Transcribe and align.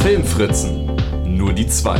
Filmfritzen. 0.00 0.90
Nur 1.26 1.52
die 1.52 1.66
zwei. 1.66 1.98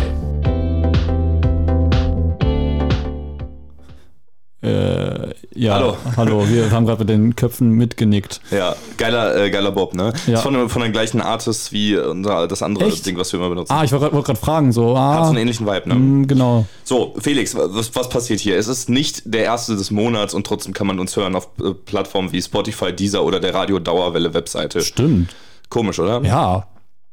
Äh, 4.63 5.35
ja, 5.55 5.75
Hallo. 5.75 5.97
hallo. 6.17 6.49
Wir 6.49 6.71
haben 6.71 6.87
gerade 6.87 7.01
mit 7.01 7.09
den 7.09 7.35
Köpfen 7.37 7.71
mitgenickt. 7.73 8.41
Ja, 8.51 8.77
geiler, 8.97 9.37
äh, 9.37 9.51
geiler 9.51 9.73
Bob, 9.73 9.95
ne? 9.95 10.13
Ja. 10.27 10.35
Ist 10.35 10.43
von, 10.43 10.69
von 10.69 10.83
den 10.83 10.93
gleichen 10.93 11.21
Artists 11.21 11.73
wie 11.73 11.97
unser, 11.97 12.47
das 12.47 12.63
andere 12.63 12.87
Echt? 12.87 13.05
Ding, 13.07 13.19
was 13.19 13.33
wir 13.33 13.41
immer 13.41 13.49
benutzen. 13.49 13.73
Ah, 13.73 13.85
ich 13.85 13.93
wollte 13.93 14.11
gerade 14.11 14.39
fragen, 14.39 14.73
so, 14.73 14.99
Hat 14.99 15.19
so 15.19 15.25
ah, 15.25 15.29
einen 15.29 15.39
ähnlichen 15.39 15.67
Vibe, 15.67 15.89
ne? 15.89 15.95
mm, 15.95 16.27
genau. 16.29 16.67
So, 16.85 17.15
Felix, 17.19 17.57
was, 17.57 17.95
was 17.95 18.09
passiert 18.09 18.41
hier? 18.41 18.57
Es 18.57 18.69
ist 18.69 18.89
nicht 18.89 19.23
der 19.25 19.45
erste 19.45 19.77
des 19.77 19.91
Monats 19.91 20.35
und 20.35 20.47
trotzdem 20.47 20.73
kann 20.73 20.87
man 20.87 21.01
uns 21.01 21.17
hören 21.17 21.35
auf 21.35 21.49
äh, 21.61 21.75
Plattformen 21.75 22.33
wie 22.33 22.41
Spotify, 22.41 22.93
Deezer 22.93 23.25
oder 23.25 23.41
der 23.41 23.55
Radio 23.55 23.79
Dauerwelle 23.81 24.35
Webseite. 24.35 24.83
Stimmt. 24.83 25.35
Komisch, 25.69 25.99
oder? 25.99 26.23
Ja. 26.23 26.69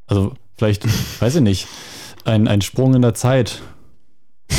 Also, 0.07 0.33
vielleicht, 0.57 0.85
weiß 1.21 1.35
ich 1.35 1.41
nicht, 1.41 1.67
ein, 2.25 2.47
ein 2.47 2.61
Sprung 2.61 2.93
in 2.95 3.01
der 3.01 3.13
Zeit. 3.13 3.61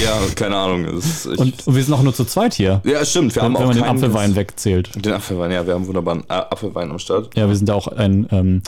Ja, 0.00 0.18
keine 0.34 0.56
Ahnung. 0.56 0.84
Ist- 0.98 1.26
Und, 1.26 1.66
und 1.66 1.74
wir 1.74 1.82
sind 1.84 1.94
auch 1.94 2.02
nur 2.02 2.14
zu 2.14 2.24
zweit 2.24 2.54
hier. 2.54 2.82
ja, 2.84 3.04
stimmt. 3.04 3.34
Wir 3.34 3.42
Wenn, 3.42 3.46
haben 3.46 3.54
wenn 3.54 3.62
auch 3.62 3.66
man 3.68 3.76
den 3.76 3.84
Apfelwein 3.84 4.34
wegzählt. 4.36 5.04
Den 5.04 5.12
Apfelwein, 5.12 5.52
ja, 5.52 5.66
wir 5.66 5.74
haben 5.74 5.86
wunderbaren 5.86 6.22
äh, 6.28 6.32
Apfelwein 6.34 6.90
am 6.90 6.98
Start. 6.98 7.36
Ja, 7.36 7.48
wir 7.48 7.54
sind 7.56 7.68
ja 7.68 7.74
auch 7.76 7.86
ein, 7.88 8.26
ähm, 8.32 8.62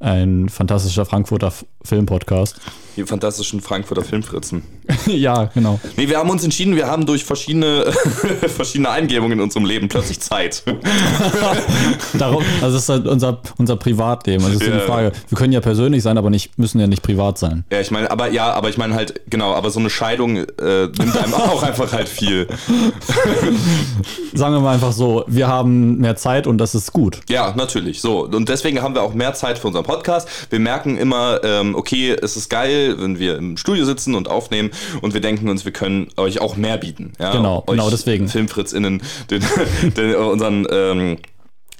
ein 0.00 0.48
fantastischer 0.48 1.06
Frankfurter 1.06 1.52
Filmpodcast. 1.84 2.60
Die 2.96 3.04
fantastischen 3.04 3.60
Frankfurter 3.60 4.02
Filmfritzen. 4.04 4.62
ja, 5.06 5.44
genau. 5.54 5.80
Nee, 5.96 6.08
wir 6.08 6.18
haben 6.18 6.30
uns 6.30 6.44
entschieden, 6.44 6.76
wir 6.76 6.86
haben 6.86 7.06
durch 7.06 7.24
verschiedene, 7.24 7.90
verschiedene 8.54 8.90
Eingebungen 8.90 9.32
in 9.38 9.40
unserem 9.40 9.64
Leben 9.64 9.88
plötzlich 9.88 10.20
Zeit. 10.20 10.62
Darum, 12.18 12.44
also 12.60 12.74
das 12.74 12.82
ist 12.84 12.88
halt 12.88 13.06
unser, 13.06 13.40
unser 13.56 13.76
Privatleben. 13.76 14.44
Also 14.44 14.58
das 14.58 14.68
ist 14.68 14.74
Ja. 14.74 14.80
die 14.80 14.86
Frage. 14.86 15.12
Wir 15.28 15.38
können 15.38 15.52
ja 15.52 15.60
persönlich 15.60 16.02
sein, 16.02 16.18
aber 16.18 16.30
nicht, 16.30 16.58
müssen 16.58 16.78
ja 16.80 16.86
nicht 16.86 17.02
privat 17.02 17.38
sein. 17.38 17.64
Ja, 17.72 17.80
ich 17.80 17.90
meine, 17.90 18.10
aber 18.10 18.30
ja, 18.30 18.52
aber 18.52 18.68
ich 18.68 18.76
meine 18.78 18.94
halt, 18.94 19.20
genau, 19.28 19.54
aber 19.54 19.70
so 19.70 19.80
eine 19.80 19.90
Scheidung 19.90 20.36
äh, 20.36 20.44
nimmt 20.86 21.16
einem 21.16 21.34
auch 21.34 21.62
einfach 21.62 21.92
halt 21.92 22.08
viel. 22.08 22.46
Sagen 24.34 24.54
wir 24.54 24.60
mal 24.60 24.74
einfach 24.74 24.92
so, 24.92 25.24
wir 25.26 25.48
haben 25.48 25.98
mehr 25.98 26.16
Zeit 26.16 26.46
und 26.46 26.58
das 26.58 26.74
ist 26.74 26.92
gut. 26.92 27.20
Ja, 27.28 27.54
natürlich. 27.56 28.00
So. 28.00 28.24
Und 28.26 28.48
deswegen 28.48 28.82
haben 28.82 28.94
wir 28.94 29.02
auch 29.02 29.14
mehr 29.14 29.34
Zeit 29.34 29.58
für 29.58 29.68
unseren 29.68 29.84
Podcast. 29.84 30.28
Wir 30.50 30.60
merken 30.60 30.96
immer, 30.96 31.40
ähm, 31.42 31.74
okay, 31.74 32.12
es 32.20 32.36
ist 32.36 32.50
geil, 32.50 32.83
wenn 32.98 33.18
wir 33.18 33.36
im 33.36 33.56
Studio 33.56 33.84
sitzen 33.84 34.14
und 34.14 34.28
aufnehmen 34.28 34.70
und 35.00 35.14
wir 35.14 35.20
denken 35.20 35.48
uns, 35.48 35.64
wir 35.64 35.72
können 35.72 36.08
euch 36.16 36.40
auch 36.40 36.56
mehr 36.56 36.76
bieten. 36.78 37.12
Ja? 37.18 37.32
Genau, 37.32 37.58
euch 37.66 37.76
genau 37.76 37.90
deswegen. 37.90 38.28
FilmfritzInnen, 38.28 39.02
den, 39.30 39.42
den, 39.96 40.10
äh, 40.10 40.14
unseren 40.16 40.66
ähm, 40.70 41.18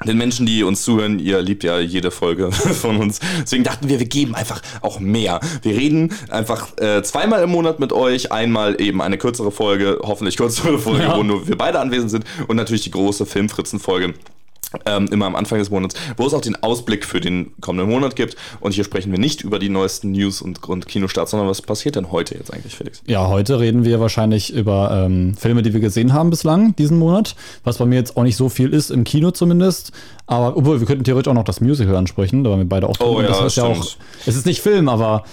den 0.05 0.19
Menschen, 0.19 0.45
die 0.45 0.65
uns 0.65 0.83
zuhören, 0.83 1.21
ihr 1.21 1.41
liebt 1.41 1.63
ja 1.63 1.79
jede 1.79 2.11
Folge 2.11 2.51
von 2.53 2.97
uns. 2.97 3.21
Deswegen 3.43 3.63
dachten 3.63 3.89
wir, 3.89 4.01
wir 4.01 4.07
geben 4.07 4.35
einfach 4.35 4.61
auch 4.83 4.99
mehr. 4.99 5.39
Wir 5.63 5.77
reden 5.77 6.13
einfach 6.31 6.77
äh, 6.79 7.03
zweimal 7.05 7.43
im 7.45 7.51
Monat 7.51 7.79
mit 7.79 7.93
euch. 7.93 8.33
Einmal 8.33 8.81
eben 8.81 9.01
eine 9.01 9.19
kürzere 9.19 9.53
Folge, 9.53 10.01
hoffentlich 10.03 10.37
kürzere 10.37 10.79
Folge, 10.81 11.05
Ja. 11.05 11.17
wo 11.17 11.23
nur 11.23 11.47
wir 11.47 11.57
beide 11.57 11.79
anwesend 11.79 12.11
sind. 12.11 12.25
Und 12.49 12.57
natürlich 12.57 12.83
die 12.83 12.91
große 12.91 13.25
Filmfritzen-Folge. 13.25 14.15
Ähm, 14.87 15.09
immer 15.11 15.27
am 15.27 15.37
Anfang 15.37 15.59
des 15.59 15.71
Monats, 15.71 15.95
wo 16.17 16.27
es 16.27 16.35
auch 16.35 16.41
den 16.41 16.63
Ausblick 16.63 17.05
für 17.05 17.21
den 17.21 17.53
kommenden 17.61 17.91
Monat 17.91 18.17
gibt. 18.17 18.37
Und 18.61 18.73
hier 18.73 18.85
sprechen 18.85 19.13
wir 19.13 19.19
nicht 19.19 19.43
über 19.43 19.59
die 19.59 19.69
neuesten 19.69 20.13
News 20.13 20.43
und, 20.43 20.63
und 20.69 20.87
Kinostarts, 20.87 21.31
sondern 21.31 21.49
was 21.49 21.63
passiert 21.63 21.97
denn 21.97 22.11
heute 22.13 22.35
jetzt 22.37 22.53
eigentlich, 22.53 22.75
Felix? 22.75 23.03
Ja, 23.07 23.29
heute 23.29 23.61
reden 23.61 23.85
wir 23.85 24.01
wahrscheinlich 24.01 24.53
über 24.53 25.05
ähm, 25.05 25.35
Filme, 25.37 25.63
die 25.63 25.73
wir 25.73 25.81
gesehen 25.81 26.13
haben 26.13 26.31
bislang 26.31 26.75
diesen 26.77 26.99
Monat. 26.99 27.35
Was 27.65 27.79
bei 27.79 27.87
mir 27.87 27.97
jetzt 27.97 28.17
auch 28.17 28.23
nicht 28.23 28.37
so 28.37 28.49
viel 28.49 28.73
ist, 28.73 28.91
im 28.91 29.05
Kino 29.05 29.31
zumindest. 29.31 29.93
Aber 30.27 30.57
obwohl, 30.57 30.81
wir 30.81 30.87
könnten 30.87 31.05
theoretisch 31.05 31.31
auch 31.31 31.35
noch 31.35 31.45
das 31.45 31.61
Musical 31.61 31.97
ansprechen, 31.97 32.45
da 32.45 32.51
waren 32.51 32.61
wir 32.61 32.69
beide 32.69 32.89
auch 32.89 32.97
drin. 32.97 33.07
Oh 33.09 33.19
Und 33.19 33.29
das 33.29 33.39
ja, 33.41 33.47
ist 33.47 33.57
ja 33.57 33.65
auch. 33.65 33.87
Es 34.27 34.37
ist 34.37 34.47
nicht 34.47 34.61
Film, 34.61 34.89
aber 34.89 35.25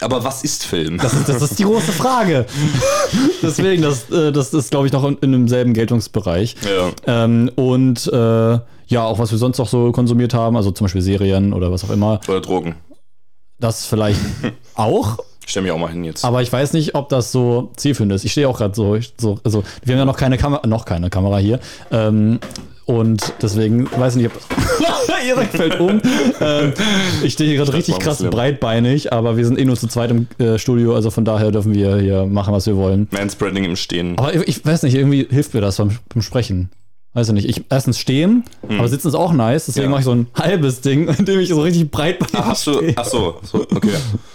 Aber 0.00 0.22
was 0.24 0.44
ist 0.44 0.64
Film? 0.64 0.98
das 0.98 1.14
ist, 1.14 1.28
das 1.28 1.42
ist 1.42 1.58
die 1.58 1.64
große 1.64 1.92
Frage. 1.92 2.46
Deswegen, 3.42 3.82
das, 3.82 4.10
äh, 4.10 4.30
das 4.32 4.52
ist, 4.54 4.70
glaube 4.70 4.86
ich, 4.86 4.92
noch 4.92 5.04
in, 5.04 5.16
in 5.18 5.32
demselben 5.32 5.72
Geltungsbereich. 5.74 6.54
ja. 6.64 7.24
Ähm, 7.24 7.50
und 7.56 8.06
äh, 8.12 8.58
ja, 8.86 9.04
auch 9.04 9.18
was 9.18 9.30
wir 9.30 9.38
sonst 9.38 9.58
noch 9.58 9.68
so 9.68 9.92
konsumiert 9.92 10.34
haben, 10.34 10.56
also 10.56 10.70
zum 10.70 10.84
Beispiel 10.86 11.02
Serien 11.02 11.52
oder 11.52 11.70
was 11.72 11.84
auch 11.84 11.90
immer, 11.90 12.20
Oder 12.28 12.40
Drogen. 12.40 12.74
das 13.58 13.86
vielleicht 13.86 14.20
auch. 14.74 15.18
Ich 15.44 15.50
stell 15.50 15.62
mich 15.62 15.70
auch 15.72 15.78
mal 15.78 15.90
hin 15.90 16.02
jetzt. 16.04 16.24
Aber 16.24 16.42
ich 16.42 16.52
weiß 16.52 16.72
nicht, 16.72 16.94
ob 16.96 17.08
das 17.08 17.30
so 17.30 17.70
zielführend 17.76 18.12
ist. 18.12 18.24
Ich 18.24 18.32
stehe 18.32 18.48
auch 18.48 18.58
gerade 18.58 18.74
so, 18.74 18.98
so, 19.16 19.38
also 19.44 19.62
wir 19.84 19.94
haben 19.94 20.00
ja 20.00 20.04
noch 20.04 20.16
keine 20.16 20.38
Kamera, 20.38 20.66
noch 20.66 20.84
keine 20.84 21.08
Kamera 21.08 21.38
hier. 21.38 21.60
Ähm, 21.92 22.40
und 22.84 23.32
deswegen 23.42 23.90
weiß 23.90 24.16
ich 24.16 24.22
nicht, 24.22 24.32
ob 24.34 24.42
Erik 25.26 25.48
fällt 25.50 25.80
um. 25.80 26.00
Ähm, 26.40 26.72
ich 27.24 27.32
stehe 27.32 27.48
hier 27.50 27.58
gerade 27.58 27.72
richtig 27.72 27.98
krass 27.98 28.22
breitbeinig, 28.22 29.12
aber 29.12 29.36
wir 29.36 29.44
sind 29.44 29.58
eh 29.58 29.64
nur 29.64 29.76
zu 29.76 29.88
zweit 29.88 30.10
im 30.10 30.28
äh, 30.38 30.58
Studio, 30.58 30.94
also 30.94 31.10
von 31.10 31.24
daher 31.24 31.50
dürfen 31.50 31.74
wir 31.74 31.96
hier 31.96 32.26
machen, 32.26 32.54
was 32.54 32.66
wir 32.66 32.76
wollen. 32.76 33.08
Manspreading 33.10 33.64
im 33.64 33.74
Stehen. 33.76 34.16
Aber 34.18 34.34
ich, 34.34 34.42
ich 34.48 34.64
weiß 34.66 34.82
nicht, 34.84 34.94
irgendwie 34.94 35.26
hilft 35.28 35.54
mir 35.54 35.60
das 35.60 35.76
beim, 35.78 35.98
beim 36.12 36.22
Sprechen. 36.22 36.70
Weiß 37.16 37.28
ich 37.28 37.32
nicht. 37.34 37.48
Ich 37.48 37.64
erstens 37.70 37.98
stehen, 37.98 38.44
aber 38.68 38.88
sitzen 38.88 39.08
ist 39.08 39.14
auch 39.14 39.32
nice, 39.32 39.64
deswegen 39.64 39.84
Hm. 39.86 39.90
Ja. 39.90 39.90
mache 39.92 40.00
ich 40.00 40.04
so 40.04 40.14
ein 40.14 40.26
halbes 40.34 40.82
Ding, 40.82 41.08
in 41.18 41.24
dem 41.24 41.40
ich 41.40 41.48
so 41.48 41.62
richtig 41.62 41.90
breitbeinig 41.90 42.34
Ach, 42.36 42.48
hast 42.48 42.66
du, 42.66 42.82
ach 42.94 43.06
so, 43.06 43.38
so, 43.42 43.62
okay. 43.74 43.88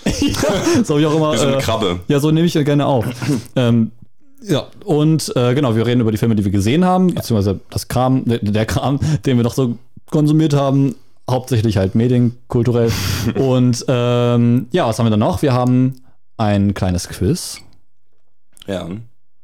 ja, 0.06 0.84
so 0.84 0.96
habe 0.96 1.02
ich 1.02 1.06
auch 1.06 1.16
immer. 1.16 1.32
Wie 1.34 1.38
so 1.38 1.46
eine 1.46 1.58
äh, 1.58 1.62
Krabbe. 1.62 2.00
Ja, 2.08 2.20
so 2.20 2.32
nehme 2.32 2.48
ich 2.48 2.56
ja 2.56 2.64
gerne 2.64 2.88
auf. 2.88 3.06
ähm, 3.56 3.92
ja, 4.42 4.66
und 4.84 5.32
äh, 5.36 5.54
genau, 5.54 5.76
wir 5.76 5.86
reden 5.86 6.02
über 6.02 6.12
die 6.12 6.18
Filme, 6.18 6.34
die 6.34 6.44
wir 6.44 6.52
gesehen 6.52 6.84
haben, 6.84 7.14
beziehungsweise 7.14 7.60
das 7.70 7.88
Kram, 7.88 8.26
der, 8.26 8.40
der 8.40 8.66
Kram, 8.66 9.00
den 9.28 9.38
wir 9.38 9.44
noch 9.44 9.54
so 9.54 9.78
konsumiert 10.10 10.56
haben, 10.56 10.96
hauptsächlich 11.30 11.78
halt 11.78 11.94
medienkulturell. 11.94 12.92
und 13.36 13.86
ähm, 13.90 14.70
ja, 14.72 14.88
was 14.88 14.98
haben 14.98 15.06
wir 15.06 15.12
dann 15.12 15.20
noch? 15.20 15.44
Wir 15.44 15.54
haben 15.54 16.02
ein 16.38 16.74
kleines 16.74 17.10
Quiz. 17.10 17.60
Ja, 18.66 18.90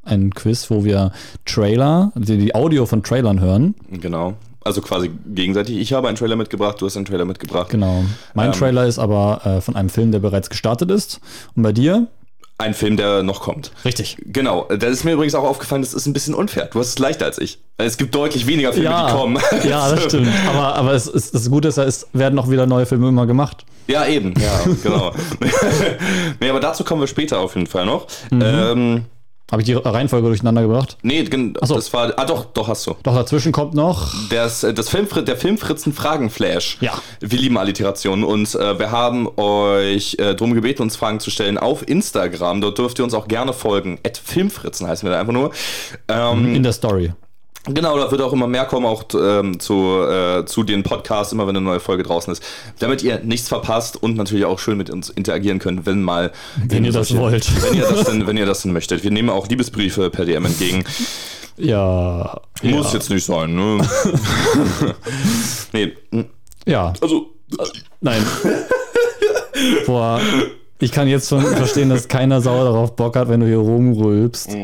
Ein 0.07 0.33
Quiz, 0.33 0.69
wo 0.69 0.83
wir 0.83 1.11
Trailer, 1.45 2.11
die, 2.15 2.37
die 2.37 2.55
Audio 2.55 2.85
von 2.85 3.03
Trailern 3.03 3.39
hören. 3.39 3.75
genau. 3.91 4.33
Also 4.63 4.81
quasi 4.81 5.09
gegenseitig. 5.33 5.77
Ich 5.77 5.93
habe 5.93 6.09
einen 6.09 6.17
Trailer 6.17 6.35
mitgebracht, 6.35 6.81
du 6.81 6.85
hast 6.87 6.97
einen 6.97 7.05
Trailer 7.05 7.23
mitgebracht. 7.23 7.69
Genau. 7.69 8.03
Mein 8.33 8.47
Ähm. 8.47 8.51
Trailer 8.51 8.85
ist 8.85 8.99
aber 8.99 9.39
äh, 9.45 9.61
von 9.61 9.77
einem 9.77 9.87
Film, 9.87 10.11
der 10.11 10.19
bereits 10.19 10.49
gestartet 10.49 10.91
ist. 10.91 11.21
Und 11.55 11.63
bei 11.63 11.71
dir? 11.71 12.07
Ein 12.57 12.73
Film, 12.73 12.97
der 12.97 13.23
noch 13.23 13.39
kommt. 13.39 13.71
Richtig. 13.85 14.17
Genau, 14.25 14.63
da 14.67 14.87
ist 14.87 15.05
mir 15.05 15.11
übrigens 15.13 15.35
auch 15.35 15.43
aufgefallen, 15.45 15.83
das 15.83 15.93
ist 15.93 16.05
ein 16.05 16.11
bisschen 16.11 16.33
unfair. 16.33 16.65
Du 16.65 16.79
hast 16.79 16.87
es 16.89 16.99
leichter 16.99 17.23
als 17.25 17.37
ich. 17.37 17.59
Es 17.77 17.95
gibt 17.97 18.13
deutlich 18.13 18.45
weniger 18.47 18.73
Filme, 18.73 18.89
die 19.07 19.13
kommen. 19.13 19.37
Ja, 19.63 19.89
das 19.89 20.03
stimmt. 20.05 20.27
Aber, 20.49 20.75
aber 20.75 20.91
es 20.93 21.07
ist, 21.07 21.33
das 21.33 21.49
Gute 21.49 21.69
ist 21.69 21.77
ja, 21.77 21.83
es 21.85 22.07
werden 22.11 22.35
noch 22.35 22.49
wieder 22.49 22.65
neue 22.65 22.85
Filme 22.85 23.07
immer 23.07 23.25
gemacht. 23.25 23.63
Ja, 23.87 24.05
eben, 24.05 24.33
ja, 24.37 24.59
genau. 24.83 25.13
nee, 26.41 26.49
aber 26.49 26.59
dazu 26.59 26.83
kommen 26.83 26.99
wir 27.01 27.07
später 27.07 27.39
auf 27.39 27.55
jeden 27.55 27.67
Fall 27.67 27.85
noch. 27.85 28.07
Mhm. 28.31 28.41
Ähm, 28.43 29.05
Habe 29.49 29.61
ich 29.61 29.65
die 29.65 29.73
Reihenfolge 29.73 30.27
durcheinander 30.27 30.61
gebracht? 30.61 30.97
nee, 31.03 31.25
so. 31.61 31.75
das 31.75 31.93
war. 31.93 32.13
Ah, 32.17 32.25
doch, 32.25 32.45
doch, 32.45 32.67
hast 32.67 32.85
du. 32.85 32.95
Doch, 33.03 33.15
dazwischen 33.15 33.53
kommt 33.53 33.73
noch. 33.73 34.13
Das, 34.29 34.61
das 34.61 34.89
Filmfri 34.89 35.23
der 35.23 35.37
Filmfritzen 35.37 35.93
Fragenflash. 35.93 36.77
Ja. 36.81 36.91
Wir 37.21 37.39
lieben 37.39 37.57
Alliterationen 37.57 38.25
und 38.25 38.53
äh, 38.55 38.77
wir 38.77 38.91
haben 38.91 39.27
euch 39.37 40.15
äh, 40.19 40.35
darum 40.35 40.53
gebeten, 40.53 40.81
uns 40.81 40.97
Fragen 40.97 41.21
zu 41.21 41.31
stellen 41.31 41.57
auf 41.57 41.87
Instagram. 41.87 42.59
Dort 42.59 42.77
dürft 42.77 42.99
ihr 42.99 43.05
uns 43.05 43.13
auch 43.13 43.29
gerne 43.29 43.53
folgen. 43.53 43.99
At 44.05 44.17
Filmfritzen 44.17 44.85
heißen 44.85 45.07
wir 45.07 45.13
da 45.13 45.21
einfach 45.21 45.33
nur. 45.33 45.51
Ähm, 46.09 46.53
In 46.53 46.63
der 46.63 46.73
Story. 46.73 47.13
Genau, 47.65 47.97
da 47.97 48.09
wird 48.11 48.21
auch 48.21 48.31
immer 48.31 48.47
mehr 48.47 48.65
kommen, 48.65 48.85
auch 48.85 49.03
ähm, 49.13 49.59
zu, 49.59 50.01
äh, 50.01 50.45
zu 50.45 50.63
den 50.63 50.83
Podcasts, 50.83 51.33
immer 51.33 51.47
wenn 51.47 51.55
eine 51.57 51.65
neue 51.65 51.79
Folge 51.81 52.03
draußen 52.03 52.31
ist. 52.31 52.41
Damit 52.79 53.03
ihr 53.03 53.19
nichts 53.19 53.49
verpasst 53.49 54.01
und 54.01 54.15
natürlich 54.15 54.45
auch 54.45 54.59
schön 54.59 54.77
mit 54.77 54.89
uns 54.89 55.09
interagieren 55.09 55.59
könnt, 55.59 55.85
wenn 55.85 56.01
mal. 56.01 56.31
Wenn 56.65 56.85
ihr 56.85 56.93
das 56.93 57.15
wollt. 57.17 57.49
Wenn 57.63 57.77
ihr 57.77 57.87
das, 57.87 58.05
denn, 58.05 58.25
wenn 58.27 58.37
ihr 58.37 58.45
das 58.45 58.61
denn 58.61 58.71
möchtet. 58.71 59.03
Wir 59.03 59.11
nehmen 59.11 59.29
auch 59.29 59.47
Liebesbriefe 59.47 60.09
per 60.09 60.25
DM 60.25 60.45
entgegen. 60.45 60.85
Ja. 61.57 62.39
Muss 62.61 62.87
ja. 62.87 62.93
jetzt 62.93 63.09
nicht 63.09 63.25
sein, 63.25 63.55
ne? 63.55 63.85
nee, 65.73 65.93
Ja. 66.65 66.93
also. 67.01 67.31
Nein. 67.99 68.23
Boah. 69.85 70.21
Ich 70.79 70.91
kann 70.91 71.07
jetzt 71.07 71.29
schon 71.29 71.41
verstehen, 71.41 71.89
dass 71.89 72.07
keiner 72.07 72.39
sauer 72.39 72.65
darauf 72.65 72.95
Bock 72.95 73.15
hat, 73.15 73.29
wenn 73.29 73.39
du 73.39 73.47
hier 73.47 73.57
rumrülpst. 73.57 74.55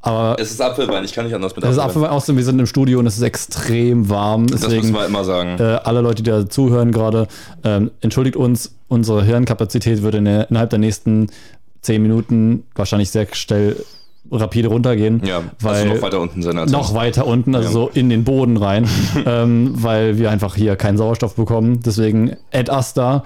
Aber 0.00 0.36
Es 0.38 0.50
ist 0.52 0.60
Apfelwein, 0.62 1.04
ich 1.04 1.12
kann 1.12 1.24
nicht 1.24 1.34
anders 1.34 1.54
mit 1.56 1.64
das 1.64 1.72
ist 1.72 1.78
Apfelwein. 1.78 2.04
Apfelwein 2.04 2.10
außerdem, 2.16 2.36
wir 2.36 2.44
sind 2.44 2.58
im 2.60 2.66
Studio 2.66 2.98
und 3.00 3.06
es 3.06 3.16
ist 3.16 3.22
extrem 3.22 4.08
warm. 4.08 4.46
Das 4.46 4.60
müssen 4.62 4.70
Deswegen 4.76 4.94
wir 4.94 5.06
immer 5.06 5.24
sagen. 5.24 5.58
äh, 5.58 5.80
alle 5.84 6.00
Leute, 6.00 6.22
die 6.22 6.30
da 6.30 6.48
zuhören 6.48 6.92
gerade, 6.92 7.26
ähm, 7.64 7.90
entschuldigt 8.00 8.36
uns, 8.36 8.74
unsere 8.88 9.24
Hirnkapazität 9.24 10.02
würde 10.02 10.18
in 10.18 10.24
der, 10.26 10.48
innerhalb 10.50 10.70
der 10.70 10.78
nächsten 10.78 11.28
zehn 11.82 12.00
Minuten 12.02 12.62
wahrscheinlich 12.76 13.10
sehr 13.10 13.26
schnell 13.32 13.76
rapide 14.30 14.68
runtergehen. 14.68 15.22
ja, 15.24 15.42
weil 15.60 15.74
also 15.82 15.94
noch 15.94 16.02
weiter 16.02 16.20
unten 16.20 16.42
sein 16.42 16.58
als 16.58 16.70
noch 16.70 16.94
weiter 16.94 17.26
unten, 17.26 17.54
also 17.54 17.66
Ja. 17.68 17.72
so 17.72 17.90
in 17.94 18.10
den 18.10 18.24
Boden 18.24 18.56
rein, 18.58 18.86
ähm, 19.26 19.72
weil 19.74 20.18
wir 20.18 20.30
einfach 20.30 20.54
hier 20.54 20.76
keinen 20.76 20.98
Sauerstoff 20.98 21.34
bekommen. 21.34 21.80
Deswegen 21.84 22.36
Ed 22.50 22.68
Asta, 22.70 23.24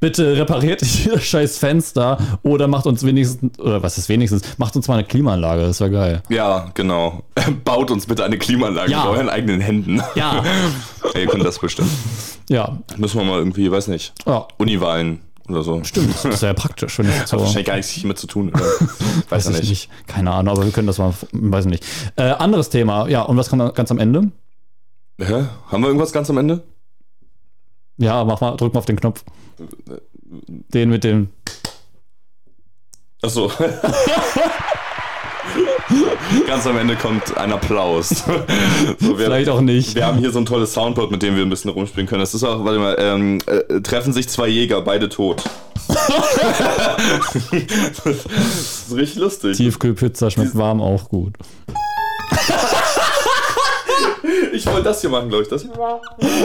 bitte 0.00 0.36
repariert 0.36 0.80
dieses 0.82 1.22
scheiß 1.24 1.58
Fenster 1.58 2.18
oder 2.42 2.66
macht 2.68 2.86
uns 2.86 3.04
wenigstens, 3.04 3.58
oder 3.58 3.82
was 3.82 3.98
ist 3.98 4.08
wenigstens, 4.08 4.42
macht 4.58 4.74
uns 4.76 4.88
mal 4.88 4.94
eine 4.94 5.04
Klimaanlage, 5.04 5.62
das 5.62 5.80
wäre 5.80 5.90
geil. 5.90 6.22
Ja, 6.28 6.70
genau. 6.74 7.22
Baut 7.64 7.90
uns 7.90 8.06
bitte 8.06 8.24
eine 8.24 8.38
Klimaanlage 8.38 8.90
Ja. 8.90 9.04
mit 9.04 9.12
euren 9.12 9.28
eigenen 9.28 9.60
Händen. 9.60 10.02
Ja. 10.14 10.42
Ihr 11.14 11.26
könnt 11.26 11.44
das 11.44 11.58
bestimmt. 11.58 11.90
Ja, 12.48 12.78
Müssen 12.96 13.18
wir 13.20 13.24
mal 13.24 13.38
irgendwie, 13.38 13.70
weiß 13.70 13.88
nicht, 13.88 14.12
ja. 14.26 14.46
Uniwahlen 14.58 15.20
oder 15.48 15.62
so. 15.62 15.82
Stimmt, 15.84 16.14
das 16.14 16.24
ist 16.24 16.42
ja 16.42 16.52
praktisch, 16.54 16.98
wenn 16.98 17.06
das 17.06 17.20
Hat 17.20 17.28
so. 17.28 17.40
wahrscheinlich 17.40 17.66
gar 17.66 17.76
nichts 17.76 18.00
damit 18.00 18.18
zu 18.18 18.26
tun. 18.26 18.52
Weiß 18.52 19.30
Weiß 19.30 19.44
ja 19.46 19.50
ich 19.52 19.60
nicht. 19.60 19.68
nicht. 19.70 19.90
Keine 20.06 20.30
Ahnung, 20.32 20.54
aber 20.56 20.64
wir 20.64 20.72
können 20.72 20.86
das 20.86 20.98
mal, 20.98 21.12
weiß 21.32 21.64
ich 21.66 21.70
nicht. 21.70 21.84
Äh, 22.16 22.22
anderes 22.22 22.70
Thema, 22.70 23.08
ja, 23.08 23.22
und 23.22 23.36
was 23.36 23.48
kommt 23.50 23.74
ganz 23.74 23.90
am 23.90 23.98
Ende? 23.98 24.30
Hä? 25.20 25.44
Haben 25.70 25.82
wir 25.82 25.88
irgendwas 25.88 26.12
ganz 26.12 26.30
am 26.30 26.38
Ende? 26.38 26.62
Ja, 28.00 28.24
mach 28.24 28.40
mal, 28.40 28.56
drück 28.56 28.72
mal 28.72 28.78
auf 28.78 28.86
den 28.86 28.98
Knopf. 28.98 29.22
Den 30.72 30.88
mit 30.88 31.04
dem. 31.04 31.28
Achso. 33.22 33.52
Ganz 36.46 36.66
am 36.66 36.78
Ende 36.78 36.96
kommt 36.96 37.36
ein 37.36 37.52
Applaus. 37.52 38.24
So, 38.98 39.18
wir, 39.18 39.26
Vielleicht 39.26 39.48
auch 39.50 39.60
nicht. 39.60 39.94
wir 39.94 40.06
haben 40.06 40.18
hier 40.18 40.30
so 40.30 40.38
ein 40.38 40.46
tolles 40.46 40.72
Soundboard, 40.72 41.10
mit 41.10 41.22
dem 41.22 41.36
wir 41.36 41.42
ein 41.42 41.50
bisschen 41.50 41.70
rumspielen 41.70 42.06
können. 42.06 42.20
Das 42.20 42.34
ist 42.34 42.44
auch, 42.44 42.64
warte 42.64 42.78
mal, 42.78 42.96
ähm, 42.98 43.38
äh, 43.46 43.80
treffen 43.80 44.12
sich 44.12 44.28
zwei 44.28 44.48
Jäger, 44.48 44.80
beide 44.82 45.08
tot. 45.08 45.42
das 45.88 47.34
ist 47.34 48.94
richtig 48.94 49.16
lustig. 49.16 49.56
Tiefkühlpizza 49.56 50.30
schmeckt 50.30 50.56
warm 50.56 50.80
auch 50.80 51.08
gut. 51.08 51.34
Ich 54.52 54.66
wollte 54.66 54.82
das 54.82 55.00
hier 55.00 55.10
machen, 55.10 55.28
glaube 55.28 55.44
ich. 55.44 55.48
Das 55.48 55.62
hier. 55.62 55.72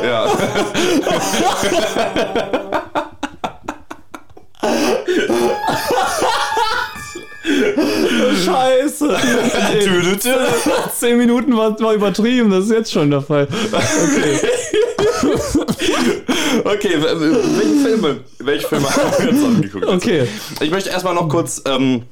Ja. 0.04 0.28
Scheiße! 8.46 9.18
Zehn 10.94 11.18
Minuten 11.18 11.56
war, 11.56 11.80
war 11.80 11.94
übertrieben, 11.94 12.50
das 12.52 12.66
ist 12.66 12.72
jetzt 12.72 12.92
schon 12.92 13.12
der 13.12 13.22
Fall. 13.22 13.48
Okay. 13.72 14.40
Okay, 16.64 16.98
welche 17.00 17.76
Filme, 17.84 18.18
welche 18.40 18.68
Filme 18.68 18.90
haben 18.90 19.12
wir 19.20 19.26
jetzt 19.32 19.44
angeguckt? 19.44 19.86
Okay. 19.86 20.28
Ich 20.62 20.72
möchte 20.72 20.90
erstmal 20.90 21.14
noch 21.14 21.30
kurz, 21.30 21.62
ähm, 21.66 22.04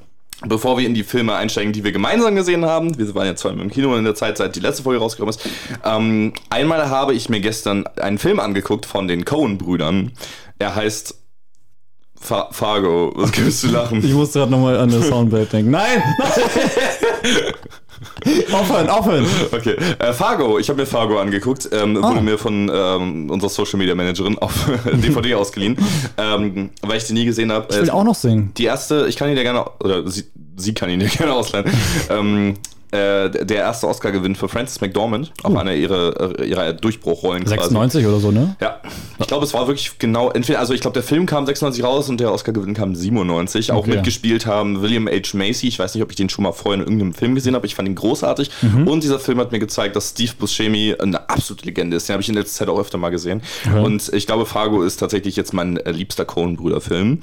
bevor 0.47 0.77
wir 0.77 0.85
in 0.85 0.93
die 0.93 1.03
Filme 1.03 1.35
einsteigen, 1.35 1.73
die 1.73 1.83
wir 1.83 1.91
gemeinsam 1.91 2.35
gesehen 2.35 2.65
haben, 2.65 2.97
wir 2.97 3.13
waren 3.15 3.27
ja 3.27 3.35
zweimal 3.35 3.63
im 3.65 3.71
Kino 3.71 3.95
in 3.95 4.03
der 4.03 4.15
Zeit, 4.15 4.37
seit 4.37 4.55
die 4.55 4.59
letzte 4.59 4.83
Folge 4.83 4.99
rausgekommen 4.99 5.35
ist, 5.35 5.47
ähm, 5.83 6.33
einmal 6.49 6.89
habe 6.89 7.13
ich 7.13 7.29
mir 7.29 7.39
gestern 7.39 7.87
einen 7.87 8.17
Film 8.17 8.39
angeguckt 8.39 8.85
von 8.85 9.07
den 9.07 9.25
Coen-Brüdern. 9.25 10.11
Er 10.59 10.75
heißt 10.75 11.15
Fa 12.19 12.47
Fargo. 12.51 13.11
Was 13.15 13.33
gibst 13.33 13.63
du 13.63 13.67
lachen? 13.67 14.03
Ich 14.03 14.13
musste 14.13 14.39
gerade 14.39 14.51
nochmal 14.51 14.77
an 14.77 14.89
das 14.89 15.07
Soundbait 15.07 15.51
denken. 15.51 15.71
Nein! 15.71 16.01
aufhören, 18.51 18.89
aufhören! 18.89 19.25
Okay, 19.51 19.75
äh, 19.99 20.13
Fargo, 20.13 20.59
ich 20.59 20.69
habe 20.69 20.81
mir 20.81 20.85
Fargo 20.85 21.19
angeguckt, 21.19 21.69
ähm, 21.71 22.01
wurde 22.01 22.21
mir 22.21 22.37
von 22.37 22.71
ähm, 22.73 23.29
unserer 23.29 23.49
Social 23.49 23.77
Media 23.79 23.95
Managerin 23.95 24.37
auf 24.37 24.53
DVD 24.85 25.35
ausgeliehen, 25.35 25.77
ähm, 26.17 26.69
weil 26.81 26.97
ich 26.97 27.05
die 27.05 27.13
nie 27.13 27.25
gesehen 27.25 27.51
habe. 27.51 27.67
Ich 27.69 27.81
will 27.81 27.89
auch 27.89 28.03
noch 28.03 28.15
singen. 28.15 28.51
Die 28.57 28.65
erste, 28.65 29.07
ich 29.07 29.15
kann 29.15 29.29
ihn 29.29 29.35
dir 29.35 29.43
gerne, 29.43 29.65
oder 29.79 30.07
sie, 30.09 30.25
sie 30.57 30.73
kann 30.73 30.89
ihn 30.89 30.99
dir 30.99 31.07
gerne 31.17 31.33
ausleihen. 31.33 31.65
Ähm, 32.93 33.31
äh, 33.33 33.45
der 33.45 33.57
erste 33.57 33.87
Oscar-Gewinn 33.87 34.35
für 34.35 34.47
Frances 34.47 34.79
McDormand, 34.81 35.31
auch 35.43 35.55
eine 35.55 35.75
ihrer, 35.75 36.39
ihrer 36.39 36.73
Durchbruchrollen 36.73 37.45
96 37.45 38.05
oder 38.05 38.19
so, 38.19 38.31
ne? 38.31 38.55
Ja, 38.61 38.79
ich 39.19 39.27
glaube, 39.27 39.45
es 39.45 39.53
war 39.53 39.67
wirklich 39.67 39.97
genau, 39.99 40.29
entweder, 40.31 40.59
also 40.59 40.73
ich 40.73 40.81
glaube, 40.81 40.93
der 40.93 41.03
Film 41.03 41.25
kam 41.25 41.45
96 41.45 41.83
raus 41.83 42.09
und 42.09 42.19
der 42.19 42.31
Oscar-Gewinn 42.31 42.73
kam 42.73 42.95
97. 42.95 43.71
Auch 43.71 43.83
Okay. 43.83 43.95
mitgespielt 43.95 44.45
haben 44.45 44.81
William 44.81 45.07
H. 45.07 45.35
Macy. 45.37 45.67
Ich 45.67 45.77
weiß 45.79 45.93
nicht, 45.95 46.03
ob 46.03 46.09
ich 46.09 46.15
den 46.15 46.29
schon 46.29 46.43
mal 46.43 46.53
vorher 46.53 46.75
in 46.81 46.87
irgendeinem 46.87 47.13
Film 47.13 47.35
gesehen 47.35 47.55
habe. 47.55 47.65
Ich 47.65 47.75
fand 47.75 47.87
ihn 47.89 47.95
großartig. 47.95 48.49
Mhm. 48.61 48.87
Und 48.87 49.03
dieser 49.03 49.19
Film 49.19 49.39
hat 49.39 49.51
mir 49.51 49.59
gezeigt, 49.59 49.95
dass 49.95 50.11
Steve 50.11 50.31
Buscemi 50.39 50.95
eine 50.97 51.29
absolute 51.29 51.65
Legende 51.65 51.97
ist. 51.97 52.07
Den 52.07 52.13
habe 52.13 52.21
ich 52.21 52.29
in 52.29 52.35
letzter 52.35 52.59
Zeit 52.59 52.69
auch 52.69 52.79
öfter 52.79 52.97
mal 52.97 53.09
gesehen. 53.09 53.41
Und 53.83 54.11
ich 54.13 54.25
glaube, 54.25 54.45
Fargo 54.45 54.83
ist 54.83 54.97
tatsächlich 54.97 55.35
jetzt 55.35 55.53
mein 55.53 55.77
äh, 55.77 55.91
liebster 55.91 56.23
Coen-Brüder-Film. 56.25 57.19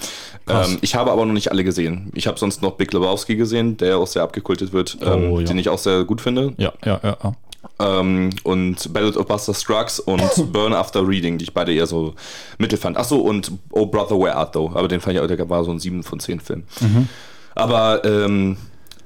Krass. 0.47 0.69
Ähm, 0.73 0.79
ich 0.83 0.95
habe 0.95 1.11
aber 1.13 1.25
noch 1.25 1.33
nicht 1.33 1.51
alle 1.51 1.65
gesehen. 1.65 2.11
Ich 2.15 2.27
habe 2.27 2.39
sonst 2.39 2.61
noch 2.63 2.73
Big 2.73 2.93
Lebowski 2.93 3.37
gesehen, 3.37 3.77
der 3.77 3.99
auch 3.99 4.07
sehr 4.07 4.23
abgekultet 4.23 4.73
wird, 4.73 4.99
ähm, 5.03 5.31
Oh, 5.31 5.39
ja. 5.41 5.47
den 5.47 5.59
ich 5.61 5.69
auch 5.69 5.79
sehr 5.79 6.05
gut 6.05 6.21
finde. 6.21 6.55
Ja, 6.57 6.73
ja, 6.85 7.01
ja. 7.03 7.17
ja. 7.23 7.33
Ähm, 7.79 8.31
und 8.43 8.93
Ballad 8.93 9.17
of 9.17 9.27
Buster 9.27 9.55
Scruggs 9.55 10.01
und 10.01 10.23
Burn 10.53 10.73
After 10.73 11.07
Reading, 11.07 11.39
die 11.39 11.45
ich 11.45 11.55
beide 11.55 11.75
eher 11.75 11.87
so 11.87 12.15
mittel 12.59 12.79
fand. 12.79 12.97
Achso, 12.97 13.17
und 13.17 13.53
Oh 13.71 13.87
Brother, 13.87 14.19
Where 14.19 14.35
Art 14.35 14.55
Thou? 14.55 14.71
Aber 14.75 14.89
den 14.89 15.01
fand 15.01 15.17
ich 15.17 15.23
auch, 15.23 15.27
der 15.27 15.49
war 15.49 15.65
so 15.65 15.71
ein 15.71 15.79
7 15.79 16.03
von 16.03 16.21
10 16.21 16.41
Film. 16.41 16.65
Aber 17.55 18.05
ähm, 18.05 18.57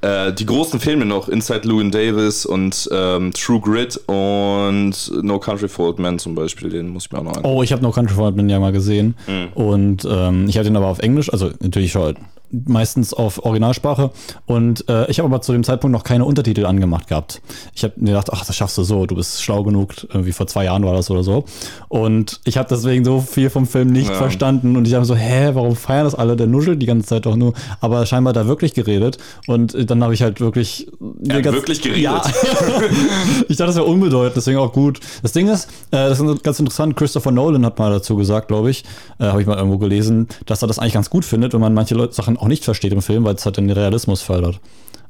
äh, 0.05 0.33
die 0.33 0.45
großen 0.45 0.81
Filme 0.81 1.05
noch, 1.07 1.29
Inside 1.29 1.67
Llewyn 1.67 1.91
Davis 1.91 2.45
und 2.45 2.89
ähm, 2.93 3.33
True 3.33 3.61
Grit 3.61 3.97
und 4.07 4.93
No 5.23 5.39
Country 5.39 5.69
for 5.69 5.87
Old 5.87 5.99
Men 5.99 6.19
zum 6.19 6.35
Beispiel, 6.35 6.69
den 6.69 6.89
muss 6.89 7.07
ich 7.07 7.13
mir 7.13 7.19
auch 7.19 7.23
noch 7.23 7.37
angucken. 7.37 7.57
Oh, 7.57 7.63
ich 7.63 7.73
habe 7.73 7.83
No 7.83 7.91
Country 7.91 8.15
for 8.15 8.27
Old 8.27 8.37
Men 8.37 8.51
ja 8.51 8.61
mal 8.61 8.73
gesehen. 8.73 9.15
Mhm. 9.27 9.49
Und 9.55 10.09
ähm, 10.09 10.47
ich 10.49 10.59
hatte 10.59 10.69
ihn 10.69 10.77
aber 10.77 10.89
auf 10.89 10.99
Englisch, 10.99 11.33
also 11.33 11.51
natürlich 11.61 11.93
schon 11.93 12.17
meistens 12.51 13.13
auf 13.15 13.45
Originalsprache. 13.45 14.11
Und 14.47 14.89
äh, 14.89 15.11
ich 15.11 15.19
habe 15.19 15.27
aber 15.29 15.41
zu 15.43 15.53
dem 15.53 15.65
Zeitpunkt 15.65 15.93
noch 15.93 16.05
keine 16.05 16.25
Untertitel 16.25 16.67
angemacht 16.67 17.09
gehabt. 17.09 17.41
Ich 17.75 17.83
habe 17.85 17.95
mir 17.97 18.11
gedacht, 18.11 18.29
ach, 18.33 18.45
das 18.45 18.55
schaffst 18.57 18.79
du 18.79 18.85
so, 18.85 19.07
du 19.07 19.15
bist 19.17 19.43
schlau 19.43 19.63
genug, 19.65 19.95
irgendwie 20.13 20.33
vor 20.33 20.47
zwei 20.47 20.65
Jahren 20.65 20.85
war 20.85 20.93
das 20.95 21.11
oder 21.11 21.23
so. 21.23 21.45
Und 21.89 22.41
ich 22.45 22.57
habe 22.57 22.69
deswegen 22.71 23.05
so 23.05 23.21
viel 23.21 23.51
vom 23.51 23.67
Film 23.67 23.89
nicht 23.89 24.11
Ja. 24.11 24.17
verstanden. 24.17 24.77
Und 24.77 24.87
ich 24.87 24.95
habe 24.95 25.05
so, 25.05 25.15
hä, 25.15 25.51
warum 25.55 25.75
feiern 25.77 26.05
das 26.05 26.15
alle? 26.15 26.37
Der 26.37 26.47
nuschelt 26.47 26.81
die 26.81 26.87
ganze 26.87 27.07
Zeit 27.07 27.27
doch 27.27 27.37
nur. 27.37 27.55
Aber 27.81 28.07
scheinbar 28.07 28.33
da 28.33 28.47
wirklich 28.47 28.75
geredet. 28.75 29.19
Und 29.47 29.77
dann 29.91 30.03
habe 30.03 30.15
ich 30.15 30.23
halt 30.23 30.41
wirklich. 30.41 30.87
Er 31.29 31.37
hat 31.37 31.45
wirklich 31.45 31.83
geredet. 31.83 32.03
Ja. 32.03 32.23
ich 33.49 33.57
dachte, 33.57 33.67
das 33.67 33.77
wäre 33.77 33.87
unbedeutend, 33.87 34.37
deswegen 34.37 34.59
auch 34.59 34.73
gut. 34.73 35.01
Das 35.23 35.33
Ding 35.33 35.49
ist, 35.49 35.67
äh, 35.91 36.09
das 36.09 36.21
ist 36.21 36.43
ganz 36.45 36.59
interessant, 36.61 36.97
Christopher 36.97 37.31
Nolan 37.31 37.65
hat 37.65 37.79
mal 37.79 37.91
dazu 37.91 38.17
gesagt, 38.17 38.49
glaube 38.49 38.71
ich, 38.71 38.85
äh, 39.19 39.25
habe 39.25 39.41
ich 39.41 39.47
mal 39.47 39.57
irgendwo 39.57 39.79
gelesen, 39.79 40.29
dass 40.47 40.63
er 40.63 40.69
das 40.69 40.79
eigentlich 40.79 40.95
ganz 40.95 41.11
gut 41.11 41.25
findet, 41.25 41.53
wenn 41.53 41.61
man 41.61 41.75
manche 41.75 41.95
Leute, 41.95 42.15
Sachen 42.15 42.37
auch 42.45 42.49
nicht 42.49 42.65
versteht 42.65 42.93
im 42.93 43.03
Film, 43.03 43.25
weil 43.25 43.35
es 43.35 43.45
halt 43.45 43.57
den 43.57 43.71
Realismus 43.71 44.21
fördert. 44.23 44.61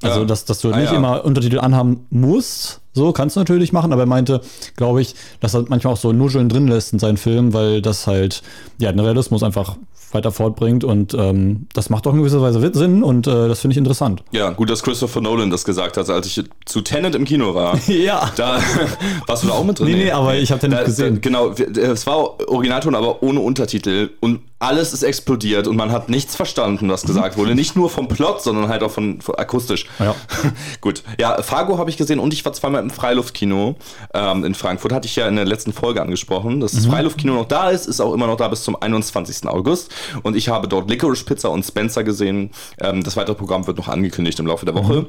Also, 0.02 0.20
Ja. 0.20 0.26
dass, 0.26 0.44
dass 0.44 0.60
du 0.60 0.70
Ah, 0.72 0.76
nicht 0.78 0.90
ja. 0.92 0.96
immer 0.98 1.24
Untertitel 1.24 1.58
anhaben 1.60 2.06
musst, 2.10 2.80
so 2.92 3.12
kannst 3.12 3.36
du 3.36 3.40
natürlich 3.40 3.72
machen, 3.72 3.92
aber 3.92 4.02
er 4.02 4.06
meinte, 4.06 4.40
glaube 4.76 5.00
ich, 5.00 5.14
dass 5.40 5.54
er 5.54 5.64
manchmal 5.68 5.94
auch 5.94 5.98
so 5.98 6.12
Nuscheln 6.12 6.48
drin 6.48 6.68
lässt 6.68 6.92
in 6.92 6.98
seinen 6.98 7.16
Filmen, 7.16 7.52
weil 7.52 7.80
das 7.82 8.06
halt, 8.06 8.42
ja, 8.78 8.90
den 8.92 9.00
Realismus 9.00 9.42
einfach 9.42 9.76
weiter 10.12 10.30
fortbringt 10.30 10.84
und 10.84 11.12
ähm, 11.14 11.66
das 11.72 11.90
macht 11.90 12.06
auch 12.06 12.12
in 12.12 12.18
gewisser 12.18 12.40
Weise 12.40 12.60
Sinn 12.74 13.02
und 13.02 13.26
äh, 13.26 13.48
das 13.48 13.58
finde 13.58 13.72
ich 13.74 13.78
interessant. 13.78 14.22
Ja, 14.30 14.50
gut, 14.50 14.70
dass 14.70 14.84
Christopher 14.84 15.20
Nolan 15.20 15.50
das 15.50 15.64
gesagt 15.64 15.96
hat, 15.96 16.08
als 16.08 16.26
ich 16.28 16.44
zu 16.66 16.82
Tenet 16.82 17.16
im 17.16 17.24
Kino 17.24 17.52
war. 17.54 17.76
Ja. 17.88 18.30
Da 18.36 18.60
warst 19.26 19.42
du 19.42 19.48
da 19.48 19.54
auch 19.54 19.64
mit 19.64 19.78
drin? 19.80 19.88
Nee, 19.88 20.04
nee, 20.04 20.10
aber 20.12 20.36
ich 20.36 20.52
hab 20.52 20.60
Tenet 20.60 20.78
Da- 20.80 20.84
gesehen. 20.84 21.14
Da, 21.16 21.20
genau, 21.20 21.50
es 21.50 22.06
war 22.06 22.48
Originalton, 22.48 22.94
aber 22.94 23.24
ohne 23.24 23.40
Untertitel 23.40 24.10
und 24.20 24.40
alles 24.64 24.92
ist 24.92 25.02
explodiert 25.02 25.66
und 25.66 25.76
man 25.76 25.92
hat 25.92 26.08
nichts 26.08 26.34
verstanden, 26.36 26.88
was 26.88 27.02
gesagt 27.02 27.36
wurde. 27.36 27.54
Nicht 27.54 27.76
nur 27.76 27.90
vom 27.90 28.08
Plot, 28.08 28.42
sondern 28.42 28.68
halt 28.68 28.82
auch 28.82 28.90
von, 28.90 29.20
von 29.20 29.34
akustisch. 29.34 29.86
Ja. 29.98 30.14
Gut. 30.80 31.02
Ja, 31.20 31.42
Fargo 31.42 31.78
habe 31.78 31.90
ich 31.90 31.96
gesehen 31.96 32.18
und 32.18 32.32
ich 32.32 32.44
war 32.44 32.52
zweimal 32.52 32.82
im 32.82 32.90
Freiluftkino 32.90 33.76
ähm, 34.14 34.44
in 34.44 34.54
Frankfurt. 34.54 34.92
Hatte 34.92 35.06
ich 35.06 35.16
ja 35.16 35.28
in 35.28 35.36
der 35.36 35.44
letzten 35.44 35.72
Folge 35.72 36.00
angesprochen. 36.00 36.60
Dass 36.60 36.72
das 36.72 36.86
Freiluftkino 36.86 37.34
noch 37.34 37.46
da 37.46 37.70
ist, 37.70 37.86
ist 37.86 38.00
auch 38.00 38.14
immer 38.14 38.26
noch 38.26 38.36
da 38.36 38.48
bis 38.48 38.64
zum 38.64 38.80
21. 38.80 39.46
August. 39.46 39.92
Und 40.22 40.36
ich 40.36 40.48
habe 40.48 40.66
dort 40.68 40.88
Licorice 40.88 41.24
Pizza 41.24 41.50
und 41.50 41.62
Spencer 41.62 42.02
gesehen. 42.02 42.50
Ähm, 42.78 43.02
das 43.02 43.16
weitere 43.16 43.34
Programm 43.34 43.66
wird 43.66 43.76
noch 43.76 43.88
angekündigt 43.88 44.38
im 44.38 44.46
Laufe 44.46 44.64
der 44.64 44.74
Woche. 44.74 45.06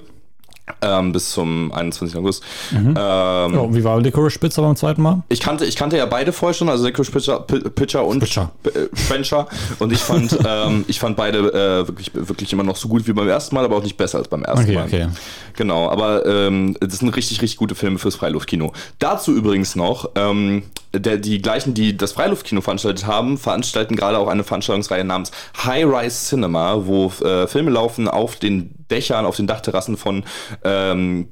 Ähm, 0.81 1.12
bis 1.12 1.31
zum 1.31 1.72
21. 1.72 2.17
August. 2.17 2.43
Ähm, 2.74 2.95
Ja, 2.95 3.45
und 3.60 3.75
wie 3.75 3.84
war 3.84 4.00
Licorice 4.01 4.39
Pizza 4.39 4.63
beim 4.63 4.75
zweiten 4.75 5.01
Mal? 5.01 5.22
ich 5.29 5.39
kannte, 5.39 5.63
ich 5.65 5.75
kannte 5.75 5.95
ja 5.98 6.05
beide 6.07 6.34
vorher 6.34 6.55
schon, 6.55 6.69
also 6.69 6.86
Licorice 6.86 7.12
Pitcher, 7.12 7.39
Pi- 7.41 7.60
Pitcher 7.69 8.03
und 8.05 8.19
Pitcher. 8.19 8.51
Äh, 8.63 8.88
Spencer. 8.95 9.48
Und 9.79 9.93
ich 9.93 10.00
fand, 10.00 10.36
ähm, 10.48 10.84
ich 10.88 11.00
fand 11.00 11.17
beide 11.17 11.39
äh, 11.84 11.88
wirklich, 11.88 12.12
wirklich 12.13 12.51
immer 12.51 12.63
noch 12.63 12.77
so 12.77 12.88
gut 12.88 13.07
wie 13.07 13.13
beim 13.13 13.27
ersten 13.27 13.53
Mal, 13.53 13.63
aber 13.63 13.77
auch 13.77 13.84
nicht 13.84 13.95
besser 13.98 14.17
als 14.17 14.27
beim 14.27 14.43
ersten 14.43 14.63
Okay, 14.65 14.75
Mal. 14.75 14.86
okay. 14.86 15.07
Genau, 15.55 15.89
aber 15.89 16.25
ähm, 16.25 16.75
das 16.79 17.00
sind 17.00 17.10
richtig, 17.10 17.41
richtig 17.43 17.57
gute 17.57 17.75
Filme 17.75 18.00
fürs 18.00 18.15
Freiluftkino. 18.15 18.74
Dazu 19.00 19.34
übrigens 19.34 19.75
noch, 19.75 20.10
ähm, 20.15 20.63
der, 20.93 21.17
die 21.17 21.41
gleichen, 21.41 21.74
die 21.74 21.95
das 21.95 22.12
Freiluftkino 22.13 22.62
veranstaltet 22.62 23.05
haben, 23.05 23.38
veranstalten 23.38 23.95
gerade 23.95 24.17
auch 24.17 24.27
eine 24.27 24.43
Veranstaltungsreihe 24.43 25.03
namens 25.05 25.31
High 25.63 25.86
Rise 25.86 26.25
Cinema, 26.29 26.86
wo 26.88 27.12
äh, 27.24 27.48
Filme 27.48 27.69
laufen 27.72 28.07
auf 28.07 28.36
den 28.38 28.72
Dächern, 28.92 29.25
auf 29.25 29.36
den 29.36 29.48
Dachterrassen 29.48 29.98
von 29.98 30.24
ähm, 30.63 31.27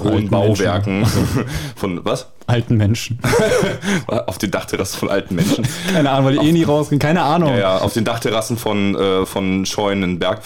hohen 0.00 0.28
Bauwerken. 0.28 1.06
von 1.76 2.04
was? 2.04 2.28
Alten 2.46 2.76
Menschen. 2.76 3.18
auf 4.06 4.38
den 4.38 4.50
Dachterrassen 4.50 4.98
von 4.98 5.10
alten 5.10 5.34
Menschen. 5.34 5.66
Keine 5.92 6.10
Ahnung, 6.10 6.26
weil 6.26 6.38
die 6.38 6.48
eh 6.48 6.52
nie 6.52 6.62
rausgehen. 6.62 7.00
Keine 7.00 7.22
Ahnung. 7.22 7.50
Ja, 7.50 7.58
ja, 7.58 7.78
auf 7.78 7.92
den 7.92 8.04
Dachterrassen 8.04 8.56
von, 8.56 8.94
äh, 8.94 9.26
von 9.26 9.66
Scheunen 9.66 10.18
Berg. 10.18 10.42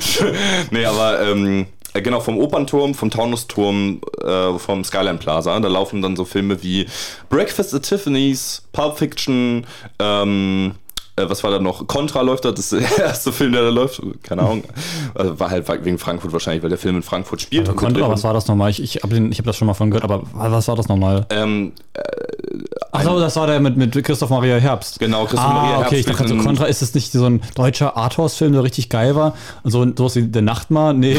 nee, 0.70 0.84
aber 0.84 1.20
ähm, 1.22 1.66
äh, 1.94 2.02
genau, 2.02 2.20
vom 2.20 2.38
Opernturm, 2.38 2.94
vom 2.94 3.10
Taunusturm, 3.10 4.00
äh, 4.22 4.58
vom 4.58 4.84
Skyline 4.84 5.18
Plaza. 5.18 5.58
Da 5.58 5.68
laufen 5.68 6.00
dann 6.00 6.14
so 6.14 6.24
Filme 6.24 6.62
wie 6.62 6.86
Breakfast 7.28 7.74
at 7.74 7.82
Tiffany's, 7.82 8.62
Pulp 8.72 8.98
Fiction, 8.98 9.66
ähm, 9.98 10.74
äh, 11.16 11.28
was 11.28 11.42
war 11.42 11.50
da 11.50 11.58
noch? 11.58 11.86
Contra 11.86 12.20
läuft 12.20 12.44
da, 12.44 12.52
das 12.52 12.72
ist 12.72 12.98
der 12.98 13.06
erste 13.06 13.32
Film, 13.32 13.52
der 13.52 13.62
da 13.62 13.70
läuft. 13.70 14.02
Keine 14.22 14.42
Ahnung. 14.42 14.64
Also 15.14 15.38
war 15.40 15.50
halt 15.50 15.66
wegen 15.84 15.98
Frankfurt 15.98 16.32
wahrscheinlich, 16.32 16.62
weil 16.62 16.70
der 16.70 16.78
Film 16.78 16.96
in 16.96 17.02
Frankfurt 17.02 17.40
spielt. 17.40 17.68
und 17.68 17.76
Contra, 17.76 18.08
was 18.08 18.22
war 18.24 18.34
das 18.34 18.46
nochmal? 18.46 18.70
Ich, 18.70 18.82
ich 18.82 19.02
habe 19.02 19.16
hab 19.16 19.44
das 19.44 19.56
schon 19.56 19.66
mal 19.66 19.74
von 19.74 19.90
gehört, 19.90 20.04
aber 20.04 20.22
was 20.32 20.68
war 20.68 20.76
das 20.76 20.88
nochmal? 20.88 21.26
ähm, 21.30 21.72
äh, 21.94 22.00
Achso, 22.92 23.18
das 23.20 23.36
war 23.36 23.46
der 23.46 23.60
mit, 23.60 23.76
mit 23.76 23.92
Christoph 24.04 24.30
Maria 24.30 24.56
Herbst. 24.56 24.98
Genau, 24.98 25.24
Christoph 25.24 25.40
ah, 25.44 25.52
Maria 25.52 25.70
Herbst 25.78 25.86
okay, 25.88 26.00
ich 26.00 26.06
dachte 26.06 26.28
so 26.28 26.36
Contra, 26.36 26.66
ist 26.66 26.82
das 26.82 26.94
nicht 26.94 27.12
so 27.12 27.24
ein 27.26 27.40
deutscher 27.54 27.96
Arthouse-Film, 27.96 28.52
der 28.52 28.62
richtig 28.62 28.88
geil 28.88 29.14
war? 29.14 29.34
Und 29.62 29.70
so 29.70 29.86
sowas 29.96 30.16
wie 30.16 30.22
Der 30.22 30.42
Nachtmar? 30.42 30.92
Nee. 30.92 31.18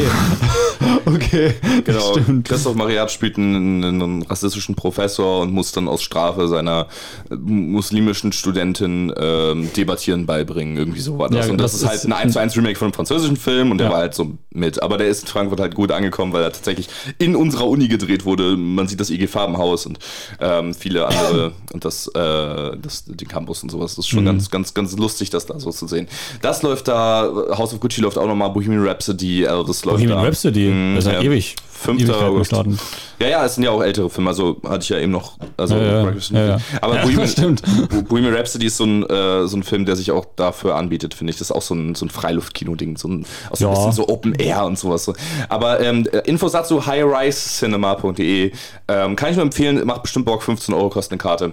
okay, 1.06 1.54
Genau, 1.84 2.12
stimmt. 2.12 2.48
Christoph 2.48 2.74
Mariat 2.74 3.10
spielt 3.10 3.38
einen, 3.38 3.84
einen 3.84 4.22
rassistischen 4.22 4.74
Professor 4.74 5.40
und 5.40 5.52
muss 5.52 5.72
dann 5.72 5.88
aus 5.88 6.02
Strafe 6.02 6.48
seiner 6.48 6.86
äh, 7.30 7.36
muslimischen 7.36 8.32
Studentin 8.32 9.12
ähm, 9.16 9.70
Debattieren 9.76 10.26
beibringen. 10.26 10.76
Irgendwie 10.76 11.00
so 11.00 11.18
war 11.18 11.28
das. 11.28 11.46
Ja, 11.46 11.52
und 11.52 11.58
das, 11.58 11.72
das 11.72 11.82
ist 11.82 11.88
halt 11.88 11.98
ist 11.98 12.06
ein 12.06 12.12
1 12.12 12.32
zu 12.32 12.38
1 12.38 12.56
Remake 12.56 12.78
von 12.78 12.86
einem 12.86 12.94
französischen 12.94 13.36
Film 13.36 13.70
und 13.70 13.78
der 13.78 13.88
Ja. 13.88 13.92
war 13.92 14.00
halt 14.00 14.14
so 14.14 14.32
mit. 14.52 14.82
Aber 14.82 14.98
der 14.98 15.08
ist 15.08 15.22
in 15.22 15.28
Frankfurt 15.28 15.60
halt 15.60 15.74
gut 15.74 15.92
angekommen, 15.92 16.32
weil 16.32 16.42
er 16.42 16.52
tatsächlich 16.52 16.88
in 17.18 17.36
unserer 17.36 17.66
Uni 17.68 17.88
gedreht 17.88 18.24
wurde. 18.24 18.56
Man 18.56 18.88
sieht 18.88 19.00
das 19.00 19.10
IG 19.10 19.26
Farbenhaus 19.26 19.86
und 19.86 19.98
ähm, 20.40 20.74
viele 20.74 21.06
andere 21.06 21.27
und 21.72 21.84
das, 21.84 22.06
äh, 22.08 22.76
das, 22.80 23.04
den 23.06 23.28
Campus 23.28 23.62
und 23.62 23.70
sowas. 23.70 23.94
Das 23.96 24.04
ist 24.04 24.08
schon 24.08 24.20
Mhm. 24.22 24.26
ganz, 24.26 24.50
ganz, 24.50 24.74
ganz 24.74 24.96
lustig, 24.96 25.30
das 25.30 25.46
da 25.46 25.58
so 25.60 25.70
zu 25.70 25.86
sehen. 25.86 26.08
Das 26.42 26.62
läuft 26.62 26.88
da, 26.88 27.30
House 27.56 27.72
of 27.74 27.80
Gucci 27.80 28.00
läuft 28.00 28.18
auch 28.18 28.26
nochmal, 28.26 28.50
Bohemian 28.50 28.86
Rhapsody, 28.86 29.42
äh, 29.44 29.46
das 29.46 29.84
läuft 29.84 29.98
Bohemian 29.98 30.18
da. 30.18 30.22
Rhapsody, 30.22 30.68
Mhm, 30.70 30.94
das 30.96 31.04
ist 31.06 31.12
ja, 31.12 31.18
ja. 31.20 31.24
ewig. 31.26 31.56
5. 31.78 32.00
Ewigkeiten 32.02 32.24
August. 32.26 32.50
gestartet. 32.50 32.78
Ja, 33.20 33.28
ja, 33.28 33.44
es 33.44 33.54
sind 33.56 33.64
ja 33.64 33.70
auch 33.70 33.82
ältere 33.82 34.10
Filme, 34.10 34.30
also 34.30 34.60
hatte 34.64 34.82
ich 34.82 34.88
ja 34.90 34.98
eben 34.98 35.10
noch. 35.12 35.38
Also 35.56 35.74
Ja, 35.76 36.10
ja, 36.32 36.46
ja. 36.46 36.58
Aber 36.80 36.96
Bohemian, 37.02 37.28
stimmt. 37.28 37.62
Bo- 37.88 38.02
Bohemian 38.02 38.34
Rhapsody 38.34 38.66
ist 38.66 38.76
so 38.76 38.84
ein, 38.84 39.02
äh, 39.08 39.46
so 39.48 39.56
ein 39.56 39.62
Film, 39.62 39.84
der 39.86 39.96
sich 39.96 40.10
auch 40.12 40.24
dafür 40.36 40.76
anbietet, 40.76 41.14
finde 41.14 41.32
ich. 41.32 41.38
Das 41.38 41.50
ist 41.50 41.56
auch 41.56 41.62
so 41.62 41.74
ein, 41.74 41.94
so 41.94 42.06
ein 42.06 42.10
Freiluftkino-Ding, 42.10 42.96
so 42.96 43.08
ein, 43.08 43.26
auch 43.50 43.56
so 43.56 43.68
ein 43.68 43.74
bisschen 43.74 43.92
so 43.92 44.08
Open 44.08 44.34
Air 44.34 44.64
und 44.66 44.78
sowas. 44.78 45.04
so. 45.04 45.14
Aber 45.48 45.80
ähm, 45.80 46.06
äh, 46.12 46.18
Infos 46.28 46.52
dazu 46.52 46.86
highrisecinema.de 46.86 48.52
ähm, 48.88 49.16
kann 49.16 49.30
ich 49.30 49.36
nur 49.36 49.44
empfehlen, 49.44 49.84
macht 49.86 50.02
bestimmt 50.02 50.26
Bock, 50.26 50.42
15 50.42 50.74
Euro 50.74 50.88
kostet 50.90 51.12
eine 51.12 51.18
Karte. 51.18 51.52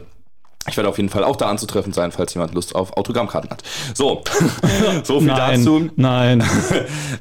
Ich 0.67 0.77
werde 0.77 0.89
auf 0.89 0.97
jeden 0.97 1.09
Fall 1.09 1.23
auch 1.23 1.35
da 1.35 1.47
anzutreffen 1.47 1.93
sein, 1.93 2.11
falls 2.11 2.33
jemand 2.33 2.53
Lust 2.55 2.73
auf 2.73 2.97
Autogrammkarten 2.97 3.51
hat. 3.51 3.61
So, 3.93 4.23
so 5.03 5.19
viel 5.19 5.27
Nein, 5.27 5.59
dazu. 5.59 5.89
nein. 5.95 6.43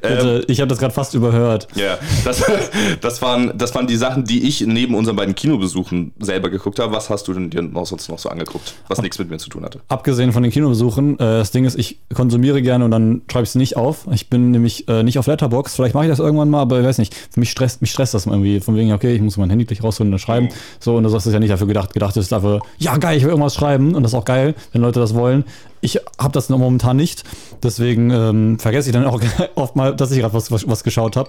Ähm, 0.02 0.42
ich 0.48 0.60
habe 0.60 0.68
das 0.68 0.78
gerade 0.78 0.92
fast 0.92 1.14
überhört. 1.14 1.66
Ja, 1.74 1.98
das, 2.24 2.42
das, 3.00 3.22
waren, 3.22 3.56
das 3.56 3.74
waren 3.74 3.86
die 3.86 3.96
Sachen, 3.96 4.24
die 4.24 4.46
ich 4.46 4.60
neben 4.66 4.94
unseren 4.94 5.16
beiden 5.16 5.34
Kinobesuchen 5.34 6.12
selber 6.18 6.50
geguckt 6.50 6.78
habe. 6.78 6.92
Was 6.92 7.08
hast 7.08 7.26
du 7.28 7.32
denn 7.32 7.48
dir 7.48 7.62
noch 7.62 7.86
sonst 7.86 8.08
noch 8.08 8.18
so 8.18 8.28
angeguckt, 8.28 8.74
was 8.88 9.00
nichts 9.00 9.18
mit 9.18 9.30
mir 9.30 9.38
zu 9.38 9.48
tun 9.48 9.64
hatte? 9.64 9.80
Abgesehen 9.88 10.32
von 10.32 10.42
den 10.42 10.52
Kinobesuchen, 10.52 11.14
äh, 11.14 11.18
das 11.18 11.52
Ding 11.52 11.64
ist, 11.64 11.78
ich 11.78 12.00
konsumiere 12.12 12.60
gerne 12.60 12.84
und 12.84 12.90
dann 12.90 13.22
schreibe 13.30 13.44
ich 13.44 13.50
es 13.50 13.54
nicht 13.54 13.76
auf. 13.76 14.06
Ich 14.12 14.28
bin 14.28 14.50
nämlich 14.50 14.88
äh, 14.88 15.02
nicht 15.02 15.18
auf 15.18 15.26
Letterbox. 15.26 15.74
Vielleicht 15.76 15.94
mache 15.94 16.04
ich 16.04 16.10
das 16.10 16.18
irgendwann 16.18 16.50
mal, 16.50 16.60
aber 16.60 16.80
ich 16.80 16.86
weiß 16.86 16.98
nicht. 16.98 17.14
Für 17.30 17.40
mich 17.40 17.50
stresst, 17.50 17.80
mich 17.80 17.90
stresst 17.90 18.14
das 18.14 18.26
irgendwie. 18.26 18.60
Von 18.60 18.76
wegen, 18.76 18.92
okay, 18.92 19.14
ich 19.14 19.22
muss 19.22 19.36
mein 19.36 19.48
Handy 19.50 19.64
gleich 19.64 19.82
rausholen 19.82 20.12
und 20.12 20.18
schreiben. 20.18 20.48
So, 20.80 20.96
und 20.96 21.04
das 21.04 21.26
ist 21.26 21.32
ja 21.32 21.38
nicht 21.40 21.52
dafür 21.52 21.66
gedacht. 21.66 21.92
Gedacht 21.92 22.16
ist 22.16 22.32
dafür, 22.32 22.60
ja 22.78 22.96
geil, 22.98 23.16
ich 23.16 23.24
will 23.24 23.33
irgendwas 23.34 23.54
schreiben. 23.54 23.94
Und 23.94 24.02
das 24.02 24.12
ist 24.12 24.18
auch 24.18 24.24
geil, 24.24 24.54
wenn 24.72 24.82
Leute 24.82 25.00
das 25.00 25.14
wollen. 25.14 25.44
Ich 25.80 26.00
habe 26.18 26.32
das 26.32 26.48
noch 26.48 26.58
momentan 26.58 26.96
nicht. 26.96 27.24
Deswegen 27.62 28.10
ähm, 28.10 28.58
vergesse 28.58 28.88
ich 28.88 28.94
dann 28.94 29.04
auch 29.04 29.20
oft 29.54 29.76
mal, 29.76 29.94
dass 29.94 30.10
ich 30.10 30.20
gerade 30.20 30.34
was, 30.34 30.50
was, 30.50 30.66
was 30.66 30.84
geschaut 30.84 31.16
habe. 31.16 31.28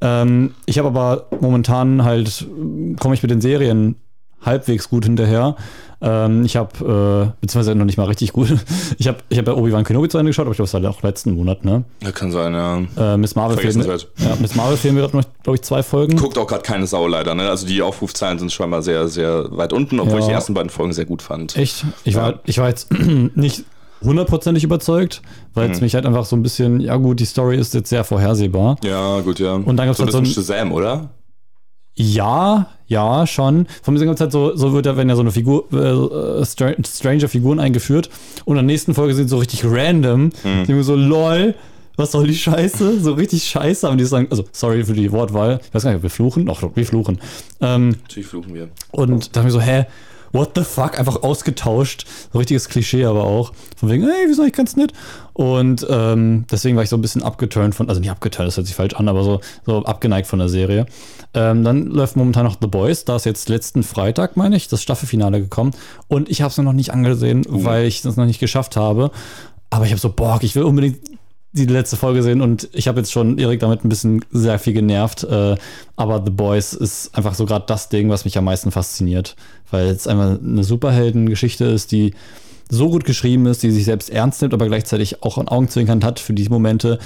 Ähm, 0.00 0.54
ich 0.66 0.78
habe 0.78 0.88
aber 0.88 1.26
momentan 1.40 2.04
halt, 2.04 2.46
komme 2.98 3.14
ich 3.14 3.22
mit 3.22 3.30
den 3.30 3.40
Serien 3.40 3.96
halbwegs 4.42 4.88
gut 4.88 5.04
hinterher. 5.04 5.56
Ähm, 6.02 6.44
ich 6.44 6.56
habe, 6.56 7.32
äh, 7.32 7.32
beziehungsweise 7.40 7.74
noch 7.74 7.86
nicht 7.86 7.96
mal 7.96 8.04
richtig 8.04 8.32
gut, 8.32 8.48
ich 8.98 9.08
habe 9.08 9.18
ich 9.30 9.38
hab 9.38 9.44
bei 9.46 9.54
Obi-Wan 9.54 9.82
Kenobi 9.84 10.08
zu 10.08 10.18
Ende 10.18 10.28
geschaut, 10.30 10.44
aber 10.44 10.52
ich 10.52 10.56
glaube, 10.58 10.70
das 10.70 10.82
war 10.82 10.90
auch 10.90 11.02
letzten 11.02 11.32
Monat, 11.34 11.64
ne? 11.64 11.84
Ja, 12.02 12.12
kann 12.12 12.30
sein, 12.32 12.52
ja. 12.52 13.14
Äh, 13.14 13.16
Miss 13.16 13.34
Marvel 13.34 13.56
fehlen 13.56 13.78
mir, 13.78 13.84
Vergessenswert. 13.84 14.28
ja, 14.28 14.36
Miss 14.40 14.54
Marvel 14.54 14.76
fehlen 14.76 14.94
mir 14.94 15.00
gerade 15.02 15.16
noch, 15.16 15.24
glaube 15.42 15.56
ich, 15.56 15.62
zwei 15.62 15.82
Folgen. 15.82 16.16
Guckt 16.16 16.36
auch 16.36 16.46
gerade 16.46 16.62
keine 16.62 16.86
Sau 16.86 17.06
leider, 17.06 17.34
ne? 17.34 17.48
Also 17.48 17.66
die 17.66 17.80
Aufrufzahlen 17.80 18.38
sind 18.38 18.52
schon 18.52 18.68
mal 18.68 18.82
sehr, 18.82 19.08
sehr 19.08 19.46
weit 19.56 19.72
unten, 19.72 19.98
obwohl 19.98 20.14
Ja. 20.14 20.20
ich 20.20 20.26
die 20.26 20.32
ersten 20.32 20.52
beiden 20.54 20.68
Folgen 20.70 20.92
sehr 20.92 21.06
gut 21.06 21.22
fand. 21.22 21.56
Echt? 21.56 21.84
Ich 22.04 22.14
war, 22.14 22.30
Ja. 22.32 22.40
ich 22.44 22.58
war 22.58 22.68
jetzt 22.68 22.88
nicht 23.34 23.64
hundertprozentig 24.02 24.62
überzeugt, 24.64 25.22
weil 25.54 25.68
Mhm. 25.68 25.74
es 25.74 25.80
mich 25.80 25.94
halt 25.94 26.04
einfach 26.04 26.26
so 26.26 26.36
ein 26.36 26.42
bisschen, 26.42 26.80
ja 26.80 26.96
gut, 26.96 27.18
die 27.20 27.24
Story 27.24 27.56
ist 27.56 27.72
jetzt 27.72 27.88
sehr 27.88 28.04
vorhersehbar. 28.04 28.76
Ja, 28.84 29.20
gut, 29.20 29.38
ja. 29.38 29.54
Und 29.54 29.76
dann 29.78 29.86
gab's 29.86 29.96
so 29.96 30.04
halt 30.04 30.12
so 30.12 30.18
ein 30.18 30.26
Shazam, 30.26 30.72
oder? 30.72 31.08
Ja, 31.96 32.68
ja, 32.88 33.26
schon. 33.26 33.66
Von 33.82 33.94
mir 33.94 34.00
gibt 34.00 34.14
es 34.14 34.20
halt 34.20 34.30
so, 34.30 34.54
so 34.54 34.72
wird 34.72 34.86
ja, 34.86 34.96
wenn 34.96 35.08
ja 35.08 35.16
so 35.16 35.22
eine 35.22 35.32
Figur, 35.32 35.64
äh, 35.72 36.44
Str 36.44 36.74
Stranger 36.86 37.28
Figuren 37.28 37.58
eingeführt 37.58 38.10
und 38.44 38.56
in 38.56 38.66
der 38.66 38.72
nächsten 38.74 38.94
Folge 38.94 39.14
sind 39.14 39.28
so 39.28 39.38
richtig 39.38 39.64
random, 39.64 40.30
die 40.66 40.72
mir 40.72 40.84
so, 40.84 40.94
lol, 40.94 41.54
was 41.96 42.12
soll 42.12 42.26
die 42.26 42.34
Scheiße? 42.34 43.00
So 43.00 43.14
richtig 43.14 43.44
Scheiße 43.44 43.88
haben 43.88 43.96
die 43.98 44.04
sagen, 44.04 44.28
also 44.30 44.44
sorry 44.52 44.84
für 44.84 44.92
die 44.92 45.10
Wortwahl, 45.10 45.58
ich 45.66 45.74
weiß 45.74 45.84
gar 45.84 45.90
nicht, 45.90 45.96
ob 45.96 46.02
wir 46.02 46.10
fluchen, 46.10 46.44
doch, 46.46 46.62
wir 46.76 46.86
fluchen. 46.86 47.18
Ähm, 47.62 47.96
Natürlich 48.02 48.28
fluchen 48.28 48.54
wir. 48.54 48.68
und 48.92 49.34
da 49.34 49.40
haben 49.40 49.46
wir 49.46 49.52
so, 49.52 49.60
hä, 49.60 49.86
what 50.32 50.52
the 50.54 50.64
fuck? 50.64 50.98
Einfach 50.98 51.22
ausgetauscht. 51.22 52.06
So 52.32 52.38
richtiges 52.38 52.68
Klischee 52.68 53.04
aber 53.04 53.24
auch. 53.24 53.52
Von 53.76 53.90
wegen, 53.90 54.04
hey, 54.04 54.26
wieso 54.26 54.42
eigentlich 54.42 54.54
ganz 54.54 54.76
nett? 54.76 54.92
Und 55.32 55.86
ähm, 55.90 56.46
deswegen 56.50 56.76
war 56.76 56.82
ich 56.82 56.88
so 56.88 56.96
ein 56.96 57.02
bisschen 57.02 57.22
abgeturnt 57.22 57.74
von, 57.74 57.88
also 57.88 58.00
nicht 58.00 58.10
abgeturnt, 58.10 58.48
das 58.48 58.56
hört 58.56 58.66
sich 58.66 58.74
falsch 58.74 58.94
an, 58.94 59.08
aber 59.08 59.22
so, 59.22 59.40
so 59.66 59.84
abgeneigt 59.84 60.26
von 60.26 60.38
der 60.38 60.48
Serie. 60.48 60.86
Ähm, 61.34 61.64
dann 61.64 61.86
läuft 61.86 62.16
momentan 62.16 62.46
noch 62.46 62.56
The 62.60 62.66
Boys. 62.66 63.04
Da 63.04 63.16
ist 63.16 63.26
jetzt 63.26 63.48
letzten 63.48 63.82
Freitag, 63.82 64.36
meine 64.36 64.56
ich, 64.56 64.68
das 64.68 64.82
Staffelfinale 64.82 65.40
gekommen. 65.40 65.72
Und 66.08 66.30
ich 66.30 66.40
habe 66.42 66.50
es 66.50 66.56
noch 66.56 66.72
nicht 66.72 66.92
angesehen, 66.92 67.44
weil 67.48 67.86
ich 67.86 68.04
es 68.04 68.16
noch 68.16 68.24
nicht 68.24 68.40
geschafft 68.40 68.76
habe. 68.76 69.10
Aber 69.68 69.84
ich 69.84 69.90
habe 69.90 70.00
so 70.00 70.10
Bock, 70.10 70.42
ich 70.44 70.54
will 70.54 70.62
unbedingt 70.62 70.98
die 71.64 71.72
letzte 71.72 71.96
Folge 71.96 72.22
sehen 72.22 72.40
und 72.40 72.68
ich 72.72 72.86
habe 72.88 73.00
jetzt 73.00 73.12
schon 73.12 73.38
Erik 73.38 73.60
damit 73.60 73.84
ein 73.84 73.88
bisschen 73.88 74.24
sehr 74.30 74.58
viel 74.58 74.74
genervt. 74.74 75.24
Äh, 75.24 75.56
aber 75.96 76.22
The 76.24 76.30
Boys 76.30 76.72
ist 76.74 77.16
einfach 77.16 77.34
so 77.34 77.46
gerade 77.46 77.64
das 77.66 77.88
Ding, 77.88 78.10
was 78.10 78.24
mich 78.24 78.36
am 78.36 78.44
meisten 78.44 78.70
fasziniert, 78.70 79.36
weil 79.70 79.86
es 79.86 80.06
einmal 80.06 80.38
eine 80.42 80.64
Superheldengeschichte 80.64 81.64
ist, 81.64 81.92
die 81.92 82.14
so 82.68 82.90
gut 82.90 83.04
geschrieben 83.04 83.46
ist, 83.46 83.62
die 83.62 83.70
sich 83.70 83.84
selbst 83.84 84.10
ernst 84.10 84.42
nimmt, 84.42 84.52
aber 84.52 84.66
gleichzeitig 84.66 85.22
auch 85.22 85.38
ein 85.38 85.48
Augenzwinkern 85.48 86.04
hat 86.04 86.18
für 86.18 86.34
die 86.34 86.48
Momente, 86.48 86.98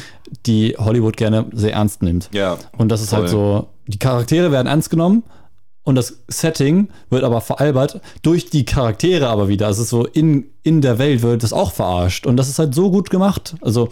die 0.47 0.75
Hollywood 0.79 1.17
gerne 1.17 1.47
sehr 1.53 1.75
ernst 1.75 2.03
nimmt. 2.03 2.31
Ja. 2.33 2.57
Und 2.77 2.91
das 2.91 3.03
ist 3.03 3.11
Voll. 3.11 3.21
halt 3.21 3.29
so, 3.29 3.69
die 3.87 3.99
Charaktere 3.99 4.53
werden 4.53 4.67
ernst 4.67 4.91
genommen 4.91 5.23
und 5.83 5.95
das 5.95 6.23
Setting 6.29 6.89
wird 7.09 7.25
aber 7.25 7.41
veralbert 7.41 8.01
durch 8.23 8.51
die 8.51 8.65
Charaktere 8.65 9.29
aber 9.29 9.49
wieder. 9.49 9.67
Also 9.67 9.81
es 9.81 9.87
ist 9.87 9.91
so 9.91 10.07
in, 10.07 10.47
in 10.63 10.81
der 10.81 10.99
Welt 10.99 11.23
wird 11.23 11.43
das 11.43 11.53
auch 11.53 11.73
verarscht 11.73 12.27
und 12.27 12.37
das 12.37 12.49
ist 12.49 12.59
halt 12.59 12.75
so 12.75 12.91
gut 12.91 13.11
gemacht. 13.11 13.55
Also 13.61 13.89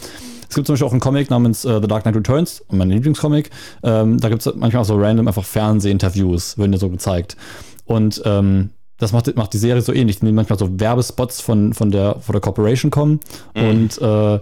es 0.49 0.54
gibt 0.54 0.66
zum 0.66 0.75
Beispiel 0.75 0.87
auch 0.87 0.92
einen 0.92 1.00
Comic 1.00 1.30
namens 1.30 1.64
äh, 1.64 1.80
The 1.80 1.88
Dark 1.88 2.02
Knight 2.02 2.16
Returns, 2.16 2.64
mein 2.71 2.90
Lieblingscomic. 2.90 3.50
Ähm, 3.83 4.18
da 4.18 4.28
gibt 4.28 4.45
es 4.45 4.54
manchmal 4.54 4.83
auch 4.83 4.87
so 4.87 4.97
random 4.97 5.28
einfach 5.28 5.45
Fernsehinterviews, 5.45 6.57
werden 6.57 6.73
dir 6.73 6.78
so 6.78 6.88
gezeigt. 6.88 7.37
Und 7.85 8.23
ähm, 8.25 8.71
das 8.99 9.12
macht, 9.12 9.35
macht 9.37 9.52
die 9.52 9.59
Serie 9.59 9.83
so 9.83 9.92
ähnlich. 9.92 10.23
Nehmen 10.23 10.35
manchmal 10.35 10.59
so 10.59 10.80
Werbespots 10.80 11.40
von, 11.40 11.73
von, 11.75 11.90
der, 11.90 12.16
von 12.21 12.33
der 12.33 12.40
Corporation 12.40 12.90
kommen 12.90 13.21
und 13.54 14.00
äh, 14.00 14.40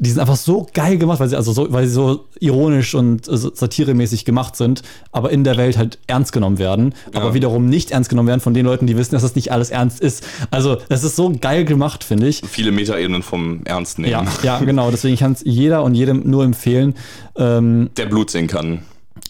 die 0.00 0.10
sind 0.10 0.20
einfach 0.20 0.36
so 0.36 0.66
geil 0.74 0.96
gemacht, 0.98 1.18
weil 1.20 1.28
sie 1.28 1.36
also 1.36 1.52
so, 1.52 1.72
weil 1.72 1.86
sie 1.86 1.92
so 1.92 2.26
ironisch 2.38 2.94
und 2.94 3.26
satiremäßig 3.26 4.24
gemacht 4.24 4.54
sind, 4.56 4.82
aber 5.12 5.30
in 5.30 5.42
der 5.44 5.56
Welt 5.56 5.76
halt 5.76 5.98
ernst 6.06 6.32
genommen 6.32 6.58
werden, 6.58 6.94
aber 7.14 7.34
wiederum 7.34 7.66
nicht 7.68 7.90
ernst 7.90 8.08
genommen 8.08 8.28
werden 8.28 8.40
von 8.40 8.54
den 8.54 8.64
Leuten, 8.64 8.86
die 8.86 8.96
wissen, 8.96 9.14
dass 9.14 9.22
das 9.22 9.34
nicht 9.34 9.50
alles 9.52 9.70
ernst 9.70 10.00
ist. 10.00 10.24
Also, 10.50 10.76
das 10.88 11.02
ist 11.04 11.16
so 11.16 11.32
geil 11.40 11.64
gemacht, 11.64 12.04
finde 12.04 12.28
ich. 12.28 12.42
Viele 12.48 12.70
Metaebenen 12.70 13.22
vom 13.22 13.62
Ernst 13.64 13.98
nehmen. 13.98 14.12
Ja, 14.12 14.24
ja, 14.42 14.58
genau. 14.60 14.90
Deswegen 14.90 15.16
kann 15.16 15.32
es 15.32 15.42
jeder 15.44 15.82
und 15.82 15.94
jedem 15.94 16.28
nur 16.30 16.44
empfehlen. 16.44 16.94
Ähm, 17.36 17.90
Der 17.96 18.06
Blut 18.06 18.30
sehen 18.30 18.46
kann. 18.46 18.82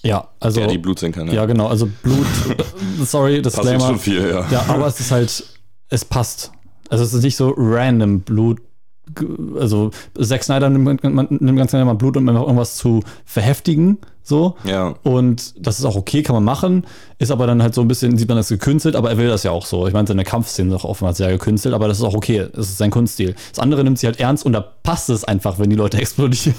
ja, 0.02 0.28
also. 0.40 0.60
Der 0.60 0.68
die 0.68 0.78
Blut 0.78 0.98
sehen 0.98 1.12
kann. 1.12 1.32
ja, 1.32 1.46
genau. 1.46 1.66
Also 1.68 1.88
Blut. 2.02 2.18
äh, 2.50 3.04
sorry, 3.04 3.40
Passiert 3.40 3.46
Disclaimer. 3.46 3.86
schon 3.86 3.98
viel, 3.98 4.28
ja. 4.28 4.46
Ja, 4.50 4.64
aber 4.68 4.86
es 4.86 5.00
ist 5.00 5.10
halt, 5.10 5.44
es 5.88 6.04
passt. 6.04 6.52
Also 6.90 7.04
es 7.04 7.12
ist 7.14 7.22
nicht 7.22 7.36
so 7.36 7.54
random 7.56 8.20
Blut. 8.20 8.60
Also 9.58 9.90
Zack 10.20 10.44
Snyder 10.44 10.70
nimmt, 10.70 11.02
man, 11.02 11.26
nimmt 11.30 11.58
ganz 11.58 11.70
gerne 11.70 11.84
mal 11.84 11.94
Blut, 11.94 12.16
um 12.16 12.28
einfach 12.28 12.42
irgendwas 12.42 12.76
zu 12.76 13.02
verheftigen. 13.24 13.98
So. 14.28 14.56
Ja. 14.64 14.94
Und 15.04 15.54
das 15.66 15.78
ist 15.78 15.86
auch 15.86 15.96
okay, 15.96 16.22
kann 16.22 16.34
man 16.34 16.44
machen. 16.44 16.84
Ist 17.18 17.30
aber 17.30 17.46
dann 17.46 17.62
halt 17.62 17.74
so 17.74 17.80
ein 17.80 17.88
bisschen, 17.88 18.18
sieht 18.18 18.28
man 18.28 18.36
das 18.36 18.48
gekünstelt, 18.50 18.94
aber 18.94 19.08
er 19.08 19.16
will 19.16 19.28
das 19.28 19.42
ja 19.42 19.52
auch 19.52 19.64
so. 19.64 19.86
Ich 19.86 19.94
meine, 19.94 20.06
seine 20.06 20.22
Kampfszenen 20.22 20.70
sind 20.70 20.78
auch 20.78 20.84
oftmals 20.84 21.16
sehr 21.16 21.30
gekünstelt, 21.30 21.74
aber 21.74 21.88
das 21.88 21.96
ist 21.98 22.04
auch 22.04 22.14
okay. 22.14 22.46
Das 22.52 22.68
ist 22.68 22.76
sein 22.76 22.90
Kunststil. 22.90 23.34
Das 23.50 23.58
andere 23.58 23.82
nimmt 23.84 23.98
sie 23.98 24.06
halt 24.06 24.20
ernst 24.20 24.44
und 24.44 24.52
da 24.52 24.60
passt 24.60 25.08
es 25.08 25.24
einfach, 25.24 25.58
wenn 25.58 25.70
die 25.70 25.76
Leute 25.76 25.96
explodieren. 26.00 26.54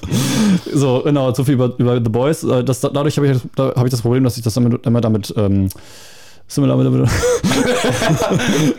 so, 0.72 1.02
genau, 1.04 1.34
so 1.34 1.44
viel 1.44 1.54
über, 1.54 1.74
über 1.76 1.96
The 1.96 2.08
Boys. 2.08 2.42
Äh, 2.42 2.64
Das, 2.64 2.80
dadurch 2.80 3.18
habe 3.18 3.28
ich, 3.28 3.38
da 3.54 3.74
hab 3.76 3.84
ich 3.84 3.90
das 3.90 4.00
Problem, 4.00 4.24
dass 4.24 4.38
ich 4.38 4.42
das 4.42 4.54
damit, 4.54 4.86
immer 4.86 5.02
damit. 5.02 5.34
Ähm, 5.36 5.68
Similar, 6.46 6.76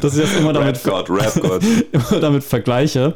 dass 0.02 0.16
ich 0.16 0.22
das 0.22 0.36
immer 0.38 0.54
damit, 0.54 0.86
Rap 0.86 1.08
God, 1.08 1.10
Rap 1.10 1.34
God. 1.42 1.64
immer 1.92 2.20
damit 2.22 2.44
vergleiche 2.44 3.14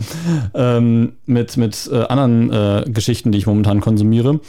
ähm, 0.53 1.13
mit, 1.25 1.55
mit 1.55 1.89
äh, 1.91 2.03
anderen 2.03 2.51
äh, 2.51 2.83
Geschichten, 2.87 3.31
die 3.31 3.37
ich 3.37 3.47
momentan 3.47 3.79
konsumiere. 3.79 4.39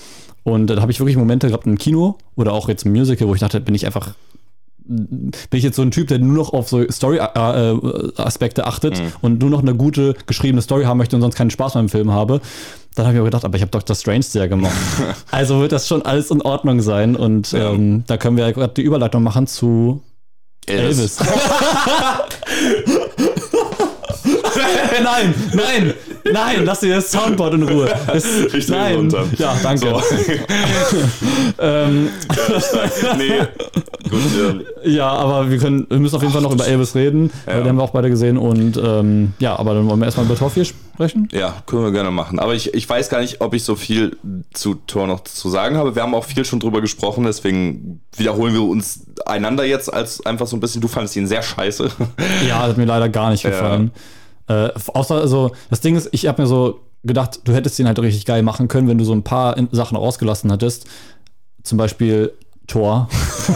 Und 0.43 0.69
da 0.69 0.81
habe 0.81 0.91
ich 0.91 1.01
wirklich 1.01 1.17
Momente 1.17 1.49
gehabt 1.49 1.67
im 1.67 1.77
Kino 1.77 2.17
oder 2.35 2.53
auch 2.55 2.69
jetzt 2.69 2.87
im 2.87 2.93
Musical, 2.93 3.29
wo 3.29 3.35
ich 3.35 3.41
dachte, 3.41 3.61
bin 3.61 3.75
ich 3.75 3.87
einfach 3.87 4.15
bin 4.91 5.33
ich 5.53 5.63
jetzt 5.63 5.77
so 5.77 5.83
ein 5.83 5.93
Typ, 5.93 6.09
der 6.09 6.19
nur 6.19 6.35
noch 6.35 6.53
auf 6.53 6.69
so 6.69 6.85
Story-Aspekte 6.91 8.67
achtet 8.67 9.01
und 9.21 9.41
nur 9.41 9.49
noch 9.49 9.61
eine 9.61 9.75
gute 9.75 10.17
geschriebene 10.27 10.63
Story 10.63 10.85
haben 10.85 10.99
möchte 10.99 11.15
und 11.15 11.23
sonst 11.23 11.37
keinen 11.37 11.51
Spaß 11.51 11.75
beim 11.75 11.89
Film 11.89 12.11
habe, 12.11 12.41
dann 12.95 13.07
habe 13.07 13.15
ich 13.17 13.21
mir 13.21 13.25
gedacht, 13.25 13.45
aber 13.45 13.57
ich 13.57 13.63
habe 13.63 13.71
Dr. 13.71 13.95
Strange 13.97 14.23
sehr 14.23 14.49
gemocht. 14.49 14.75
also 15.31 15.61
wird 15.61 15.73
das 15.73 15.87
schon 15.89 16.03
alles 16.03 16.31
in 16.31 16.43
Ordnung 16.43 16.81
sein 16.81 17.17
und 17.17 17.53
Ja. 17.53 17.71
ähm, 17.71 18.05
da 18.07 18.17
können 18.17 18.37
wir 18.37 18.53
gerade 18.53 18.75
die 18.75 18.83
Überleitung 18.83 19.23
machen 19.23 19.47
zu 19.47 20.03
Elvis. 20.67 21.19
nein, 25.03 25.35
nein, 25.55 25.95
nein, 26.33 26.65
lass 26.65 26.81
dir 26.81 26.95
das 26.97 27.11
Soundboard 27.11 27.55
in 27.55 27.63
Ruhe. 27.65 27.89
Es, 28.13 28.53
Ich 28.55 28.69
nein. 28.69 28.97
runter. 28.97 29.25
Ja, 29.39 29.57
danke. 29.63 29.89
So. 29.89 30.01
Ähm, 31.59 32.09
nee, 33.19 33.39
gut, 34.09 34.21
ähm, 34.39 34.63
ja, 34.85 35.09
aber 35.09 35.51
wir 35.51 35.59
können, 35.59 35.87
wir 35.89 35.99
müssen 35.99 36.17
auf 36.17 36.23
jeden 36.23 36.33
Fall 36.33 36.43
noch 36.43 36.53
über 36.53 36.67
Elvis 36.67 36.95
reden. 36.95 37.31
weil 37.45 37.59
Den 37.59 37.69
haben 37.69 37.77
wir 37.77 37.83
auch 37.83 37.91
beide 37.91 38.09
gesehen. 38.09 38.39
Und 38.39 38.81
ähm, 38.83 39.35
ja, 39.39 39.57
aber 39.57 39.75
dann 39.75 39.89
wollen 39.89 39.99
wir 40.01 40.07
erstmal 40.07 40.27
über 40.27 40.37
Tor 40.37 40.51
4 40.51 40.65
sprechen. 40.65 41.29
ja, 41.33 41.55
können 41.67 41.85
wir 41.85 41.93
gerne 41.93 42.11
machen. 42.11 42.39
Aber 42.39 42.55
ich, 42.55 42.73
ich 42.73 42.89
weiß 42.89 43.11
gar 43.11 43.21
nicht, 43.21 43.41
ob 43.41 43.53
ich 43.55 43.65
so 43.65 43.77
viel 43.77 44.17
zu 44.55 44.75
Tor 44.87 45.07
noch 45.07 45.25
zu 45.25 45.51
sagen 45.51 45.77
habe. 45.77 45.95
Wir 45.95 46.03
haben 46.03 46.15
auch 46.15 46.25
viel 46.25 46.45
schon 46.45 46.61
drüber 46.61 46.81
gesprochen, 46.81 47.25
deswegen 47.25 48.01
wiederholen 48.17 48.55
wir 48.55 48.63
uns 48.63 49.01
einander 49.27 49.65
jetzt 49.65 49.93
als 49.93 50.25
einfach 50.25 50.47
so 50.47 50.57
ein 50.57 50.61
bisschen, 50.61 50.81
du 50.81 50.89
fandest 50.89 51.17
ihn 51.17 51.27
sehr 51.27 51.43
scheiße. 51.43 51.91
Ja, 52.49 52.61
hat 52.63 52.77
mir 52.79 52.87
leider 52.87 53.09
gar 53.09 53.31
nicht 53.31 53.43
gefallen. 53.43 53.91
Äh, 54.51 54.71
außer, 54.95 55.15
also, 55.15 55.53
das 55.71 55.81
Ding 55.81 55.95
ist, 55.95 56.09
ich 56.11 56.27
habe 56.27 56.43
mir 56.43 56.49
so 56.49 56.81
gedacht, 57.05 57.41
du 57.45 57.53
hättest 57.53 57.79
ihn 57.79 57.87
halt 57.87 58.01
richtig 58.01 58.27
geil 58.27 58.43
machen 58.43 58.67
können, 58.67 58.89
wenn 58.89 58.99
du 58.99 59.05
so 59.05 59.13
ein 59.13 59.23
paar 59.23 59.57
Sachen 59.71 59.97
ausgelassen 59.97 60.51
hättest. 60.51 60.87
Zum 61.63 61.79
Beispiel 61.79 62.33
Tor. 62.67 63.09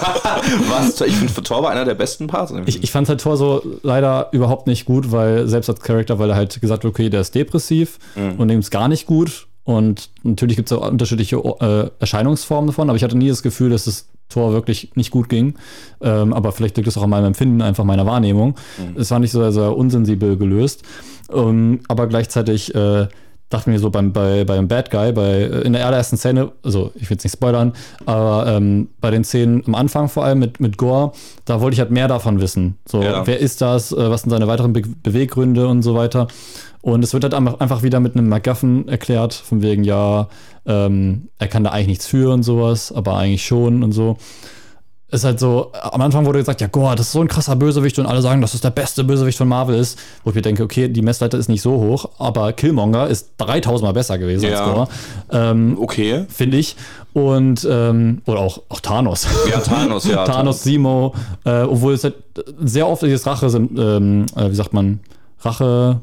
Was? 0.69 1.01
Ich 1.01 1.17
finde, 1.17 1.33
Tor 1.43 1.65
war 1.65 1.71
einer 1.71 1.85
der 1.85 1.95
besten 1.95 2.29
Parts. 2.29 2.53
Ich, 2.67 2.83
ich 2.85 2.93
fand 2.93 3.09
halt 3.09 3.21
Thor 3.21 3.37
so 3.37 3.63
leider 3.83 4.29
überhaupt 4.31 4.69
nicht 4.69 4.85
gut, 4.85 5.11
weil 5.11 5.49
selbst 5.49 5.69
als 5.69 5.81
Charakter, 5.81 6.19
weil 6.21 6.31
er 6.31 6.37
halt 6.37 6.61
gesagt 6.61 6.85
hat, 6.85 6.89
okay, 6.89 7.11
der 7.11 7.23
ist 7.23 7.35
depressiv 7.35 7.99
und 8.39 8.49
dem 8.49 8.61
ist 8.61 8.71
gar 8.71 8.89
nicht 8.89 9.07
gut. 9.07 9.49
Und 9.65 10.11
natürlich 10.23 10.57
gibt 10.57 10.71
es 10.71 10.77
auch 10.77 10.89
unterschiedliche 10.89 11.37
äh, 11.37 11.91
Erscheinungsformen 11.99 12.69
davon, 12.69 12.89
aber 12.89 12.97
ich 12.97 13.03
hatte 13.03 13.17
nie 13.17 13.29
das 13.29 13.43
Gefühl, 13.43 13.71
dass 13.71 13.87
es 13.87 14.09
Thor 14.29 14.53
wirklich 14.53 14.91
nicht 14.95 15.11
gut 15.11 15.29
ging. 15.29 15.55
Ähm, 16.01 16.33
aber 16.33 16.53
vielleicht 16.53 16.77
liegt 16.77 16.89
es 16.89 16.97
auch 16.97 17.03
an 17.05 17.11
meinem 17.11 17.27
Empfinden, 17.27 17.63
einfach 17.63 17.85
meiner 17.85 18.07
Wahrnehmung. 18.07 18.55
Es 18.97 19.11
war 19.11 19.19
nicht 19.19 19.31
so 19.33 19.49
sehr 19.51 19.77
unsensibel 19.77 20.37
gelöst. 20.37 20.83
Ähm, 21.33 21.81
aber 21.89 22.07
gleichzeitig 22.07 22.75
äh, 22.75 23.07
dachte 23.51 23.71
mir 23.71 23.79
so 23.79 23.91
beim, 23.91 24.13
bei, 24.13 24.45
beim 24.45 24.67
Bad 24.69 24.91
Guy, 24.91 25.13
bei, 25.13 25.43
in 25.45 25.75
der 25.75 25.87
allerersten 25.87 26.17
Szene, 26.17 26.51
also 26.63 26.91
ich 26.97 27.03
will 27.03 27.15
jetzt 27.17 27.25
nicht 27.25 27.35
spoilern, 27.35 27.73
aber 28.05 28.47
ähm, 28.49 28.89
bei 29.01 29.11
den 29.11 29.23
Szenen 29.23 29.63
am 29.67 29.75
Anfang 29.77 30.09
vor 30.09 30.25
allem 30.25 30.41
mit, 30.41 30.59
mit 30.61 30.77
Gore, 30.77 31.13
da 31.45 31.61
wollte 31.61 31.75
ich 31.75 31.81
halt 31.81 31.91
mehr 31.91 32.09
davon 32.09 32.41
wissen. 32.41 32.79
So, 32.89 33.03
Ja. 33.03 33.27
wer 33.27 33.39
ist 33.39 33.61
das, 33.61 33.93
äh, 33.93 34.11
was 34.11 34.23
sind 34.23 34.31
seine 34.31 34.49
weiteren 34.49 34.73
Be 34.73 34.83
Beweggründe 35.03 35.69
und 35.69 35.83
so 35.83 35.95
weiter. 35.95 36.27
Und 36.85 37.03
es 37.03 37.15
wird 37.15 37.25
halt 37.25 37.33
einfach 37.33 37.83
wieder 37.83 37.99
mit 37.99 38.15
einem 38.15 38.29
MacGuffin 38.29 38.89
erklärt, 38.89 39.33
von 39.33 39.63
wegen, 39.63 39.85
ja, 39.85 40.29
ähm, 40.67 41.29
er 41.39 41.49
kann 41.49 41.65
da 41.65 41.71
eigentlich 41.71 41.87
nichts 41.87 42.07
für 42.07 42.31
und 42.31 42.43
sowas, 42.43 42.93
aber 42.93 43.17
eigentlich 43.17 43.47
schon 43.47 43.83
und 43.83 43.93
so. 43.93 44.19
Ist 45.11 45.25
halt 45.25 45.41
so, 45.41 45.73
am 45.73 46.03
Anfang 46.03 46.27
wurde 46.27 46.41
gesagt, 46.41 46.61
ja, 46.61 46.67
Gore, 46.67 46.95
das 46.95 47.07
ist 47.07 47.13
so 47.13 47.23
ein 47.23 47.29
krasser 47.29 47.57
Bösewicht 47.57 47.99
und 47.99 48.05
alle 48.05 48.21
sagen, 48.21 48.43
dass 48.43 48.53
es 48.53 48.61
der 48.61 48.69
beste 48.69 49.03
Bösewicht 49.03 49.39
von 49.39 49.49
Marvel 49.49 49.77
ist. 49.79 49.99
Wo 50.25 50.31
ich 50.31 50.37
mir 50.37 50.43
denke, 50.43 50.63
okay, 50.63 50.89
die 50.89 51.01
Messlatte 51.01 51.39
ist 51.39 51.49
nicht 51.49 51.63
so 51.63 51.73
hoch, 51.81 52.11
aber 52.19 52.53
Killmonger 52.53 53.07
ist 53.07 53.31
3000 53.39 53.87
Mal 53.89 53.93
besser 53.93 54.19
gewesen 54.19 54.45
Ja. 54.51 54.59
als 54.63 54.71
Gore. 54.75 54.89
Ähm, 55.31 55.79
Okay. 55.81 56.27
Finde 56.29 56.59
ich. 56.59 56.77
Und, 57.15 57.67
ähm, 57.71 58.21
oder 58.27 58.41
auch, 58.41 58.61
auch 58.69 58.81
Thanos. 58.81 59.27
Ja, 59.51 59.61
Thanos, 59.61 60.07
ja. 60.07 60.25
Thanos, 60.27 60.63
Simo, 60.63 61.15
äh, 61.47 61.63
obwohl 61.63 61.95
es 61.95 62.05
halt 62.05 62.17
sehr 62.63 62.87
oft 62.87 63.01
dieses 63.03 63.27
Rache, 63.27 63.47
ähm, 63.47 64.27
äh, 64.37 64.51
wie 64.51 64.55
sagt 64.55 64.75
man, 64.75 65.01
Rache, 65.41 66.01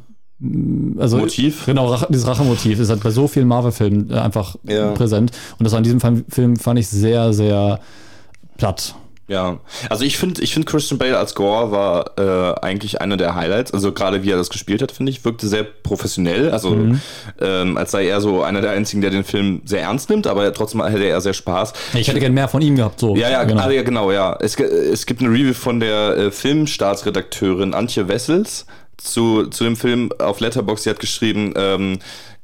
also 0.97 1.17
Motiv? 1.17 1.65
Genau, 1.65 1.95
dieses 2.09 2.25
Rachemotiv 2.27 2.79
ist 2.79 2.89
halt 2.89 3.03
bei 3.03 3.11
so 3.11 3.27
vielen 3.27 3.47
Marvel-Filmen 3.47 4.09
äh, 4.09 4.15
einfach 4.15 4.55
Ja. 4.67 4.91
präsent. 4.91 5.31
Und 5.59 5.63
das 5.63 5.71
war 5.73 5.77
in 5.77 5.83
diesem 5.83 5.99
Film 6.29 6.55
fand 6.55 6.79
ich 6.79 6.87
sehr, 6.87 7.31
sehr 7.33 7.79
platt. 8.57 8.95
Ja, 9.27 9.59
also 9.89 10.03
ich 10.03 10.17
finde, 10.17 10.41
ich 10.41 10.51
finde 10.53 10.69
Christian 10.69 10.97
Bale 10.97 11.17
als 11.17 11.35
Gore 11.35 11.71
war 11.71 12.17
äh, 12.17 12.59
eigentlich 12.65 12.99
einer 12.99 13.15
der 13.15 13.33
Highlights. 13.33 13.73
Also 13.73 13.93
gerade 13.93 14.23
wie 14.23 14.31
er 14.31 14.35
das 14.35 14.49
gespielt 14.49 14.81
hat, 14.81 14.91
finde 14.91 15.09
ich, 15.09 15.23
wirkte 15.23 15.47
sehr 15.47 15.63
professionell. 15.63 16.51
Also 16.51 16.75
ähm, 17.39 17.77
als 17.77 17.91
sei 17.91 18.07
er 18.07 18.19
so 18.19 18.43
einer 18.43 18.59
der 18.59 18.71
einzigen, 18.71 19.01
der 19.01 19.09
den 19.09 19.23
Film 19.23 19.61
sehr 19.63 19.83
ernst 19.83 20.09
nimmt, 20.09 20.27
aber 20.27 20.51
trotzdem 20.53 20.83
hätte 20.83 21.05
er 21.05 21.21
sehr 21.21 21.31
Spaß. 21.33 21.71
Ich 21.93 22.09
hätte 22.09 22.19
gern 22.19 22.33
mehr 22.33 22.49
von 22.49 22.61
ihm 22.61 22.75
gehabt, 22.75 22.99
so. 22.99 23.15
Ja, 23.15 23.29
ja, 23.29 23.43
genau. 23.45 23.61
genau, 23.61 23.73
ja, 23.73 23.83
genau 23.83 24.11
ja. 24.11 24.35
Es, 24.41 24.57
ge- 24.57 24.65
es 24.67 25.05
gibt 25.05 25.21
eine 25.21 25.29
Review 25.29 25.53
von 25.53 25.79
der 25.79 26.17
äh, 26.17 26.31
Filmstaatsredakteurin 26.31 27.73
Antje 27.73 28.09
Wessels 28.09 28.65
zu, 29.03 29.45
zu 29.47 29.63
dem 29.63 29.75
Film 29.75 30.11
auf 30.19 30.39
Letterboxd. 30.39 30.83
Sie 30.83 30.89
hat 30.89 30.99
geschrieben, 30.99 31.53
ähm, 31.55 31.99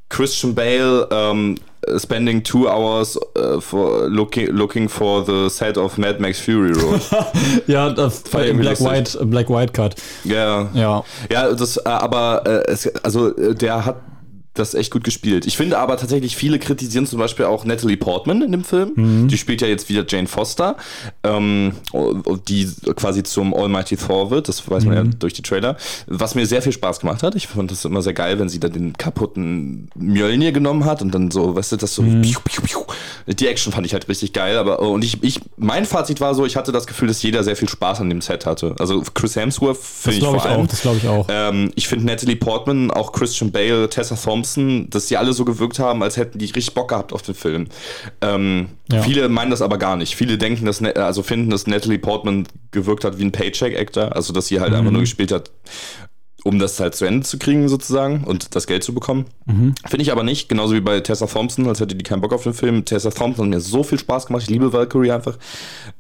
Christian 0.10 0.56
Bale 0.56 1.08
ähm, 1.12 1.58
spending 1.98 2.44
two 2.44 2.68
hours 2.68 3.18
äh, 3.36 3.60
for 3.60 4.08
looking, 4.10 4.48
looking 4.48 4.88
for 4.90 5.24
the 5.26 5.50
set 5.50 5.78
of 5.78 5.98
Mad 5.98 6.20
Max 6.20 6.40
Fury 6.40 6.72
Road. 6.74 7.02
Ja, 7.68 7.90
das 7.90 8.20
ich 8.20 8.32
Black 8.32 8.46
irgendwie 8.46 8.68
lustig. 8.68 8.88
White, 8.88 9.26
Black 9.26 9.50
White 9.50 9.74
Cut. 9.74 9.96
ja. 10.24 10.70
Ja. 10.74 11.04
Ja, 11.32 11.54
das, 11.54 11.78
äh, 11.78 11.82
aber 11.86 12.42
äh, 12.46 12.72
es, 12.72 12.88
also 13.04 13.32
der 13.32 13.86
hat 13.86 13.98
das 14.60 14.74
echt 14.74 14.92
gut 14.92 15.04
gespielt. 15.04 15.46
Ich 15.46 15.58
finde 15.58 15.78
aber 15.80 15.98
tatsächlich, 15.98 16.36
viele 16.36 16.60
kritisieren 16.60 17.06
zum 17.06 17.20
Beispiel 17.20 17.46
auch 17.46 17.66
Natalie 17.66 17.98
Portman 17.98 18.42
in 18.42 18.52
dem 18.52 18.64
Film. 18.64 19.28
Die 19.28 19.38
spielt 19.38 19.62
ja 19.62 19.68
jetzt 19.68 19.90
wieder 19.90 20.06
Jane 20.08 20.28
Foster, 20.28 20.76
ähm, 21.24 21.74
die 22.48 22.70
quasi 22.96 23.24
zum 23.24 23.54
Almighty 23.54 23.98
Thor 23.98 24.32
wird. 24.32 24.48
Das 24.48 24.70
weiß 24.70 24.86
man 24.86 24.96
ja 24.96 25.04
durch 25.04 25.34
die 25.34 25.42
Trailer. 25.42 25.78
Was 26.08 26.36
mir 26.36 26.46
sehr 26.46 26.62
viel 26.62 26.72
Spaß 26.72 27.00
gemacht 27.00 27.24
hat. 27.24 27.36
Ich 27.36 27.48
fand 27.48 27.72
das 27.72 27.86
immer 27.86 28.02
sehr 28.02 28.14
geil, 28.14 28.40
wenn 28.40 28.50
sie 28.50 28.60
dann 28.60 28.74
den 28.74 28.94
kaputten 28.94 29.90
Mjölnir 29.96 30.52
genommen 30.52 30.86
hat 30.86 31.02
und 31.02 31.14
dann 31.14 31.32
so, 31.32 31.56
weißt 31.56 31.74
du, 31.74 31.78
das 31.78 31.94
so. 31.96 32.04
Piu, 32.04 32.40
piu, 32.44 32.62
piu. 32.64 32.80
Die 33.28 33.48
Action 33.48 33.72
fand 33.72 33.86
ich 33.86 33.94
halt 33.94 34.08
richtig 34.08 34.34
geil. 34.34 34.58
Aber 34.58 34.80
und 34.80 35.04
ich, 35.04 35.24
ich, 35.24 35.40
mein 35.58 35.86
Fazit 35.86 36.22
war 36.22 36.34
so, 36.36 36.46
ich 36.46 36.56
hatte 36.56 36.72
das 36.72 36.88
Gefühl, 36.88 37.08
dass 37.08 37.22
jeder 37.24 37.44
sehr 37.44 37.56
viel 37.56 37.70
Spaß 37.70 38.02
an 38.02 38.10
dem 38.10 38.22
Set 38.22 38.46
hatte. 38.46 38.76
Also 38.80 39.04
Chris 39.14 39.36
Hemsworth 39.36 39.78
finde 39.78 40.18
ich 40.20 40.24
vor 40.24 40.36
ich 40.36 40.44
allem. 40.44 40.62
auch. 40.62 40.68
Das 40.68 40.82
glaube 40.82 40.98
ich 40.98 41.08
auch. 41.08 41.26
Ähm, 41.30 41.72
ich 41.76 41.88
finde 41.88 42.06
Natalie 42.06 42.36
Portman, 42.36 42.92
auch 42.92 43.12
Christian 43.12 43.52
Bale, 43.52 43.90
Tessa 43.90 44.16
Thompson, 44.16 44.47
dass 44.56 45.08
die 45.08 45.18
alle 45.18 45.34
so 45.34 45.46
gewirkt 45.46 45.80
haben, 45.80 46.04
als 46.04 46.18
hätten 46.18 46.38
die 46.40 46.46
richtig 46.46 46.74
Bock 46.74 46.90
gehabt 46.90 47.14
auf 47.14 47.22
den 47.22 47.36
Film. 47.36 47.68
Ähm, 48.22 48.70
Ja. 48.92 49.02
Viele 49.02 49.28
meinen 49.28 49.52
das 49.52 49.62
aber 49.62 49.78
gar 49.78 49.98
nicht. 49.98 50.16
Viele 50.16 50.38
denken, 50.38 50.66
dass, 50.66 50.82
also 50.82 51.24
finden, 51.24 51.50
dass 51.50 51.68
Natalie 51.68 52.00
Portman 52.00 52.48
gewirkt 52.72 53.04
hat 53.04 53.18
wie 53.20 53.26
ein 53.26 53.32
Paycheck-Actor, 53.32 54.16
also 54.16 54.32
dass 54.32 54.48
sie 54.48 54.60
halt 54.62 54.74
einfach 54.74 54.92
nur 54.92 55.02
gespielt 55.02 55.32
hat, 55.32 55.52
um 56.48 56.60
das 56.60 56.80
halt 56.80 56.96
zu 56.96 57.06
Ende 57.06 57.26
zu 57.26 57.38
kriegen 57.38 57.68
sozusagen 57.70 58.24
und 58.24 58.56
das 58.56 58.66
Geld 58.68 58.84
zu 58.84 58.94
bekommen. 58.94 59.26
Finde 59.46 60.02
ich 60.02 60.12
aber 60.12 60.24
nicht, 60.24 60.50
genauso 60.50 60.74
wie 60.74 60.82
bei 60.82 61.00
Tessa 61.00 61.26
Thompson, 61.26 61.68
als 61.68 61.80
hätte 61.80 61.96
die 61.96 62.04
keinen 62.04 62.20
Bock 62.22 62.34
auf 62.34 62.44
den 62.44 62.54
Film. 62.54 62.84
Tessa 62.84 63.12
Thompson 63.12 63.46
hat 63.46 63.54
mir 63.56 63.62
so 63.62 63.84
viel 63.84 63.98
Spaß 64.00 64.26
gemacht, 64.28 64.44
ich 64.44 64.50
liebe 64.50 64.74
Valkyrie 64.74 65.12
einfach. 65.12 65.38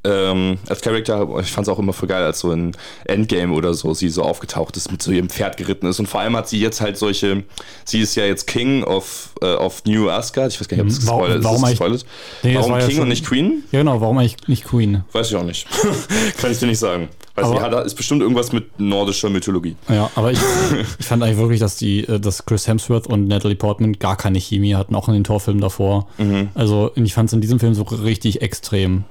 Ähm, 0.04 0.58
als 0.68 0.82
Charakter, 0.82 1.28
ich 1.42 1.52
fand 1.52 1.68
es 1.68 1.74
auch 1.74 1.80
immer 1.80 1.94
voll 1.94 2.10
geil, 2.10 2.24
als 2.24 2.40
so 2.40 2.52
in 2.52 2.72
Endgame 3.06 3.54
oder 3.54 3.74
so 3.74 3.94
sie 3.94 4.10
so 4.10 4.24
aufgetaucht 4.24 4.76
ist, 4.78 4.92
mit 4.92 5.02
so 5.02 5.12
ihrem 5.12 5.30
Pferd 5.30 5.58
geritten 5.58 5.88
ist 5.88 6.00
und 6.00 6.08
vor 6.08 6.20
allem 6.22 6.36
hat 6.36 6.50
sie 6.50 6.60
jetzt 6.60 6.82
halt 6.82 6.98
solche, 6.98 7.44
sie 7.86 8.00
ist 8.02 8.16
ja 8.16 8.26
jetzt 8.26 8.48
King 8.48 8.84
of, 8.84 9.34
äh, 9.42 9.54
of 9.56 9.84
New 9.86 10.10
Asgard, 10.10 10.52
ich 10.52 10.60
weiß 10.60 10.68
gar 10.68 10.78
nicht, 10.78 10.84
ob 10.86 10.90
das 10.90 11.02
Mhm. 11.04 11.08
Warum- 11.08 11.22
gespoilert 11.22 11.40
ist. 11.40 11.46
warum 11.46 11.64
gespoilert? 11.70 12.06
Nee, 12.44 12.56
warum 12.56 12.72
war 12.72 12.80
ja 12.80 12.86
King 12.88 12.96
schon- 12.96 13.04
und 13.04 13.10
nicht 13.10 13.26
Queen? 13.26 13.64
Ja, 13.72 13.80
genau. 13.80 14.02
Warum 14.02 14.18
eigentlich 14.18 14.48
nicht 14.48 14.66
Queen? 14.66 15.04
Weiß 15.14 15.30
ich 15.30 15.36
auch 15.36 15.44
nicht. 15.44 15.68
Kann 16.42 16.52
ich 16.52 16.60
dir 16.60 16.68
nicht 16.68 16.80
sagen. 16.80 17.10
Weiß 17.38 17.46
Aber- 17.46 17.54
nicht, 17.54 17.62
hat, 17.62 17.86
ist 17.86 17.94
bestimmt 17.94 18.24
irgendwas 18.24 18.52
mit 18.52 18.80
nordischer 18.80 19.30
Mythologie. 19.30 19.76
Ja, 19.88 20.10
aber 20.16 20.32
ich, 20.32 20.40
ich 21.00 21.06
fand 21.06 21.22
eigentlich 21.22 21.38
wirklich, 21.38 21.60
dass 21.60 21.76
die, 21.78 22.00
äh, 22.08 22.20
dass 22.20 22.46
Chris 22.46 22.68
Hemsworth 22.68 23.06
und 23.06 23.28
Natalie 23.28 23.56
Portman 23.56 23.94
gar 23.94 24.18
keine 24.18 24.40
Chemie 24.40 24.74
hatten, 24.74 24.96
auch 24.96 25.08
in 25.08 25.14
den 25.14 25.24
Torfilmen 25.24 25.62
davor. 25.62 26.08
Mhm. 26.18 26.50
Also 26.56 26.92
ich 26.96 27.14
fand 27.14 27.30
es 27.30 27.34
in 27.34 27.42
diesem 27.42 27.60
Film 27.60 27.76
so 27.76 27.84
richtig 27.84 28.42
extrem. 28.42 29.04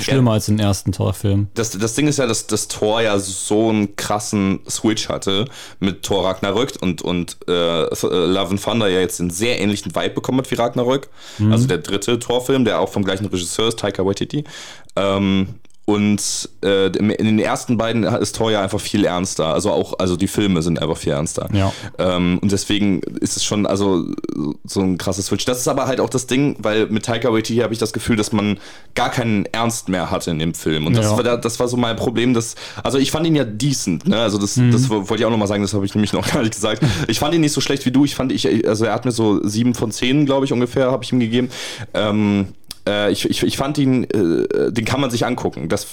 Schlimmer 0.00 0.34
als 0.34 0.48
in 0.48 0.58
den 0.58 0.64
ersten 0.64 0.92
Torfilm. 0.92 1.48
Das, 1.54 1.70
das 1.70 1.94
Ding 1.94 2.06
ist 2.06 2.18
ja, 2.18 2.26
dass 2.28 2.46
das 2.46 2.68
Thor 2.68 3.02
ja 3.02 3.18
so 3.18 3.68
einen 3.70 3.96
krassen 3.96 4.60
Switch 4.70 5.08
hatte 5.08 5.46
mit 5.80 6.04
Thor 6.04 6.24
Ragnarök 6.24 6.74
und, 6.80 7.02
und 7.02 7.36
äh, 7.48 7.52
Love 7.52 8.50
and 8.50 8.62
Thunder 8.62 8.86
ja 8.86 9.00
jetzt 9.00 9.20
einen 9.20 9.30
sehr 9.30 9.60
ähnlichen 9.60 9.92
Vibe 9.92 10.10
bekommen 10.10 10.38
hat 10.38 10.48
wie 10.52 10.54
Ragnarök. 10.54 11.08
Also 11.50 11.66
der 11.66 11.78
dritte 11.78 12.20
Torfilm, 12.20 12.64
der 12.64 12.78
auch 12.78 12.90
vom 12.90 13.04
gleichen 13.04 13.26
Regisseur 13.26 13.66
ist, 13.66 13.80
Taika 13.80 14.06
Waititi. 14.06 14.44
Ähm, 14.94 15.48
und 15.84 16.48
äh, 16.64 16.86
in 16.96 17.08
den 17.08 17.38
ersten 17.40 17.76
beiden 17.76 18.04
ist 18.04 18.36
Thor 18.36 18.52
ja 18.52 18.62
einfach 18.62 18.80
viel 18.80 19.04
ernster. 19.04 19.46
Also 19.52 19.70
auch, 19.72 19.98
also 19.98 20.16
die 20.16 20.28
Filme 20.28 20.62
sind 20.62 20.80
einfach 20.80 20.96
viel 20.96 21.12
ernster. 21.12 21.48
Ja. 21.52 21.72
Ähm, 21.98 22.38
und 22.40 22.52
deswegen 22.52 23.00
ist 23.20 23.36
es 23.36 23.42
schon, 23.44 23.66
also 23.66 24.06
so 24.64 24.80
ein 24.80 24.96
krasses 24.96 25.26
Switch. 25.26 25.44
Das 25.44 25.58
ist 25.58 25.66
aber 25.66 25.86
halt 25.88 25.98
auch 25.98 26.08
das 26.08 26.28
Ding, 26.28 26.54
weil 26.60 26.86
mit 26.86 27.04
Taika 27.04 27.32
Waititi 27.32 27.58
habe 27.60 27.72
ich 27.72 27.80
das 27.80 27.92
Gefühl, 27.92 28.14
dass 28.14 28.30
man 28.32 28.58
gar 28.94 29.10
keinen 29.10 29.44
Ernst 29.46 29.88
mehr 29.88 30.10
hatte 30.12 30.30
in 30.30 30.38
dem 30.38 30.54
Film. 30.54 30.86
Und 30.86 30.96
das, 30.96 31.06
Ja. 31.06 31.16
war, 31.16 31.36
das 31.36 31.58
war 31.58 31.66
so 31.66 31.76
mein 31.76 31.96
Problem, 31.96 32.32
dass, 32.32 32.54
also 32.84 32.98
ich 32.98 33.10
fand 33.10 33.26
ihn 33.26 33.34
ja 33.34 33.44
decent, 33.44 34.06
ne? 34.06 34.20
Also 34.20 34.38
das, 34.38 34.54
das 34.70 34.88
wollte 34.88 35.16
ich 35.16 35.24
auch 35.24 35.30
nochmal 35.30 35.48
sagen, 35.48 35.62
das 35.62 35.74
habe 35.74 35.84
ich 35.84 35.94
nämlich 35.96 36.12
noch 36.12 36.26
gar 36.32 36.42
nicht 36.42 36.54
gesagt. 36.54 36.82
Ich 37.08 37.18
fand 37.18 37.34
ihn 37.34 37.40
nicht 37.40 37.52
so 37.52 37.60
schlecht 37.60 37.84
wie 37.86 37.90
du. 37.90 38.04
Ich 38.04 38.14
fand, 38.14 38.30
ich, 38.30 38.68
also 38.68 38.84
er 38.84 38.92
hat 38.94 39.04
mir 39.04 39.10
so 39.12 39.44
sieben 39.46 39.74
von 39.74 39.90
zehn, 39.90 40.26
glaube 40.26 40.46
ich, 40.46 40.52
ungefähr, 40.52 40.92
habe 40.92 41.02
ich 41.02 41.10
ihm 41.12 41.18
gegeben. 41.18 41.50
Ähm, 41.92 42.48
äh, 42.88 43.10
ich, 43.12 43.28
ich, 43.28 43.42
ich 43.42 43.56
fand 43.56 43.78
ihn, 43.78 44.04
äh, 44.04 44.72
den 44.72 44.84
kann 44.84 45.00
man 45.00 45.10
sich 45.10 45.24
angucken, 45.26 45.68
das 45.68 45.86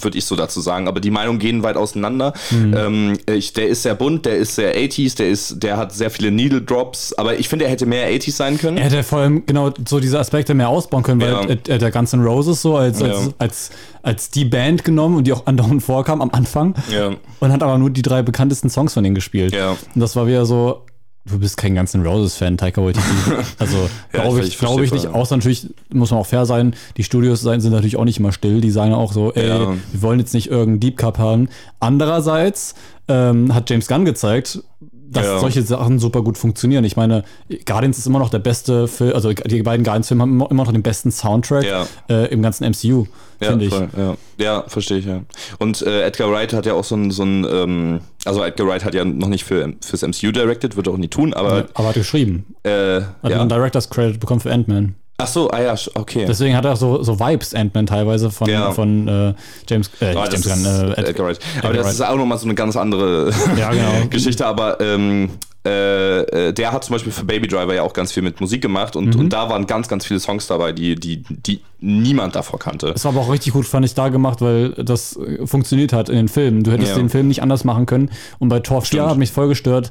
würde 0.00 0.18
ich 0.18 0.24
so 0.24 0.36
dazu 0.36 0.60
sagen, 0.60 0.88
aber 0.88 1.00
die 1.00 1.10
Meinungen 1.10 1.38
gehen 1.38 1.62
weit 1.62 1.76
auseinander. 1.76 2.32
Mhm. 2.50 2.74
Ähm, 2.76 3.18
ich, 3.32 3.52
der 3.52 3.68
ist 3.68 3.82
sehr 3.82 3.94
bunt, 3.94 4.26
der 4.26 4.36
ist 4.36 4.54
sehr 4.56 4.76
80s, 4.76 5.16
der, 5.16 5.28
ist, 5.30 5.62
der 5.62 5.76
hat 5.76 5.92
sehr 5.92 6.10
viele 6.10 6.30
Needle 6.30 6.62
Drops, 6.62 7.12
aber 7.14 7.38
ich 7.38 7.48
finde, 7.48 7.64
er 7.66 7.70
hätte 7.70 7.86
mehr 7.86 8.08
80s 8.10 8.32
sein 8.32 8.58
können. 8.58 8.76
Er 8.76 8.84
hätte 8.84 9.02
vor 9.02 9.20
allem 9.20 9.44
genau 9.46 9.70
so 9.88 10.00
diese 10.00 10.18
Aspekte 10.18 10.54
mehr 10.54 10.68
ausbauen 10.68 11.02
können, 11.02 11.20
weil 11.20 11.30
Ja. 11.32 11.42
er, 11.44 11.58
er 11.68 11.78
der 11.78 11.90
ganzen 11.90 12.22
Roses 12.22 12.62
so 12.62 12.76
als, 12.76 13.02
als, 13.02 13.26
Ja. 13.26 13.32
als, 13.38 13.70
als 14.02 14.30
die 14.30 14.44
Band 14.44 14.84
genommen 14.84 15.16
und 15.16 15.24
die 15.26 15.32
auch 15.32 15.46
andauernd 15.46 15.82
vorkam 15.82 16.20
am 16.22 16.30
Anfang 16.30 16.74
Ja. 16.90 17.10
und 17.40 17.52
hat 17.52 17.62
aber 17.62 17.78
nur 17.78 17.90
die 17.90 18.02
drei 18.02 18.22
bekanntesten 18.22 18.68
Songs 18.70 18.94
von 18.94 19.04
denen 19.04 19.14
gespielt. 19.14 19.54
Ja. 19.54 19.70
Und 19.94 20.00
das 20.00 20.16
war 20.16 20.26
wieder 20.26 20.44
so, 20.46 20.82
du 21.24 21.38
bist 21.38 21.56
kein 21.56 21.74
ganzen 21.74 22.04
Roses-Fan, 22.06 22.56
Taika 22.58 22.82
Waititi. 22.82 23.04
Also 23.58 23.88
Ja, 24.12 24.22
glaube 24.22 24.40
ich- 24.42 24.58
glaube 24.58 24.84
ich 24.84 24.92
nicht. 24.92 25.06
Außer 25.06 25.36
natürlich 25.36 25.68
muss 25.92 26.10
man 26.10 26.20
auch 26.20 26.26
fair 26.26 26.46
sein, 26.46 26.74
die 26.96 27.04
Studios 27.04 27.40
sind 27.42 27.70
natürlich 27.70 27.96
auch 27.96 28.04
nicht 28.04 28.18
immer 28.18 28.32
still. 28.32 28.60
Die 28.60 28.70
sagen 28.70 28.92
auch 28.92 29.12
so, 29.12 29.32
ey, 29.32 29.48
Ja. 29.48 29.60
wir 29.92 30.02
wollen 30.02 30.18
jetzt 30.18 30.34
nicht 30.34 30.48
irgendeinen 30.50 30.80
Deep 30.80 30.96
Cup 30.96 31.18
haben. 31.18 31.48
Andererseits 31.80 32.74
ähm, 33.08 33.54
hat 33.54 33.68
James 33.70 33.86
Gunn 33.88 34.04
gezeigt, 34.04 34.62
dass 35.12 35.26
Ja. 35.26 35.38
solche 35.38 35.62
Sachen 35.62 35.98
super 35.98 36.22
gut 36.22 36.38
funktionieren. 36.38 36.84
Ich 36.84 36.96
meine, 36.96 37.24
Guardians 37.66 37.98
ist 37.98 38.06
immer 38.06 38.18
noch 38.18 38.30
der 38.30 38.38
beste 38.38 38.88
Film, 38.88 39.14
also 39.14 39.32
die 39.32 39.62
beiden 39.62 39.84
Guardians-Filme 39.84 40.22
haben 40.22 40.40
immer- 40.40 40.64
noch 40.64 40.72
den 40.72 40.82
besten 40.82 41.10
Soundtrack 41.10 41.64
Ja. 41.64 41.86
äh, 42.08 42.26
im 42.32 42.42
ganzen 42.42 42.64
MCU, 42.64 43.06
Ja, 43.40 43.48
finde 43.50 43.64
ich. 43.66 43.72
ja. 43.72 44.16
ja, 44.38 44.64
verstehe 44.68 44.98
ich, 44.98 45.04
ja. 45.06 45.20
Und 45.58 45.82
äh, 45.82 46.02
Edgar 46.02 46.30
Wright 46.30 46.52
hat 46.52 46.66
ja 46.66 46.74
auch 46.74 46.84
so 46.84 46.94
ein, 46.96 47.10
so 47.10 47.22
ein 47.22 47.46
ähm, 47.50 48.00
also 48.24 48.42
Edgar 48.42 48.66
Wright 48.68 48.84
hat 48.84 48.94
ja 48.94 49.04
noch 49.04 49.28
nicht 49.28 49.44
für, 49.44 49.72
fürs 49.84 50.02
MCU 50.02 50.32
directed, 50.32 50.76
wird 50.76 50.86
er 50.86 50.92
auch 50.94 50.98
nie 50.98 51.08
tun, 51.08 51.34
aber 51.34 51.66
Aber 51.74 51.88
hat 51.88 51.94
geschrieben. 51.94 52.46
äh, 52.62 53.00
Hat 53.00 53.30
ja. 53.30 53.40
einen 53.40 53.48
Director's 53.48 53.90
Credit 53.90 54.18
bekommen 54.20 54.40
für 54.40 54.52
Ant-Man. 54.52 54.94
Ach 55.22 55.26
so, 55.28 55.50
ah 55.50 55.60
ja, 55.62 55.74
okay. 55.94 56.24
Deswegen 56.26 56.56
hat 56.56 56.64
er 56.64 56.72
auch 56.72 56.76
so, 56.76 57.02
so 57.02 57.18
Vibes 57.18 57.54
Ant-Man 57.54 57.86
teilweise 57.86 58.30
von, 58.30 58.48
Ja. 58.48 58.72
von 58.72 59.06
äh, 59.08 59.34
James, 59.68 59.90
äh, 60.00 60.14
Ah, 60.16 60.24
James 60.30 60.42
Gunn, 60.48 60.64
äh, 60.64 60.92
Ed- 61.00 61.08
Edgar 61.08 61.26
Wright. 61.26 61.38
Aber 61.58 61.68
Edgar 61.70 61.72
das 61.74 61.84
Wright. 61.86 61.92
ist 61.94 62.00
auch 62.02 62.16
nochmal 62.16 62.38
so 62.38 62.44
eine 62.46 62.54
ganz 62.54 62.76
andere 62.76 63.30
Ja, 63.56 63.70
genau. 63.70 64.06
Geschichte. 64.10 64.46
Aber 64.46 64.80
ähm, 64.80 65.30
äh, 65.64 66.48
äh, 66.48 66.52
der 66.52 66.72
hat 66.72 66.82
zum 66.82 66.94
Beispiel 66.94 67.12
für 67.12 67.24
Baby 67.24 67.46
Driver 67.46 67.72
ja 67.72 67.82
auch 67.82 67.92
ganz 67.92 68.10
viel 68.10 68.24
mit 68.24 68.40
Musik 68.40 68.62
gemacht 68.62 68.96
und, 68.96 69.14
Mhm. 69.14 69.20
und 69.20 69.32
da 69.32 69.48
waren 69.48 69.66
ganz, 69.68 69.86
ganz 69.86 70.04
viele 70.04 70.18
Songs 70.18 70.48
dabei, 70.48 70.72
die, 70.72 70.96
die, 70.96 71.22
die 71.28 71.60
niemand 71.78 72.34
davor 72.34 72.58
kannte. 72.58 72.92
Das 72.92 73.04
war 73.04 73.12
aber 73.12 73.20
auch 73.20 73.30
richtig 73.32 73.52
gut, 73.52 73.64
fand 73.66 73.84
ich, 73.86 73.94
da 73.94 74.08
gemacht, 74.08 74.40
weil 74.40 74.70
das 74.70 75.16
äh, 75.16 75.46
funktioniert 75.46 75.92
hat 75.92 76.08
in 76.08 76.16
den 76.16 76.28
Filmen. 76.28 76.64
Du 76.64 76.72
hättest 76.72 76.90
Ja. 76.90 76.96
den 76.96 77.10
Film 77.10 77.28
nicht 77.28 77.42
anders 77.42 77.62
machen 77.62 77.86
können. 77.86 78.10
Und 78.40 78.48
bei 78.48 78.58
Tor 78.58 78.80
4 78.82 78.86
Stimmt. 78.86 79.10
hat 79.10 79.18
mich 79.18 79.30
voll 79.30 79.46
gestört, 79.46 79.90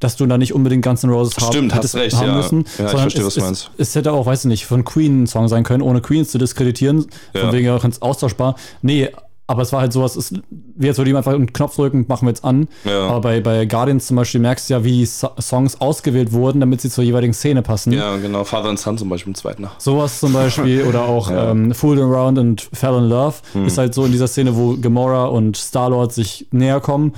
dass 0.00 0.16
du 0.16 0.26
da 0.26 0.38
nicht 0.38 0.52
unbedingt 0.54 0.84
Guns 0.84 1.02
N' 1.04 1.10
Roses 1.10 1.36
haben, 1.38 1.52
Stimmt, 1.52 1.72
hast 1.72 1.78
hättest 1.78 1.94
recht, 1.96 2.16
haben 2.16 2.28
ja. 2.28 2.36
müssen. 2.36 2.58
Ja, 2.58 2.62
ich 2.62 2.76
sondern 2.76 3.10
verstehe, 3.10 3.26
es, 3.26 3.36
es. 3.36 3.70
Es 3.78 3.94
hätte 3.94 4.12
auch, 4.12 4.26
weiß 4.26 4.44
ich 4.44 4.48
nicht, 4.48 4.66
von 4.66 4.84
Queen 4.84 5.22
ein 5.22 5.26
Song 5.26 5.48
sein 5.48 5.64
können, 5.64 5.82
ohne 5.82 6.00
Queens 6.00 6.30
zu 6.30 6.38
diskreditieren. 6.38 7.06
Ja. 7.34 7.42
Von 7.42 7.52
wegen 7.52 7.66
ja 7.66 7.78
ganz 7.78 7.98
austauschbar. 7.98 8.56
Nee, 8.82 9.10
aber 9.48 9.62
es 9.62 9.72
war 9.72 9.80
halt 9.80 9.92
sowas, 9.92 10.16
es, 10.16 10.32
wie 10.50 10.86
jetzt 10.86 10.98
würde 10.98 11.10
jemand 11.10 11.24
einfach 11.26 11.38
einen 11.38 11.52
Knopf 11.52 11.76
drücken, 11.76 12.04
machen 12.08 12.26
wir 12.26 12.30
jetzt 12.30 12.44
an. 12.44 12.66
Ja. 12.84 13.06
Aber 13.08 13.20
bei, 13.20 13.40
bei 13.40 13.64
Guardians 13.64 14.06
zum 14.06 14.16
Beispiel 14.16 14.40
merkst 14.40 14.68
du 14.68 14.74
ja, 14.74 14.84
wie 14.84 14.90
die 14.90 15.06
so 15.06 15.30
Songs 15.40 15.80
ausgewählt 15.80 16.32
wurden, 16.32 16.58
damit 16.58 16.80
sie 16.80 16.90
zur 16.90 17.04
jeweiligen 17.04 17.32
Szene 17.32 17.62
passen. 17.62 17.92
Ja, 17.92 18.16
genau. 18.16 18.42
Father 18.42 18.70
and 18.70 18.78
Son 18.78 18.98
zum 18.98 19.08
Beispiel 19.08 19.30
im 19.30 19.34
zweiten 19.36 19.62
nach. 19.62 19.78
Sowas 19.78 20.18
zum 20.18 20.32
Beispiel 20.32 20.82
oder 20.88 21.04
auch 21.04 21.30
Ja. 21.30 21.50
Hm. 21.50 21.66
ähm, 21.66 21.74
Fooled 21.74 22.02
Around 22.02 22.38
und 22.38 22.68
Fell 22.72 22.96
in 22.98 23.08
Love 23.08 23.36
ist 23.66 23.78
halt 23.78 23.94
so 23.94 24.04
in 24.04 24.12
dieser 24.12 24.26
Szene, 24.26 24.56
wo 24.56 24.76
Gamora 24.76 25.26
und 25.26 25.56
Star-Lord 25.56 26.12
sich 26.12 26.48
näher 26.50 26.80
kommen. 26.80 27.12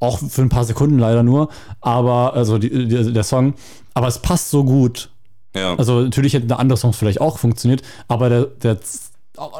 Auch 0.00 0.18
für 0.18 0.42
ein 0.42 0.48
paar 0.48 0.64
Sekunden 0.64 0.98
leider 0.98 1.22
nur. 1.22 1.48
Aber, 1.80 2.34
also 2.34 2.58
die, 2.58 2.70
die, 2.88 3.12
der 3.12 3.24
Song. 3.24 3.54
Aber 3.94 4.06
es 4.06 4.18
passt 4.20 4.50
so 4.50 4.64
gut. 4.64 5.10
Ja. 5.56 5.74
Also 5.76 6.00
natürlich 6.02 6.34
hätten 6.34 6.52
andere 6.52 6.76
Songs 6.76 6.96
vielleicht 6.96 7.20
auch 7.20 7.38
funktioniert, 7.38 7.82
aber 8.06 8.28
der, 8.28 8.44
der, 8.62 8.76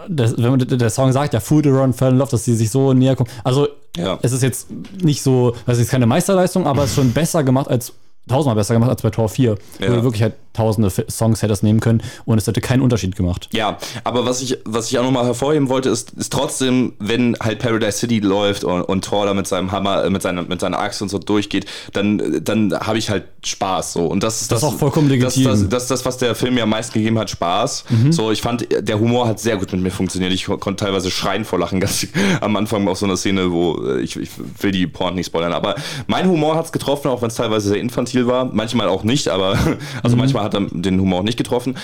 der, 0.08 0.38
wenn 0.38 0.50
man, 0.50 0.58
der 0.60 0.90
Song 0.90 1.12
sagt 1.12 1.34
ja 1.34 1.40
Fooled 1.40 1.66
Around, 1.66 1.96
Fell 1.96 2.10
in 2.12 2.18
Love, 2.18 2.30
dass 2.30 2.44
sie 2.44 2.54
sich 2.54 2.70
so 2.70 2.92
näher 2.92 3.16
kommen. 3.16 3.30
Also 3.42 3.68
Ja. 3.96 4.18
es 4.22 4.32
ist 4.32 4.42
jetzt 4.42 4.68
nicht 5.02 5.22
so, 5.22 5.54
also 5.66 5.80
es 5.80 5.86
ist 5.86 5.90
keine 5.90 6.06
Meisterleistung, 6.06 6.66
aber 6.66 6.84
es 6.84 6.90
ist 6.90 6.96
schon 6.96 7.12
besser 7.12 7.42
gemacht 7.42 7.68
als 7.68 7.92
tausendmal 8.28 8.54
besser 8.56 8.74
gemacht 8.74 8.90
als 8.90 9.02
bei 9.02 9.10
Tor 9.10 9.28
4, 9.28 9.56
wo 9.78 9.84
Ja. 9.84 9.90
du 9.96 10.02
wirklich 10.02 10.22
halt 10.22 10.34
tausende 10.52 10.90
Songs 11.08 11.42
hättest 11.42 11.62
nehmen 11.62 11.78
können 11.78 12.02
und 12.24 12.36
es 12.38 12.46
hätte 12.48 12.60
keinen 12.60 12.80
Unterschied 12.82 13.14
gemacht. 13.14 13.48
Ja, 13.52 13.78
aber 14.02 14.26
was 14.26 14.42
ich, 14.42 14.58
was 14.64 14.90
ich 14.90 14.98
auch 14.98 15.04
nochmal 15.04 15.24
hervorheben 15.24 15.68
wollte, 15.68 15.88
ist, 15.88 16.10
ist 16.12 16.32
trotzdem, 16.32 16.94
wenn 16.98 17.36
halt 17.40 17.60
Paradise 17.60 17.98
City 17.98 18.18
läuft 18.18 18.64
und, 18.64 18.82
und 18.82 19.04
Thor 19.04 19.26
da 19.26 19.34
mit 19.34 19.46
seinem 19.46 19.70
Hammer, 19.70 20.04
äh, 20.04 20.10
mit 20.10 20.20
seiner, 20.22 20.42
mit 20.42 20.60
seiner 20.60 20.80
Axt 20.80 21.00
und 21.00 21.10
so 21.10 21.18
durchgeht, 21.18 21.66
dann, 21.92 22.40
dann 22.42 22.74
habe 22.80 22.98
ich 22.98 23.08
halt 23.08 23.24
Spaß 23.44 23.92
so. 23.92 24.06
Und 24.06 24.24
das 24.24 24.42
ist 24.42 24.50
Das 24.50 24.58
ist 24.58 24.64
auch 24.64 24.74
vollkommen 24.74 25.08
legitim. 25.08 25.44
Das, 25.44 25.60
das, 25.60 25.68
das 25.68 25.82
ist 25.84 25.90
das, 25.92 26.04
was 26.04 26.16
der 26.18 26.34
Film 26.34 26.54
mir 26.54 26.64
am 26.64 26.70
meisten 26.70 26.94
gegeben 26.94 27.18
hat, 27.20 27.30
Spaß. 27.30 27.84
So, 28.10 28.32
ich 28.32 28.42
fand, 28.42 28.66
der 28.80 28.98
Humor 28.98 29.28
hat 29.28 29.38
sehr 29.38 29.58
gut 29.58 29.70
mit 29.70 29.80
mir 29.80 29.90
funktioniert. 29.92 30.32
Ich 30.32 30.46
kon- 30.46 30.58
konnte 30.58 30.84
teilweise 30.84 31.10
schreien 31.12 31.44
vor 31.44 31.60
Lachen 31.60 31.78
ganz 31.80 32.04
am 32.40 32.56
Anfang 32.56 32.88
auf 32.88 32.98
so 32.98 33.06
einer 33.06 33.16
Szene, 33.16 33.52
wo 33.52 33.76
äh, 33.86 34.00
ich, 34.00 34.16
ich 34.16 34.30
will 34.60 34.72
die 34.72 34.88
Porn 34.88 35.14
nicht 35.14 35.26
spoilern, 35.26 35.52
aber 35.52 35.76
mein 36.08 36.28
Humor 36.28 36.56
hat 36.56 36.64
es 36.66 36.72
getroffen, 36.72 37.08
auch 37.08 37.22
wenn 37.22 37.28
es 37.28 37.36
teilweise 37.36 37.68
sehr 37.68 37.78
infantil 37.80 38.17
war. 38.26 38.44
Manchmal 38.46 38.88
auch 38.88 39.04
nicht, 39.04 39.28
aber 39.28 39.58
also 40.02 40.16
manchmal 40.16 40.44
hat 40.44 40.54
er 40.54 40.62
den 40.70 41.00
Humor 41.00 41.20
auch 41.20 41.24
nicht 41.24 41.38
getroffen. 41.38 41.76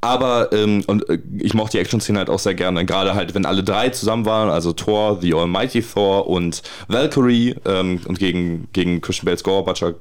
Aber 0.00 0.52
ähm, 0.52 0.82
und 0.86 1.08
äh, 1.08 1.18
ich 1.38 1.54
mochte 1.54 1.76
die 1.76 1.80
Action-Szene 1.82 2.18
halt 2.18 2.30
auch 2.30 2.38
sehr 2.38 2.54
gerne. 2.54 2.84
Gerade 2.86 3.14
halt, 3.14 3.34
wenn 3.34 3.46
alle 3.46 3.62
drei 3.62 3.90
zusammen 3.90 4.24
waren, 4.24 4.48
also 4.50 4.72
Thor, 4.72 5.18
The 5.20 5.34
Almighty 5.34 5.82
Thor 5.82 6.26
und 6.28 6.62
Valkyrie 6.88 7.56
ähm, 7.66 8.00
und 8.06 8.18
gegen, 8.18 8.68
gegen 8.72 9.00
Christian 9.00 9.26
Bales 9.26 9.42
Gorbatscher. 9.44 9.94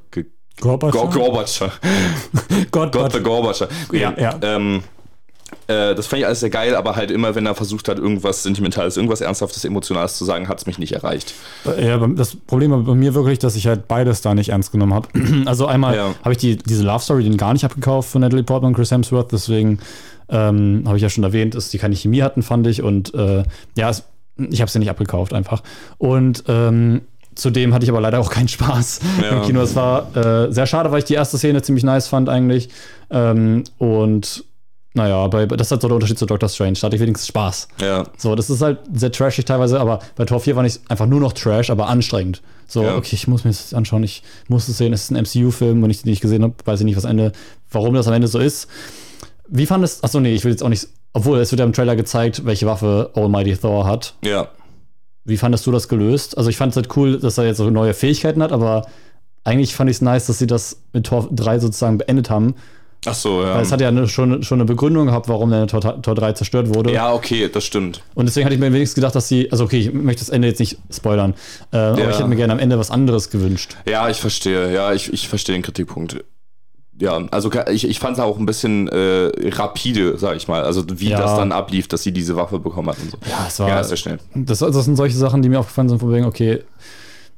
Gorbatscher? 0.60 1.00
Gor- 1.00 1.10
Gorbatscher. 1.10 1.72
Gott, 2.72 2.92
Gott, 2.92 3.24
Gorbatscher. 3.24 3.68
Ja, 3.92 4.14
ja. 4.18 4.38
Ähm, 4.42 4.84
äh, 5.72 5.96
das 5.96 6.08
fand 6.08 6.20
ich 6.22 6.26
alles 6.26 6.40
sehr 6.42 6.50
geil, 6.50 6.76
aber 6.76 6.96
halt 6.96 7.12
immer, 7.12 7.36
wenn 7.36 7.46
er 7.46 7.56
versucht 7.56 7.88
hat, 7.88 7.98
irgendwas 7.98 8.44
Sentimentales, 8.44 8.98
irgendwas 8.98 9.22
Ernsthaftes, 9.22 9.64
Emotionales 9.66 10.18
zu 10.18 10.26
sagen, 10.26 10.48
hat 10.48 10.60
es 10.60 10.66
mich 10.66 10.78
nicht 10.80 10.92
erreicht. 10.94 11.34
Ja, 11.80 11.96
aber 11.96 12.08
das 12.10 12.36
Problem 12.36 12.72
war 12.72 12.80
bei 12.80 12.96
mir 12.96 13.14
wirklich, 13.14 13.40
dass 13.40 13.56
ich 13.56 13.68
halt 13.68 13.88
beides 13.88 14.22
da 14.22 14.34
nicht 14.36 14.50
ernst 14.50 14.72
genommen 14.72 14.94
habe. 14.94 15.08
Also 15.46 15.66
einmal 15.66 15.96
Ja. 15.96 16.16
habe 16.24 16.32
ich 16.34 16.38
die, 16.38 16.58
diese 16.58 16.84
Love 16.84 17.04
Story 17.04 17.24
den 17.24 17.38
gar 17.38 17.54
nicht 17.54 17.64
abgekauft 17.66 18.10
von 18.10 18.22
Natalie 18.22 18.44
Portman 18.44 18.70
und 18.72 18.76
Chris 18.76 18.92
Hemsworth, 18.92 19.32
deswegen 19.32 19.80
ähm, 20.30 20.84
habe 20.86 20.98
ich 20.98 21.04
ja 21.04 21.10
schon 21.10 21.24
erwähnt, 21.24 21.56
dass 21.56 21.70
die 21.70 21.78
keine 21.78 21.96
Chemie 21.96 22.22
hatten, 22.22 22.42
fand 22.44 22.66
ich. 22.68 22.82
Und 22.82 23.14
äh, 23.14 23.44
ja, 23.76 23.90
es, 23.90 24.04
ich 24.38 24.62
habe 24.62 24.72
sie 24.72 24.80
nicht 24.80 24.90
abgekauft 24.90 25.34
einfach. 25.34 25.62
Und 25.98 26.44
ähm, 26.48 27.02
zudem 27.36 27.74
hatte 27.74 27.84
ich 27.86 27.90
aber 27.90 28.02
leider 28.02 28.20
auch 28.20 28.30
keinen 28.30 28.48
Spaß 28.48 29.00
Ja. 29.22 29.30
im 29.38 29.42
Kino. 29.44 29.62
Es 29.62 29.76
war 29.76 30.16
äh, 30.16 30.52
sehr 30.52 30.68
schade, 30.68 30.92
weil 30.92 31.00
ich 31.00 31.06
die 31.06 31.14
erste 31.16 31.38
Szene 31.38 31.62
ziemlich 31.62 31.84
nice 31.84 32.08
fand 32.08 32.30
eigentlich. 32.30 32.70
Ähm, 33.10 33.64
und 33.78 34.44
naja, 34.94 35.26
bei, 35.28 35.46
das 35.46 35.68
ist 35.68 35.72
halt 35.72 35.82
so 35.82 35.88
der 35.88 35.96
Unterschied 35.96 36.20
zu 36.20 36.26
Doctor 36.26 36.50
Strange. 36.50 36.74
Da 36.74 36.88
hatte 36.88 36.96
ich 36.98 37.02
wenigstens 37.02 37.28
Spaß. 37.28 37.68
Ja. 37.80 38.04
So, 38.18 38.36
das 38.36 38.50
ist 38.50 38.62
halt 38.62 38.80
sehr 38.94 39.12
trashig 39.12 39.46
teilweise, 39.46 39.80
aber 39.80 40.00
bei 40.16 40.26
Tor 40.26 40.40
4 40.42 40.56
war 40.56 40.64
nicht 40.64 40.82
einfach 40.90 41.06
nur 41.06 41.20
noch 41.22 41.32
Trash, 41.34 41.70
aber 41.70 41.88
anstrengend. 41.88 42.42
So, 42.68 42.84
Ja. 42.84 42.96
okay, 42.98 43.16
ich 43.16 43.28
muss 43.28 43.44
mir 43.46 43.52
das 43.52 43.74
anschauen, 43.74 44.04
ich 44.04 44.22
muss 44.48 44.68
es 44.68 44.78
sehen, 44.78 44.92
es 44.94 45.04
ist 45.04 45.12
ein 45.12 45.18
MCU-Film 45.24 45.82
und 45.84 45.90
ich 45.90 46.02
den 46.02 46.10
nicht 46.10 46.22
gesehen 46.22 46.44
habe, 46.44 46.54
weiß 46.66 46.80
ich 46.82 46.86
nicht, 46.86 46.98
was 46.98 47.06
Ende, 47.06 47.32
warum 47.72 47.94
das 47.94 48.08
am 48.08 48.14
Ende 48.14 48.28
so 48.28 48.40
ist. 48.40 48.68
Wie 49.48 49.66
fandest, 49.66 50.04
achso, 50.04 50.20
nee, 50.20 50.34
ich 50.34 50.44
will 50.44 50.52
jetzt 50.52 50.64
auch 50.64 50.70
nicht, 50.70 50.88
obwohl 51.14 51.40
es 51.40 51.52
wird 51.52 51.60
ja 51.60 51.66
im 51.66 51.74
Trailer 51.74 51.96
gezeigt, 51.96 52.46
welche 52.46 52.66
Waffe 52.66 53.12
Almighty 53.16 53.56
Thor 53.58 53.86
hat. 53.86 54.16
Ja. 54.24 54.50
Wie 55.26 55.38
fandest 55.38 55.66
du 55.68 55.72
das 55.72 55.88
gelöst? 55.88 56.38
Also 56.38 56.50
ich 56.50 56.58
fand 56.58 56.72
es 56.72 56.76
halt 56.78 56.96
cool, 56.98 57.20
dass 57.20 57.38
er 57.38 57.46
jetzt 57.46 57.58
so 57.58 57.70
neue 57.70 57.94
Fähigkeiten 57.94 58.42
hat, 58.42 58.52
aber 58.52 58.88
eigentlich 59.44 59.76
fand 59.76 59.90
ich 59.90 59.98
es 59.98 60.02
nice, 60.02 60.26
dass 60.28 60.40
sie 60.40 60.48
das 60.48 60.82
mit 60.94 61.06
Tor 61.08 61.28
3 61.32 61.60
sozusagen 61.60 61.98
beendet 61.98 62.30
haben. 62.30 62.56
Ach 63.06 63.16
so, 63.16 63.42
ja. 63.44 63.56
Weil 63.56 63.64
es 63.64 63.72
hat 63.72 63.82
ja 63.82 63.88
eine, 63.88 64.08
schon, 64.08 64.44
schon 64.44 64.60
eine 64.60 64.66
Begründung 64.66 65.08
gehabt, 65.08 65.28
warum 65.28 65.50
der 65.50 65.66
Tor, 65.66 65.82
Tor 66.02 66.14
3 66.14 66.34
zerstört 66.34 66.74
wurde. 66.74 66.92
ja, 66.94 67.12
okay, 67.12 67.50
das 67.52 67.64
stimmt. 67.66 68.04
Und 68.14 68.28
deswegen 68.28 68.46
hatte 68.46 68.54
ich 68.54 68.60
mir 68.62 68.72
wenigstens 68.72 68.96
gedacht, 68.96 69.16
dass 69.16 69.28
sie, 69.28 69.52
also 69.52 69.64
okay, 69.64 69.80
ich 69.80 69.92
möchte 69.94 70.20
das 70.22 70.30
Ende 70.30 70.48
jetzt 70.48 70.60
nicht 70.60 70.78
spoilern, 70.94 71.34
äh, 71.72 71.78
aber 71.78 72.10
ich 72.12 72.18
hätte 72.20 72.28
mir 72.28 72.36
gerne 72.36 72.54
am 72.54 72.60
Ende 72.60 72.78
was 72.78 72.92
anderes 72.92 73.30
gewünscht. 73.32 73.76
Ja, 73.88 74.08
ich 74.10 74.18
verstehe. 74.22 74.72
Ja, 74.72 74.94
ich, 74.94 75.12
ich 75.12 75.28
verstehe 75.28 75.56
den 75.56 75.64
Kritikpunkt. 75.64 76.24
Ja, 77.00 77.20
also 77.32 77.50
ich, 77.72 77.88
ich 77.90 77.98
fand 77.98 78.18
es 78.18 78.24
auch 78.24 78.38
ein 78.38 78.46
bisschen 78.46 78.88
äh, 78.90 79.32
rapide, 79.50 80.20
sag 80.20 80.36
ich 80.38 80.48
mal. 80.48 80.62
Also 80.62 80.84
wie 81.00 81.10
Ja. 81.10 81.20
das 81.20 81.36
dann 81.36 81.52
ablief, 81.52 81.88
dass 81.88 82.04
sie 82.04 82.12
diese 82.12 82.36
Waffe 82.36 82.60
bekommen 82.60 82.90
hat 82.90 82.98
und 83.02 83.10
so. 83.10 83.18
Ja, 83.28 83.46
es 83.48 83.60
war, 83.60 83.68
Ja, 83.70 83.84
sehr 83.84 83.98
schnell. 83.98 84.20
das, 84.36 84.60
das 84.60 84.86
sind 84.86 84.96
solche 84.96 85.18
Sachen, 85.18 85.42
die 85.42 85.50
mir 85.50 85.60
aufgefallen 85.60 85.90
sind, 85.90 85.98
von 85.98 86.14
wegen, 86.14 86.26
okay, 86.26 86.62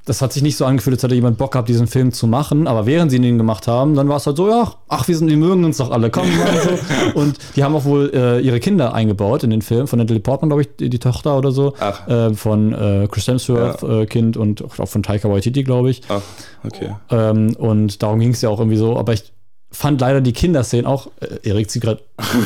das 0.06 0.22
hat 0.22 0.34
sich 0.34 0.44
nicht 0.44 0.58
so 0.58 0.66
angefühlt, 0.66 0.96
als 0.96 1.04
hätte 1.04 1.16
jemand 1.16 1.38
Bock 1.38 1.54
gehabt, 1.54 1.70
diesen 1.70 1.88
Film 1.88 2.12
zu 2.12 2.28
machen, 2.28 2.68
aber 2.68 2.86
während 2.86 3.10
sie 3.10 3.18
ihn 3.18 3.38
gemacht 3.38 3.68
haben, 3.68 3.96
dann 3.96 4.10
war 4.10 4.18
es 4.18 4.28
halt 4.28 4.36
so, 4.36 4.50
ja, 4.50 4.74
ach, 4.90 5.08
wir 5.08 5.18
sind, 5.18 5.28
die 5.28 5.38
mögen 5.38 5.64
uns 5.64 5.78
doch 5.78 5.92
alle, 5.92 6.10
komm 6.10 6.28
mal 6.38 6.54
so. 6.62 7.14
Und 7.20 7.38
die 7.56 7.64
haben 7.64 7.74
auch 7.76 7.86
wohl 7.86 8.12
äh, 8.14 8.40
ihre 8.42 8.60
Kinder 8.60 8.94
eingebaut 8.94 9.44
in 9.44 9.50
den 9.50 9.62
Film, 9.62 9.88
von 9.88 10.00
Natalie 10.00 10.20
Portman, 10.20 10.50
glaube 10.50 10.64
ich, 10.64 10.76
die, 10.78 10.90
die 10.90 11.00
Tochter 11.00 11.38
oder 11.38 11.52
so, 11.52 11.74
Ach. 11.80 12.08
äh, 12.08 12.34
von 12.34 12.74
äh, 12.74 13.08
Chris 13.10 13.28
Hemsworth, 13.28 13.84
äh, 13.84 14.06
Kind 14.06 14.36
und 14.36 14.64
auch 14.64 14.88
von 14.88 15.04
Taika 15.04 15.30
Waititi, 15.30 15.64
glaube 15.64 15.90
ich. 15.90 16.02
Ah, 16.10 16.22
okay. 16.66 16.96
Ähm, 17.10 17.56
und 17.58 18.04
darum 18.04 18.20
ging 18.20 18.32
es 18.32 18.42
ja 18.42 18.50
auch 18.50 18.60
irgendwie 18.60 18.78
so. 18.78 18.98
Aber 18.98 19.14
ich 19.14 19.32
fand 19.72 20.02
leider 20.02 20.22
die 20.22 20.34
Kinderszenen 20.34 20.86
auch. 20.86 21.08
Äh, 21.20 21.50
Erik 21.50 21.70
zieht 21.70 21.82
gerade, 21.82 22.02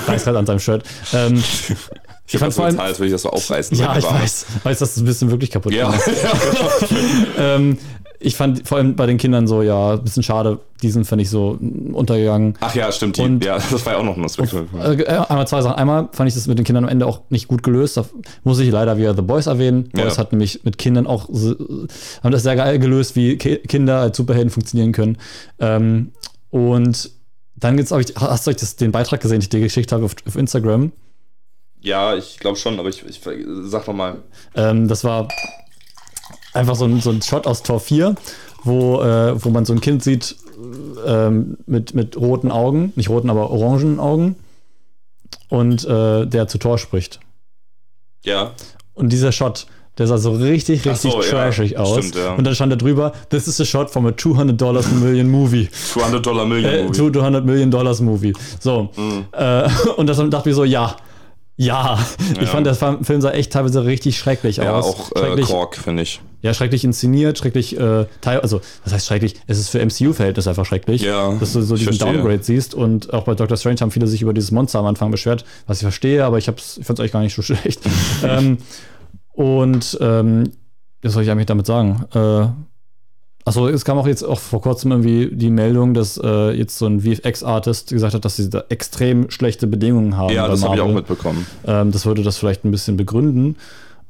weiß 0.06 0.24
gerade 0.26 0.38
an 0.38 0.46
seinem 0.46 0.60
Shirt. 0.60 0.84
Ähm, 1.13 1.43
Ich, 2.27 2.33
ich 2.33 2.39
fand 2.39 2.53
vor 2.53 2.65
allem, 2.65 2.79
als 2.79 2.99
würde 2.99 3.07
ich 3.07 3.13
das 3.13 3.21
so 3.21 3.29
aufreißen. 3.29 3.77
ja, 3.77 3.97
ich 3.97 4.03
Ware. 4.03 4.21
weiß, 4.21 4.45
weiß, 4.63 4.79
dass 4.79 4.95
das 4.95 5.01
ein 5.01 5.05
bisschen 5.05 5.31
wirklich 5.31 5.49
kaputt 5.49 5.73
Ja, 5.73 5.93
ähm, 7.37 7.77
ich 8.19 8.35
fand 8.35 8.67
vor 8.67 8.79
allem 8.79 8.95
bei 8.95 9.05
den 9.05 9.17
Kindern 9.17 9.47
so, 9.47 9.61
ja, 9.61 9.93
ein 9.93 10.03
bisschen 10.03 10.23
schade, 10.23 10.59
diesen 10.81 11.05
fand 11.05 11.21
ich 11.21 11.29
so 11.29 11.57
untergegangen. 11.93 12.55
Ach 12.59 12.73
ja, 12.75 12.91
stimmt. 12.91 13.17
Die, 13.17 13.21
Und- 13.21 13.45
ja, 13.45 13.57
das 13.57 13.85
war 13.85 13.93
ja 13.93 13.99
auch 13.99 14.03
noch 14.03 14.17
ein 14.17 14.25
Aspekt. 14.25 14.53
Äh, 14.53 15.05
einmal 15.05 15.47
zwei 15.47 15.61
Sachen. 15.61 15.75
Einmal 15.77 16.09
fand 16.11 16.27
ich 16.27 16.33
das 16.33 16.47
mit 16.47 16.57
den 16.57 16.65
Kindern 16.65 16.85
am 16.85 16.89
Ende 16.89 17.05
auch 17.05 17.21
nicht 17.29 17.47
gut 17.47 17.63
gelöst. 17.63 17.95
Da 17.97 18.05
muss 18.43 18.59
ich 18.59 18.71
leider 18.71 18.97
wieder 18.97 19.15
The 19.15 19.21
Boys 19.21 19.45
erwähnen. 19.47 19.89
Ja. 19.95 20.03
Boys 20.03 20.17
hat 20.17 20.31
nämlich 20.31 20.63
mit 20.63 20.77
Kindern 20.77 21.05
auch 21.07 21.29
haben 21.29 22.31
das 22.31 22.43
sehr 22.43 22.55
geil 22.55 22.79
gelöst, 22.79 23.15
wie 23.15 23.37
Ki 23.37 23.57
Kinder 23.57 23.99
als 23.99 24.17
Superhelden 24.17 24.49
funktionieren 24.49 24.91
können. 24.93 25.17
Ähm, 25.59 26.11
und 26.49 27.11
dann 27.55 27.77
gibt's, 27.77 27.91
auch, 27.91 28.01
hast 28.15 28.47
du 28.47 28.51
euch 28.51 28.57
das, 28.57 28.75
den 28.75 28.91
Beitrag 28.91 29.19
gesehen, 29.21 29.35
den 29.35 29.41
ich 29.43 29.49
dir 29.49 29.59
geschickt 29.59 29.91
habe 29.91 30.05
auf, 30.05 30.15
auf 30.27 30.35
Instagram? 30.35 30.91
Ja, 31.81 32.15
ich 32.15 32.39
glaube 32.39 32.57
schon, 32.57 32.79
aber 32.79 32.89
ich, 32.89 33.05
ich 33.05 33.21
sag 33.63 33.87
mal. 33.87 34.23
Ähm, 34.55 34.87
das 34.87 35.03
war 35.03 35.27
einfach 36.53 36.75
so 36.75 36.85
ein, 36.85 36.99
so 37.01 37.11
ein 37.11 37.21
Shot 37.21 37.47
aus 37.47 37.63
Tor 37.63 37.79
4, 37.79 38.15
wo, 38.63 39.01
äh, 39.01 39.43
wo 39.43 39.49
man 39.49 39.65
so 39.65 39.73
ein 39.73 39.81
Kind 39.81 40.03
sieht 40.03 40.35
ähm, 41.05 41.57
mit, 41.65 41.93
mit 41.93 42.17
roten 42.17 42.51
Augen, 42.51 42.93
nicht 42.95 43.09
roten, 43.09 43.29
aber 43.29 43.51
orangen 43.51 43.99
Augen 43.99 44.35
und 45.49 45.85
äh, 45.85 46.25
der 46.25 46.47
zu 46.47 46.57
Tor 46.57 46.77
spricht. 46.77 47.19
Ja. 48.23 48.51
Und 48.93 49.09
dieser 49.09 49.31
Shot, 49.31 49.67
der 49.97 50.07
sah 50.07 50.17
so 50.17 50.31
richtig, 50.33 50.85
richtig 50.85 51.11
so, 51.11 51.21
ja. 51.21 51.29
trashig 51.29 51.77
aus. 51.77 51.97
Stimmt, 51.99 52.15
ja. 52.15 52.33
Und 52.33 52.43
dann 52.43 52.55
stand 52.55 52.71
da 52.71 52.75
drüber, 52.75 53.13
this 53.29 53.47
is 53.47 53.61
a 53.61 53.65
shot 53.65 53.89
from 53.89 54.05
a 54.07 54.15
200 54.15 54.59
Dollars 54.59 54.91
Million 54.91 55.29
Movie. 55.29 55.69
200 55.93 56.25
Dollar 56.25 56.45
Million 56.45 56.71
Äh, 56.73 56.83
Movie. 56.83 57.11
200 57.11 57.45
Million 57.45 57.71
Dollars 57.71 58.01
Movie. 58.01 58.33
So. 58.59 58.89
Äh, 59.31 59.69
und 59.97 60.07
das 60.07 60.17
dachte 60.29 60.49
ich 60.49 60.55
so, 60.55 60.63
ja. 60.63 60.95
Ja. 61.58 61.98
Ich 62.34 62.41
Ja. 62.41 62.46
fand, 62.48 62.67
der 62.67 62.76
Film 62.76 63.20
sah 63.22 63.32
echt 63.32 63.52
teilweise 63.52 63.84
richtig 63.84 64.17
schrecklich 64.17 64.58
ja, 64.58 64.76
aus. 64.76 64.86
auch 64.86 65.12
äh, 65.15 65.20
schrecklich, 65.20 65.48
Kork, 65.48 65.76
finde 65.76 66.04
ich. 66.04 66.22
ja, 66.43 66.54
schrecklich 66.54 66.84
inszeniert, 66.84 67.38
schrecklich, 67.39 67.76
äh, 67.80 68.06
teil, 68.22 68.41
also, 68.41 68.62
was 68.84 68.93
heißt 68.93 69.08
schrecklich? 69.08 69.34
Es 69.48 69.58
ist 69.58 69.70
für 69.70 69.80
MCU-Verhältnis 69.84 70.48
einfach 70.48 70.65
schrecklich, 70.67 71.02
Ja, 71.02 71.34
dass 71.39 71.54
du 71.54 71.62
so 71.63 71.74
ich 71.76 71.88
diesen. 71.88 71.98
Downgrade 71.98 72.43
siehst. 72.43 72.76
Und 72.76 73.12
auch 73.12 73.24
bei 73.24 73.34
Doctor 73.34 73.58
Strange 73.58 73.78
haben 73.82 73.89
viele 73.91 74.06
sich 74.08 74.22
über 74.22 74.34
dieses 74.34 74.52
Monster 74.52 74.78
am 74.80 74.86
Anfang 74.86 75.10
beschwert, 75.10 75.46
was 75.65 75.78
ich 75.78 75.84
verstehe, 75.84 76.24
aber 76.26 76.38
ich, 76.38 76.48
hab's- 76.48 76.78
ich 76.78 76.86
fand 76.86 77.00
es 77.00 77.02
eigentlich 77.02 77.12
gar 77.13 77.22
nicht 77.22 77.36
so 77.36 77.41
schlecht. 77.41 77.82
ähm, 78.24 78.60
und 79.34 79.98
ähm, 80.00 80.52
was 81.02 81.13
soll 81.13 81.24
ich 81.24 81.32
eigentlich 81.32 81.46
damit 81.48 81.65
sagen? 81.65 82.06
Äh, 82.13 82.48
Achso, 83.47 83.69
es 83.69 83.86
kam 83.86 83.97
auch 83.97 84.07
jetzt 84.07 84.23
auch 84.23 84.41
vor 84.41 84.62
kurzem 84.62 84.91
irgendwie 84.91 85.29
die 85.31 85.49
Meldung, 85.49 85.93
dass 85.93 86.19
äh, 86.21 86.51
jetzt 86.51 86.77
so 86.77 86.86
ein 86.86 86.99
VFX-Artist 86.99 87.91
gesagt 87.91 88.13
hat, 88.13 88.25
dass 88.25 88.36
sie 88.36 88.49
da 88.49 88.65
extrem 88.67 89.31
schlechte 89.31 89.67
Bedingungen 89.67 90.17
haben. 90.17 90.33
Ja, 90.33 90.49
das 90.49 90.65
habe 90.65 90.75
ich 90.75 90.81
auch 90.81 90.91
mitbekommen. 90.91 91.47
Ähm, 91.65 91.93
das 91.93 92.05
würde 92.05 92.23
das 92.23 92.38
vielleicht 92.38 92.65
ein 92.65 92.71
bisschen 92.71 92.97
begründen. 92.97 93.55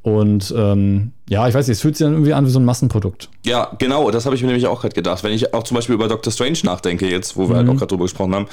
Und 0.02 0.52
ähm, 0.58 1.12
ja, 1.30 1.48
ich 1.48 1.54
weiß 1.54 1.68
nicht, 1.68 1.76
es 1.76 1.82
fühlt 1.82 1.96
sich 1.98 2.06
dann 2.06 2.14
irgendwie 2.14 2.34
an 2.34 2.48
wie 2.48 2.50
so 2.50 2.58
ein 2.58 2.66
Massenprodukt. 2.66 3.30
Ja, 3.46 3.76
genau, 3.78 4.10
das 4.10 4.26
habe 4.26 4.36
ich 4.36 4.42
mir 4.42 4.48
nämlich 4.48 4.66
auch 4.66 4.82
gerade 4.82 4.96
gedacht. 4.96 5.24
Wenn 5.24 5.34
ich 5.34 5.54
auch 5.54 5.62
zum 5.62 5.76
Beispiel 5.76 5.94
über 5.94 6.08
Doctor 6.08 6.34
Strange 6.34 6.58
nachdenke, 6.64 7.08
jetzt, 7.08 7.38
wo 7.38 7.48
wir 7.48 7.58
halt 7.58 7.70
auch 7.70 7.76
gerade 7.76 7.88
drüber 7.88 8.06
gesprochen 8.06 8.34
haben, 8.34 8.48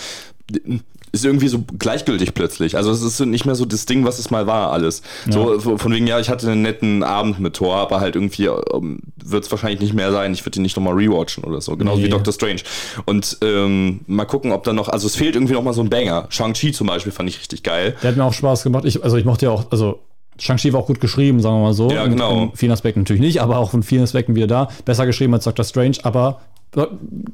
ist 1.14 1.24
irgendwie 1.24 1.48
so 1.48 1.64
gleichgültig 1.78 2.34
plötzlich. 2.34 2.76
Also 2.76 2.90
es 2.90 3.02
ist 3.02 3.16
so 3.16 3.24
nicht 3.24 3.46
mehr 3.46 3.54
so 3.54 3.64
das 3.64 3.86
Ding, 3.86 4.04
was 4.04 4.18
es 4.18 4.30
mal 4.30 4.46
war, 4.46 4.72
alles. 4.72 5.02
So 5.30 5.58
so 5.58 5.78
von 5.78 5.92
wegen, 5.92 6.06
ja, 6.06 6.18
ich 6.20 6.28
hatte 6.28 6.50
einen 6.50 6.62
netten 6.62 7.02
Abend 7.02 7.40
mit 7.40 7.54
Thor, 7.54 7.76
aber 7.76 8.00
halt 8.00 8.14
irgendwie 8.16 8.46
ähm, 8.46 8.98
wird 9.24 9.44
es 9.44 9.50
wahrscheinlich 9.50 9.80
nicht 9.80 9.94
mehr 9.94 10.12
sein. 10.12 10.32
Ich 10.34 10.44
würde 10.44 10.58
ihn 10.58 10.62
nicht 10.62 10.76
nochmal 10.76 10.94
rewatchen 10.94 11.44
oder 11.44 11.60
so. 11.60 11.76
Genauso 11.76 11.98
Nee. 12.00 12.06
wie 12.06 12.10
Doctor 12.10 12.32
Strange. 12.32 12.60
Und 13.06 13.38
ähm, 13.42 14.00
mal 14.06 14.24
gucken, 14.26 14.52
ob 14.52 14.64
da 14.64 14.72
noch, 14.72 14.88
also 14.88 15.06
es 15.06 15.16
fehlt 15.16 15.34
irgendwie 15.36 15.54
noch 15.54 15.62
mal 15.62 15.72
so 15.72 15.80
ein 15.82 15.88
Banger. 15.90 16.26
Shang-Chi 16.28 16.72
zum 16.72 16.86
Beispiel 16.88 17.12
fand 17.12 17.28
ich 17.30 17.38
richtig 17.38 17.62
geil. 17.62 17.94
Der 18.02 18.10
hat 18.10 18.16
mir 18.16 18.24
auch 18.24 18.32
Spaß 18.32 18.62
gemacht. 18.64 18.84
Ich, 18.84 19.02
also 19.02 19.16
ich 19.16 19.24
mochte 19.24 19.46
ja 19.46 19.52
auch, 19.52 19.70
also 19.70 20.00
Shang-Chi 20.38 20.72
war 20.72 20.80
auch 20.80 20.86
gut 20.88 21.00
geschrieben, 21.00 21.40
sagen 21.40 21.56
wir 21.56 21.62
mal 21.62 21.74
so. 21.74 21.90
Ja, 21.90 22.04
In- 22.04 22.10
genau. 22.12 22.42
In 22.44 22.52
vielen 22.56 22.72
Aspekten 22.72 23.00
natürlich 23.00 23.22
nicht, 23.22 23.40
aber 23.40 23.58
auch 23.58 23.72
in 23.72 23.82
vielen 23.82 24.02
Aspekten 24.02 24.34
wieder 24.34 24.46
da. 24.48 24.68
Besser 24.84 25.06
geschrieben 25.06 25.32
als 25.34 25.44
Doctor 25.44 25.64
Strange, 25.64 25.96
aber 26.02 26.40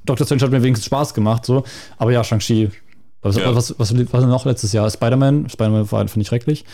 Doctor 0.05 0.27
Strange 0.27 0.43
hat 0.43 0.51
mir 0.51 0.63
wenigstens 0.63 0.85
Spaß 0.87 1.15
gemacht, 1.15 1.47
so. 1.47 1.65
Aber 1.97 2.13
ja, 2.13 2.23
Shang-Chi. 2.23 2.69
Was, 3.23 3.37
Ja. 3.37 3.55
was, 3.55 3.75
was, 3.79 3.95
was 4.13 4.25
noch 4.25 4.45
letztes 4.47 4.73
Jahr? 4.73 4.89
Spider-Man. 4.91 5.49
Spider-Man 5.51 5.91
war, 5.93 6.09
finde 6.09 6.23
ich, 6.23 6.29
schrecklich. 6.29 6.65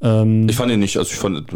Ähm, 0.00 0.48
Ich 0.48 0.56
fand 0.56 0.70
ihn 0.70 0.78
nicht, 0.78 0.96
also 0.98 1.10
ich 1.10 1.16
fand 1.18 1.46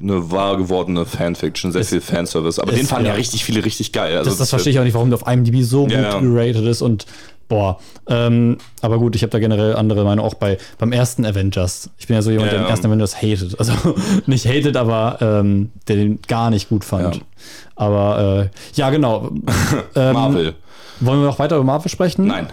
eine 0.00 0.30
wahr 0.30 0.56
gewordene 0.56 1.04
Fanfiction, 1.04 1.72
sehr 1.72 1.84
viel 1.84 2.00
Fanservice, 2.00 2.58
aber 2.60 2.72
es- 2.72 2.78
den 2.78 2.86
fanden 2.86 3.06
ja. 3.06 3.12
ja. 3.12 3.16
richtig 3.18 3.44
viele 3.44 3.64
richtig 3.64 3.92
geil. 3.92 4.16
Also 4.16 4.30
das, 4.30 4.38
das 4.38 4.50
verstehe 4.50 4.72
ich 4.72 4.78
auch 4.78 4.84
nicht, 4.84 4.94
warum 4.94 5.10
der 5.10 5.20
auf 5.20 5.26
IMDb 5.30 5.62
so 5.62 5.82
gut 5.82 5.92
Ja, 5.92 6.02
ja. 6.02 6.18
geratet 6.20 6.64
ist 6.64 6.80
und 6.80 7.06
boah. 7.48 7.78
Ähm, 8.06 8.58
aber 8.82 8.98
gut, 8.98 9.16
ich 9.16 9.22
habe 9.22 9.30
da 9.30 9.38
generell 9.40 9.74
andere 9.74 10.04
Meinung, 10.04 10.24
auch 10.24 10.34
bei 10.34 10.58
beim 10.78 10.92
ersten 10.92 11.26
Avengers. 11.26 11.90
Ich 11.98 12.06
bin 12.06 12.14
ja 12.14 12.22
so 12.22 12.30
jemand, 12.30 12.52
der 12.52 12.60
den 12.60 12.68
ersten 12.68 12.86
Avengers 12.86 13.16
hatet. 13.20 13.58
Also 13.58 13.72
nicht 14.26 14.46
hatet, 14.46 14.76
aber 14.76 15.18
ähm, 15.20 15.70
der 15.88 15.96
den 15.96 16.20
gar 16.28 16.50
nicht 16.50 16.68
gut 16.68 16.84
fand. 16.84 17.16
Ja. 17.16 17.22
Aber 17.74 18.50
äh, 18.52 18.78
ja, 18.78 18.90
genau. 18.90 19.30
ähm, 19.96 20.12
Marvel. 20.12 20.54
Wollen 21.00 21.20
wir 21.20 21.26
noch 21.26 21.38
weiter 21.38 21.56
über 21.56 21.64
Marvel 21.64 21.90
sprechen? 21.90 22.26
Nein. 22.26 22.48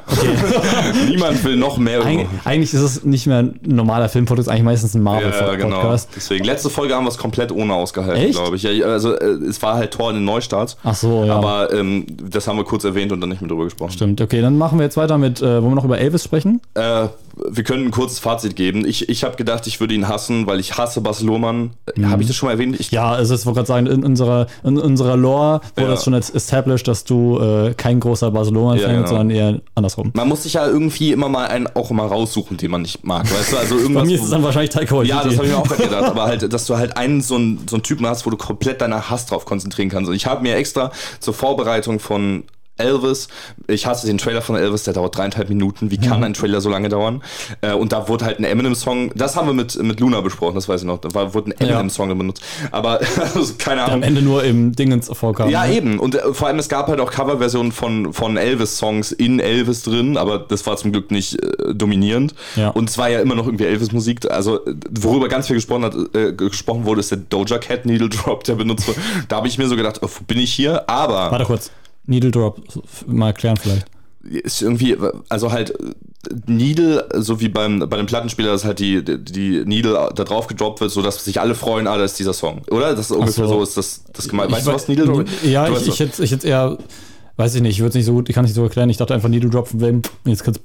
Niemand 1.10 1.44
will 1.44 1.56
noch 1.56 1.78
mehr 1.78 2.00
über. 2.00 2.08
Eig 2.08 2.28
eigentlich 2.44 2.74
ist 2.74 2.82
es 2.82 3.04
nicht 3.04 3.26
mehr 3.28 3.40
ein 3.40 3.60
normaler 3.66 4.10
Filmpodcast, 4.10 4.50
eigentlich 4.50 4.64
meistens 4.64 4.94
ein 4.96 5.04
Ja, 5.06 5.20
genau. 5.20 5.70
Marvel-Podcast. 5.70 6.10
Deswegen, 6.16 6.46
letzte 6.46 6.70
Folge 6.70 6.96
haben 6.96 7.06
wir 7.06 7.10
es 7.10 7.18
komplett 7.18 7.52
ohne 7.52 7.74
ausgehalten, 7.74 8.32
glaube 8.32 8.56
ich. 8.56 8.64
Ja, 8.64 8.86
also 8.86 9.14
äh, 9.16 9.26
es 9.26 9.62
war 9.62 9.76
halt 9.76 9.92
Tor 9.92 10.10
in 10.12 10.18
den 10.18 10.26
Neustarts. 10.26 10.78
Ach 10.84 10.96
so, 10.96 11.24
ja. 11.26 11.36
Aber 11.36 11.74
ähm, 11.74 12.06
das 12.30 12.48
haben 12.48 12.58
wir 12.58 12.66
kurz 12.66 12.84
erwähnt 12.84 13.12
und 13.12 13.22
dann 13.22 13.30
nicht 13.30 13.42
mehr 13.42 13.50
drüber 13.50 13.64
gesprochen. 13.64 13.92
Stimmt, 13.92 14.22
okay, 14.22 14.42
dann 14.42 14.58
machen 14.58 14.78
wir 14.78 14.84
jetzt 14.86 14.98
weiter 14.98 15.18
mit, 15.18 15.42
äh, 15.42 15.46
wollen 15.62 15.72
wir 15.72 15.76
noch 15.76 15.86
über 15.86 15.98
Elvis 15.98 16.24
sprechen? 16.24 16.62
Äh, 16.76 17.08
wir 17.50 17.64
können 17.64 17.86
ein 17.86 17.92
kurzes 17.92 18.20
Fazit 18.20 18.56
geben. 18.56 18.86
Ich, 18.86 19.10
ich 19.10 19.24
habe 19.24 19.36
gedacht, 19.36 19.68
ich 19.68 19.80
würde 19.80 19.94
ihn 19.94 20.08
hassen, 20.08 20.48
weil 20.48 20.60
ich 20.60 20.78
hasse 20.78 21.02
Bas 21.02 21.22
Lohmann. 21.22 21.72
Äh, 21.98 22.04
Habe 22.04 22.22
ich 22.22 22.28
das 22.28 22.36
schon 22.38 22.48
mal 22.48 22.54
erwähnt? 22.54 22.80
Ich, 22.80 22.92
Mhm. 22.92 22.96
Ja, 22.96 23.12
also 23.12 23.36
ich 23.36 23.46
wollte 23.46 23.58
gerade 23.58 23.68
sagen, 23.68 23.88
in 23.88 24.04
unserer, 24.06 24.48
in 24.64 24.78
unserer 24.78 25.18
Lore 25.18 25.62
wurde 25.76 25.88
Ja. 25.88 25.94
das 25.96 26.04
schon 26.04 26.14
established, 26.14 26.88
dass 26.88 27.04
du 27.04 27.40
äh, 27.40 27.74
kein 27.76 28.00
großer 28.00 28.32
Barcelona-Fan 28.32 28.80
Ja, 28.80 28.88
bist, 28.88 28.96
genau. 28.98 29.08
sondern 29.08 29.30
eher 29.30 29.60
andersrum. 29.76 30.12
Man 30.14 30.30
muss 30.30 30.44
sich 30.44 30.54
ja 30.54 30.66
irgendwie 30.66 31.12
immer 31.12 31.30
mal 31.30 31.48
einen 31.48 31.68
auch 31.76 31.90
mal 31.92 32.08
raussuchen, 32.08 32.58
den 32.58 32.72
man 32.72 32.82
nicht 32.84 33.04
mag. 33.06 33.24
Weißt 33.24 33.54
du, 33.54 33.58
also 33.58 33.76
Bei 33.76 33.82
irgendwas. 33.82 34.06
mir 34.08 34.16
ist 34.16 34.24
es 34.24 34.30
dann 34.30 34.44
wahrscheinlich 34.44 34.76
Waititi. 34.76 35.08
Ja, 35.10 35.24
das 35.24 35.36
habe 35.36 35.46
ich 35.48 35.52
mir 35.52 35.58
auch 35.58 35.68
gedacht. 35.78 36.04
Aber 36.06 36.24
halt, 36.24 36.54
dass 36.54 36.66
du 36.66 36.78
halt 36.78 36.96
einen 36.98 37.22
so 37.22 37.36
einen, 37.36 37.68
so 37.70 37.76
einen 37.76 37.84
Typen 37.84 38.06
hast, 38.08 38.26
wo 38.26 38.30
du 38.30 38.38
komplett 38.38 38.82
deinen 38.82 39.10
Hass 39.10 39.26
drauf 39.26 39.46
konzentrieren 39.46 39.90
kannst. 39.90 40.10
Und 40.10 40.16
ich 40.16 40.26
habe 40.26 40.42
mir 40.42 40.56
extra 40.56 40.92
zur 41.20 41.34
Vorbereitung 41.34 42.00
von 42.00 42.44
Elvis, 42.78 43.30
ich 43.68 43.86
hasse 43.86 44.06
den 44.06 44.18
Trailer 44.18 44.42
von 44.42 44.56
Elvis, 44.56 44.84
der 44.84 44.94
dauert 44.94 45.18
dreieinhalb 45.18 45.48
Minuten. 45.48 45.92
Wie 45.92 45.98
kann 45.98 46.24
ein 46.24 46.34
Trailer 46.34 46.60
so 46.60 46.70
lange 46.70 46.90
dauern? 46.90 47.24
Äh, 47.62 47.74
und 47.74 47.94
da 47.94 48.10
wurde 48.10 48.26
halt 48.26 48.40
ein 48.40 48.44
Eminem-Song, 48.44 49.12
das 49.16 49.36
haben 49.38 49.48
wir 49.48 49.54
mit, 49.54 49.82
mit 49.82 50.00
Luna 50.02 50.20
besprochen, 50.22 50.56
das 50.56 50.68
weiß 50.68 50.82
ich 50.82 50.88
noch. 50.88 51.00
Da 51.00 51.14
war, 51.14 51.34
wurde 51.34 51.52
ein 51.52 51.60
Eminem-Song 51.60 52.18
benutzt. 52.18 52.44
Aber 52.72 53.00
also, 53.36 53.54
keine 53.58 53.84
Am 53.84 53.92
Ahnung. 53.92 54.04
Ende 54.04 54.22
nur 54.22 54.44
im 54.44 54.76
Dingens 54.76 55.10
vorkam. 55.12 55.50
Ja, 55.50 55.66
ne? 55.66 55.74
eben. 55.74 56.00
Und 56.00 56.16
äh, 56.16 56.34
vor 56.34 56.48
allem, 56.48 56.60
es 56.60 56.68
gab 56.68 56.88
halt 56.88 57.00
auch 57.00 57.12
Coverversionen 57.12 57.72
von, 57.72 58.12
von 58.12 58.36
Elvis-Songs 58.36 59.14
in 59.14 59.40
Elvis 59.40 59.84
drin, 59.84 60.18
aber 60.18 60.40
das 60.40 60.66
war 60.68 60.76
zum 60.76 60.92
Glück 60.92 61.12
nicht 61.12 61.42
äh, 61.42 61.74
dominierend. 61.74 62.36
Ja. 62.58 62.70
Und 62.70 62.90
es 62.90 62.98
war 62.98 63.10
ja 63.10 63.22
immer 63.22 63.36
noch 63.36 63.46
irgendwie 63.46 63.66
Elvis-Musik. 63.66 64.30
Also, 64.30 64.66
äh, 64.66 64.76
worüber 64.92 65.30
ganz 65.30 65.48
viel 65.48 65.56
gesprochen, 65.56 65.86
hat, 65.86 65.96
äh, 66.14 66.34
gesprochen 66.34 66.84
wurde, 66.84 67.00
ist 67.00 67.12
der 67.12 67.20
Doja 67.20 67.58
Cat 67.58 67.86
Needle 67.86 68.10
Drop, 68.10 68.44
der 68.44 68.56
benutzt 68.56 68.88
wurde. 68.88 69.00
Da 69.30 69.38
habe 69.38 69.48
ich 69.48 69.58
mir 69.58 69.68
so 69.68 69.78
gedacht, 69.78 70.02
oh, 70.02 70.10
bin 70.28 70.40
ich 70.40 70.54
hier? 70.54 70.90
Aber 70.90 71.32
Warte 71.32 71.46
kurz. 71.46 71.72
Needle 72.08 72.32
Drop, 72.32 72.62
mal 73.08 73.28
erklären 73.28 73.58
vielleicht. 73.58 73.86
ist 74.24 74.62
irgendwie, 74.62 74.98
also 75.30 75.52
halt 75.52 75.72
äh, 75.80 75.94
Needle, 76.48 77.08
so 77.16 77.40
wie 77.40 77.50
beim, 77.50 77.80
bei 77.88 77.98
dem 77.98 78.06
Plattenspieler, 78.08 78.52
dass 78.52 78.66
halt 78.66 78.80
die, 78.80 79.04
die, 79.04 79.64
Needle 79.66 79.94
da 80.16 80.24
drauf 80.24 80.48
gedroppt 80.48 80.82
wird, 80.82 80.92
sodass 80.92 81.24
sich 81.24 81.40
alle 81.40 81.54
freuen, 81.56 81.86
ah, 81.88 81.98
da 81.98 82.04
ist 82.04 82.18
dieser 82.18 82.34
Song. 82.34 82.62
Oder? 82.72 82.96
Das 82.96 83.12
ist 83.12 83.16
ungefähr 83.16 83.48
so. 83.48 83.58
so 83.58 83.64
ist 83.64 83.78
das, 83.78 84.04
das 84.12 84.28
gemeint. 84.28 84.50
Ich 84.50 84.56
Weißt 84.58 84.66
du 84.68 84.72
wei- 84.72 84.76
was, 84.76 84.88
Needle 84.88 85.06
Drop? 85.06 85.26
Ja, 85.44 85.68
Du 85.68 85.76
ich, 85.76 85.88
ich, 85.88 86.00
hätte 86.00 86.24
ich 86.24 86.32
hätte 86.32 86.48
eher, 86.48 86.78
weiß 87.38 87.54
ich 87.56 87.62
nicht, 87.62 87.74
ich 87.74 87.80
würde 87.80 87.90
es 87.90 87.96
nicht 87.96 88.06
so 88.06 88.14
gut, 88.14 88.28
ich 88.30 88.34
kann 88.36 88.44
es 88.46 88.50
nicht 88.50 88.56
so 88.56 88.64
erklären. 88.64 88.90
Ich 88.90 88.98
dachte 88.98 89.14
einfach 89.14 89.30
Needle 89.30 89.50
Drop 89.52 89.68
von 89.68 89.82
wem. 89.82 90.02
Jetzt 90.26 90.44
kannst 90.44 90.62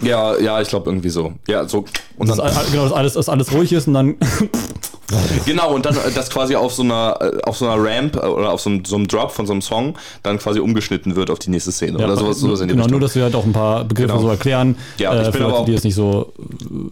du, 0.00 0.06
Ja, 0.06 0.38
ja, 0.38 0.60
ich 0.62 0.68
glaube 0.68 0.88
irgendwie 0.88 1.10
so. 1.10 1.34
Ja, 1.48 1.68
so. 1.68 1.84
Und 2.16 2.28
das, 2.30 2.38
dann, 2.38 2.46
ist 2.48 2.70
genau, 2.70 2.84
dass 2.84 2.92
alles, 2.92 3.12
dass 3.14 3.28
alles 3.28 3.52
ruhig 3.52 3.72
ist 3.72 3.88
und 3.88 3.94
dann 3.94 4.16
Genau, 5.46 5.74
und 5.74 5.84
dann 5.86 5.94
äh, 5.96 6.10
das 6.14 6.30
quasi 6.30 6.54
auf 6.56 6.72
so 6.72 6.82
einer, 6.82 7.16
äh, 7.20 7.40
auf 7.44 7.56
so 7.56 7.68
einer 7.68 7.82
Ramp 7.82 8.16
äh, 8.16 8.20
oder 8.20 8.50
auf 8.52 8.60
so 8.60 8.70
einem, 8.70 8.84
so 8.84 8.96
einem 8.96 9.08
Drop 9.08 9.30
von 9.32 9.46
so 9.46 9.52
einem 9.52 9.62
Song 9.62 9.96
dann 10.22 10.38
quasi 10.38 10.60
umgeschnitten 10.60 11.16
wird 11.16 11.30
auf 11.30 11.38
die 11.38 11.50
nächste 11.50 11.72
Szene. 11.72 11.98
Ja, 11.98 12.04
oder 12.06 12.16
sowas, 12.16 12.38
sowas 12.40 12.60
in 12.60 12.68
genau, 12.68 12.82
Richtung. 12.82 12.98
nur, 12.98 13.00
dass 13.00 13.14
wir 13.14 13.22
halt 13.24 13.34
auch 13.34 13.44
ein 13.44 13.52
paar 13.52 13.84
Begriffe 13.84 14.08
Genau. 14.08 14.20
so 14.22 14.28
erklären. 14.28 14.76
Ja, 14.98 15.12
ich 15.14 15.20
äh, 15.20 15.30
bin 15.30 15.32
für 15.32 15.38
aber 15.40 15.48
Leute, 15.48 15.60
auch- 15.62 15.64
die 15.66 15.74
es 15.74 15.84
nicht 15.84 15.94
so 15.94 16.32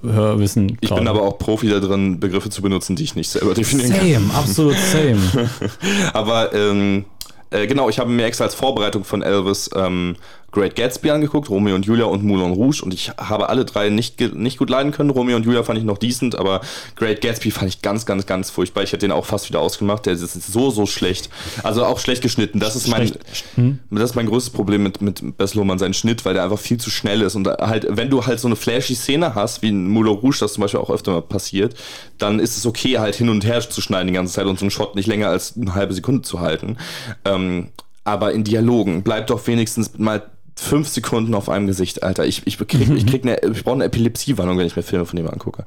äh, 0.04 0.38
wissen. 0.38 0.76
ich 0.80 0.90
bin 0.94 1.08
aber 1.08 1.22
auch 1.22 1.38
Profi 1.38 1.68
da 1.68 1.80
drin, 1.80 2.20
Begriffe 2.20 2.50
zu 2.50 2.62
benutzen, 2.62 2.96
die 2.96 3.04
ich 3.04 3.14
nicht 3.14 3.30
selber 3.30 3.54
definieren 3.54 3.90
kann. 3.92 4.00
Same, 4.12 4.34
absolut 4.34 4.76
same. 4.76 5.50
Aber 6.12 6.52
ähm, 6.54 7.04
äh, 7.50 7.66
genau, 7.66 7.88
ich 7.88 7.98
habe 7.98 8.10
mir 8.10 8.24
extra 8.26 8.44
als 8.44 8.54
Vorbereitung 8.54 9.04
von 9.04 9.22
Elvis 9.22 9.70
ähm, 9.74 10.16
Great 10.52 10.74
Gatsby 10.76 11.10
angeguckt, 11.10 11.48
Romeo 11.48 11.74
und 11.74 11.86
Julia 11.86 12.06
und 12.06 12.24
Moulin 12.24 12.52
Rouge 12.52 12.82
und 12.82 12.92
ich 12.92 13.10
habe 13.16 13.48
alle 13.48 13.64
drei 13.64 13.88
nicht, 13.88 14.20
nicht 14.34 14.58
gut 14.58 14.70
leiden 14.70 14.92
können. 14.92 15.10
Romeo 15.10 15.36
und 15.36 15.44
Julia 15.44 15.62
fand 15.62 15.78
ich 15.78 15.84
noch 15.84 15.98
decent, 15.98 16.34
aber 16.34 16.60
Great 16.96 17.20
Gatsby 17.20 17.50
fand 17.50 17.68
ich 17.68 17.82
ganz, 17.82 18.06
ganz, 18.06 18.26
ganz 18.26 18.50
furchtbar. 18.50 18.82
Ich 18.82 18.92
hätte 18.92 19.06
den 19.06 19.12
auch 19.12 19.26
fast 19.26 19.48
wieder 19.48 19.60
ausgemacht. 19.60 20.06
Der 20.06 20.14
ist 20.14 20.52
so, 20.52 20.70
so 20.70 20.86
schlecht. 20.86 21.30
Also 21.62 21.84
auch 21.84 21.98
schlecht 21.98 22.22
geschnitten. 22.22 22.58
Das 22.58 22.76
ist 22.76 22.88
mein. 22.88 23.12
Hm? 23.54 23.78
das 23.90 24.10
ist 24.10 24.16
mein 24.16 24.26
größtes 24.26 24.52
Problem 24.52 24.82
mit, 24.82 25.00
mit 25.00 25.36
Bess 25.36 25.54
Lohmann, 25.54 25.78
sein 25.78 25.94
Schnitt, 25.94 26.24
weil 26.24 26.34
der 26.34 26.44
einfach 26.44 26.58
viel 26.58 26.78
zu 26.78 26.90
schnell 26.90 27.22
ist. 27.22 27.34
Und 27.34 27.46
halt, 27.46 27.86
wenn 27.88 28.10
du 28.10 28.26
halt 28.26 28.40
so 28.40 28.48
eine 28.48 28.56
flashy 28.56 28.94
Szene 28.94 29.34
hast, 29.34 29.62
wie 29.62 29.68
in 29.68 29.88
Moulin 29.88 30.14
Rouge, 30.14 30.38
das 30.40 30.54
zum 30.54 30.62
Beispiel 30.62 30.80
auch 30.80 30.90
öfter 30.90 31.12
mal 31.12 31.22
passiert, 31.22 31.74
dann 32.18 32.38
ist 32.40 32.56
es 32.56 32.66
okay, 32.66 32.98
halt 32.98 33.14
hin 33.14 33.28
und 33.28 33.44
her 33.44 33.60
zu 33.60 33.80
schneiden 33.80 34.08
die 34.08 34.14
ganze 34.14 34.34
Zeit 34.34 34.46
und 34.46 34.58
so 34.58 34.64
einen 34.64 34.70
Shot 34.70 34.94
nicht 34.96 35.06
länger 35.06 35.28
als 35.28 35.56
eine 35.56 35.74
halbe 35.74 35.94
Sekunde 35.94 36.22
zu 36.22 36.40
halten. 36.40 36.76
Ähm, 37.24 37.68
aber 38.04 38.32
in 38.32 38.44
Dialogen 38.44 39.02
bleibt 39.02 39.30
doch 39.30 39.46
wenigstens 39.46 39.98
mal 39.98 40.22
fünf 40.60 40.88
Sekunden 40.88 41.34
auf 41.34 41.48
einem 41.48 41.66
Gesicht, 41.66 42.02
Alter. 42.02 42.26
Ich, 42.26 42.42
ich, 42.46 42.58
krieg, 42.58 42.88
ich, 42.94 43.06
krieg 43.10 43.24
eine, 43.24 43.38
ich 43.52 43.64
brauche 43.64 43.76
eine 43.76 43.84
Epilepsiewarnung, 43.84 44.58
wenn 44.58 44.66
ich 44.66 44.76
mir 44.76 44.82
Filme 44.82 45.06
von 45.06 45.16
dem 45.16 45.26
angucke. 45.28 45.64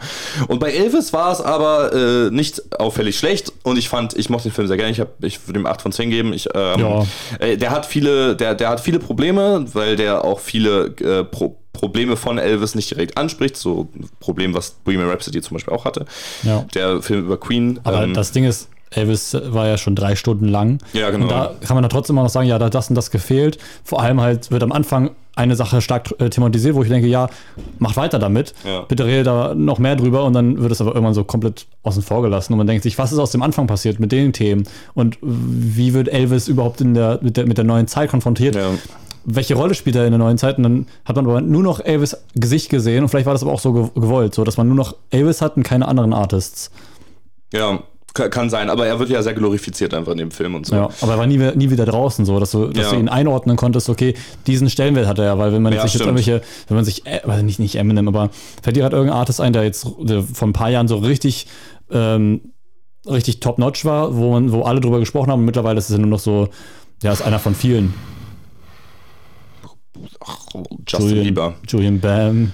Und 0.47 0.59
bei 0.59 0.71
Elvis 0.71 1.11
war 1.13 1.31
es 1.31 1.41
aber 1.41 1.93
äh, 1.93 2.29
nicht 2.31 2.79
auffällig 2.79 3.17
schlecht 3.17 3.51
und 3.63 3.77
ich 3.77 3.89
fand, 3.89 4.13
ich 4.15 4.29
mochte 4.29 4.49
den 4.49 4.53
Film 4.53 4.67
sehr 4.67 4.77
gerne. 4.77 4.91
Ich, 4.91 4.99
hab, 4.99 5.23
ich 5.23 5.47
würde 5.47 5.59
ihm 5.59 5.65
8 5.65 5.81
von 5.81 5.91
10 5.91 6.09
geben. 6.09 6.31
Ich, 6.33 6.47
ähm, 6.53 6.79
Ja. 6.79 7.05
äh, 7.39 7.57
der 7.57 7.71
hat 7.71 7.85
viele, 7.85 8.35
der, 8.35 8.53
der 8.55 8.69
hat 8.69 8.79
viele 8.79 8.99
Probleme, 8.99 9.65
weil 9.73 9.95
der 9.95 10.23
auch 10.23 10.39
viele 10.39 10.87
äh, 11.01 11.23
Pro 11.23 11.57
Probleme 11.73 12.15
von 12.15 12.37
Elvis 12.37 12.75
nicht 12.75 12.91
direkt 12.91 13.17
anspricht. 13.17 13.57
So 13.57 13.89
ein 13.95 14.07
Problem, 14.19 14.53
was 14.53 14.71
Bohemian 14.85 15.09
Rhapsody 15.09 15.41
zum 15.41 15.55
Beispiel 15.55 15.73
auch 15.73 15.85
hatte. 15.85 16.05
Ja. 16.43 16.65
Der 16.75 17.01
Film 17.01 17.25
über 17.25 17.37
Queen. 17.39 17.79
Aber 17.83 18.03
ähm, 18.03 18.13
das 18.13 18.31
Ding 18.31 18.43
ist, 18.43 18.69
Elvis 18.95 19.35
war 19.47 19.67
ja 19.67 19.77
schon 19.77 19.95
drei 19.95 20.15
Stunden 20.15 20.47
lang. 20.47 20.79
Ja, 20.93 21.09
genau. 21.09 21.25
Und 21.25 21.31
da 21.31 21.53
kann 21.65 21.75
man 21.75 21.83
dann 21.83 21.89
trotzdem 21.89 22.17
auch 22.19 22.23
noch 22.23 22.29
sagen, 22.29 22.47
ja, 22.47 22.57
da 22.59 22.65
hat 22.65 22.75
das 22.75 22.89
und 22.89 22.95
das 22.95 23.11
gefehlt. 23.11 23.57
Vor 23.83 24.01
allem 24.01 24.19
halt 24.21 24.51
wird 24.51 24.63
am 24.63 24.71
Anfang 24.71 25.11
eine 25.35 25.55
Sache 25.55 25.81
stark 25.81 26.13
äh, 26.19 26.29
thematisiert, 26.29 26.75
wo 26.75 26.83
ich 26.83 26.89
denke, 26.89 27.07
ja, 27.07 27.27
macht 27.79 27.97
weiter 27.97 28.19
damit. 28.19 28.53
Ja. 28.63 28.81
Bitte 28.81 29.05
redet 29.05 29.25
da 29.25 29.55
noch 29.55 29.79
mehr 29.79 29.95
drüber 29.95 30.23
und 30.25 30.33
dann 30.33 30.61
wird 30.61 30.71
es 30.71 30.79
aber 30.79 30.91
irgendwann 30.93 31.15
so 31.15 31.23
komplett 31.23 31.65
außen 31.81 32.03
vor 32.03 32.21
gelassen 32.21 32.53
und 32.53 32.57
man 32.57 32.67
denkt 32.67 32.83
sich, 32.83 32.97
was 32.99 33.11
ist 33.11 33.17
aus 33.17 33.31
dem 33.31 33.41
Anfang 33.41 33.65
passiert 33.65 33.99
mit 33.99 34.11
den 34.11 34.31
Themen 34.31 34.67
und 34.93 35.17
wie 35.21 35.95
wird 35.95 36.07
Elvis 36.07 36.47
überhaupt 36.47 36.81
in 36.81 36.93
der, 36.93 37.17
mit, 37.23 37.35
der, 37.37 37.47
mit 37.47 37.57
der 37.57 37.65
neuen 37.65 37.87
Zeit 37.87 38.11
konfrontiert? 38.11 38.55
ja. 38.55 38.69
welche 39.25 39.55
Rolle 39.55 39.73
spielt 39.73 39.95
er 39.95 40.05
in 40.05 40.11
der 40.11 40.19
neuen 40.19 40.37
Zeit? 40.37 40.57
Und 40.57 40.63
dann 40.63 40.85
hat 41.05 41.15
man 41.15 41.25
aber 41.25 41.41
nur 41.41 41.63
noch 41.63 41.79
Elvis 41.79 42.15
Gesicht 42.35 42.69
gesehen 42.69 43.01
und 43.03 43.09
vielleicht 43.09 43.25
war 43.25 43.33
das 43.33 43.41
aber 43.41 43.53
auch 43.53 43.59
so 43.59 43.73
ge- 43.73 43.89
gewollt, 43.95 44.35
so 44.35 44.43
dass 44.43 44.57
man 44.57 44.67
nur 44.67 44.75
noch 44.75 44.95
Elvis 45.09 45.41
hat 45.41 45.57
und 45.57 45.63
keine 45.63 45.87
anderen 45.87 46.13
Artists. 46.13 46.69
ja, 47.51 47.79
kann 48.13 48.49
sein. 48.49 48.69
Aber 48.69 48.85
er 48.85 48.99
wird 48.99 49.09
ja 49.09 49.21
sehr 49.23 49.33
glorifiziert 49.33 49.93
einfach 49.93 50.11
in 50.11 50.19
dem 50.19 50.31
Film 50.31 50.55
und 50.55 50.65
so. 50.65 50.75
Ja, 50.75 50.89
aber 51.01 51.13
er 51.13 51.17
war 51.17 51.25
nie, 51.27 51.39
wieder- 51.39 51.55
nie 51.55 51.69
wieder 51.71 51.85
draußen, 51.85 52.25
so 52.25 52.39
dass 52.39 52.51
du, 52.51 52.67
dass 52.67 52.85
Ja. 52.85 52.91
du 52.93 52.99
ihn 52.99 53.09
einordnen 53.09 53.55
konntest, 53.57 53.89
okay, 53.89 54.13
diesen 54.47 54.69
Stellenwert 54.69 55.07
hat 55.07 55.17
er 55.19 55.25
ja, 55.25 55.37
weil 55.37 55.51
wenn 55.53 55.61
man 55.63 55.73
Ja, 55.73 55.81
sich 55.81 55.93
jetzt 55.93 56.03
stimmt. 56.03 56.19
irgendwelche, 56.19 56.41
wenn 56.67 56.75
man 56.75 56.85
sich, 56.85 57.05
äh, 57.07 57.21
also 57.27 57.43
nicht, 57.43 57.59
nicht 57.59 57.75
Eminem, 57.75 58.07
aber 58.07 58.29
fällt 58.61 58.75
dir 58.75 58.81
gerade 58.81 58.95
irgendein 58.95 59.17
Artist 59.19 59.41
ein, 59.41 59.53
der 59.53 59.63
jetzt 59.63 59.87
der 59.99 60.21
vor 60.23 60.47
ein 60.47 60.53
paar 60.53 60.69
Jahren 60.69 60.87
so 60.87 60.97
richtig, 60.97 61.47
ähm, 61.91 62.41
richtig 63.07 63.39
top-notch 63.39 63.83
war, 63.85 64.15
wo, 64.15 64.31
man, 64.31 64.51
wo 64.51 64.61
alle 64.61 64.79
drüber 64.79 64.99
gesprochen 64.99 65.31
haben 65.31 65.39
und 65.39 65.45
mittlerweile 65.45 65.77
ist 65.79 65.89
es 65.89 65.95
ja 65.95 65.97
nur 65.97 66.07
noch 66.09 66.19
so, 66.19 66.49
ja, 67.01 67.11
ist 67.11 67.21
einer 67.21 67.39
von 67.39 67.55
vielen. 67.55 67.93
Justin 70.87 71.09
Julian, 71.09 71.25
Bieber. 71.25 71.53
Julian 71.67 71.99
Bam. 71.99 72.53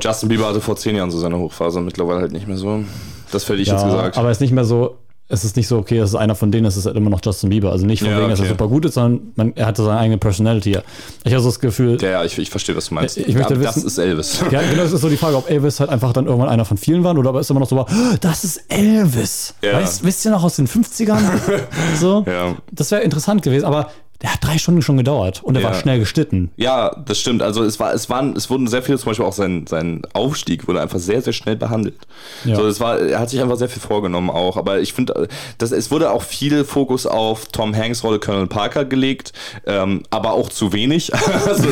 Justin 0.00 0.28
Bieber 0.28 0.46
hatte 0.48 0.60
vor 0.60 0.76
zehn 0.76 0.96
Jahren 0.96 1.10
so 1.10 1.18
seine 1.18 1.38
Hochphase, 1.38 1.80
mittlerweile 1.80 2.20
halt 2.20 2.32
nicht 2.32 2.46
mehr 2.46 2.56
so. 2.56 2.84
Das 3.32 3.48
hätte 3.48 3.60
ich 3.60 3.68
jetzt 3.68 3.84
gesagt. 3.84 4.16
Aber 4.18 4.30
es 4.30 4.36
ist 4.38 4.40
nicht 4.40 4.52
mehr 4.52 4.64
so, 4.64 4.96
es 5.28 5.44
ist 5.44 5.56
nicht 5.56 5.66
so, 5.66 5.78
okay, 5.78 5.98
das 5.98 6.10
ist 6.10 6.14
einer 6.14 6.36
von 6.36 6.52
denen, 6.52 6.66
es 6.66 6.76
ist 6.76 6.86
halt 6.86 6.94
immer 6.96 7.10
noch 7.10 7.20
Justin 7.24 7.48
Bieber. 7.50 7.72
Also 7.72 7.84
nicht 7.84 8.00
von 8.00 8.10
Ja, 8.10 8.18
wegen, 8.18 8.30
dass 8.30 8.38
er 8.38 8.44
okay. 8.44 8.50
super 8.52 8.68
gut 8.68 8.84
ist, 8.84 8.94
sondern 8.94 9.32
man, 9.34 9.52
er 9.56 9.66
hatte 9.66 9.82
seine 9.82 9.98
eigene 9.98 10.18
Personality. 10.18 10.78
Ich 11.24 11.32
habe 11.32 11.42
so 11.42 11.48
das 11.48 11.58
Gefühl, 11.58 12.00
ja, 12.00 12.10
ja, 12.10 12.24
ich, 12.24 12.38
ich 12.38 12.48
verstehe, 12.48 12.76
was 12.76 12.88
du 12.90 12.94
meinst. 12.94 13.16
Ich 13.16 13.34
möchte 13.34 13.54
Aber 13.54 13.64
das 13.64 13.76
wissen- 13.76 13.86
ist 13.88 13.98
Elvis. 13.98 14.40
ja, 14.52 14.62
genau, 14.62 14.82
es 14.84 14.92
ist 14.92 15.00
so 15.00 15.08
die 15.08 15.16
Frage, 15.16 15.36
ob 15.36 15.50
Elvis 15.50 15.80
halt 15.80 15.90
einfach 15.90 16.12
dann 16.12 16.26
irgendwann 16.26 16.48
einer 16.48 16.64
von 16.64 16.76
vielen 16.76 17.02
war 17.02 17.16
oder 17.18 17.30
ob 17.30 17.36
es 17.36 17.50
immer 17.50 17.58
noch 17.58 17.68
so 17.68 17.74
war, 17.74 17.86
"Oh, 17.90 18.16
das 18.20 18.44
ist 18.44 18.60
Elvis. 18.68 19.54
Ja. 19.62 19.72
Weißt, 19.72 20.04
wisst 20.04 20.24
ihr 20.24 20.30
noch 20.30 20.44
aus 20.44 20.56
den 20.56 20.68
50ern? 20.68 21.18
so, 21.98 22.24
Ja. 22.24 22.54
das 22.70 22.92
wäre 22.92 23.02
interessant 23.02 23.42
gewesen, 23.42 23.64
aber 23.64 23.90
der 24.22 24.32
hat 24.32 24.42
drei 24.44 24.56
Stunden 24.58 24.82
schon 24.82 24.96
gedauert 24.96 25.42
und 25.44 25.56
er 25.56 25.62
Ja. 25.62 25.68
war 25.68 25.74
schnell 25.74 25.98
geschnitten. 25.98 26.50
Ja, 26.56 26.94
das 27.06 27.18
stimmt. 27.20 27.42
Also 27.42 27.62
es 27.62 27.78
war, 27.78 27.92
es 27.92 28.08
waren, 28.08 28.34
es 28.36 28.48
wurden 28.50 28.66
sehr 28.66 28.82
viele, 28.82 28.98
zum 28.98 29.10
Beispiel 29.10 29.26
auch 29.26 29.32
sein, 29.32 29.66
sein 29.66 30.02
Aufstieg 30.14 30.66
wurde 30.68 30.80
einfach 30.80 30.98
sehr, 30.98 31.20
sehr 31.22 31.32
schnell 31.32 31.56
behandelt. 31.56 31.96
Ja. 32.44 32.56
So, 32.56 32.66
es 32.66 32.80
war, 32.80 32.98
er 32.98 33.18
hat 33.20 33.30
sich 33.30 33.40
einfach 33.42 33.56
sehr 33.56 33.68
viel 33.68 33.82
vorgenommen 33.82 34.30
auch. 34.30 34.56
Aber 34.56 34.80
ich 34.80 34.92
finde, 34.92 35.28
das, 35.58 35.72
es 35.72 35.90
wurde 35.90 36.10
auch 36.10 36.22
viel 36.22 36.64
Fokus 36.64 37.06
auf 37.06 37.46
Tom 37.48 37.74
Hanks 37.76 38.02
Rolle 38.04 38.18
Colonel 38.18 38.46
Parker 38.46 38.84
gelegt, 38.84 39.32
ähm, 39.66 40.02
aber 40.10 40.32
auch 40.32 40.48
zu 40.48 40.72
wenig. 40.72 41.12
also, 41.46 41.68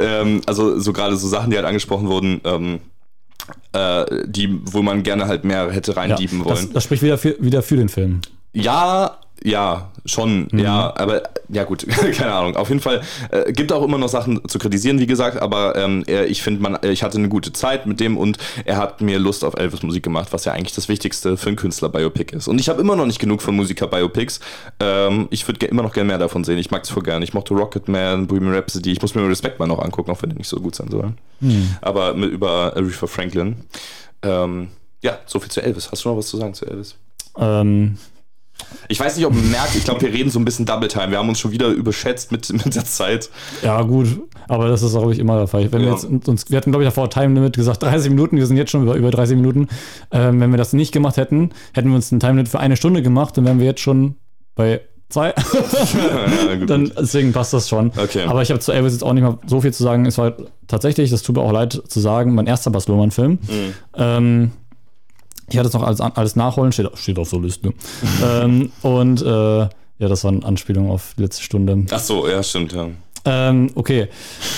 ähm, 0.00 0.40
also 0.46 0.78
so 0.80 0.92
gerade 0.92 1.16
so 1.16 1.28
Sachen, 1.28 1.50
die 1.50 1.56
halt 1.56 1.66
angesprochen 1.66 2.08
wurden, 2.08 2.40
ähm, 2.44 2.80
äh, 3.72 4.04
die, 4.26 4.58
wo 4.64 4.82
man 4.82 5.02
gerne 5.02 5.26
halt 5.26 5.44
mehr 5.44 5.70
hätte 5.70 5.92
Ja, 5.92 5.98
reindieben 5.98 6.44
wollen. 6.44 6.56
das, 6.56 6.70
das 6.70 6.84
spricht 6.84 7.02
wieder 7.02 7.18
für, 7.18 7.36
wieder 7.38 7.62
für 7.62 7.76
den 7.76 7.88
Film. 7.88 8.20
Ja, 8.52 9.18
ja, 9.44 9.90
schon, 10.04 10.48
Mhm. 10.50 10.58
ja, 10.58 10.92
aber 10.96 11.22
ja 11.48 11.64
gut, 11.64 11.86
keine 12.12 12.32
Ahnung. 12.32 12.56
Auf 12.56 12.68
jeden 12.68 12.80
Fall 12.80 13.02
äh, 13.30 13.52
gibt 13.52 13.72
auch 13.72 13.82
immer 13.82 13.98
noch 13.98 14.08
Sachen 14.08 14.46
zu 14.48 14.58
kritisieren, 14.58 14.98
wie 14.98 15.06
gesagt, 15.06 15.40
aber 15.40 15.76
ähm, 15.76 16.04
ich 16.06 16.42
finde, 16.42 16.62
man, 16.62 16.78
ich 16.82 17.02
hatte 17.02 17.18
eine 17.18 17.28
gute 17.28 17.52
Zeit 17.52 17.86
mit 17.86 18.00
dem 18.00 18.16
und 18.16 18.38
er 18.64 18.76
hat 18.78 19.00
mir 19.00 19.18
Lust 19.18 19.44
auf 19.44 19.54
Elvis 19.54 19.82
Musik 19.82 20.02
gemacht, 20.02 20.28
was 20.32 20.44
ja 20.44 20.52
eigentlich 20.52 20.74
das 20.74 20.88
Wichtigste 20.88 21.36
für 21.36 21.48
einen 21.48 21.56
Künstler-Biopic 21.56 22.34
ist. 22.34 22.48
Und 22.48 22.60
ich 22.60 22.68
habe 22.68 22.80
immer 22.80 22.96
noch 22.96 23.06
nicht 23.06 23.18
genug 23.18 23.42
von 23.42 23.54
Musiker-Biopics. 23.56 24.40
Ähm, 24.80 25.28
ich 25.30 25.46
würde 25.46 25.66
immer 25.66 25.82
noch 25.82 25.92
gerne 25.92 26.08
mehr 26.08 26.18
davon 26.18 26.44
sehen. 26.44 26.58
Ich 26.58 26.70
mag 26.70 26.82
es 26.84 26.90
voll 26.90 27.02
gerne. 27.02 27.24
Ich 27.24 27.34
mochte 27.34 27.54
Rocketman, 27.54 28.26
Bohemian 28.26 28.54
Rhapsody. 28.54 28.92
Ich 28.92 29.02
muss 29.02 29.14
mir 29.14 29.28
Respect 29.28 29.58
mal 29.58 29.66
noch 29.66 29.78
angucken, 29.80 30.10
auch 30.10 30.22
wenn 30.22 30.30
der 30.30 30.38
nicht 30.38 30.48
so 30.48 30.58
gut 30.60 30.74
sein 30.74 30.88
soll. 30.90 31.12
Hm. 31.40 31.76
Aber 31.80 32.14
mit, 32.14 32.30
über 32.32 32.74
Aretha 32.76 33.06
Franklin. 33.06 33.56
Ähm, 34.22 34.68
ja, 35.02 35.18
so 35.26 35.38
viel 35.38 35.50
zu 35.50 35.62
Elvis. 35.62 35.90
Hast 35.92 36.04
du 36.04 36.08
noch 36.08 36.16
was 36.16 36.26
zu 36.28 36.36
sagen 36.38 36.54
zu 36.54 36.66
Elvis? 36.66 36.96
Ähm, 37.38 37.98
Ich 38.88 38.98
weiß 39.00 39.16
nicht, 39.16 39.26
ob 39.26 39.34
man 39.34 39.50
merkt, 39.50 39.74
ich 39.76 39.84
glaube, 39.84 40.00
wir 40.00 40.12
reden 40.12 40.30
so 40.30 40.38
ein 40.38 40.44
bisschen 40.44 40.66
Double 40.66 40.88
Time. 40.88 41.10
Wir 41.10 41.18
haben 41.18 41.28
uns 41.28 41.38
schon 41.38 41.50
wieder 41.52 41.68
überschätzt 41.68 42.32
mit, 42.32 42.50
mit 42.52 42.74
der 42.74 42.84
Zeit. 42.84 43.30
ja, 43.62 43.80
gut, 43.82 44.08
aber 44.48 44.68
das 44.68 44.82
ist, 44.82 44.92
glaube 44.92 45.12
ich, 45.12 45.18
immer 45.18 45.36
der 45.36 45.46
Fall. 45.46 45.70
Wenn 45.72 45.80
wir 45.82 45.88
Ja. 45.88 45.94
jetzt 45.94 46.04
uns, 46.28 46.50
wir 46.50 46.56
hatten, 46.56 46.70
glaube 46.72 46.84
ich, 46.84 46.88
davor 46.88 47.08
Time 47.10 47.34
Limit 47.34 47.56
gesagt, 47.56 47.82
30 47.82 48.10
Minuten, 48.10 48.36
wir 48.36 48.46
sind 48.46 48.56
jetzt 48.56 48.70
schon 48.70 48.82
über, 48.82 48.94
über 48.94 49.10
30 49.10 49.36
Minuten. 49.36 49.68
Ähm, 50.10 50.40
wenn 50.40 50.50
wir 50.50 50.58
das 50.58 50.72
nicht 50.72 50.92
gemacht 50.92 51.16
hätten, 51.16 51.50
hätten 51.74 51.88
wir 51.90 51.96
uns 51.96 52.10
ein 52.12 52.20
Time 52.20 52.32
Limit 52.34 52.48
für 52.48 52.60
eine 52.60 52.76
Stunde 52.76 53.02
gemacht, 53.02 53.36
dann 53.36 53.44
wären 53.44 53.58
wir 53.58 53.66
jetzt 53.66 53.80
schon 53.80 54.16
bei 54.54 54.80
zwei. 55.08 55.34
Ja, 55.94 56.56
dann, 56.66 56.90
deswegen 56.98 57.32
passt 57.32 57.52
das 57.52 57.68
schon. 57.68 57.92
Okay. 57.96 58.24
Aber 58.26 58.42
ich 58.42 58.50
habe 58.50 58.60
zu 58.60 58.72
Elvis 58.72 58.92
jetzt 58.94 59.02
auch 59.02 59.12
nicht 59.12 59.22
mal 59.22 59.38
so 59.46 59.60
viel 59.60 59.72
zu 59.72 59.82
sagen. 59.82 60.04
Es 60.06 60.18
war 60.18 60.34
tatsächlich, 60.66 61.10
das 61.10 61.22
tut 61.22 61.36
mir 61.36 61.42
auch 61.42 61.52
leid 61.52 61.80
zu 61.88 62.00
sagen, 62.00 62.34
mein 62.34 62.46
erster 62.46 62.70
Bas 62.70 62.88
Lohmann-Film. 62.88 63.32
Mhm. 63.32 63.74
Ähm, 63.96 64.50
ich 65.50 65.58
hatte 65.58 65.68
es 65.68 65.74
noch 65.74 65.82
alles, 65.82 66.00
alles 66.00 66.36
nachholen, 66.36 66.72
steht, 66.72 66.88
steht 66.98 67.18
auf 67.18 67.28
so 67.28 67.38
Liste. 67.38 67.72
ähm, 68.24 68.72
und 68.82 69.22
äh, 69.22 69.26
ja, 70.00 70.08
das 70.08 70.24
war 70.24 70.32
eine 70.32 70.44
Anspielung 70.44 70.90
auf 70.90 71.14
die 71.16 71.22
letzte 71.22 71.42
Stunde. 71.42 71.86
Ach 71.90 71.98
so, 71.98 72.28
ja, 72.28 72.42
stimmt, 72.42 72.72
ja. 72.72 72.88
Ähm, 73.24 73.70
okay, 73.74 74.08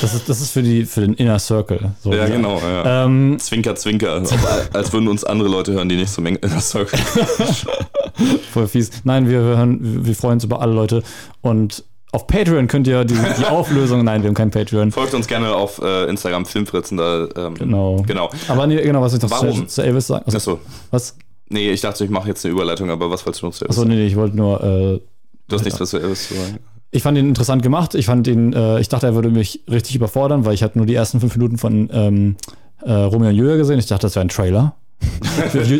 das 0.00 0.14
ist, 0.14 0.28
das 0.28 0.40
ist 0.40 0.52
für, 0.52 0.62
die, 0.62 0.84
für 0.84 1.00
den 1.00 1.14
Inner 1.14 1.38
Circle. 1.38 1.92
So 2.02 2.10
Ja, 2.10 2.26
gesagt. 2.26 2.32
genau, 2.34 2.60
ja. 2.60 3.04
Ähm, 3.04 3.36
Zwinker, 3.40 3.74
zwinker. 3.74 4.22
Ob, 4.22 4.74
als 4.74 4.92
würden 4.92 5.08
uns 5.08 5.24
andere 5.24 5.48
Leute 5.48 5.72
hören, 5.72 5.88
die 5.88 5.96
nicht 5.96 6.10
so 6.10 6.20
mengen. 6.20 6.38
Sorry. 6.60 6.86
voll 8.52 8.68
fies. 8.68 8.90
Nein, 9.04 9.28
wir, 9.28 9.38
hören, 9.38 10.04
wir 10.04 10.14
freuen 10.14 10.34
uns 10.34 10.44
über 10.44 10.60
alle 10.60 10.74
Leute. 10.74 11.02
Und 11.40 11.84
auf 12.12 12.26
Patreon 12.26 12.66
könnt 12.66 12.86
ihr 12.88 13.04
die, 13.04 13.14
die 13.14 13.44
Auflösung, 13.46 14.04
nein, 14.04 14.22
wir 14.22 14.28
haben 14.28 14.34
kein 14.34 14.50
Patreon. 14.50 14.90
Folgt 14.92 15.14
uns 15.14 15.26
gerne 15.26 15.54
auf 15.54 15.80
äh, 15.82 16.06
Instagram, 16.08 16.44
Filmfritzen. 16.46 16.96
Da, 16.96 17.28
ähm, 17.36 17.54
Genau. 17.54 18.02
Genau. 18.06 18.30
Aber 18.48 18.66
nee, 18.66 18.80
genau, 18.82 19.00
was 19.00 19.14
ich 19.14 19.22
noch 19.22 19.30
Warum? 19.30 19.52
zu, 19.52 19.66
zu 19.66 19.82
Elvis 19.82 20.06
sagen. 20.08 20.24
Also, 20.26 20.36
Achso. 20.36 20.60
was? 20.90 21.16
Nee, 21.48 21.70
ich 21.70 21.80
dachte, 21.80 22.04
ich 22.04 22.10
mache 22.10 22.28
jetzt 22.28 22.44
eine 22.44 22.52
Überleitung, 22.52 22.90
aber 22.90 23.10
was 23.10 23.24
wolltest 23.26 23.42
du 23.42 23.46
noch 23.46 23.52
zu 23.54 23.64
Elvis 23.64 23.76
Achso, 23.76 23.80
sagen? 23.82 23.90
nee, 23.90 23.96
nee, 24.02 24.06
ich 24.06 24.16
wollte 24.16 24.36
nur 24.36 24.62
äh, 24.62 25.00
Du 25.48 25.56
hast 25.56 25.64
nichts 25.64 25.80
was 25.80 25.90
zu 25.90 25.98
Elvis 25.98 26.28
zu 26.28 26.34
sagen. 26.34 26.58
Ich 26.92 27.02
fand 27.02 27.16
ihn 27.18 27.28
interessant 27.28 27.62
gemacht. 27.62 27.94
Ich 27.94 28.06
fand 28.06 28.26
ihn, 28.26 28.52
äh, 28.52 28.80
ich 28.80 28.88
dachte, 28.88 29.06
er 29.06 29.14
würde 29.14 29.30
mich 29.30 29.62
richtig 29.70 29.94
überfordern, 29.94 30.44
weil 30.44 30.54
ich 30.54 30.62
hatte 30.62 30.78
nur 30.78 30.86
die 30.86 30.94
ersten 30.94 31.20
fünf 31.20 31.36
Minuten 31.36 31.58
von 31.58 31.88
ähm, 31.92 32.36
äh, 32.82 32.92
Romeo 32.92 33.28
und 33.30 33.34
Julia 33.36 33.56
gesehen. 33.56 33.78
Ich 33.78 33.86
dachte, 33.86 34.02
das 34.06 34.16
wäre 34.16 34.24
ein 34.24 34.28
Trailer. 34.28 34.74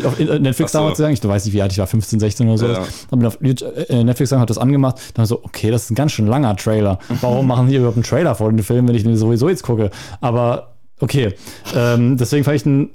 Auf 0.05 0.19
Netflix 0.19 0.71
so. 0.71 0.79
damals 0.79 0.97
sagen. 0.97 1.13
Ich 1.13 1.23
weiß 1.23 1.45
nicht, 1.45 1.53
wie 1.53 1.61
alt 1.61 1.71
ich 1.71 1.77
war, 1.77 1.87
15, 1.87 2.19
16 2.19 2.47
oder 2.47 2.57
so. 2.57 2.67
Ja. 2.67 2.85
Hab 3.11 3.19
mir 3.19 3.27
auf 3.27 3.37
äh, 3.41 4.03
Netflix 4.03 4.29
sagen, 4.29 4.41
hat 4.41 4.49
das 4.49 4.57
angemacht. 4.57 4.97
Dann 5.13 5.25
so, 5.25 5.43
okay, 5.43 5.71
das 5.71 5.83
ist 5.83 5.91
ein 5.91 5.95
ganz 5.95 6.11
schön 6.11 6.27
langer 6.27 6.55
Trailer. 6.55 6.99
Warum 7.21 7.47
machen 7.47 7.67
die 7.67 7.75
überhaupt 7.75 7.97
einen 7.97 8.03
Trailer 8.03 8.35
vor 8.35 8.51
den 8.51 8.63
Film, 8.63 8.87
wenn 8.87 8.95
ich 8.95 9.03
den 9.03 9.15
sowieso 9.17 9.49
jetzt 9.49 9.63
gucke? 9.63 9.91
Aber 10.19 10.75
okay. 10.99 11.33
Ähm, 11.75 12.17
deswegen 12.17 12.43
fand 12.43 12.55
ich 12.55 12.63
den, 12.63 12.89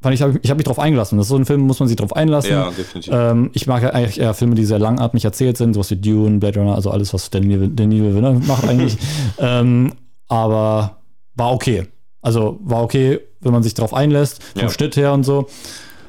fand 0.00 0.14
ich, 0.14 0.20
ich 0.20 0.50
habe 0.50 0.58
mich 0.58 0.66
drauf 0.66 0.78
eingelassen. 0.78 1.18
Das 1.18 1.26
ist 1.26 1.30
so 1.30 1.36
ein 1.36 1.44
Film, 1.44 1.62
muss 1.62 1.80
man 1.80 1.88
sich 1.88 1.96
drauf 1.96 2.14
einlassen. 2.14 2.52
Ja, 2.52 2.70
definitiv. 2.70 3.12
Ähm, 3.14 3.50
ich 3.52 3.66
mag 3.66 3.82
ja 3.82 3.90
eigentlich 3.90 4.20
eher 4.20 4.34
Filme, 4.34 4.54
die 4.54 4.64
sehr 4.64 4.78
langatmig 4.78 5.24
erzählt 5.24 5.56
sind, 5.56 5.74
sowas 5.74 5.90
wie 5.90 5.96
Dune, 5.96 6.38
Blade 6.38 6.58
Runner, 6.58 6.74
also 6.74 6.90
alles, 6.90 7.12
was 7.14 7.30
Denis 7.30 7.72
Villeneuve 7.78 8.46
macht 8.46 8.68
eigentlich. 8.68 8.96
ähm, 9.38 9.92
aber 10.28 10.98
war 11.34 11.52
okay. 11.52 11.86
Also 12.22 12.58
war 12.62 12.82
okay, 12.82 13.20
wenn 13.40 13.52
man 13.52 13.62
sich 13.62 13.74
drauf 13.74 13.94
einlässt, 13.94 14.42
vom 14.54 14.62
Ja. 14.62 14.68
Schnitt 14.70 14.96
her 14.96 15.12
und 15.12 15.24
so. 15.24 15.46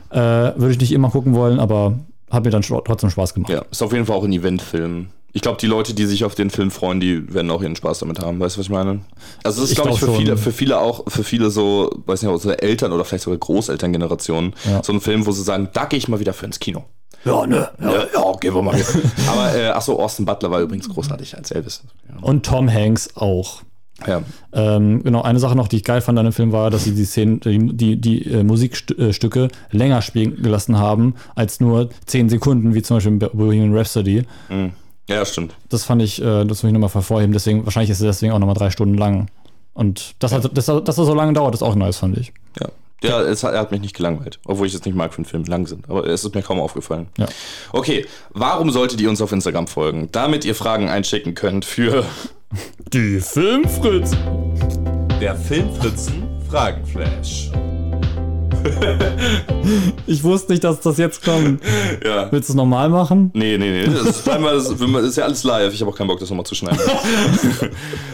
Äh, 0.10 0.18
Würde 0.20 0.72
ich 0.72 0.80
nicht 0.80 0.92
immer 0.92 1.10
gucken 1.10 1.34
wollen, 1.36 1.60
aber 1.60 2.00
hat 2.30 2.44
mir 2.44 2.50
dann 2.52 2.62
trotzdem 2.64 3.10
Spaß 3.10 3.34
gemacht. 3.34 3.52
Ja, 3.52 3.64
ist 3.72 3.82
auf 3.82 3.94
jeden 3.94 4.06
Fall 4.06 4.18
auch 4.18 4.24
ein 4.24 4.34
Eventfilm. 4.34 5.08
Ich 5.34 5.42
glaube, 5.42 5.58
die 5.62 5.68
Leute, 5.68 5.94
die 5.94 6.06
sich 6.06 6.26
auf 6.26 6.36
den 6.36 6.50
Film 6.50 6.72
freuen, 6.72 7.00
die 7.00 7.34
werden 7.34 7.50
auch 7.52 7.62
ihren 7.62 7.78
Spaß 7.78 8.00
damit 8.00 8.20
haben. 8.20 8.38
Weißt 8.42 8.58
du, 8.58 8.60
was 8.60 8.66
ich 8.66 8.70
meine? 8.70 9.00
Also, 9.46 9.60
es 9.64 9.70
ist, 9.70 9.72
Ich 9.72 9.76
glaube 9.82 9.92
ich, 9.92 10.00
für 10.00 10.06
glaub 10.08 10.16
schon. 10.18 10.26
viele, 10.26 10.38
für 10.38 10.52
viele 10.52 10.80
auch, 10.82 11.04
für 11.10 11.24
viele 11.24 11.50
so, 11.50 11.90
weiß 12.06 12.22
nicht, 12.22 12.32
unsere 12.32 12.62
Eltern 12.62 12.92
oder 12.92 13.06
vielleicht 13.06 13.24
sogar 13.24 13.40
Großelterngenerationen, 13.40 14.54
Ja. 14.70 14.84
so 14.84 14.92
ein 14.92 15.00
Film, 15.00 15.26
wo 15.26 15.32
sie 15.32 15.44
sagen, 15.44 15.70
da 15.72 15.86
gehe 15.86 15.98
ich 15.98 16.10
mal 16.10 16.20
wieder 16.20 16.34
für 16.34 16.46
ins 16.46 16.60
Kino. 16.60 16.84
Ja, 17.24 17.46
ne? 17.48 17.70
Ja, 17.82 17.92
ja 18.14 18.32
gehen 18.42 18.54
wir 18.54 18.62
mal. 18.62 18.76
Aber, 19.32 19.56
äh, 19.56 19.68
achso, 19.70 19.98
Austin 20.02 20.26
Butler 20.26 20.52
war 20.52 20.60
übrigens 20.60 20.90
großartig 20.90 21.38
als 21.38 21.52
Elvis. 21.52 21.82
Und 22.22 22.46
Tom 22.46 22.70
Hanks 22.72 23.16
auch. 23.16 23.62
Ja. 24.08 24.24
Ähm, 24.54 25.04
genau, 25.04 25.22
eine 25.22 25.40
Sache 25.40 25.56
noch, 25.56 25.68
die 25.68 25.78
ich 25.78 25.84
geil 25.84 26.02
fand 26.02 26.18
an 26.18 26.26
dem 26.26 26.34
Film 26.34 26.52
war, 26.52 26.70
dass 26.70 26.84
sie 26.84 26.94
die 26.94 27.06
Szenen, 27.06 27.40
die, 27.78 27.98
die, 27.98 28.26
äh, 28.26 28.44
Musikstücke 28.44 29.50
länger 29.72 30.02
spielen 30.02 30.42
gelassen 30.42 30.78
haben, 30.78 31.16
als 31.36 31.60
nur 31.60 31.90
10 32.06 32.30
Sekunden, 32.30 32.74
wie 32.74 32.82
zum 32.82 32.98
Beispiel 32.98 33.14
in 33.14 33.20
Bohemian 33.20 33.76
Rhapsody. 33.76 34.24
Mhm. 34.50 34.72
Ja, 35.08 35.26
stimmt. 35.26 35.56
Das 35.70 35.84
fand 35.84 36.02
ich, 36.02 36.22
äh, 36.22 36.46
das 36.46 36.64
muss 36.64 36.64
ich 36.64 36.72
nochmal 36.72 36.90
hervorheben. 36.90 37.34
Deswegen, 37.34 37.66
wahrscheinlich 37.66 37.90
ist 37.90 38.00
es 38.00 38.06
deswegen 38.06 38.34
auch 38.34 38.40
nochmal 38.40 38.56
drei 38.56 38.70
Stunden 38.70 38.96
lang. 38.96 39.28
Und 39.74 40.16
das, 40.20 40.32
hat, 40.32 40.50
das, 40.58 40.66
dass 40.66 40.84
das 40.84 40.96
so 40.96 41.14
lange 41.14 41.34
dauert, 41.34 41.54
ist 41.54 41.64
auch 41.64 41.76
nice, 41.76 41.98
fand 41.98 42.18
ich. 42.18 42.34
Ja. 42.60 42.70
Ja, 43.04 43.20
es 43.22 43.44
hat, 43.44 43.54
er 43.54 43.60
hat 43.62 43.72
mich 43.72 43.82
nicht 43.82 43.96
gelangweilt, 43.96 44.40
obwohl 44.46 44.68
ich 44.68 44.74
es 44.76 44.86
nicht 44.86 44.96
mag, 44.96 45.18
wenn 45.18 45.26
Filme 45.26 45.46
lang 45.48 45.66
sind. 45.66 45.90
Aber 45.90 46.06
es 46.06 46.24
ist 46.24 46.36
mir 46.36 46.44
kaum 46.44 46.60
aufgefallen. 46.60 47.08
Ja. 47.18 47.26
Okay, 47.72 48.06
warum 48.30 48.70
solltet 48.70 49.02
ihr 49.02 49.10
uns 49.10 49.22
auf 49.22 49.32
Instagram 49.32 49.68
folgen? 49.68 50.10
Damit 50.12 50.46
ihr 50.46 50.54
Fragen 50.54 50.88
einschicken 50.88 51.34
könnt 51.34 51.66
für 51.66 52.06
Die 52.94 53.20
Filmfritz. 53.20 54.12
der 55.20 55.36
Filmfritzen 55.36 56.24
Fragenflash. 56.50 57.52
Ich 60.06 60.24
wusste 60.24 60.52
nicht, 60.52 60.64
dass 60.64 60.82
das 60.82 60.98
jetzt 60.98 61.24
kommt. 61.24 61.64
Ja. 62.06 62.32
Willst 62.32 62.50
du 62.50 62.54
es 62.54 62.56
normal 62.56 62.90
machen? 62.90 63.32
Nee, 63.34 63.58
nee, 63.58 63.72
nee. 63.72 63.86
Das 63.86 64.18
ist, 64.18 64.28
das 64.28 65.04
ist 65.04 65.18
ja 65.18 65.24
alles 65.24 65.44
live. 65.44 65.74
Ich 65.74 65.82
habe 65.82 65.92
auch 65.92 65.98
keinen 65.98 66.08
Bock, 66.08 66.20
das 66.20 66.30
nochmal 66.30 66.46
zu 66.46 66.56
schneiden. 66.56 66.80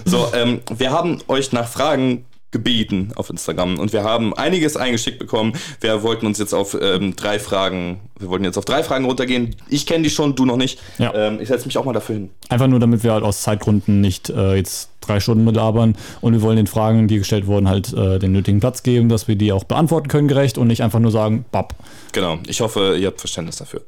so, 0.06 0.28
ähm, 0.34 0.62
wir 0.76 0.92
haben 0.92 1.20
euch 1.28 1.52
nach 1.52 1.68
Fragen 1.68 2.26
gebeten 2.58 3.12
auf 3.16 3.30
Instagram 3.30 3.78
und 3.78 3.94
wir 3.94 4.04
haben 4.04 4.34
einiges 4.34 4.78
eingeschickt 4.78 5.20
bekommen. 5.20 5.54
Wir 5.80 6.02
wollten 6.02 6.26
uns 6.26 6.40
jetzt 6.40 6.54
auf 6.54 6.76
ähm, 6.80 7.16
drei 7.16 7.38
Fragen, 7.38 8.00
wir 8.20 8.30
wollten 8.30 8.46
jetzt 8.46 8.58
auf 8.58 8.66
drei 8.66 8.84
Fragen 8.84 9.06
runtergehen. 9.06 9.56
Ich 9.70 9.86
kenne 9.86 10.04
die 10.04 10.10
schon, 10.10 10.36
du 10.36 10.46
noch 10.46 10.58
nicht. 10.58 10.80
Ja. 10.98 11.14
Ähm, 11.14 11.40
ich 11.40 11.48
setze 11.48 11.68
mich 11.68 11.78
auch 11.78 11.86
mal 11.86 11.94
dafür 11.94 12.16
hin. 12.16 12.30
Einfach 12.50 12.68
nur, 12.68 12.80
damit 12.80 13.04
wir 13.04 13.14
halt 13.14 13.24
aus 13.24 13.44
Zeitgründen 13.44 14.02
nicht 14.02 14.30
äh, 14.30 14.56
jetzt 14.56 14.90
drei 15.02 15.20
Stunden 15.20 15.46
belabern 15.46 15.96
und 16.22 16.34
wir 16.34 16.42
wollen 16.42 16.58
den 16.58 16.68
Fragen, 16.68 17.08
die 17.08 17.20
gestellt 17.20 17.46
wurden, 17.46 17.70
halt 17.70 17.94
äh, 17.94 18.18
den 18.18 18.32
nötigen 18.32 18.60
Platz 18.60 18.82
geben, 18.82 19.08
dass 19.08 19.28
wir 19.28 19.36
die 19.36 19.52
auch 19.52 19.64
beantworten 19.64 20.08
können 20.08 20.28
gerecht 20.28 20.58
und 20.58 20.68
nicht 20.68 20.82
einfach 20.82 21.00
nur 21.00 21.12
sagen, 21.12 21.46
bap. 21.52 21.76
Genau. 22.12 22.40
Ich 22.48 22.62
hoffe, 22.62 22.98
ihr 23.00 23.08
habt 23.08 23.20
Verständnis 23.20 23.58
dafür. 23.58 23.82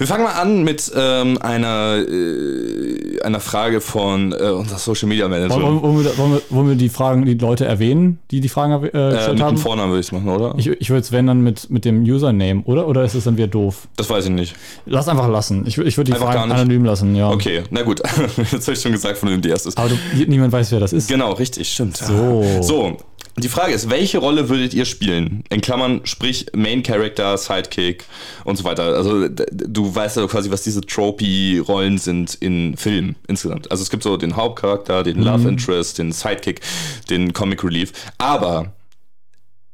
Wir 0.00 0.06
fangen 0.06 0.24
mal 0.24 0.32
an 0.32 0.64
mit 0.64 0.90
ähm, 0.96 1.36
einer, 1.42 1.98
äh, 1.98 3.20
einer 3.20 3.38
Frage 3.38 3.82
von 3.82 4.32
äh, 4.32 4.46
unserer 4.48 4.78
Social 4.78 5.10
Media 5.10 5.28
Manager. 5.28 5.60
Wollen, 5.60 5.82
wollen, 5.82 6.04
wir, 6.04 6.16
wollen, 6.16 6.32
wir, 6.32 6.42
wollen 6.48 6.68
wir 6.70 6.74
die 6.76 6.88
Fragen, 6.88 7.26
die 7.26 7.34
Leute 7.34 7.66
erwähnen, 7.66 8.18
die 8.30 8.40
die 8.40 8.48
Fragen 8.48 8.82
äh, 8.82 8.86
äh, 8.86 8.90
gestellt 8.90 9.28
mit 9.32 9.38
dem 9.40 9.44
haben? 9.44 9.56
Vornamen 9.58 9.90
würde 9.90 10.00
ich 10.00 10.06
es 10.06 10.12
machen, 10.12 10.30
oder? 10.30 10.54
Ich, 10.56 10.68
ich 10.68 10.88
würde 10.88 11.02
es, 11.02 11.12
wenn, 11.12 11.26
dann 11.26 11.42
mit, 11.42 11.68
mit 11.68 11.84
dem 11.84 12.02
Username, 12.02 12.62
oder? 12.64 12.88
Oder 12.88 13.04
ist 13.04 13.14
es 13.14 13.24
dann 13.24 13.36
wieder 13.36 13.48
doof? 13.48 13.88
das 13.96 14.08
weiß 14.08 14.24
ich 14.24 14.30
nicht. 14.30 14.56
Lass 14.86 15.06
einfach 15.06 15.28
lassen. 15.28 15.66
Ich, 15.66 15.76
ich 15.76 15.98
würde 15.98 16.12
die 16.12 16.14
Einfach 16.14 16.32
Fragen 16.32 16.50
anonym 16.50 16.82
lassen, 16.82 17.14
ja. 17.14 17.28
Okay, 17.28 17.64
na 17.68 17.82
gut. 17.82 18.00
Jetzt 18.52 18.68
habe 18.68 18.72
ich 18.72 18.80
schon 18.80 18.92
gesagt, 18.92 19.18
von 19.18 19.28
wem 19.28 19.42
die 19.42 19.50
erste 19.50 19.68
ist. 19.68 19.76
Aber 19.76 19.90
du, 19.90 19.96
niemand 20.26 20.50
weiß, 20.50 20.72
wer 20.72 20.80
das 20.80 20.94
ist. 20.94 21.08
Genau, 21.08 21.32
richtig, 21.32 21.70
stimmt. 21.70 21.98
So. 21.98 22.42
So, 22.62 22.96
die 23.36 23.48
Frage 23.48 23.72
ist, 23.72 23.90
welche 23.90 24.18
Rolle 24.18 24.48
würdet 24.48 24.74
ihr 24.74 24.84
spielen? 24.84 25.44
In 25.50 25.60
Klammern, 25.60 26.00
sprich 26.04 26.46
Main 26.54 26.82
Character, 26.82 27.36
Sidekick 27.38 28.04
und 28.44 28.56
so 28.56 28.64
weiter. 28.64 28.82
Also 28.96 29.28
du 29.28 29.94
weißt 29.94 30.16
ja 30.18 30.26
quasi, 30.26 30.50
was 30.50 30.62
diese 30.62 30.80
Tropy-Rollen 30.80 31.98
sind 31.98 32.34
in 32.34 32.76
Filmen 32.76 33.16
insgesamt. 33.28 33.70
Also 33.70 33.82
es 33.82 33.90
gibt 33.90 34.02
so 34.02 34.16
den 34.16 34.36
Hauptcharakter, 34.36 35.02
den 35.02 35.22
Love 35.22 35.48
Interest, 35.48 35.98
den 35.98 36.12
Sidekick, 36.12 36.60
den 37.08 37.32
Comic 37.32 37.64
Relief. 37.64 37.92
Aber 38.18 38.72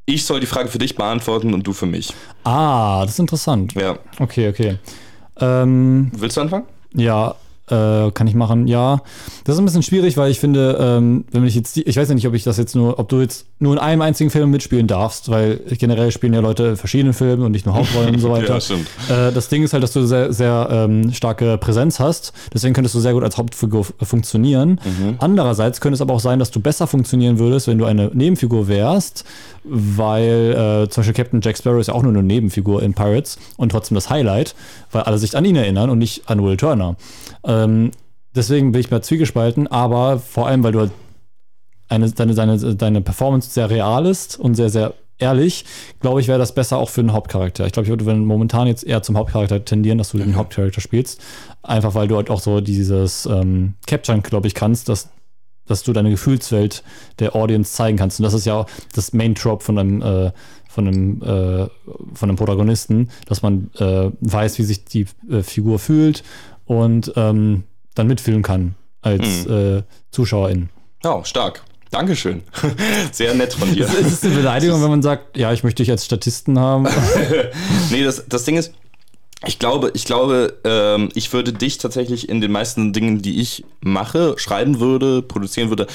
ich 0.05 0.25
soll 0.25 0.41
die 0.41 0.47
Frage 0.47 0.69
für 0.69 0.79
dich 0.79 0.95
beantworten 0.95 1.53
und 1.53 1.67
du 1.67 1.73
für 1.73 1.87
mich. 1.87 2.13
Ah, 2.45 3.03
das 3.03 3.13
ist 3.13 3.19
interessant. 3.19 3.75
Ja. 3.75 3.99
Okay, 4.19 4.49
okay. 4.49 4.79
Ähm, 5.41 6.11
Willst 6.17 6.37
du 6.37 6.43
anfangen? 6.43 6.67
Ja, 6.95 7.35
äh, 7.71 8.11
kann 8.13 8.27
ich 8.27 8.35
machen, 8.35 8.67
ja. 8.67 9.01
Das 9.45 9.55
ist 9.55 9.59
ein 9.59 9.65
bisschen 9.65 9.83
schwierig, 9.83 10.17
weil 10.17 10.31
ich 10.31 10.41
finde, 10.41 10.79
ähm, 10.81 11.25
wenn 11.33 11.45
ich 11.45 11.55
jetzt, 11.55 11.77
die, 11.77 11.83
ich 11.83 11.97
weiß 11.97 12.09
ja 12.09 12.15
nicht, 12.15 12.27
ob 12.27 12.35
ich 12.35 12.45
das 12.45 12.57
jetzt 12.57 12.75
nur, 12.75 12.99
ob 12.99 13.09
du 13.09 13.21
jetzt 13.21 13.47
nur 13.59 13.73
in 13.73 13.79
einem 13.79 14.03
einzigen 14.03 14.31
Film 14.31 14.51
mitspielen 14.51 14.87
darfst, 14.87 15.31
weil 15.31 15.61
generell 15.79 16.11
spielen 16.13 16.35
ja 16.35 16.41
Leute 16.41 16.65
in 16.65 16.77
verschiedenen 16.77 17.15
Filmen 17.15 17.43
und 17.43 17.53
nicht 17.53 17.67
nur 17.67 17.75
Hauptrollen 17.75 18.15
und 18.15 18.21
so 18.21 18.31
weiter. 18.31 18.55
Ja, 18.55 18.61
stimmt. 18.61 18.87
Äh, 19.09 19.33
das 19.33 19.49
Ding 19.49 19.63
ist 19.63 19.73
halt, 19.73 19.83
dass 19.83 19.93
du 19.93 20.07
sehr, 20.07 20.33
sehr 20.33 20.69
ähm, 20.71 21.13
starke 21.13 21.59
Präsenz 21.59 21.99
hast. 22.01 22.33
Deswegen 22.53 22.75
könntest 22.75 22.95
du 22.95 23.01
sehr 23.01 23.13
gut 23.13 23.25
als 23.25 23.37
Hauptfigur 23.37 23.87
funktionieren. 24.03 24.81
Andererseits 25.19 25.81
könnte 25.81 25.95
es 25.95 26.01
aber 26.01 26.15
auch 26.15 26.21
sein, 26.21 26.39
dass 26.39 26.51
du 26.51 26.61
besser 26.61 26.87
funktionieren 26.87 27.39
würdest, 27.39 27.67
wenn 27.69 27.79
du 27.79 27.85
eine 27.85 28.11
Nebenfigur 28.13 28.69
wärst, 28.69 29.25
weil 29.65 30.85
äh, 30.85 30.89
zum 30.89 31.03
Beispiel 31.03 31.15
Captain 31.15 31.41
Jack 31.41 31.59
Sparrow 31.59 31.81
ist 31.81 31.89
ja 31.89 31.95
auch 31.95 32.03
nur 32.03 32.13
eine 32.13 32.23
Nebenfigur 32.23 32.83
in 32.83 32.95
Pirates 32.95 33.39
und 33.57 33.71
trotzdem 33.71 33.95
das 33.95 34.11
Highlight, 34.11 34.55
weil 34.93 35.03
alle 35.03 35.19
sich 35.19 35.37
an 35.37 35.45
ihn 35.45 35.57
erinnern 35.57 35.91
und 35.91 35.99
nicht 35.99 36.29
an 36.29 36.43
Will 36.43 36.57
Turner. 36.57 36.97
Ähm, 37.65 37.91
deswegen 38.35 38.73
bin 38.73 38.81
ich 38.81 38.91
bei 38.91 39.01
zwiegespalten, 39.01 39.67
aber 39.67 40.19
vor 40.19 40.47
allem, 40.47 40.63
weil 40.63 40.73
du 40.73 40.81
halt 40.81 40.93
eine, 41.89 42.11
deine, 42.11 42.35
deine, 42.35 42.75
deine 42.75 43.01
Performance 43.01 43.51
sehr 43.51 43.71
real 43.71 44.07
ist 44.07 44.39
und 44.39 44.55
sehr, 44.55 44.71
sehr 44.71 44.95
ehrlich, 45.19 45.65
glaube 46.01 46.21
ich, 46.21 46.29
wäre 46.29 46.39
das 46.39 46.55
besser 46.55 46.77
auch 46.79 46.91
für 46.91 47.01
einen 47.01 47.13
Hauptcharakter. 47.13 47.67
Ich 47.67 47.73
glaube, 47.73 47.85
ich 47.85 47.91
würde 47.91 48.15
momentan 48.15 48.67
jetzt 48.67 48.85
eher 48.85 49.03
zum 49.03 49.17
Hauptcharakter 49.17 49.65
tendieren, 49.65 49.99
dass 49.99 50.11
du 50.11 50.19
den 50.19 50.37
Hauptcharakter 50.37 50.81
spielst. 50.81 51.21
Einfach 51.63 51.95
weil 51.95 52.09
du 52.09 52.17
halt 52.17 52.31
auch 52.31 52.41
so 52.41 52.61
dieses 52.61 53.27
ähm, 53.27 53.75
Capturen, 53.87 54.23
glaube 54.23 54.47
ich, 54.47 54.55
kannst, 54.55 54.89
dass, 54.89 55.09
dass 55.67 55.83
du 55.83 55.93
deine 55.93 56.11
Gefühlswelt 56.11 56.83
der 57.19 57.35
Audience 57.35 57.73
zeigen 57.73 57.97
kannst. 57.97 58.21
Und 58.21 58.25
das 58.25 58.35
ist 58.35 58.45
ja 58.45 58.55
auch 58.55 58.67
das 58.95 59.13
Main-Trope 59.13 59.65
von 59.65 59.79
einem, 59.79 60.03
äh, 60.03 60.33
von 60.69 60.87
einem, 60.87 61.23
äh, 61.23 61.69
von 62.15 62.29
einem 62.29 62.37
Protagonisten, 62.37 63.09
dass 63.27 63.43
man 63.43 63.71
äh, 63.79 64.11
weiß, 64.21 64.59
wie 64.59 64.65
sich 64.65 64.85
die 64.85 65.07
äh, 65.31 65.43
Figur 65.43 65.79
fühlt 65.79 66.23
und 66.67 67.13
ähm, 67.17 67.65
dann 67.95 68.07
mitfühlen 68.07 68.43
kann 68.43 68.75
als 69.01 69.47
äh, 69.47 69.83
Zuschauerin. 70.11 70.69
Ja, 71.03 71.25
stark. 71.25 71.63
Dankeschön. 71.91 72.43
Sehr 73.13 73.35
nett 73.35 73.55
von 73.55 73.73
dir. 73.73 73.87
Ist 73.87 74.13
es 74.13 74.25
eine 74.25 74.35
Beleidigung, 74.35 74.83
wenn 74.83 74.91
man 74.91 75.03
sagt, 75.03 75.37
ja, 75.37 75.53
ich 75.53 75.63
möchte 75.63 75.83
dich 75.83 75.91
als 75.91 76.05
Statisten 76.05 76.59
haben? 76.59 76.87
nee, 77.91 78.03
das, 78.03 78.25
das 78.29 78.45
Ding 78.45 78.57
ist, 78.57 78.75
ich 79.47 79.59
glaube, 79.59 79.93
ich 79.95 80.05
glaube, 80.05 80.59
ähm, 80.65 81.11
ich 81.15 81.33
würde 81.33 81.53
dich 81.53 81.79
tatsächlich 81.79 82.29
in 82.29 82.41
den 82.41 82.51
meisten 82.51 82.93
Dingen, 82.93 83.23
die 83.23 83.41
ich 83.41 83.65
mache, 83.81 84.35
schreiben 84.39 84.81
würde, 84.81 85.23
produzieren 85.23 85.69
würde, 85.69 85.87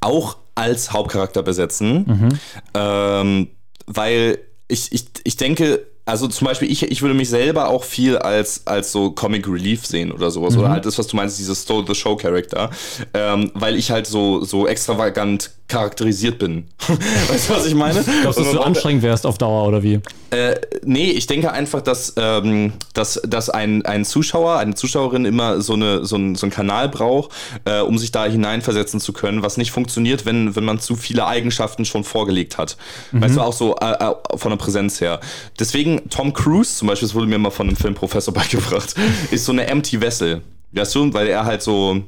auch 0.00 0.36
als 0.54 0.92
Hauptcharakter 0.92 1.42
besetzen. 1.42 2.38
Ähm, 2.74 3.48
weil 3.86 4.38
ich, 4.68 4.92
ich, 4.92 5.06
ich 5.24 5.36
denke, 5.36 5.86
also 6.10 6.26
zum 6.26 6.46
Beispiel, 6.46 6.70
ich, 6.70 6.82
ich 6.82 7.02
würde 7.02 7.14
mich 7.14 7.28
selber 7.28 7.68
auch 7.68 7.84
viel 7.84 8.18
als, 8.18 8.66
als 8.66 8.90
so 8.90 9.12
Comic 9.12 9.46
Relief 9.46 9.86
sehen 9.86 10.10
oder 10.10 10.30
sowas. 10.30 10.56
Oder 10.56 10.70
halt 10.70 10.84
das, 10.84 10.98
was 10.98 11.06
du 11.06 11.16
meinst, 11.16 11.38
dieses 11.38 11.62
Stole 11.62 11.84
the 11.86 11.94
Show 11.94 12.16
Character. 12.16 12.70
Ähm, 13.14 13.52
weil 13.54 13.76
ich 13.76 13.90
halt 13.90 14.06
so, 14.06 14.44
so 14.44 14.66
extravagant 14.66 15.52
charakterisiert 15.70 16.38
bin. 16.38 16.66
weißt 17.28 17.48
du, 17.48 17.54
was 17.54 17.66
ich 17.66 17.74
meine? 17.74 18.04
Glaubst 18.22 18.38
du, 18.38 18.44
dass 18.44 18.52
du 18.52 18.60
anstrengend 18.60 19.02
wärst 19.02 19.24
auf 19.24 19.38
Dauer 19.38 19.66
oder 19.66 19.82
wie? 19.82 20.00
Äh, 20.30 20.56
nee, 20.84 21.10
ich 21.10 21.26
denke 21.26 21.50
einfach, 21.52 21.80
dass, 21.80 22.14
ähm, 22.16 22.74
dass, 22.92 23.20
dass 23.26 23.50
ein, 23.50 23.84
ein 23.84 24.04
Zuschauer, 24.04 24.58
eine 24.58 24.74
Zuschauerin 24.74 25.24
immer 25.24 25.60
so, 25.60 25.72
eine, 25.72 26.04
so, 26.04 26.16
ein, 26.16 26.34
so 26.34 26.46
einen 26.46 26.52
Kanal 26.52 26.88
braucht, 26.88 27.30
äh, 27.64 27.80
um 27.80 27.98
sich 27.98 28.12
da 28.12 28.26
hineinversetzen 28.26 29.00
zu 29.00 29.12
können, 29.12 29.42
was 29.42 29.56
nicht 29.56 29.72
funktioniert, 29.72 30.26
wenn, 30.26 30.54
wenn 30.54 30.64
man 30.64 30.78
zu 30.78 30.94
viele 30.94 31.26
Eigenschaften 31.26 31.84
schon 31.84 32.04
vorgelegt 32.04 32.58
hat. 32.58 32.76
Weißt 33.12 33.36
du, 33.36 33.40
auch 33.40 33.52
so 33.52 33.76
äh, 33.76 33.92
äh, 33.92 34.14
von 34.36 34.50
der 34.50 34.58
Präsenz 34.58 35.00
her. 35.00 35.20
Deswegen, 35.58 36.08
Tom 36.10 36.32
Cruise 36.32 36.76
zum 36.76 36.88
Beispiel, 36.88 37.08
das 37.08 37.14
wurde 37.14 37.26
mir 37.26 37.38
mal 37.38 37.50
von 37.50 37.68
einem 37.68 37.76
Filmprofessor 37.76 38.34
beigebracht, 38.40 38.94
ist 39.30 39.44
so 39.44 39.52
eine 39.52 39.66
empty 39.66 40.00
Vessel. 40.00 40.42
Weißt 40.72 40.94
du, 40.94 41.12
weil 41.12 41.26
er 41.28 41.44
halt 41.44 41.62
so. 41.62 42.02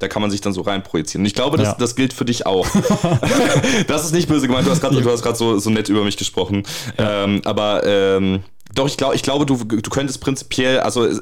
Da 0.00 0.06
kann 0.08 0.22
man 0.22 0.30
sich 0.30 0.40
dann 0.40 0.52
so 0.52 0.60
reinprojizieren. 0.60 1.22
Und 1.22 1.26
ich 1.26 1.34
glaube, 1.34 1.56
das, 1.56 1.68
Ja. 1.68 1.76
das 1.78 1.96
gilt 1.96 2.12
für 2.12 2.24
dich 2.24 2.46
auch. 2.46 2.66
das 3.86 4.04
ist 4.04 4.12
nicht 4.14 4.28
böse 4.28 4.46
gemeint. 4.46 4.66
Du 4.66 4.70
hast 4.70 4.80
gerade 4.80 5.00
du 5.00 5.10
hast 5.10 5.22
gerade 5.22 5.36
so, 5.36 5.58
so 5.58 5.70
nett 5.70 5.88
über 5.88 6.04
mich 6.04 6.16
gesprochen. 6.16 6.62
Ähm, 6.96 7.40
aber 7.44 7.82
ähm, 7.84 8.40
doch, 8.74 8.86
ich 8.86 8.98
glaube, 8.98 9.14
ich 9.14 9.22
glaube, 9.22 9.46
du, 9.46 9.56
du 9.56 9.90
könntest 9.90 10.20
prinzipiell, 10.20 10.80
also 10.80 11.06
äh, 11.06 11.18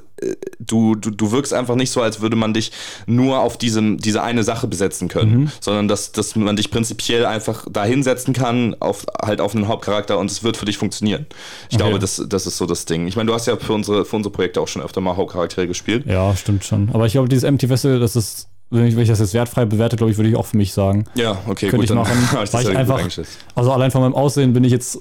du, 0.59 0.97
du, 0.97 1.11
du 1.11 1.31
wirkst 1.31 1.55
einfach 1.55 1.77
nicht 1.77 1.93
so, 1.93 2.03
als 2.03 2.21
würde 2.21 2.35
man 2.35 2.53
dich 2.53 2.73
nur 3.07 3.39
auf 3.39 3.57
diesem, 3.57 3.99
diese 3.99 4.21
eine 4.23 4.43
Sache 4.43 4.67
besetzen 4.67 5.07
können, 5.09 5.53
sondern 5.61 5.87
dass, 5.87 6.11
dass 6.11 6.35
man 6.35 6.57
dich 6.57 6.73
prinzipiell 6.73 7.25
einfach 7.25 7.65
da 7.71 7.85
hinsetzen 7.85 8.35
kann, 8.35 8.75
auf, 8.81 9.07
halt 9.23 9.41
auf 9.41 9.55
einen 9.55 9.69
Hauptcharakter 9.69 10.19
und 10.19 10.29
es 10.31 10.43
wird 10.43 10.57
für 10.57 10.65
dich 10.67 10.77
funktionieren. 10.77 11.27
Ich 11.71 11.77
Okay. 11.77 11.85
glaube, 11.85 11.99
das, 12.01 12.21
das 12.29 12.47
ist 12.49 12.59
so 12.59 12.67
das 12.67 12.85
Ding. 12.85 13.07
Ich 13.07 13.15
meine, 13.15 13.29
du 13.29 13.33
hast 13.35 13.47
ja 13.47 13.57
für 13.57 13.73
unsere, 13.75 14.05
für 14.05 14.17
unsere 14.17 14.33
Projekte 14.33 14.61
auch 14.61 14.69
schon 14.69 14.83
öfter 14.83 15.01
mal 15.01 15.17
Hauptcharaktere 15.17 15.69
gespielt. 15.69 16.05
Ja, 16.07 16.35
stimmt 16.35 16.65
schon. 16.65 16.91
Aber 16.93 17.07
ich 17.07 17.13
glaube, 17.13 17.29
dieses 17.29 17.45
Empty 17.45 17.71
Vessel, 17.71 18.01
das 18.01 18.17
ist, 18.17 18.49
wenn 18.71 18.87
ich, 18.87 18.97
wenn 18.97 19.03
ich 19.03 19.09
das 19.09 19.21
jetzt 19.21 19.35
wertfrei 19.35 19.65
bewerte, 19.65 19.97
glaube 19.97 20.11
ich, 20.11 20.19
würde 20.19 20.29
ich 20.29 20.37
auch 20.37 20.47
für 20.47 20.57
mich 20.57 20.73
sagen. 20.73 21.05
Ja, 21.15 21.39
okay, 21.47 21.69
Könnte 21.69 21.77
gut, 21.77 21.85
ich 21.85 21.89
dann 21.89 21.99
machen, 21.99 22.17
ich 22.45 22.53
weil 22.53 22.63
ich 22.63 22.69
ja 22.69 22.79
einfach-. 22.79 23.09
Also 23.55 23.73
allein 23.73 23.91
von 23.91 24.01
meinem 24.03 24.15
Aussehen 24.15 24.53
bin 24.53 24.65
ich 24.65 24.73
jetzt. 24.73 25.01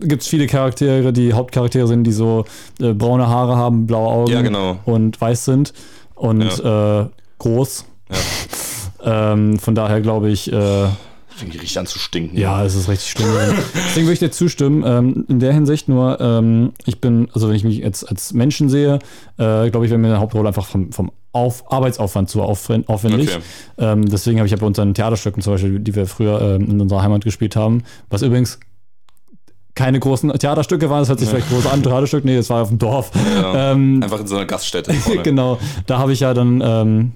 Gibt 0.00 0.22
es 0.22 0.28
viele 0.28 0.46
Charaktere, 0.46 1.12
die 1.12 1.32
Hauptcharaktere 1.32 1.86
sind, 1.86 2.04
die 2.04 2.12
so 2.12 2.44
äh, 2.80 2.92
braune 2.92 3.28
Haare 3.28 3.56
haben, 3.56 3.86
blaue 3.86 4.08
Augen 4.08 4.32
Ja, 4.32 4.42
genau. 4.42 4.78
und 4.84 5.18
weiß 5.20 5.44
sind 5.44 5.72
und 6.16 6.42
äh, 6.42 7.06
groß. 7.38 7.84
ähm, 9.04 9.58
von 9.58 9.74
daher 9.74 10.00
glaube 10.00 10.28
ich, 10.28 10.52
äh, 10.52 10.86
Fängt 11.28 11.52
die 11.52 11.58
richtig 11.58 11.78
an 11.78 11.86
zu 11.86 11.98
stinken. 11.98 12.36
ja, 12.38 12.64
es 12.64 12.74
ist 12.74 12.88
richtig 12.88 13.10
schlimm. 13.10 13.28
Deswegen 13.74 14.06
würde 14.06 14.14
ich 14.14 14.18
dir 14.18 14.30
zustimmen. 14.30 14.82
Ähm, 14.86 15.26
in 15.28 15.38
der 15.38 15.52
Hinsicht 15.52 15.86
nur, 15.88 16.18
ähm, 16.20 16.72
ich 16.86 17.00
bin, 17.00 17.28
also 17.34 17.48
wenn 17.48 17.54
ich 17.54 17.64
mich 17.64 17.76
jetzt 17.78 18.08
als 18.08 18.32
Menschen 18.32 18.68
sehe, 18.70 18.98
äh, 19.38 19.70
glaube 19.70 19.84
ich, 19.84 19.90
wäre 19.90 19.98
mir 19.98 20.08
eine 20.08 20.18
Hauptrolle 20.18 20.48
einfach 20.48 20.66
vom, 20.66 20.92
vom 20.92 21.12
Auf 21.36 21.70
Arbeitsaufwand 21.70 22.30
zu 22.30 22.40
aufwen- 22.42 22.86
aufwendig. 22.88 23.28
Okay. 23.28 23.42
Ähm, 23.78 24.08
deswegen 24.08 24.38
habe 24.38 24.46
ich 24.46 24.52
ja 24.52 24.56
bei 24.58 24.66
unseren 24.66 24.94
Theaterstücken 24.94 25.42
zum 25.42 25.52
Beispiel, 25.52 25.78
die 25.80 25.94
wir 25.94 26.06
früher 26.06 26.40
ähm, 26.40 26.70
in 26.70 26.80
unserer 26.80 27.02
Heimat 27.02 27.24
gespielt 27.24 27.56
haben, 27.56 27.82
was 28.08 28.22
übrigens 28.22 28.58
keine 29.74 30.00
großen 30.00 30.32
Theaterstücke 30.32 30.88
waren. 30.88 31.00
Das 31.00 31.10
hört 31.10 31.20
sich 31.20 31.28
vielleicht 31.28 31.50
groß 31.50 31.66
an, 31.66 31.82
Theaterstück. 31.82 32.24
Nee, 32.24 32.36
das 32.36 32.48
war 32.48 32.62
auf 32.62 32.68
dem 32.68 32.78
Dorf. 32.78 33.10
Ja, 33.36 33.72
Ähm, 33.72 34.02
einfach 34.02 34.20
in 34.20 34.26
so 34.26 34.36
einer 34.36 34.46
Gaststätte. 34.46 34.94
genau, 35.22 35.58
da 35.86 35.98
habe 35.98 36.14
ich 36.14 36.20
ja 36.20 36.32
dann 36.32 36.62
ähm, 36.64 37.12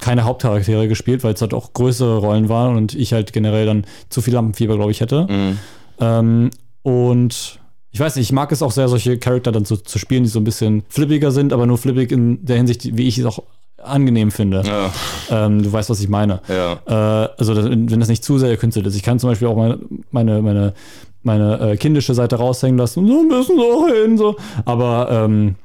keine 0.00 0.24
Hauptcharaktere 0.24 0.88
gespielt, 0.88 1.22
weil 1.22 1.34
es 1.34 1.40
halt 1.40 1.54
auch 1.54 1.72
größere 1.72 2.18
Rollen 2.18 2.48
waren 2.48 2.76
und 2.76 2.94
ich 2.94 3.12
halt 3.12 3.32
generell 3.32 3.66
dann 3.66 3.84
zu 4.08 4.20
viel 4.22 4.34
Lampenfieber, 4.34 4.74
glaube 4.76 4.90
ich, 4.90 5.00
hätte. 5.00 5.28
Mhm. 5.30 5.58
Ähm, 6.00 6.50
und 6.82 7.60
ich 7.92 8.00
weiß 8.00 8.16
nicht, 8.16 8.26
ich 8.26 8.32
mag 8.32 8.50
es 8.52 8.62
auch 8.62 8.70
sehr, 8.72 8.88
solche 8.88 9.18
Charakter 9.18 9.52
dann 9.52 9.64
zu, 9.64 9.76
zu 9.76 9.98
spielen, 9.98 10.22
die 10.24 10.28
so 10.28 10.40
ein 10.40 10.44
bisschen 10.44 10.82
flippiger 10.88 11.30
sind, 11.30 11.52
aber 11.52 11.66
nur 11.66 11.76
flippig 11.78 12.10
in 12.12 12.44
der 12.44 12.56
Hinsicht, 12.56 12.96
wie 12.96 13.06
ich 13.06 13.18
es 13.18 13.26
auch 13.26 13.42
angenehm 13.84 14.30
finde. 14.30 14.62
Ja, 14.64 14.90
Ähm, 15.30 15.62
du 15.62 15.72
weißt, 15.72 15.90
was 15.90 16.00
ich 16.00 16.08
meine. 16.08 16.40
ja. 16.48 16.74
Äh, 16.86 17.28
also, 17.38 17.54
das, 17.54 17.64
wenn 17.66 18.00
das 18.00 18.08
nicht 18.08 18.24
zu 18.24 18.38
sehr 18.38 18.50
gekünstelt 18.50 18.86
ist. 18.86 18.96
Ich 18.96 19.02
kann 19.02 19.18
zum 19.18 19.30
Beispiel 19.30 19.48
auch 19.48 19.56
meine, 19.56 19.78
meine, 20.10 20.42
meine, 20.42 20.74
meine 21.22 21.60
äh, 21.72 21.76
kindische 21.76 22.14
Seite 22.14 22.36
raushängen 22.36 22.78
lassen, 22.78 23.06
so 23.06 23.20
ein 23.20 23.28
bisschen 23.28 23.56
so 23.58 23.86
hin, 23.88 24.16
so. 24.18 24.36
Aber 24.64 25.08
ähm, 25.10 25.56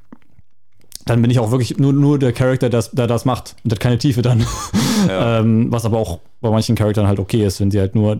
dann 1.05 1.21
bin 1.21 1.29
ich 1.29 1.39
auch 1.39 1.51
wirklich 1.51 1.77
nur, 1.77 1.93
nur 1.93 2.17
der 2.17 2.33
Charakter, 2.33 2.69
der, 2.69 2.79
das- 2.79 2.91
der 2.91 3.07
das 3.07 3.25
macht. 3.25 3.55
Und 3.63 3.71
hat 3.71 3.79
keine 3.79 3.97
Tiefe 3.97 4.21
dann. 4.21 4.45
Ja. 5.07 5.39
ähm, 5.39 5.71
was 5.71 5.85
aber 5.85 5.97
auch 5.99 6.19
bei 6.41 6.49
manchen 6.49 6.75
Charakteren 6.75 7.07
halt 7.07 7.19
okay 7.19 7.45
ist, 7.45 7.59
wenn 7.61 7.69
sie 7.71 7.79
halt 7.79 7.95
nur, 7.95 8.19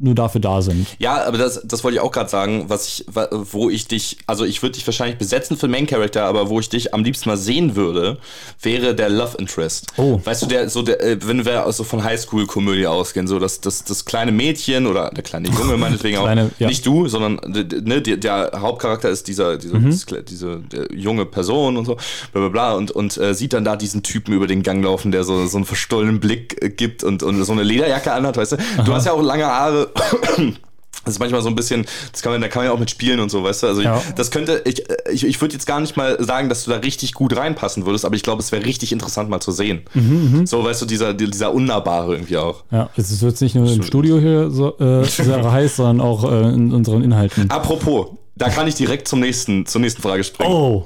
nur 0.00 0.14
dafür 0.14 0.40
da 0.40 0.62
sind. 0.62 0.86
Ja, 0.98 1.24
aber 1.24 1.38
das, 1.38 1.60
das 1.64 1.84
wollte 1.84 1.96
ich 1.96 2.00
auch 2.00 2.12
gerade 2.12 2.30
sagen, 2.30 2.64
was 2.68 2.86
ich, 2.86 3.06
wo 3.52 3.68
ich 3.68 3.86
dich, 3.86 4.18
also 4.26 4.44
ich 4.44 4.62
würde 4.62 4.74
dich 4.74 4.86
wahrscheinlich 4.86 5.18
besetzen 5.18 5.56
für 5.56 5.68
Main 5.68 5.86
Character, 5.86 6.24
aber 6.24 6.48
wo 6.48 6.60
ich 6.60 6.68
dich 6.68 6.94
am 6.94 7.04
liebsten 7.04 7.28
mal 7.28 7.36
sehen 7.36 7.76
würde, 7.76 8.18
wäre 8.62 8.94
der 8.94 9.08
Love 9.08 9.36
Interest. 9.38 9.86
Oh. 9.96 10.20
Weißt 10.24 10.42
du, 10.42 10.46
der, 10.46 10.68
so 10.70 10.82
der, 10.82 11.02
äh, 11.02 11.18
wenn 11.22 11.44
wir 11.44 11.64
also 11.66 11.84
von 11.84 12.02
Highschool-Komödie 12.02 12.86
ausgehen, 12.86 13.26
so 13.26 13.38
das, 13.38 13.60
das, 13.60 13.84
das 13.84 14.04
kleine 14.04 14.32
Mädchen 14.32 14.86
oder 14.86 15.10
der 15.10 15.22
kleine 15.22 15.48
Junge 15.48 15.76
meinetwegen 15.78 16.18
auch, 16.18 16.24
Kleine, 16.24 16.50
ja. 16.58 16.68
nicht 16.68 16.86
du, 16.86 17.08
sondern 17.08 17.40
ne, 17.46 18.02
der, 18.02 18.16
der 18.16 18.52
Hauptcharakter 18.56 19.08
ist 19.08 19.28
dieser, 19.28 19.56
dieser 19.58 19.80
Mhm. 19.80 19.98
diese 20.28 20.62
junge 20.94 21.26
Person 21.26 21.76
und 21.76 21.84
so, 21.84 21.96
bla 22.32 22.40
bla 22.40 22.48
bla, 22.48 22.74
und, 22.74 22.90
und 22.90 23.16
äh, 23.16 23.34
sieht 23.34 23.52
dann 23.52 23.64
da 23.64 23.76
diesen 23.76 24.02
Typen 24.02 24.34
über 24.34 24.46
den 24.46 24.62
Gang 24.62 24.82
laufen, 24.84 25.12
der 25.12 25.24
so, 25.24 25.46
so 25.46 25.56
einen 25.56 25.64
verstollenen 25.64 26.20
Blick 26.20 26.62
äh, 26.62 26.70
gibt 26.70 27.04
und, 27.04 27.22
und 27.22 27.42
so 27.44 27.52
eine 27.52 27.62
Lederjacke 27.62 28.12
anhat, 28.12 28.36
weißt 28.36 28.52
du? 28.52 28.56
Du 28.84 28.94
hast 28.94 29.06
ja 29.06 29.12
auch 29.12 29.22
lange 29.22 29.46
Haare. 29.46 29.89
Das 31.04 31.14
ist 31.14 31.18
manchmal 31.18 31.40
so 31.40 31.48
ein 31.48 31.54
bisschen, 31.54 31.86
das 32.12 32.20
kann 32.20 32.30
man, 32.30 32.42
da 32.42 32.48
kann 32.48 32.60
man 32.60 32.66
ja 32.66 32.72
auch 32.74 32.78
mit 32.78 32.90
spielen 32.90 33.20
und 33.20 33.30
so, 33.30 33.42
weißt 33.42 33.62
du? 33.62 33.66
Also 33.68 33.80
Ja. 33.80 33.96
ich, 34.06 34.14
das 34.16 34.30
könnte, 34.30 34.60
ich, 34.66 34.84
ich, 35.10 35.24
ich 35.24 35.40
würde 35.40 35.54
jetzt 35.54 35.66
gar 35.66 35.80
nicht 35.80 35.96
mal 35.96 36.22
sagen, 36.22 36.50
dass 36.50 36.64
du 36.64 36.70
da 36.70 36.76
richtig 36.76 37.14
gut 37.14 37.34
reinpassen 37.34 37.86
würdest, 37.86 38.04
aber 38.04 38.16
ich 38.16 38.22
glaube, 38.22 38.42
es 38.42 38.52
wäre 38.52 38.66
richtig 38.66 38.92
interessant 38.92 39.30
mal 39.30 39.40
zu 39.40 39.50
sehen. 39.50 39.80
Mhm, 39.94 40.46
so, 40.46 40.62
weißt 40.62 40.82
du, 40.82 40.86
dieser, 40.86 41.14
dieser 41.14 41.54
Unnahbare 41.54 42.12
irgendwie 42.12 42.36
auch. 42.36 42.64
Ja, 42.70 42.90
es 42.96 43.18
jetzt 43.22 43.40
nicht 43.40 43.54
nur 43.54 43.66
im 43.72 43.82
Studio 43.82 44.20
hier 44.20 44.50
so 44.50 44.78
äh, 44.78 45.02
sehr 45.08 45.50
heiß, 45.50 45.76
sondern 45.76 46.06
auch 46.06 46.30
äh, 46.30 46.50
in 46.52 46.70
unseren 46.70 47.02
Inhalten. 47.02 47.50
Apropos, 47.50 48.08
da 48.36 48.50
kann 48.50 48.68
ich 48.68 48.74
direkt 48.74 49.08
zum 49.08 49.20
nächsten, 49.20 49.64
zur 49.64 49.80
nächsten 49.80 50.02
Frage 50.02 50.22
springen. 50.22 50.52
Oh, 50.52 50.84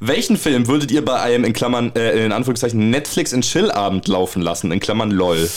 Welchen 0.00 0.36
Film 0.36 0.66
würdet 0.66 0.90
ihr 0.90 1.04
bei 1.04 1.20
einem 1.20 1.44
in 1.44 1.52
Klammern, 1.52 1.92
äh, 1.94 2.24
in 2.24 2.32
Anführungszeichen 2.32 2.90
Netflix 2.90 3.32
in 3.32 3.42
Chill-Abend 3.42 4.08
laufen 4.08 4.42
lassen? 4.42 4.72
In 4.72 4.80
Klammern 4.80 5.12
LOL. 5.12 5.48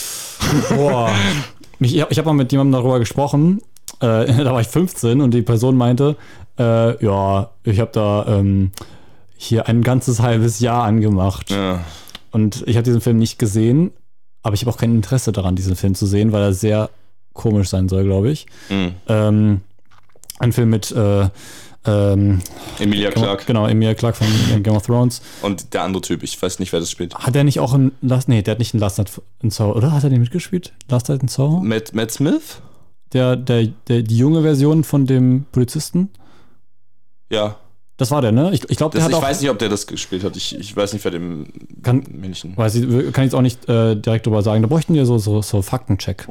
boah. 0.76 1.10
ich 1.80 1.96
ich 1.98 2.18
habe 2.18 2.26
mal 2.26 2.34
mit 2.34 2.52
jemandem 2.52 2.74
darüber 2.74 3.00
gesprochen, 3.00 3.62
äh, 4.00 4.26
da 4.44 4.54
war 4.54 4.62
ich 4.62 4.68
15 4.68 5.22
und 5.22 5.34
die 5.34 5.42
Person 5.42 5.76
meinte, 5.78 6.16
äh, 6.58 7.04
ja, 7.04 7.50
ich 7.64 7.80
habe 7.80 7.92
da 7.94 8.26
ähm, 8.28 8.72
hier 9.38 9.68
ein 9.68 9.82
ganzes 9.82 10.22
halbes 10.22 10.60
Jahr 10.60 10.84
angemacht. 10.84 11.52
Ja. 11.52 11.82
Und 12.32 12.64
ich 12.68 12.76
habe 12.76 12.84
diesen 12.84 13.02
Film 13.02 13.18
nicht 13.18 13.40
gesehen, 13.40 13.92
aber 14.44 14.56
ich 14.56 14.62
habe 14.62 14.72
auch 14.72 14.78
kein 14.78 14.96
Interesse 14.96 15.32
daran, 15.32 15.56
diesen 15.56 15.76
Film 15.76 15.96
zu 15.96 16.06
sehen, 16.06 16.32
weil 16.32 16.44
er 16.44 16.54
sehr 16.54 16.90
komisch 17.34 17.70
sein 17.70 17.90
soll, 17.90 18.04
glaube 18.04 18.30
ich. 18.30 18.46
Mhm. 18.70 18.92
Ähm, 19.08 19.62
ein 20.40 20.52
Film 20.52 20.70
mit 20.70 20.92
äh, 20.92 21.30
ähm, 21.86 22.42
Emilia 22.80 23.12
Clarke 23.12 23.46
Genau, 23.46 23.68
Emilia 23.68 23.94
Clarke 23.94 24.18
von 24.24 24.28
Game 24.64 24.76
of 24.76 24.86
Thrones. 24.86 25.22
und 25.42 25.74
der 25.74 25.84
andere 25.84 26.02
Typ, 26.02 26.24
ich 26.24 26.42
weiß 26.42 26.60
nicht, 26.60 26.72
wer 26.74 26.80
das 26.80 26.92
spielt. 26.92 27.16
Hat 27.16 27.36
er 27.36 27.44
nicht 27.44 27.60
auch 27.60 27.74
ein 27.74 27.92
Last, 28.02 28.28
nee, 28.30 28.42
der 28.42 28.54
hat 28.54 28.60
nicht 28.60 28.74
ein 28.74 28.80
Last 28.80 28.98
Night 28.98 29.12
in 29.42 29.52
Soho, 29.52 29.74
oder? 29.74 29.92
Hat 29.92 30.04
er 30.04 30.10
den 30.10 30.22
mitgespielt? 30.22 30.74
Last 30.90 31.10
Night 31.10 31.22
in 31.22 31.28
Soho? 31.28 31.60
Matt, 31.60 31.94
Matt 31.94 32.12
Smith? 32.12 32.62
Der, 33.14 33.36
der, 33.36 33.68
der, 33.88 34.02
die 34.02 34.18
junge 34.18 34.42
Version 34.42 34.84
von 34.84 35.06
dem 35.06 35.46
Polizisten? 35.52 36.10
Ja. 37.30 37.56
Das 37.98 38.12
war 38.12 38.22
der, 38.22 38.34
ne? 38.34 38.52
Ich, 38.54 38.70
ich 38.70 38.76
glaube, 38.76 38.92
der 38.92 39.00
Das, 39.00 39.04
hat 39.06 39.12
ich 39.12 39.16
auch. 39.16 39.22
weiß 39.22 39.40
nicht, 39.42 39.50
ob 39.50 39.58
der 39.58 39.70
das 39.70 39.88
gespielt 39.88 40.24
hat. 40.26 40.36
Ich, 40.36 40.58
ich 40.60 40.76
weiß 40.76 40.92
nicht, 40.92 41.06
wer 41.06 41.12
dem 41.12 41.46
Kann- 41.82 42.04
Männchen. 42.12 42.56
Weiß 42.58 42.76
ich, 42.76 42.84
kann 43.14 43.24
ich 43.24 43.28
jetzt 43.32 43.36
auch 43.36 43.42
nicht 43.42 43.70
äh, 43.70 43.96
direkt 43.96 44.26
drüber 44.26 44.42
sagen. 44.42 44.62
Da 44.62 44.68
bräuchten 44.68 44.94
wir 44.96 45.06
so, 45.06 45.18
so, 45.18 45.42
so 45.42 45.62
Faktencheck. 45.62 46.28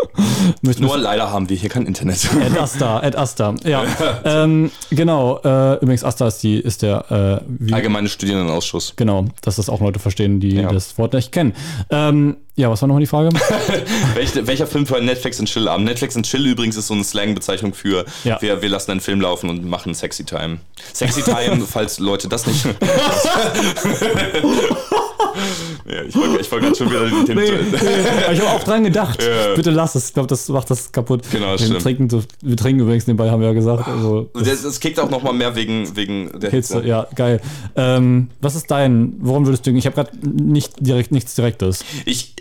Müssen- 0.62 0.82
Nur 0.82 0.96
leider 0.96 1.30
haben 1.32 1.48
wir 1.48 1.56
hier 1.56 1.70
kein 1.70 1.86
Internet. 1.86 2.28
Ad 2.40 2.58
Asta, 2.58 2.98
Ad 3.00 3.16
Asta. 3.16 3.54
Ja, 3.64 3.84
ähm, 4.24 4.70
genau. 4.90 5.40
Äh, 5.44 5.74
übrigens, 5.76 6.04
Asta 6.04 6.28
ist, 6.28 6.42
die, 6.42 6.56
ist 6.58 6.82
der, 6.82 7.40
äh, 7.42 7.44
wie, 7.48 7.72
Allgemeine 7.72 8.08
Studierendenausschuss. 8.08 8.94
genau, 8.96 9.24
dass 9.42 9.56
das 9.56 9.68
auch 9.68 9.80
Leute 9.80 9.98
verstehen, 9.98 10.38
die 10.40 10.54
Ja. 10.56 10.72
das 10.72 10.98
Wort 10.98 11.14
nicht 11.14 11.32
kennen. 11.32 11.52
Ähm, 11.90 12.36
ja, 12.58 12.68
was 12.68 12.82
war 12.82 12.88
nochmal 12.88 13.00
die 13.00 13.06
Frage? 13.06 13.28
Welch, 14.14 14.34
welcher 14.34 14.66
Film 14.66 14.84
für 14.84 15.00
Netflix 15.00 15.38
und 15.38 15.46
Chill 15.46 15.68
Abend? 15.68 15.86
Netflix 15.86 16.16
und 16.16 16.24
Chill 16.26 16.44
übrigens 16.44 16.76
ist 16.76 16.88
so 16.88 16.94
eine 16.94 17.04
Slang-Bezeichnung 17.04 17.72
für 17.72 18.04
Ja. 18.24 18.42
wir, 18.42 18.60
wir 18.62 18.68
lassen 18.68 18.90
einen 18.90 19.00
Film 19.00 19.20
laufen 19.20 19.48
und 19.48 19.64
machen 19.64 19.94
Sexy 19.94 20.24
Time. 20.24 20.58
Sexy 20.92 21.22
Time, 21.22 21.64
falls 21.70 22.00
Leute 22.00 22.28
das 22.28 22.46
nicht. 22.48 22.66
wollte 26.62 26.66
gerade 26.66 26.76
schon 26.76 26.90
wieder 26.90 27.24
den, 27.24 27.26
den 27.26 27.38
Aber 28.24 28.32
ich 28.32 28.40
habe 28.40 28.50
auch 28.50 28.64
dran 28.64 28.84
gedacht. 28.84 29.22
Ja. 29.22 29.54
Bitte 29.54 29.70
lass 29.70 29.94
es. 29.94 30.08
Ich 30.08 30.14
glaube, 30.14 30.28
das 30.28 30.48
macht 30.48 30.70
das 30.70 30.92
kaputt. 30.92 31.22
Genau, 31.30 31.52
wir 31.52 31.58
stimmt. 31.58 31.82
trinken, 31.82 32.10
so- 32.10 32.22
wir 32.42 32.56
trinken 32.56 32.82
übrigens 32.82 33.06
nebenbei, 33.06 33.30
haben 33.30 33.40
wir 33.40 33.48
ja 33.48 33.54
gesagt. 33.54 33.86
Also, 33.88 34.28
Das, 34.34 34.62
das 34.62 34.80
kickt 34.80 34.98
auch 35.00 35.10
nochmal 35.10 35.32
mehr 35.34 35.54
wegen, 35.56 35.94
wegen 35.96 36.38
der 36.40 36.50
Hitze, 36.50 36.84
ja, 36.84 37.06
geil. 37.14 37.40
Ähm, 37.76 38.28
was 38.40 38.54
ist 38.54 38.70
dein, 38.70 39.14
worum 39.20 39.46
würdest 39.46 39.66
du, 39.66 39.70
ich 39.70 39.86
habe 39.86 39.94
gerade 39.96 40.10
nicht 40.26 40.74
direkt, 40.80 41.12
nichts 41.12 41.34
Direktes. 41.34 41.84
Ich, 42.04 42.34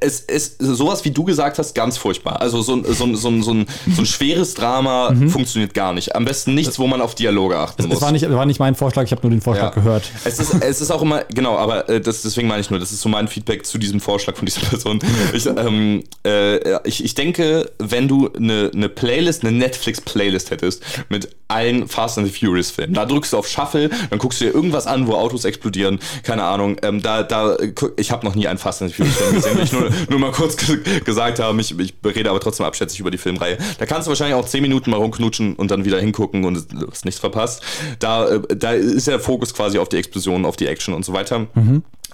es 0.00 0.20
ist 0.20 0.56
sowas, 0.60 1.04
wie 1.04 1.10
du 1.10 1.24
gesagt 1.24 1.58
hast, 1.58 1.74
ganz 1.74 1.96
furchtbar. 1.96 2.40
Also 2.40 2.62
so, 2.62 2.74
ein- 2.76 2.84
so, 2.84 2.92
so, 3.14 3.28
ein- 3.28 3.42
so, 3.42 3.52
ein, 3.52 3.66
so 3.94 4.02
ein 4.02 4.06
schweres 4.06 4.54
Drama 4.54 5.14
funktioniert 5.28 5.74
gar 5.74 5.92
nicht. 5.92 6.14
Am 6.14 6.24
besten 6.24 6.54
nichts, 6.54 6.78
wo 6.78 6.86
man 6.86 7.00
auf 7.00 7.14
Dialoge 7.14 7.56
achten 7.58 7.82
muss. 7.84 7.92
Das 7.94 8.02
war 8.02 8.12
nicht, 8.12 8.28
war 8.30 8.46
nicht 8.46 8.60
mein 8.60 8.74
Vorschlag, 8.74 9.04
ich 9.04 9.12
habe 9.12 9.22
nur 9.22 9.30
den 9.30 9.40
Vorschlag 9.40 9.74
Ja. 9.76 9.82
gehört. 9.82 10.04
Es 10.24 10.38
ist, 10.38 10.54
es 10.60 10.80
ist 10.80 10.90
auch 10.90 11.02
immer, 11.02 11.22
genau, 11.34 11.56
aber 11.56 11.88
äh, 11.88 12.00
das, 12.00 12.22
deswegen 12.22 12.48
meine 12.48 12.60
ich 12.60 12.70
nur, 12.70 12.78
das 12.80 12.92
ist 12.92 13.00
so 13.00 13.08
mein 13.08 13.28
Feedback 13.28 13.59
zu 13.66 13.78
diesem 13.78 14.00
Vorschlag 14.00 14.36
von 14.36 14.46
dieser 14.46 14.60
Person. 14.68 15.00
Ich, 15.32 15.46
ähm, 15.46 16.04
äh, 16.24 16.88
ich, 16.88 17.04
ich 17.04 17.14
denke, 17.14 17.70
wenn 17.78 18.08
du 18.08 18.30
eine, 18.32 18.70
eine 18.74 18.88
Playlist, 18.88 19.44
eine 19.44 19.56
Netflix-Playlist 19.56 20.50
hättest 20.50 20.84
mit 21.08 21.28
allen 21.48 21.88
Fast 21.88 22.18
and 22.18 22.26
the 22.26 22.32
Furious 22.32 22.70
Filmen, 22.70 22.94
da 22.94 23.04
drückst 23.06 23.32
du 23.32 23.38
auf 23.38 23.48
Shuffle, 23.48 23.90
dann 24.10 24.18
guckst 24.18 24.40
du 24.40 24.44
dir 24.44 24.54
irgendwas 24.54 24.86
an, 24.86 25.06
wo 25.06 25.14
Autos 25.14 25.44
explodieren, 25.44 25.98
keine 26.22 26.44
Ahnung, 26.44 26.76
ähm, 26.82 27.02
da, 27.02 27.22
da, 27.22 27.56
ich 27.96 28.10
habe 28.10 28.24
noch 28.24 28.34
nie 28.34 28.46
einen 28.46 28.58
Fast 28.58 28.82
and 28.82 28.90
the 28.90 28.96
Furious 28.96 29.16
Film 29.16 29.34
gesehen, 29.34 29.56
will 29.56 29.64
ich 29.64 29.72
nur, 29.72 29.90
nur 30.08 30.18
mal 30.18 30.32
kurz 30.32 30.56
ge 30.56 31.00
gesagt 31.04 31.38
haben, 31.38 31.58
ich, 31.58 31.78
ich 31.78 31.94
rede 32.04 32.30
aber 32.30 32.40
trotzdem 32.40 32.66
abschätzig 32.66 33.00
über 33.00 33.10
die 33.10 33.18
Filmreihe. 33.18 33.58
Da 33.78 33.86
kannst 33.86 34.06
du 34.06 34.10
wahrscheinlich 34.10 34.34
auch 34.34 34.46
10 34.46 34.62
Minuten 34.62 34.90
mal 34.90 34.96
rumknutschen 34.98 35.54
und 35.54 35.70
dann 35.70 35.84
wieder 35.84 36.00
hingucken 36.00 36.44
und 36.44 36.66
hast 36.90 37.04
nichts 37.04 37.20
verpasst. 37.20 37.62
Da, 37.98 38.28
äh, 38.28 38.40
da 38.56 38.72
ist 38.72 39.06
ja 39.06 39.14
der 39.14 39.20
Fokus 39.20 39.54
quasi 39.54 39.78
auf 39.78 39.88
die 39.88 39.96
Explosion, 39.96 40.44
auf 40.44 40.56
die 40.56 40.66
Action 40.66 40.94
und 40.94 41.04
so 41.04 41.12
weiter. 41.12 41.46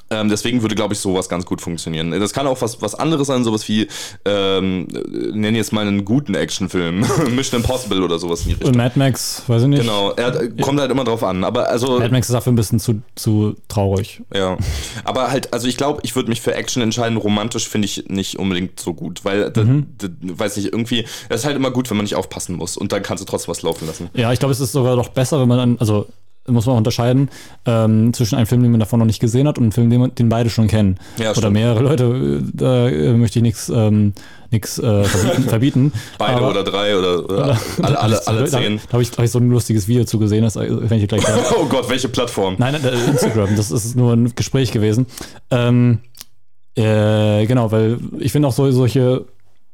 Ähm, 0.08 0.28
deswegen 0.28 0.62
würde, 0.62 0.76
glaube 0.76 0.94
ich, 0.94 1.00
sowas 1.00 1.28
ganz 1.28 1.35
gut 1.44 1.60
funktionieren. 1.60 2.10
Das 2.12 2.32
kann 2.32 2.46
auch 2.46 2.60
was, 2.62 2.80
was 2.80 2.94
anderes 2.94 3.26
sein, 3.26 3.44
sowas 3.44 3.68
wie, 3.68 3.88
ähm, 4.24 4.86
nenne 5.32 5.56
jetzt 5.56 5.72
mal 5.72 5.86
einen 5.86 6.04
guten 6.04 6.34
Actionfilm. 6.34 7.00
Mission 7.34 7.60
Impossible 7.60 8.02
oder 8.02 8.18
sowas 8.18 8.40
in 8.42 8.46
die 8.46 8.52
Richtung. 8.52 8.70
Und 8.70 8.76
Mad 8.76 8.98
Max, 8.98 9.42
weiß 9.46 9.62
ich 9.62 9.68
nicht. 9.68 9.80
Genau, 9.80 10.12
er 10.12 10.48
kommt 10.60 10.80
halt 10.80 10.90
immer 10.90 11.04
drauf 11.04 11.22
an. 11.22 11.44
Aber 11.44 11.68
also, 11.68 11.98
Mad 11.98 12.10
Max 12.10 12.28
ist 12.28 12.34
dafür 12.34 12.52
ein 12.52 12.56
bisschen 12.56 12.80
zu, 12.80 13.02
zu 13.14 13.56
traurig. 13.68 14.22
ja. 14.34 14.56
Aber 15.04 15.30
halt, 15.30 15.52
also 15.52 15.68
ich 15.68 15.76
glaube, 15.76 16.00
ich 16.04 16.16
würde 16.16 16.28
mich 16.28 16.40
für 16.40 16.54
Action 16.54 16.82
entscheiden. 16.82 17.18
Romantisch 17.18 17.68
finde 17.68 17.86
ich 17.86 18.08
nicht 18.08 18.38
unbedingt 18.38 18.80
so 18.80 18.94
gut, 18.94 19.24
weil, 19.24 19.50
da, 19.50 19.62
da, 19.62 20.08
weiß 20.20 20.56
nicht, 20.56 20.72
irgendwie, 20.72 21.04
es 21.28 21.40
ist 21.40 21.44
halt 21.44 21.56
immer 21.56 21.70
gut, 21.70 21.90
wenn 21.90 21.96
man 21.96 22.04
nicht 22.04 22.14
aufpassen 22.14 22.56
muss. 22.56 22.76
Und 22.76 22.92
dann 22.92 23.02
kannst 23.02 23.22
du 23.22 23.26
trotzdem 23.26 23.50
was 23.50 23.62
laufen 23.62 23.86
lassen. 23.86 24.10
Ja, 24.14 24.32
ich 24.32 24.38
glaube, 24.38 24.52
es 24.52 24.60
ist 24.60 24.72
sogar 24.72 24.96
noch 24.96 25.08
besser, 25.08 25.40
wenn 25.40 25.48
man 25.48 25.58
dann, 25.58 25.78
also 25.78 26.06
muss 26.48 26.66
man 26.66 26.74
auch 26.74 26.78
unterscheiden 26.78 27.28
ähm, 27.64 28.12
zwischen 28.12 28.36
einem 28.36 28.46
Film, 28.46 28.62
den 28.62 28.70
man 28.70 28.80
davon 28.80 28.98
noch 28.98 29.06
nicht 29.06 29.20
gesehen 29.20 29.46
hat 29.48 29.58
und 29.58 29.64
einem 29.64 29.72
Film, 29.72 29.90
den, 29.90 30.00
man, 30.00 30.14
den 30.14 30.28
beide 30.28 30.50
schon 30.50 30.68
kennen. 30.68 30.96
Ja, 31.18 31.32
Oder 31.36 31.50
mehrere 31.50 31.82
Leute, 31.82 32.04
äh, 32.04 32.50
da 32.52 32.88
äh, 32.88 33.12
möchte 33.14 33.38
ich 33.38 33.42
nichts 33.42 33.68
ähm, 33.68 34.12
nix, 34.50 34.78
äh, 34.78 35.04
verbieten. 35.48 35.92
Beide 36.18 36.36
Aber- 36.36 36.50
oder 36.50 36.64
drei 36.64 36.96
oder, 36.96 37.24
oder 37.24 37.58
alle, 37.82 37.98
alle, 38.00 38.26
alle 38.26 38.40
da, 38.40 38.46
zehn. 38.46 38.80
Da 38.86 38.92
habe 38.92 39.02
ich, 39.02 39.10
hab 39.12 39.24
ich 39.24 39.30
so 39.30 39.38
ein 39.38 39.50
lustiges 39.50 39.88
Video 39.88 40.04
zu 40.04 40.18
gesehen, 40.18 40.42
das 40.42 40.56
äh, 40.56 40.66
kann 40.66 40.92
ich 40.92 41.00
dir 41.02 41.06
gleich 41.06 41.22
sagen. 41.26 41.42
Oh 41.58 41.66
Gott, 41.66 41.88
welche 41.88 42.08
Plattform? 42.08 42.56
Nein, 42.58 42.74
nein, 42.80 42.84
äh, 42.84 43.10
Instagram, 43.10 43.56
das 43.56 43.70
ist 43.70 43.96
nur 43.96 44.12
ein 44.12 44.34
Gespräch 44.34 44.72
gewesen. 44.72 45.06
Ähm, 45.50 46.00
äh, 46.74 47.46
genau, 47.46 47.72
weil 47.72 47.98
ich 48.18 48.32
finde 48.32 48.48
auch 48.48 48.52
so, 48.52 48.70
solche 48.70 49.24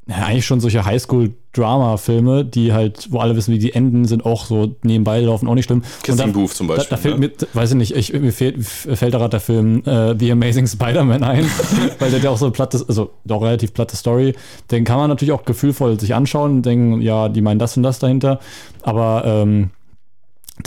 ja, 0.08 0.16
eigentlich 0.16 0.46
schon 0.46 0.58
solche 0.58 0.84
Highschool-Drama-Filme, 0.84 2.44
die 2.44 2.72
halt, 2.72 3.12
wo 3.12 3.20
alle 3.20 3.36
wissen, 3.36 3.54
wie 3.54 3.60
die 3.60 3.72
enden, 3.72 4.04
sind 4.04 4.26
auch 4.26 4.46
so 4.46 4.74
nebenbei 4.82 5.20
laufen, 5.20 5.46
auch 5.46 5.54
nicht 5.54 5.66
schlimm. 5.66 5.82
Kissing 6.02 6.32
Booth 6.32 6.54
zum 6.54 6.66
Beispiel. 6.66 6.86
Da, 6.90 6.96
da 6.96 7.00
fehlt 7.00 7.20
ne? 7.20 7.28
mir, 7.28 7.46
weiß 7.54 7.70
ich 7.70 7.76
nicht, 7.76 7.94
ich, 7.94 8.12
mir 8.12 8.32
fehlt, 8.32 8.64
fällt 8.64 9.14
da 9.14 9.18
gerade 9.18 9.30
der 9.30 9.40
Film 9.40 9.84
äh, 9.84 10.16
The 10.18 10.32
Amazing 10.32 10.66
Spider-Man 10.66 11.22
ein, 11.22 11.46
weil 12.00 12.10
der 12.10 12.18
ja 12.18 12.30
auch 12.30 12.36
so 12.36 12.46
eine 12.46 12.52
platte, 12.52 12.84
also 12.88 13.10
doch 13.24 13.42
relativ 13.42 13.74
platte 13.74 13.96
Story. 13.96 14.34
Den 14.72 14.84
kann 14.84 14.98
man 14.98 15.08
natürlich 15.08 15.32
auch 15.32 15.44
gefühlvoll 15.44 16.00
sich 16.00 16.16
anschauen 16.16 16.56
und 16.56 16.66
denken, 16.66 17.00
ja, 17.00 17.28
die 17.28 17.40
meinen 17.40 17.60
das 17.60 17.76
und 17.76 17.84
das 17.84 18.00
dahinter. 18.00 18.40
Aber 18.82 19.22
ähm, 19.24 19.70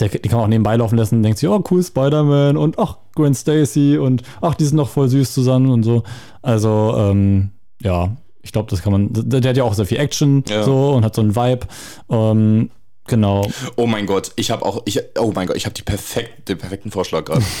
der, 0.00 0.08
die 0.08 0.28
kann 0.30 0.38
man 0.38 0.46
auch 0.46 0.50
nebenbei 0.50 0.76
laufen 0.76 0.96
lassen 0.96 1.16
und 1.16 1.22
denkt 1.24 1.38
sich, 1.38 1.48
oh 1.48 1.62
cool, 1.70 1.82
Spider-Man 1.82 2.56
und 2.56 2.78
ach, 2.78 2.96
Gwen 3.14 3.34
Stacy 3.34 3.98
und 3.98 4.22
ach, 4.40 4.54
die 4.54 4.64
sind 4.64 4.78
doch 4.78 4.88
voll 4.88 5.10
süß 5.10 5.34
zusammen 5.34 5.70
und 5.70 5.82
so. 5.82 6.04
Also, 6.40 6.94
ähm, 6.96 7.50
ja, 7.82 8.16
ich 8.46 8.52
glaube, 8.52 8.70
das 8.70 8.80
kann 8.80 8.92
man. 8.92 9.08
Der, 9.12 9.40
der 9.40 9.50
hat 9.50 9.56
ja 9.56 9.64
auch 9.64 9.74
sehr 9.74 9.86
viel 9.86 9.98
Action 9.98 10.44
Ja. 10.48 10.62
so 10.62 10.92
und 10.92 11.04
hat 11.04 11.16
so 11.16 11.20
einen 11.20 11.34
Vibe. 11.34 11.66
Ähm, 12.08 12.70
genau. 13.06 13.50
Oh 13.76 13.86
mein 13.86 14.06
Gott, 14.06 14.32
ich 14.36 14.50
habe 14.50 14.64
auch, 14.64 14.82
ich, 14.84 15.00
oh 15.18 15.32
mein 15.34 15.46
Gott, 15.46 15.56
ich 15.56 15.64
habe 15.66 15.74
die 15.74 15.82
perfekt, 15.82 16.48
den 16.48 16.58
perfekten 16.58 16.90
Vorschlag 16.90 17.24
gerade. 17.24 17.42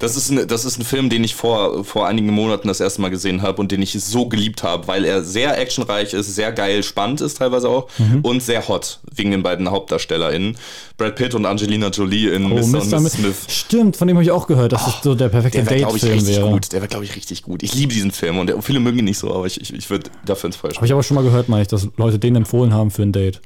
Das 0.00 0.16
ist, 0.16 0.30
ein, 0.30 0.48
das 0.48 0.64
ist 0.64 0.78
ein 0.78 0.84
Film, 0.86 1.10
den 1.10 1.22
ich 1.24 1.34
vor, 1.34 1.84
vor 1.84 2.06
einigen 2.06 2.30
Monaten 2.30 2.68
das 2.68 2.80
erste 2.80 3.02
Mal 3.02 3.10
gesehen 3.10 3.42
habe 3.42 3.60
und 3.60 3.70
den 3.70 3.82
ich 3.82 3.92
so 4.02 4.30
geliebt 4.30 4.62
habe, 4.62 4.88
weil 4.88 5.04
er 5.04 5.22
sehr 5.22 5.58
actionreich 5.60 6.14
ist, 6.14 6.34
sehr 6.34 6.52
geil, 6.52 6.82
spannend 6.82 7.20
ist 7.20 7.36
teilweise 7.36 7.68
auch 7.68 7.86
Mhm. 7.98 8.20
und 8.22 8.42
sehr 8.42 8.66
hot, 8.66 9.00
wegen 9.14 9.30
den 9.30 9.42
beiden 9.42 9.70
HauptdarstellerInnen. 9.70 10.56
Brad 10.96 11.16
Pitt 11.16 11.34
und 11.34 11.44
Angelina 11.44 11.88
Jolie 11.88 12.30
in 12.30 12.46
Oh, 12.50 12.54
Mr. 12.54 12.62
und 12.80 12.90
Mr. 12.90 13.00
Miss 13.00 13.12
Smith. 13.12 13.36
Stimmt, 13.48 13.94
von 13.98 14.08
dem 14.08 14.16
habe 14.16 14.24
ich 14.24 14.30
auch 14.30 14.46
gehört, 14.46 14.72
dass 14.72 14.86
das 14.86 15.02
so 15.02 15.14
der 15.14 15.28
perfekte 15.28 15.58
Der 15.58 15.66
wäre, 15.68 15.80
glaube 15.80 15.96
ich, 15.98 16.00
Date-Film 16.02 16.18
richtig 16.18 16.36
wäre. 16.38 16.50
gut. 16.50 16.72
Der 16.72 16.80
wäre, 16.80 16.88
glaube 16.88 17.04
ich, 17.04 17.16
richtig 17.16 17.42
gut. 17.42 17.62
Ich 17.62 17.74
liebe 17.74 17.92
diesen 17.92 18.10
Film 18.10 18.38
und 18.38 18.46
der, 18.46 18.62
viele 18.62 18.80
mögen 18.80 19.00
ihn 19.00 19.04
nicht 19.04 19.18
so, 19.18 19.34
aber 19.34 19.44
ich, 19.44 19.60
ich, 19.60 19.70
ich 19.74 19.90
würde 19.90 20.08
dafür 20.24 20.46
ins 20.48 20.56
Feuer 20.56 20.72
Habe 20.76 20.86
ich 20.86 20.92
aber 20.92 21.02
schon 21.02 21.16
mal 21.16 21.24
gehört, 21.24 21.50
meine 21.50 21.60
ich, 21.60 21.68
dass 21.68 21.86
Leute 21.98 22.18
den 22.18 22.36
empfohlen 22.36 22.72
haben 22.72 22.90
für 22.90 23.02
ein 23.02 23.12
Date. 23.12 23.42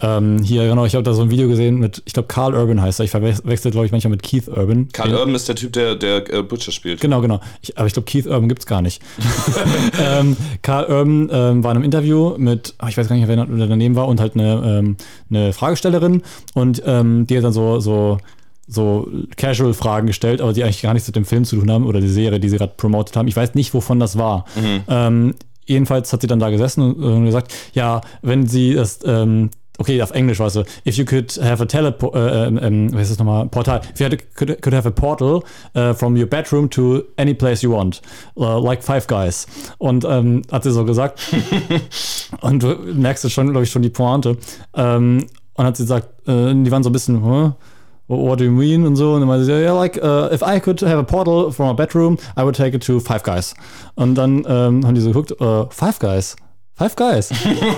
Ähm, 0.00 0.42
hier, 0.42 0.66
genau, 0.66 0.84
ich 0.84 0.94
habe 0.94 1.02
da 1.04 1.12
so 1.14 1.22
ein 1.22 1.30
Video 1.30 1.48
gesehen 1.48 1.76
mit, 1.78 2.02
ich 2.04 2.12
glaube, 2.12 2.28
Carl 2.28 2.54
Urban 2.54 2.80
heißt 2.82 3.00
er. 3.00 3.04
Ich 3.04 3.10
verwechsel, 3.10 3.70
glaube 3.70 3.86
ich, 3.86 3.92
manchmal 3.92 4.10
mit 4.12 4.22
Keith 4.22 4.48
Urban. 4.48 4.88
Karl 4.92 5.08
Den- 5.10 5.18
Urban 5.18 5.34
ist 5.34 5.48
der 5.48 5.54
Typ, 5.54 5.72
der, 5.72 5.94
der 5.96 6.32
äh, 6.32 6.42
Butcher 6.42 6.72
spielt. 6.72 7.00
Genau, 7.00 7.20
genau. 7.20 7.40
Ich, 7.60 7.76
aber 7.78 7.86
ich 7.86 7.92
glaube, 7.92 8.06
Keith 8.06 8.26
Urban 8.26 8.48
gibt's 8.48 8.66
gar 8.66 8.82
nicht. 8.82 9.00
ähm, 10.00 10.36
Carl 10.62 10.84
Urban 10.84 11.28
ähm, 11.32 11.64
war 11.64 11.70
in 11.72 11.76
einem 11.76 11.84
Interview 11.84 12.34
mit, 12.38 12.74
ach, 12.78 12.88
ich 12.88 12.96
weiß 12.96 13.08
gar 13.08 13.16
nicht, 13.16 13.28
wer 13.28 13.36
da- 13.36 13.46
wer 13.48 13.66
daneben 13.66 13.94
war, 13.96 14.08
und 14.08 14.20
halt 14.20 14.34
eine, 14.34 14.78
ähm, 14.80 14.96
eine 15.30 15.52
Fragestellerin. 15.52 16.22
Und 16.54 16.82
ähm, 16.86 17.26
die 17.26 17.36
hat 17.36 17.44
dann 17.44 17.52
so, 17.52 17.80
so, 17.80 18.18
so 18.66 19.08
Casual-Fragen 19.36 20.06
gestellt, 20.06 20.40
aber 20.40 20.52
die 20.52 20.64
eigentlich 20.64 20.82
gar 20.82 20.94
nichts 20.94 21.08
mit 21.08 21.16
dem 21.16 21.24
Film 21.24 21.44
zu 21.44 21.56
tun 21.56 21.70
haben 21.70 21.86
oder 21.86 22.00
die 22.00 22.08
Serie, 22.08 22.40
die 22.40 22.48
sie 22.48 22.56
gerade 22.58 22.72
promotet 22.76 23.16
haben. 23.16 23.28
Ich 23.28 23.36
weiß 23.36 23.54
nicht, 23.54 23.74
wovon 23.74 24.00
das 24.00 24.16
war. 24.18 24.46
Ähm, 24.88 25.34
jedenfalls 25.66 26.12
hat 26.12 26.20
sie 26.20 26.26
dann 26.26 26.38
da 26.38 26.50
gesessen 26.50 26.82
und, 26.82 27.02
und 27.02 27.24
gesagt, 27.24 27.52
ja, 27.72 28.00
wenn 28.22 28.46
sie 28.46 28.74
das, 28.74 29.00
ähm, 29.04 29.50
okay, 29.78 30.00
auf 30.02 30.10
Englisch 30.12 30.40
es 30.40 30.52
so, 30.52 30.64
if 30.86 30.96
you 30.96 31.04
could 31.04 31.38
have 31.42 31.62
a 31.62 31.66
teleport, 31.66 32.14
äh, 32.14 32.46
ähm, 32.46 32.58
ähm, 32.62 32.92
was 32.92 33.02
ist 33.02 33.12
das 33.12 33.18
nochmal, 33.18 33.46
Portal, 33.48 33.80
if 33.92 34.00
you 34.00 34.06
had, 34.06 34.34
could, 34.34 34.60
could 34.62 34.74
have 34.74 34.86
a 34.86 34.90
portal 34.90 35.42
uh, 35.74 35.92
from 35.94 36.16
your 36.16 36.26
bedroom 36.26 36.68
to 36.70 37.02
any 37.16 37.34
place 37.34 37.62
you 37.62 37.72
want, 37.72 38.00
uh, 38.36 38.60
like 38.60 38.82
Five 38.82 39.06
Guys. 39.06 39.46
Und 39.78 40.04
ähm, 40.04 40.42
hat 40.50 40.64
sie 40.64 40.72
so 40.72 40.84
gesagt. 40.84 41.20
und 42.40 42.62
du 42.62 42.76
merkst 42.94 43.24
jetzt 43.24 43.32
schon, 43.32 43.50
glaube 43.50 43.64
ich, 43.64 43.70
schon 43.70 43.82
die 43.82 43.90
Pointe. 43.90 44.36
Ähm, 44.74 45.26
und 45.54 45.64
hat 45.66 45.76
sie 45.76 45.84
gesagt, 45.84 46.28
äh, 46.28 46.54
die 46.54 46.70
waren 46.70 46.82
so 46.82 46.90
ein 46.90 46.92
bisschen, 46.92 47.24
huh? 47.24 47.52
What 48.08 48.40
do 48.40 48.44
you 48.44 48.50
mean? 48.50 48.86
Und 48.86 48.96
so. 48.96 49.14
Und 49.14 49.20
dann 49.20 49.28
meinte 49.28 49.44
sie, 49.44 49.52
yeah, 49.52 49.72
like, 49.72 49.96
uh, 50.02 50.28
if 50.32 50.42
I 50.42 50.60
could 50.60 50.80
have 50.82 50.98
a 50.98 51.02
portal 51.02 51.50
from 51.50 51.68
a 51.68 51.72
bedroom, 51.72 52.18
I 52.36 52.42
would 52.42 52.56
take 52.56 52.76
it 52.76 52.84
to 52.86 53.00
Five 53.00 53.22
Guys. 53.22 53.54
Und 53.94 54.16
dann 54.16 54.44
ähm, 54.48 54.86
haben 54.86 54.94
die 54.94 55.00
so 55.00 55.12
geguckt, 55.12 55.32
äh, 55.40 55.64
Five 55.70 55.98
Guys? 55.98 56.36
Five 56.82 56.96
Guys. 56.96 57.30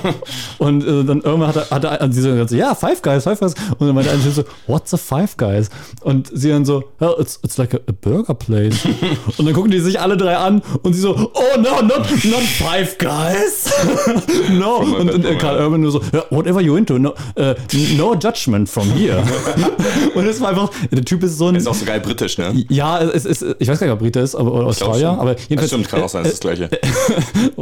und 0.59 0.83
äh, 0.83 1.05
dann 1.05 1.21
irgendwann 1.21 1.49
hat 1.49 1.57
er, 1.57 1.71
hat 1.71 1.85
er 1.85 2.13
sie 2.13 2.23
so 2.23 2.57
ja, 2.57 2.75
Five 2.75 3.03
Guys, 3.03 3.25
Five 3.25 3.39
Guys. 3.39 3.55
Und 3.79 3.87
dann 3.87 3.95
meinte 3.95 4.11
ein 4.11 4.23
Typ 4.23 4.33
so, 4.33 4.45
what's 4.67 4.95
a 4.95 4.97
Five 4.97 5.37
Guys? 5.37 5.69
Und 6.01 6.31
sie 6.33 6.49
dann 6.49 6.65
so, 6.65 6.85
well, 7.01 7.15
it's, 7.19 7.39
it's 7.43 7.59
like 7.59 7.75
a, 7.75 7.79
a 7.87 7.93
burger 7.93 8.35
place. 8.35 8.85
und 9.39 9.45
dann 9.45 9.53
gucken 9.53 9.71
die 9.71 9.81
sich 9.81 10.01
alle 10.01 10.17
drei 10.17 10.37
an 10.37 10.63
und 10.83 10.95
sie 10.95 11.01
so, 11.01 11.15
oh 11.15 11.61
no, 11.61 11.83
not, 11.83 12.09
not 12.25 12.43
Five 12.59 12.97
Guys. 12.97 13.71
no. 14.53 14.77
Und, 14.77 15.11
und 15.11 15.25
äh, 15.25 15.35
Karl. 15.37 15.59
Urban 15.59 15.81
nur 15.81 15.93
so, 15.93 16.01
whatever 16.31 16.61
you 16.61 16.77
into, 16.77 16.99
no, 16.99 17.15
äh, 17.37 17.55
no 17.97 18.15
judgment 18.15 18.69
from 18.69 18.91
here. 18.93 19.23
und 20.15 20.27
es 20.27 20.41
war 20.41 20.49
einfach, 20.49 20.71
der 20.91 21.05
Typ 21.05 21.23
ist 21.23 21.39
so 21.39 21.49
ein, 21.49 21.57
Ist 21.57 21.69
auch 21.69 21.75
so 21.75 21.85
geil 21.85 22.01
britisch, 22.01 22.39
ne? 22.39 22.65
ja, 22.69 23.01
es 23.03 23.25
ist, 23.25 23.45
ich 23.59 23.69
weiß 23.69 23.79
gar 23.81 23.87
nicht, 23.87 23.95
ob 23.95 24.01
Brite 24.01 24.21
ist, 24.21 24.35
aber 24.35 24.53
oder 24.53 24.67
Australier, 24.67 25.11
aber 25.11 25.37
jedenfalls. 25.39 25.69
stimmt, 25.71 25.89
kann 25.89 26.03
auch 26.03 26.09
sein, 26.09 26.25
das 26.25 26.35
ist 26.35 26.45
das 26.45 26.57
Gleiche. 26.57 26.71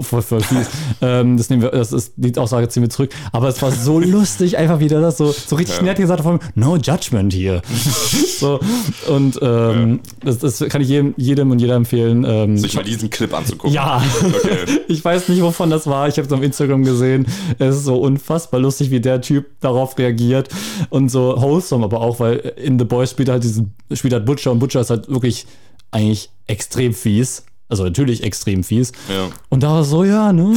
Voll, 0.00 0.22
voll 0.22 0.40
fies. 0.40 0.68
ähm, 1.00 1.31
das 1.36 1.50
nehmen 1.50 1.62
wir, 1.62 1.70
das 1.70 1.92
ist, 1.92 2.12
die 2.16 2.36
Aussage 2.38 2.68
ziehen 2.68 2.82
wir 2.82 2.90
zurück. 2.90 3.12
Aber 3.32 3.48
es 3.48 3.60
war 3.62 3.70
so 3.72 3.98
lustig, 4.00 4.58
einfach 4.58 4.80
wieder 4.80 5.00
das 5.00 5.18
so, 5.18 5.32
so 5.32 5.56
richtig 5.56 5.76
Ja. 5.78 5.82
nett 5.82 5.98
gesagt 5.98 6.22
von 6.22 6.38
no 6.54 6.76
judgment 6.76 7.32
hier. 7.32 7.62
so, 8.38 8.60
und 9.08 9.38
ähm, 9.42 10.00
das, 10.24 10.38
das 10.38 10.58
kann 10.68 10.80
ich 10.82 10.88
jedem, 10.88 11.14
jedem 11.16 11.50
und 11.50 11.58
jeder 11.60 11.74
empfehlen. 11.74 12.24
Ähm, 12.26 12.56
Sich 12.58 12.74
mal 12.74 12.84
diesen 12.84 13.10
Clip 13.10 13.32
anzugucken. 13.32 13.72
ja, 13.74 14.02
Okay. 14.22 14.80
ich 14.88 15.04
weiß 15.04 15.28
nicht, 15.28 15.42
wovon 15.42 15.70
das 15.70 15.86
war. 15.86 16.08
Ich 16.08 16.16
habe 16.18 16.26
es 16.26 16.32
auf 16.32 16.42
Instagram 16.42 16.84
gesehen. 16.84 17.26
Es 17.58 17.76
ist 17.76 17.84
so 17.84 17.96
unfassbar 17.96 18.60
lustig, 18.60 18.90
wie 18.90 19.00
der 19.00 19.20
Typ 19.20 19.46
darauf 19.60 19.98
reagiert. 19.98 20.48
Und 20.90 21.08
so 21.10 21.34
wholesome 21.38 21.84
aber 21.84 22.00
auch, 22.00 22.20
weil 22.20 22.36
in 22.56 22.78
The 22.78 22.84
Boys 22.84 23.10
spielt 23.10 23.28
halt 23.28 23.44
diesen, 23.44 23.74
spielt 23.92 24.12
halt 24.14 24.24
Butcher 24.26 24.52
und 24.52 24.58
Butcher 24.58 24.80
ist 24.80 24.90
halt 24.90 25.08
wirklich 25.08 25.46
eigentlich 25.90 26.30
extrem 26.46 26.94
fies. 26.94 27.44
Also 27.72 27.84
natürlich 27.84 28.22
extrem 28.22 28.64
fies. 28.64 28.92
Ja. 29.08 29.30
Und 29.48 29.62
da 29.62 29.70
war 29.70 29.84
so, 29.84 30.04
ja, 30.04 30.30
ne? 30.30 30.54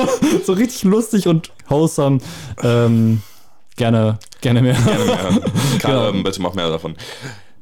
so 0.44 0.52
richtig 0.52 0.82
lustig 0.82 1.26
und 1.26 1.50
wholesome. 1.66 2.18
Ähm, 2.62 3.22
gerne, 3.76 4.18
gerne 4.42 4.60
mehr. 4.60 4.74
Ja. 4.74 5.16
Karl 5.78 5.92
Genau. 5.92 6.04
Urban, 6.08 6.22
bitte 6.24 6.42
mach 6.42 6.52
mehr 6.52 6.68
davon. 6.68 6.94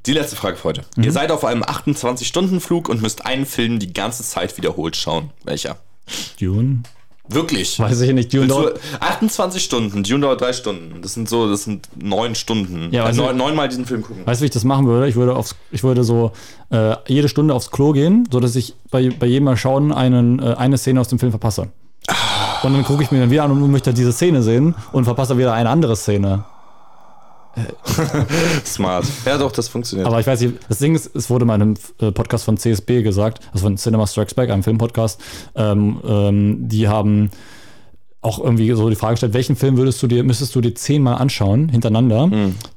Die 0.07 0.13
letzte 0.13 0.35
Frage 0.35 0.57
für 0.57 0.65
heute. 0.65 0.83
Mhm. 0.97 1.05
Ihr 1.05 1.13
seid 1.13 1.31
auf 1.31 1.45
einem 1.45 1.63
28-Stunden-Flug 1.63 2.89
und 2.89 3.01
müsst 3.01 3.25
einen 3.25 3.47
Film 3.47 3.79
die 3.79 3.93
ganze 3.93 4.25
Zeit 4.25 4.57
wiederholt 4.57 4.97
schauen. 4.97 5.31
Welcher? 5.45 5.77
Dune? 6.41 6.83
Wirklich? 7.29 7.79
Weiß 7.79 8.01
ich 8.01 8.13
nicht. 8.13 8.33
Dune 8.33 8.47
dauert, 8.47 8.77
du, 8.77 9.01
28 9.01 9.63
Stunden, 9.63 10.03
Dune 10.03 10.21
dauert 10.21 10.41
drei 10.41 10.53
Stunden. 10.53 11.03
Das 11.03 11.15
sind 11.15 11.29
so, 11.29 11.49
das 11.51 11.65
sind 11.65 11.89
neun 11.97 12.35
Stunden. 12.35 12.89
Ja, 12.93 13.09
äh, 13.09 13.13
neun, 13.13 13.37
neunmal 13.37 13.69
diesen 13.69 13.87
Film 13.87 14.03
gucken. 14.03 14.27
Weißt 14.27 14.41
du, 14.41 14.43
wie 14.43 14.47
ich 14.47 14.53
das 14.53 14.65
machen 14.65 14.87
würde? 14.87 15.09
Ich 15.09 15.17
würde, 15.17 15.35
aufs, 15.35 15.57
ich 15.71 15.83
würde 15.83 16.05
so 16.05 16.33
äh, 16.71 16.95
jede 17.07 17.29
Stunde 17.29 17.55
aufs 17.55 17.71
Klo 17.71 17.93
gehen, 17.93 18.29
sodass 18.31 18.55
ich 18.57 18.75
bei, 18.91 19.11
bei 19.11 19.27
jedem 19.27 19.45
Mal 19.45 19.57
schauen 19.57 19.93
einen, 19.93 20.39
äh, 20.41 20.55
eine 20.55 20.79
Szene 20.79 21.01
aus 21.01 21.09
dem 21.09 21.19
Film 21.19 21.33
verpasse. 21.33 21.69
Und 22.63 22.73
dann 22.73 22.85
gucke 22.85 23.03
ich 23.03 23.11
mir 23.11 23.21
dann 23.21 23.31
wieder 23.31 23.45
an 23.45 23.51
und 23.51 23.71
möchte 23.71 23.93
diese 23.93 24.13
Szene 24.13 24.43
sehen 24.43 24.75
und 24.93 25.05
verpasse 25.05 25.37
wieder 25.37 25.53
eine 25.53 25.69
andere 25.69 25.97
Szene. 25.97 26.45
Smart. 28.65 29.05
Ja, 29.25 29.39
doch, 29.39 29.53
das 29.53 29.69
funktioniert. 29.69 30.07
Aber 30.07 30.21
ich 30.21 30.27
weiß 30.27 30.41
nicht, 30.41 30.55
das 30.69 30.79
Ding 30.79 30.95
ist, 30.95 31.15
es 31.15 31.31
wurde 31.31 31.45
mal 31.45 31.55
in 31.57 31.63
einem 31.63 31.75
äh, 32.01 32.13
Podcast 32.13 32.45
von 32.45 32.57
CSB 32.57 33.03
gesagt, 33.03 33.41
also 33.53 33.65
von 33.67 33.77
Cinema 33.77 34.07
Strikes 34.07 34.35
Back, 34.35 34.51
einem 34.51 34.63
Filmpodcast, 34.63 35.21
ähm, 35.55 36.01
ähm, 36.07 36.69
die 36.69 36.89
haben 36.89 37.31
auch 38.27 38.39
irgendwie 38.43 38.71
so 38.75 38.91
die 38.91 38.97
Frage 38.97 39.15
gestellt, 39.15 39.33
welchen 39.35 39.57
Film 39.57 39.77
würdest 39.77 40.03
du 40.03 40.07
dir, 40.07 40.25
müsstest 40.25 40.55
du 40.55 40.61
dir 40.61 40.75
zehnmal 40.75 41.15
anschauen, 41.19 41.69
hintereinander, 41.69 42.29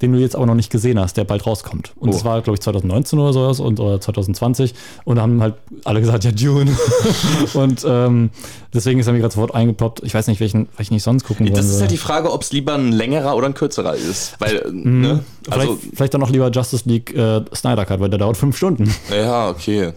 den 0.01 0.13
du 0.13 0.19
jetzt 0.19 0.35
aber 0.35 0.45
noch 0.45 0.55
nicht 0.55 0.69
gesehen 0.71 0.99
hast, 0.99 1.17
der 1.17 1.23
bald 1.23 1.45
rauskommt. 1.45 1.91
Und 1.97 2.13
das 2.13 2.21
Oh. 2.21 2.25
war, 2.25 2.41
glaube 2.41 2.55
ich, 2.55 2.61
2019 2.61 3.17
oder 3.19 3.33
sowas 3.33 3.59
und 3.59 3.79
oder 3.79 3.99
2020. 3.99 4.73
Und 5.05 5.15
da 5.17 5.23
haben 5.23 5.41
halt 5.41 5.55
alle 5.83 5.99
gesagt, 5.99 6.23
ja, 6.23 6.31
Dune. 6.31 6.71
und 7.53 7.83
ähm, 7.87 8.29
deswegen 8.73 8.99
ist 8.99 9.07
er 9.07 9.13
mir 9.13 9.19
gerade 9.19 9.33
sofort 9.33 9.53
eingeploppt. 9.55 10.03
Ich 10.03 10.13
weiß 10.13 10.27
nicht, 10.27 10.39
welchen, 10.39 10.69
welchen 10.77 10.93
ich 10.93 11.03
sonst 11.03 11.23
gucken 11.25 11.45
das 11.47 11.53
wollen 11.55 11.65
ist 11.65 11.71
würde. 11.71 11.81
halt 11.81 11.91
die 11.91 11.97
Frage, 11.97 12.31
ob 12.31 12.41
es 12.43 12.51
lieber 12.51 12.75
ein 12.75 12.91
längerer 12.91 13.35
oder 13.35 13.47
ein 13.47 13.53
kürzerer 13.53 13.95
ist. 13.95 14.35
Weil, 14.39 14.63
ne? 14.71 15.23
Also, 15.49 15.75
vielleicht, 15.77 15.95
vielleicht 15.95 16.13
dann 16.13 16.21
noch 16.21 16.29
lieber 16.29 16.49
Justice 16.51 16.87
League 16.87 17.13
äh, 17.15 17.41
Snyder 17.55 17.85
Cut, 17.85 17.99
weil 17.99 18.09
der 18.09 18.19
dauert 18.19 18.37
fünf 18.37 18.55
Stunden. 18.55 18.93
ja, 19.09 19.49
okay. 19.49 19.93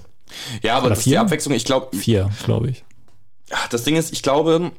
Ja, 0.63 0.75
aber 0.77 0.87
Oder 0.87 0.91
das 0.91 0.99
ist 1.01 1.05
die 1.05 1.11
vier? 1.11 1.21
Abwechslung. 1.21 1.55
Ich 1.55 1.65
glaube, 1.65 1.95
Vier, 1.97 2.31
glaube 2.47 2.71
ich. 2.71 2.85
das 3.71 3.85
Ding 3.85 3.97
ist, 3.97 4.13
ich 4.13 4.23
glaube, 4.23 4.71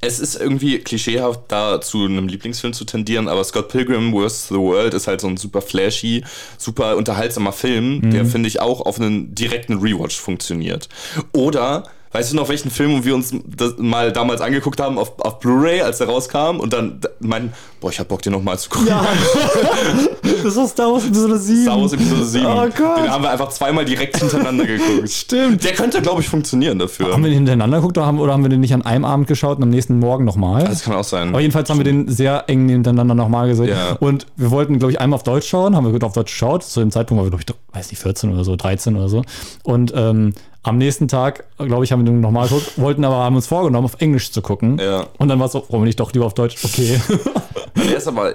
es 0.00 0.20
ist 0.20 0.36
irgendwie 0.36 0.78
klischeehaft, 0.78 1.40
da 1.48 1.80
zu 1.80 2.04
einem 2.04 2.28
Lieblingsfilm 2.28 2.72
zu 2.72 2.84
tendieren, 2.84 3.28
aber 3.28 3.42
Scott 3.42 3.68
Pilgrim 3.68 4.12
vs. 4.14 4.48
The 4.48 4.54
World 4.54 4.94
ist 4.94 5.08
halt 5.08 5.20
so 5.20 5.26
ein 5.26 5.36
super 5.36 5.60
flashy, 5.60 6.24
super 6.56 6.96
unterhaltsamer 6.96 7.52
Film, 7.52 8.10
der, 8.10 8.24
finde 8.24 8.48
ich, 8.48 8.60
auch 8.60 8.80
auf 8.82 9.00
einen 9.00 9.34
direkten 9.34 9.78
Rewatch 9.78 10.16
funktioniert. 10.16 10.88
Oder, 11.32 11.82
weißt 12.12 12.30
du 12.32 12.36
noch, 12.36 12.48
welchen 12.48 12.70
Film 12.70 13.04
wir 13.04 13.14
uns 13.14 13.34
mal 13.78 14.12
damals 14.12 14.40
angeguckt 14.40 14.80
haben 14.80 14.98
auf, 14.98 15.18
auf 15.18 15.40
Blu-ray, 15.40 15.80
als 15.80 15.98
der 15.98 16.06
rauskam 16.06 16.60
und 16.60 16.72
dann 16.72 17.00
meinen, 17.18 17.52
boah, 17.80 17.90
ich 17.90 17.98
hab 17.98 18.06
Bock, 18.06 18.22
den 18.22 18.32
nochmal 18.32 18.58
zu 18.58 18.70
gucken. 18.70 18.94
Das 20.42 20.56
war 20.56 20.66
Star 20.68 20.92
Wars 20.92 21.04
Episode 21.06 21.38
7. 21.38 21.62
Star 21.62 21.80
Wars 21.80 21.92
Episode 21.92 22.24
7. 22.24 22.46
Oh 22.46 22.50
Gott. 22.76 22.98
Den 22.98 23.10
haben 23.10 23.22
wir 23.22 23.30
einfach 23.30 23.48
zweimal 23.50 23.84
direkt 23.84 24.18
hintereinander 24.18 24.66
geguckt. 24.66 25.10
Stimmt. 25.10 25.64
Der 25.64 25.72
könnte, 25.72 26.00
glaube 26.02 26.20
ich, 26.20 26.28
funktionieren 26.28 26.78
dafür. 26.78 27.12
Haben 27.12 27.22
wir 27.22 27.30
den 27.30 27.38
hintereinander 27.38 27.78
geguckt 27.78 27.98
oder 27.98 28.06
haben, 28.06 28.18
oder 28.18 28.32
haben 28.32 28.42
wir 28.42 28.50
den 28.50 28.60
nicht 28.60 28.74
an 28.74 28.82
einem 28.82 29.04
Abend 29.04 29.26
geschaut 29.26 29.58
und 29.58 29.64
am 29.64 29.70
nächsten 29.70 29.98
Morgen 29.98 30.24
nochmal? 30.24 30.64
das 30.64 30.82
kann 30.82 30.94
auch 30.94 31.04
sein. 31.04 31.28
Aber 31.30 31.40
jedenfalls 31.40 31.68
haben 31.70 31.78
wir 31.78 31.84
den 31.84 32.08
sehr 32.08 32.44
eng 32.48 32.68
hintereinander 32.68 33.14
nochmal 33.14 33.48
gesehen. 33.48 33.68
Ja. 33.68 33.96
Und 34.00 34.26
wir 34.36 34.50
wollten, 34.50 34.78
glaube 34.78 34.92
ich, 34.92 35.00
einmal 35.00 35.16
auf 35.16 35.22
Deutsch 35.22 35.48
schauen, 35.48 35.76
haben 35.76 35.84
wir 35.84 35.92
gut 35.92 36.04
auf 36.04 36.12
Deutsch 36.12 36.32
geschaut. 36.32 36.64
Zu 36.64 36.80
dem 36.80 36.90
Zeitpunkt 36.90 37.18
waren 37.20 37.26
wir, 37.26 37.38
glaube 37.38 37.42
ich, 37.42 37.46
weiß 37.78 37.90
nicht, 37.90 38.00
14 38.00 38.32
oder 38.32 38.44
so, 38.44 38.56
13 38.56 38.96
oder 38.96 39.08
so. 39.08 39.22
Und 39.62 39.92
ähm, 39.94 40.34
am 40.62 40.78
nächsten 40.78 41.08
Tag, 41.08 41.44
glaube 41.56 41.84
ich, 41.84 41.92
haben 41.92 42.04
wir 42.04 42.12
den 42.12 42.20
nochmal 42.20 42.48
geguckt, 42.48 42.78
wollten 42.78 43.04
aber, 43.04 43.16
haben 43.16 43.36
uns 43.36 43.46
vorgenommen, 43.46 43.84
auf 43.84 44.00
Englisch 44.00 44.32
zu 44.32 44.42
gucken. 44.42 44.78
Ja. 44.78 45.06
Und 45.18 45.28
dann 45.28 45.38
war 45.38 45.46
es 45.46 45.52
so, 45.52 45.64
warum 45.68 45.84
nicht 45.84 45.98
doch 46.00 46.12
lieber 46.12 46.26
auf 46.26 46.34
Deutsch? 46.34 46.62
Okay. 46.64 47.00
Der 47.76 47.96
ist 47.96 48.08
aber, 48.08 48.32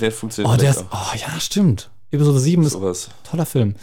der 0.00 0.10
funktioniert 0.10 0.54
oh, 0.54 0.58
der 0.58 0.70
ist, 0.70 0.84
oh 0.90 1.14
ja, 1.14 1.38
stimmt. 1.38 1.90
Episode 2.10 2.38
7 2.38 2.62
ist 2.64 2.74
ein 2.74 2.94
toller 3.22 3.44
Film. 3.44 3.74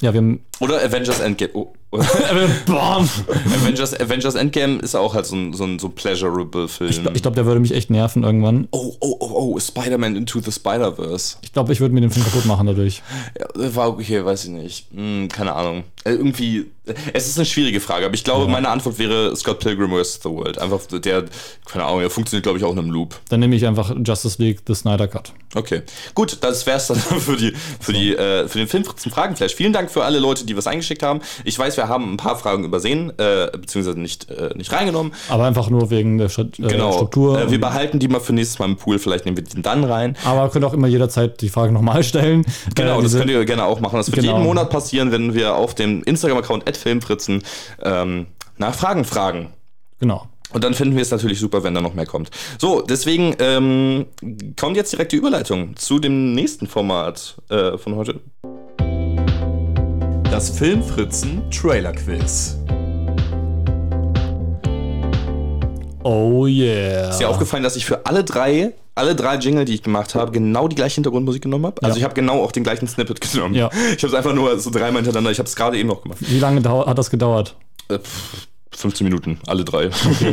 Ja, 0.00 0.14
wir 0.14 0.18
haben. 0.18 0.40
Oder 0.60 0.82
Avengers 0.82 1.20
Endgame. 1.20 1.50
Oh. 1.52 1.72
Bam. 2.66 3.08
Avengers, 3.62 3.98
Avengers 3.98 4.34
Endgame 4.34 4.78
ist 4.80 4.94
auch 4.94 5.14
halt 5.14 5.24
so 5.24 5.36
ein, 5.36 5.54
so 5.54 5.64
ein 5.64 5.78
so 5.78 5.88
pleasurable 5.88 6.68
Film. 6.68 6.90
Ich 7.14 7.22
glaube, 7.22 7.34
der 7.34 7.46
würde 7.46 7.60
mich 7.60 7.72
echt 7.72 7.90
nerven 7.90 8.24
irgendwann. 8.24 8.68
oh, 8.72 8.94
oh, 9.00 9.16
oh, 9.20 9.30
oh, 9.54 9.58
Spider-Man 9.58 10.14
Into 10.14 10.40
the 10.40 10.52
Spider-Verse. 10.52 11.38
Ich 11.40 11.52
glaube, 11.52 11.72
ich 11.72 11.80
würde 11.80 11.94
mir 11.94 12.02
den 12.02 12.10
Film 12.10 12.26
kaputt 12.26 12.44
machen 12.44 12.66
dadurch. 12.66 13.02
Ja, 13.38 13.74
war 13.74 13.88
okay, 13.88 14.22
weiß 14.22 14.44
ich 14.44 14.50
nicht. 14.50 14.86
Hm, 14.94 15.28
keine 15.28 15.54
Ahnung. 15.54 15.84
Äh, 16.04 16.10
irgendwie, 16.10 16.58
äh, 16.58 16.64
es 17.12 17.26
ist 17.26 17.38
eine 17.38 17.46
schwierige 17.46 17.80
Frage, 17.80 18.06
aber 18.06 18.14
ich 18.14 18.24
glaube, 18.24 18.48
meine 18.48 18.68
Antwort 18.68 18.98
wäre 18.98 19.34
Scott 19.36 19.60
Pilgrim 19.60 19.90
vs. 19.90 20.20
The 20.22 20.28
World. 20.30 20.58
Einfach 20.58 20.80
der, 20.86 21.24
keine 21.64 21.84
Ahnung, 21.84 22.00
der 22.00 22.10
funktioniert, 22.10 22.42
glaube 22.44 22.58
ich, 22.58 22.64
auch 22.64 22.72
in 22.72 22.78
einem 22.78 22.90
Loop. 22.90 23.16
Dann 23.28 23.40
nehme 23.40 23.54
ich 23.56 23.66
einfach 23.66 23.94
Justice 24.04 24.40
League 24.42 24.60
The 24.66 24.74
Snyder 24.74 25.08
Cut. 25.08 25.32
Okay, 25.54 25.82
gut, 26.14 26.38
das 26.42 26.66
wär's 26.66 26.88
dann 26.88 26.96
für, 26.98 27.36
die, 27.36 27.52
für, 27.80 27.92
die, 27.92 28.14
äh, 28.14 28.46
für 28.48 28.58
den 28.58 28.68
Film 28.68 28.84
zum 28.96 29.12
Fragenflash. 29.12 29.54
Vielen 29.54 29.72
Dank 29.72 29.90
für 29.90 30.04
alle 30.04 30.18
Leute, 30.18 30.44
die 30.44 30.56
was 30.56 30.66
eingeschickt 30.66 31.02
haben. 31.02 31.20
Ich 31.44 31.58
weiß, 31.58 31.76
wir 31.76 31.88
haben 31.88 32.12
ein 32.12 32.16
paar 32.16 32.36
Fragen 32.36 32.64
übersehen, 32.64 33.10
äh, 33.18 33.48
beziehungsweise 33.52 33.98
nicht, 33.98 34.30
äh, 34.30 34.50
nicht 34.56 34.72
reingenommen. 34.72 35.12
Aber 35.28 35.44
einfach 35.46 35.70
nur 35.70 35.90
wegen 35.90 36.18
der 36.18 36.28
Stru- 36.30 36.48
äh, 36.64 36.68
Genau. 36.68 36.92
Struktur. 36.92 37.40
Äh, 37.40 37.50
wir 37.50 37.60
behalten 37.60 37.98
die 37.98 38.08
mal 38.08 38.20
für 38.20 38.32
nächstes 38.32 38.58
Mal 38.58 38.66
im 38.66 38.76
Pool. 38.76 38.98
Vielleicht 38.98 39.24
nehmen 39.24 39.36
wir 39.36 39.44
den 39.44 39.62
dann 39.62 39.84
rein. 39.84 40.16
aber 40.24 40.48
könnt 40.50 40.64
auch 40.64 40.74
immer 40.74 40.86
jederzeit 40.88 41.40
die 41.40 41.48
Frage 41.48 41.72
nochmal 41.72 42.02
stellen. 42.04 42.44
Genau, 42.74 43.00
Äh, 43.00 43.02
das 43.02 43.16
könnt 43.16 43.30
ihr 43.30 43.44
gerne 43.44 43.64
auch 43.64 43.80
machen. 43.80 43.96
Das 43.96 44.06
wird 44.08 44.18
Genau. 44.20 44.32
jeden 44.34 44.44
Monat 44.46 44.70
passieren, 44.70 45.12
wenn 45.12 45.34
wir 45.34 45.54
auf 45.54 45.74
dem 45.74 46.02
Instagram-Account 46.02 46.66
@filmfritzen 46.78 47.42
ähm, 47.82 48.26
nach 48.56 48.74
Fragen 48.74 49.04
fragen. 49.04 49.52
Genau. 50.00 50.26
Und 50.50 50.64
dann 50.64 50.72
finden 50.72 50.94
wir 50.94 51.02
es 51.02 51.10
natürlich 51.10 51.38
super, 51.38 51.62
wenn 51.62 51.74
da 51.74 51.82
noch 51.82 51.92
mehr 51.92 52.06
kommt. 52.06 52.30
So, 52.58 52.80
deswegen 52.80 53.36
ähm, 53.38 54.06
kommt 54.58 54.76
jetzt 54.76 54.92
direkt 54.92 55.12
die 55.12 55.16
Überleitung 55.16 55.76
zu 55.76 55.98
dem 55.98 56.32
nächsten 56.32 56.66
Format 56.66 57.36
äh, 57.50 57.76
von 57.76 57.96
heute. 57.96 58.20
Das 60.30 60.50
Filmfritzen 60.50 61.50
Trailer 61.50 61.92
Quiz. 61.92 62.56
Oh 66.02 66.46
yeah. 66.46 67.10
Ist 67.10 67.18
dir 67.18 67.28
aufgefallen, 67.28 67.62
dass 67.62 67.76
ich 67.76 67.84
für 67.84 68.06
alle 68.06 68.24
drei, 68.24 68.72
alle 68.98 69.14
drei 69.16 69.36
Jingle, 69.36 69.64
die 69.64 69.74
ich 69.74 69.82
gemacht 69.82 70.14
habe, 70.14 70.32
genau 70.32 70.68
die 70.68 70.76
gleiche 70.76 70.96
Hintergrundmusik 70.96 71.42
genommen 71.42 71.66
habe? 71.66 71.82
Also 71.82 71.94
Ja. 71.94 71.98
ich 71.98 72.04
habe 72.04 72.14
genau 72.14 72.42
auch 72.42 72.52
den 72.52 72.64
gleichen 72.64 72.86
Snippet 72.86 73.20
genommen. 73.32 73.54
Ja. 73.54 73.70
Ich 73.96 74.02
habe 74.02 74.08
es 74.08 74.14
einfach 74.14 74.34
nur 74.34 74.58
so 74.58 74.70
dreimal 74.70 75.02
hintereinander. 75.02 75.30
Ich 75.30 75.38
habe 75.38 75.48
es 75.48 75.56
gerade 75.56 75.78
eben 75.78 75.88
noch 75.88 76.02
gemacht. 76.02 76.18
Wie 76.20 76.38
lange 76.38 76.62
hat 76.68 76.98
das 76.98 77.08
gedauert? 77.10 77.54
Äh, 77.88 77.98
pff, 77.98 78.46
15 78.78 79.04
Minuten, 79.04 79.38
alle 79.46 79.64
drei. 79.64 79.90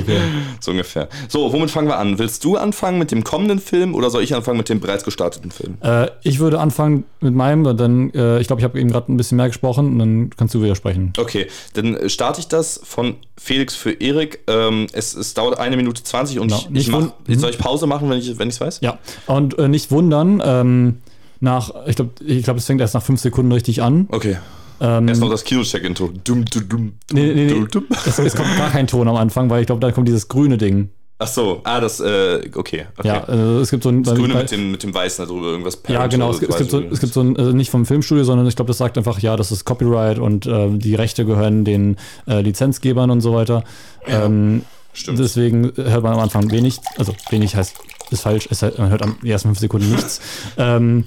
so 0.59 0.71
ungefähr. 0.71 1.09
So, 1.27 1.51
womit 1.51 1.71
fangen 1.71 1.87
wir 1.87 1.97
an? 1.97 2.19
Willst 2.19 2.43
du 2.43 2.57
anfangen 2.57 2.99
mit 2.99 3.11
dem 3.11 3.23
kommenden 3.23 3.59
Film 3.59 3.95
oder 3.95 4.09
soll 4.11 4.23
ich 4.23 4.35
anfangen 4.35 4.57
mit 4.57 4.69
dem 4.69 4.79
bereits 4.79 5.03
gestarteten 5.03 5.49
Film? 5.51 5.77
Äh, 5.81 6.07
ich 6.21 6.39
würde 6.39 6.59
anfangen 6.59 7.05
mit 7.21 7.33
meinem, 7.33 7.63
dann, 7.75 8.11
äh, 8.11 8.39
ich 8.39 8.47
glaube, 8.47 8.59
ich 8.61 8.63
habe 8.63 8.79
eben 8.79 8.91
gerade 8.91 9.11
ein 9.11 9.17
bisschen 9.17 9.37
mehr 9.37 9.47
gesprochen 9.47 9.93
und 9.93 9.99
dann 9.99 10.29
kannst 10.37 10.53
du 10.53 10.61
widersprechen. 10.61 11.13
Okay, 11.17 11.47
dann 11.73 11.95
äh, 11.95 12.07
starte 12.07 12.39
ich 12.39 12.47
das 12.47 12.79
von 12.83 13.15
Felix 13.35 13.75
für 13.75 13.91
Erik. 13.91 14.41
Ähm, 14.47 14.87
es, 14.93 15.15
es 15.15 15.33
dauert 15.33 15.57
eine 15.57 15.75
Minute 15.75 16.03
20 16.03 16.39
und 16.39 16.49
Genau. 16.49 16.63
ich, 16.71 16.81
ich 16.81 16.87
mach, 16.89 17.11
mhm. 17.27 17.39
soll 17.39 17.49
ich 17.49 17.57
Pause 17.57 17.87
machen, 17.87 18.09
wenn 18.09 18.19
ich 18.19 18.29
es 18.29 18.61
weiß? 18.61 18.79
Ja. 18.81 18.99
Und 19.25 19.57
äh, 19.57 19.67
nicht 19.67 19.89
wundern, 19.89 20.41
ähm, 20.45 20.97
nach, 21.39 21.73
ich 21.87 21.95
glaube, 21.95 22.11
ich 22.23 22.43
glaub, 22.43 22.57
es 22.57 22.65
fängt 22.65 22.81
erst 22.81 22.93
nach 22.93 23.03
fünf 23.03 23.19
Sekunden 23.19 23.51
richtig 23.51 23.81
an. 23.81 24.07
Okay. 24.11 24.37
Ähm, 24.81 25.07
Erst 25.07 25.21
noch 25.21 25.29
das 25.29 25.43
Kinocheck-Intro. 25.43 26.09
Dum, 26.23 26.45
dum, 26.45 26.69
dum, 26.69 26.93
Nee, 27.11 27.33
nee, 27.33 27.45
nee. 27.53 27.65
es, 28.05 28.19
es 28.19 28.35
kommt 28.35 28.55
gar 28.57 28.69
kein 28.71 28.87
Ton 28.87 29.07
am 29.07 29.15
Anfang, 29.15 29.49
weil 29.49 29.61
ich 29.61 29.67
glaube, 29.67 29.79
da 29.81 29.91
kommt 29.91 30.07
dieses 30.07 30.27
grüne 30.27 30.57
Ding. 30.57 30.89
Ach 31.17 31.27
so, 31.27 31.61
ah, 31.63 31.79
das, 31.79 32.01
äh, 32.01 32.41
okay. 32.55 32.87
okay. 32.97 33.07
Ja, 33.07 33.23
äh, 33.29 33.59
es 33.61 33.71
gibt 33.71 33.83
so 33.83 33.89
ein. 33.89 34.03
das 34.03 34.15
Grüne 34.15 34.33
bei- 34.33 34.41
mit 34.41 34.51
dem, 34.51 34.71
mit 34.71 34.83
dem 34.83 34.93
Weißen 34.93 35.25
da 35.25 35.31
drüber, 35.31 35.47
irgendwas 35.47 35.79
Ja, 35.87 35.95
Parent 35.95 36.11
genau. 36.13 36.25
oder 36.27 36.33
Es, 36.35 36.39
gibt- 36.41 36.51
es, 36.51 36.57
gibt 36.57 36.71
so, 36.71 36.81
es 36.81 36.99
gibt 36.99 37.13
so 37.13 37.21
ein, 37.21 37.37
also 37.37 37.53
nicht 37.53 37.69
vom 37.71 37.85
Filmstudio, 37.85 38.25
sondern 38.25 38.45
ich 38.47 38.55
glaube, 38.57 38.67
das 38.67 38.77
sagt 38.79 38.97
einfach, 38.97 39.19
ja, 39.19 39.37
das 39.37 39.49
ist 39.53 39.63
Copyright 39.63 40.19
und 40.19 40.45
äh, 40.45 40.67
die 40.71 40.93
Rechte 40.95 41.23
gehören 41.25 41.63
den 41.63 41.95
äh, 42.27 42.41
Lizenzgebern 42.41 43.11
und 43.11 43.21
so 43.21 43.33
weiter. 43.33 43.63
ähm, 44.07 44.63
stimmt. 44.91 45.19
Deswegen 45.19 45.71
hört 45.77 46.03
man 46.03 46.11
am 46.13 46.19
Anfang 46.19 46.51
wenig, 46.51 46.79
also 46.97 47.15
wenig 47.29 47.55
heißt, 47.55 47.77
ist 48.11 48.21
falsch, 48.21 48.49
es, 48.51 48.61
man 48.61 48.89
hört 48.89 49.01
am 49.01 49.15
ersten 49.23 49.47
fünf 49.47 49.59
Sekunden 49.59 49.91
nichts. 49.91 50.19
ähm, 50.57 51.05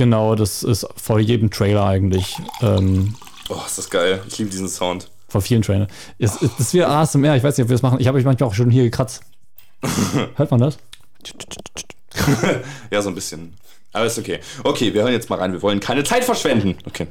genau, 0.00 0.34
das 0.34 0.62
ist 0.62 0.86
vor 0.96 1.20
jedem 1.20 1.50
Trailer 1.50 1.84
eigentlich. 1.84 2.36
Ähm, 2.62 3.14
Oh, 3.50 3.60
ist 3.66 3.76
das 3.78 3.90
geil. 3.90 4.22
Ich 4.28 4.38
liebe 4.38 4.48
diesen 4.48 4.68
Sound. 4.68 5.10
vor 5.28 5.42
vielen 5.42 5.60
Trailern. 5.62 5.88
Es, 6.18 6.34
es, 6.40 6.50
das 6.52 6.60
ist 6.60 6.74
wie 6.74 6.82
ASMR, 6.84 7.36
ich 7.36 7.42
weiß 7.42 7.58
nicht, 7.58 7.64
ob 7.64 7.68
wir 7.68 7.74
das 7.74 7.82
machen. 7.82 7.98
Ich 8.00 8.06
habe 8.06 8.16
mich 8.16 8.24
manchmal 8.24 8.48
auch 8.48 8.54
schon 8.54 8.70
hier 8.70 8.84
gekratzt. 8.84 9.22
Hört 10.36 10.50
man 10.50 10.60
das? 10.60 10.78
ja, 12.90 13.02
so 13.02 13.08
ein 13.10 13.14
bisschen. 13.14 13.54
Aber 13.92 14.06
ist 14.06 14.18
okay. 14.18 14.38
Okay, 14.64 14.94
wir 14.94 15.02
hören 15.02 15.12
jetzt 15.12 15.28
mal 15.28 15.38
rein. 15.38 15.52
Wir 15.52 15.60
wollen 15.62 15.80
keine 15.80 16.04
Zeit 16.04 16.24
verschwenden. 16.24 16.76
Okay. 16.86 17.08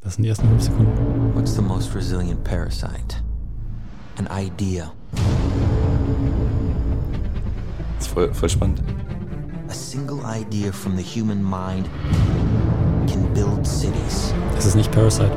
Das 0.00 0.14
sind 0.14 0.22
die 0.24 0.30
ersten 0.30 0.48
fünf 0.48 0.62
Sekunden. 0.62 1.34
What's 1.34 1.54
the 1.54 1.62
most 1.62 1.94
resilient 1.94 2.42
parasite? 2.42 3.22
An 4.16 4.28
idea. 4.32 4.92
Das 7.98 8.06
ist 8.06 8.12
voll, 8.14 8.32
voll 8.32 8.48
spannend. 8.48 8.82
A 9.68 9.74
single 9.74 10.24
idea 10.24 10.72
from 10.72 10.96
the 10.96 11.02
human 11.02 11.42
mind 11.42 11.90
can 13.06 13.32
build 13.34 13.66
cities. 13.66 14.32
Das 14.54 14.64
ist 14.64 14.76
nicht 14.76 14.90
Parasite. 14.90 15.30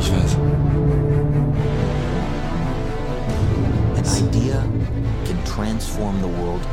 Ich 0.00 0.10
weiß. 0.10 0.36
An 3.96 4.26
idea 4.28 4.60
can 5.24 5.38
transform 5.44 6.20
the 6.20 6.28
world 6.42 6.66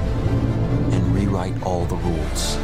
and 0.91 1.15
rewrite 1.15 1.53
all 1.63 1.85
the 1.85 1.95
rules. 1.97 2.57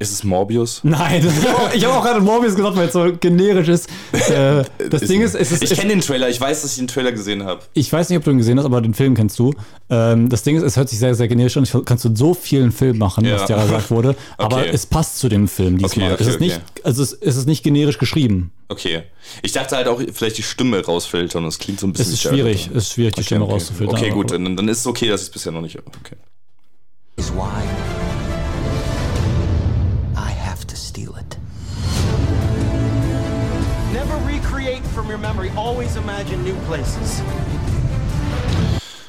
Ist 0.00 0.12
es 0.12 0.24
Morbius? 0.24 0.80
Nein, 0.84 1.26
ich 1.74 1.84
habe 1.84 1.94
auch 1.94 2.04
gerade 2.04 2.20
Morbius 2.20 2.54
gesagt, 2.54 2.76
weil 2.76 2.86
es 2.86 2.92
so 2.92 3.12
generisch 3.20 3.68
ist. 3.68 3.90
Äh, 4.30 4.64
das 4.90 5.02
Ding 5.02 5.22
ist, 5.22 5.34
es 5.34 5.52
ist, 5.52 5.62
ich 5.62 5.70
es, 5.70 5.78
kenne 5.78 5.90
den 5.90 6.00
Trailer. 6.00 6.28
Ich 6.28 6.40
weiß, 6.40 6.62
dass 6.62 6.72
ich 6.72 6.78
den 6.78 6.88
Trailer 6.88 7.12
gesehen 7.12 7.44
habe. 7.44 7.62
ich 7.74 7.92
weiß 7.92 8.08
nicht, 8.08 8.18
ob 8.18 8.24
du 8.24 8.30
ihn 8.30 8.38
gesehen 8.38 8.58
hast, 8.58 8.64
aber 8.66 8.80
den 8.80 8.94
Film 8.94 9.14
kennst 9.14 9.38
du. 9.38 9.54
Ähm, 9.90 10.28
das 10.28 10.42
Ding 10.42 10.56
ist, 10.56 10.62
es 10.62 10.76
hört 10.76 10.88
sich 10.88 10.98
sehr, 10.98 11.14
sehr 11.14 11.28
generisch 11.28 11.56
an. 11.56 11.64
Ich 11.64 11.74
kannst 11.84 12.04
du 12.04 12.14
so 12.14 12.34
vielen 12.34 12.72
Film 12.72 12.98
machen, 12.98 13.24
Ja. 13.24 13.34
was 13.36 13.46
dir 13.46 13.56
gesagt 13.56 13.90
wurde, 13.90 14.14
aber 14.38 14.58
Okay. 14.58 14.70
es 14.72 14.86
passt 14.86 15.18
zu 15.18 15.28
dem 15.28 15.48
Film 15.48 15.78
diesmal. 15.78 16.12
Okay, 16.12 16.14
okay, 16.14 16.22
es 16.22 16.28
ist 16.28 16.34
okay. 16.36 16.44
nicht, 16.44 16.60
also 16.84 17.02
es, 17.02 17.12
es 17.12 17.36
ist 17.36 17.46
nicht 17.46 17.62
generisch 17.62 17.98
geschrieben. 17.98 18.52
Okay. 18.68 19.02
Ich 19.42 19.52
dachte 19.52 19.76
halt 19.76 19.88
auch, 19.88 20.00
vielleicht 20.12 20.38
die 20.38 20.42
Stimme 20.42 20.84
rausfiltern. 20.84 21.44
Das 21.44 21.58
klingt 21.58 21.80
so 21.80 21.86
ein 21.86 21.90
Es 21.92 21.98
bisschen 21.98 22.14
ist 22.14 22.24
wie 22.24 22.36
Jared 22.38 22.40
schwierig, 22.58 22.70
es 22.74 22.84
ist 22.84 22.92
schwierig, 22.92 23.14
die 23.14 23.24
Stimme 23.24 23.44
okay. 23.44 23.52
rauszufiltern. 23.54 23.96
Okay, 23.96 24.10
gut. 24.10 24.30
Dann, 24.30 24.56
dann 24.56 24.68
ist 24.68 24.80
es 24.80 24.86
okay, 24.86 25.08
dass 25.08 25.22
ich 25.22 25.28
es 25.28 25.32
bisher 25.32 25.52
noch 25.52 25.62
nicht. 25.62 25.78
Okay. 25.78 26.16
Is 27.16 27.32
why 27.32 27.97
from 35.08 35.14
your 35.14 35.18
memory. 35.18 35.50
Always 35.56 35.96
imagine 35.96 36.42
new 36.44 36.54
places. 36.68 37.22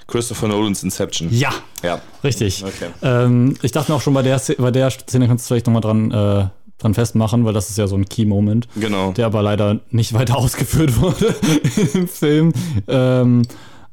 Christopher 0.07 0.47
Nolans 0.47 0.81
Inception. 0.83 1.27
Ja, 1.31 1.49
Ja. 1.83 1.99
richtig. 2.23 2.63
Okay. 2.63 2.89
Ähm, 3.03 3.55
ich 3.61 3.71
dachte 3.71 3.91
mir 3.91 3.97
auch 3.97 4.01
schon 4.01 4.13
bei 4.13 4.21
der, 4.23 4.39
Szene, 4.39 4.57
bei 4.59 4.71
der 4.71 4.89
Szene 4.89 5.27
kannst 5.27 5.45
du 5.45 5.47
vielleicht 5.49 5.67
nochmal 5.67 5.81
dran, 5.81 6.11
äh, 6.11 6.45
dran 6.79 6.93
festmachen, 6.93 7.45
weil 7.45 7.53
das 7.53 7.69
ist 7.69 7.77
ja 7.77 7.85
so 7.87 7.95
ein 7.95 8.05
Key-Moment. 8.05 8.67
Genau. 8.75 9.11
der 9.11 9.27
aber 9.27 9.43
leider 9.43 9.79
nicht 9.91 10.13
weiter 10.19 10.37
ausgeführt 10.37 10.99
wurde 10.99 11.35
im 11.93 12.07
Film. 12.07 12.53
Ähm, 12.87 13.43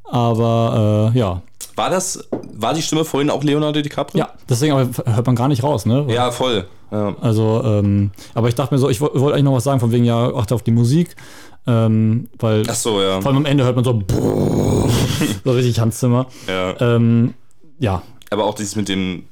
aber 0.04 1.12
äh, 1.14 1.18
ja. 1.18 1.42
War 1.74 1.90
das, 1.90 2.26
war 2.54 2.72
die 2.72 2.80
Stimme 2.82 3.04
vorhin 3.04 3.28
auch 3.28 3.42
Leonardo 3.44 3.82
DiCaprio? 3.82 4.18
Ja, 4.20 4.30
deswegen 4.48 4.72
aber 4.72 4.88
hört 5.12 5.26
man 5.26 5.34
gar 5.36 5.48
nicht 5.48 5.62
raus, 5.62 5.84
ne? 5.84 6.07
Ja, 6.09 6.30
voll. 6.30 6.66
Ja. 6.90 7.14
Also, 7.20 7.62
ähm, 7.64 8.12
aber 8.32 8.48
ich 8.48 8.54
dachte 8.54 8.72
mir 8.72 8.78
so, 8.78 8.88
ich 8.88 9.00
wo- 9.00 9.11
wollte 9.12 9.34
eigentlich 9.34 9.42
noch 9.44 9.54
was 9.54 9.64
sagen, 9.64 9.80
von 9.80 9.90
wegen, 9.92 10.04
ja, 10.04 10.32
achte 10.34 10.54
auf 10.54 10.62
die 10.62 10.70
Musik. 10.70 11.16
Ähm, 11.67 12.29
weil 12.39 12.62
Ach 12.69 12.75
so, 12.75 13.01
ja. 13.03 13.21
vor 13.21 13.31
allem 13.31 13.39
am 13.39 13.47
Ende 13.47 13.64
hört 13.64 13.75
man 13.77 13.85
so, 13.85 14.03
so 15.45 15.53
richtig 15.53 15.79
Hans 15.81 15.99
Zimmer. 15.99 16.27
ja. 16.47 16.81
Ähm, 16.81 17.35
ja, 17.79 18.03
Aber 18.31 18.45
auch 18.45 18.55
dieses 18.55 18.77
mit 18.77 18.89
den 18.89 19.25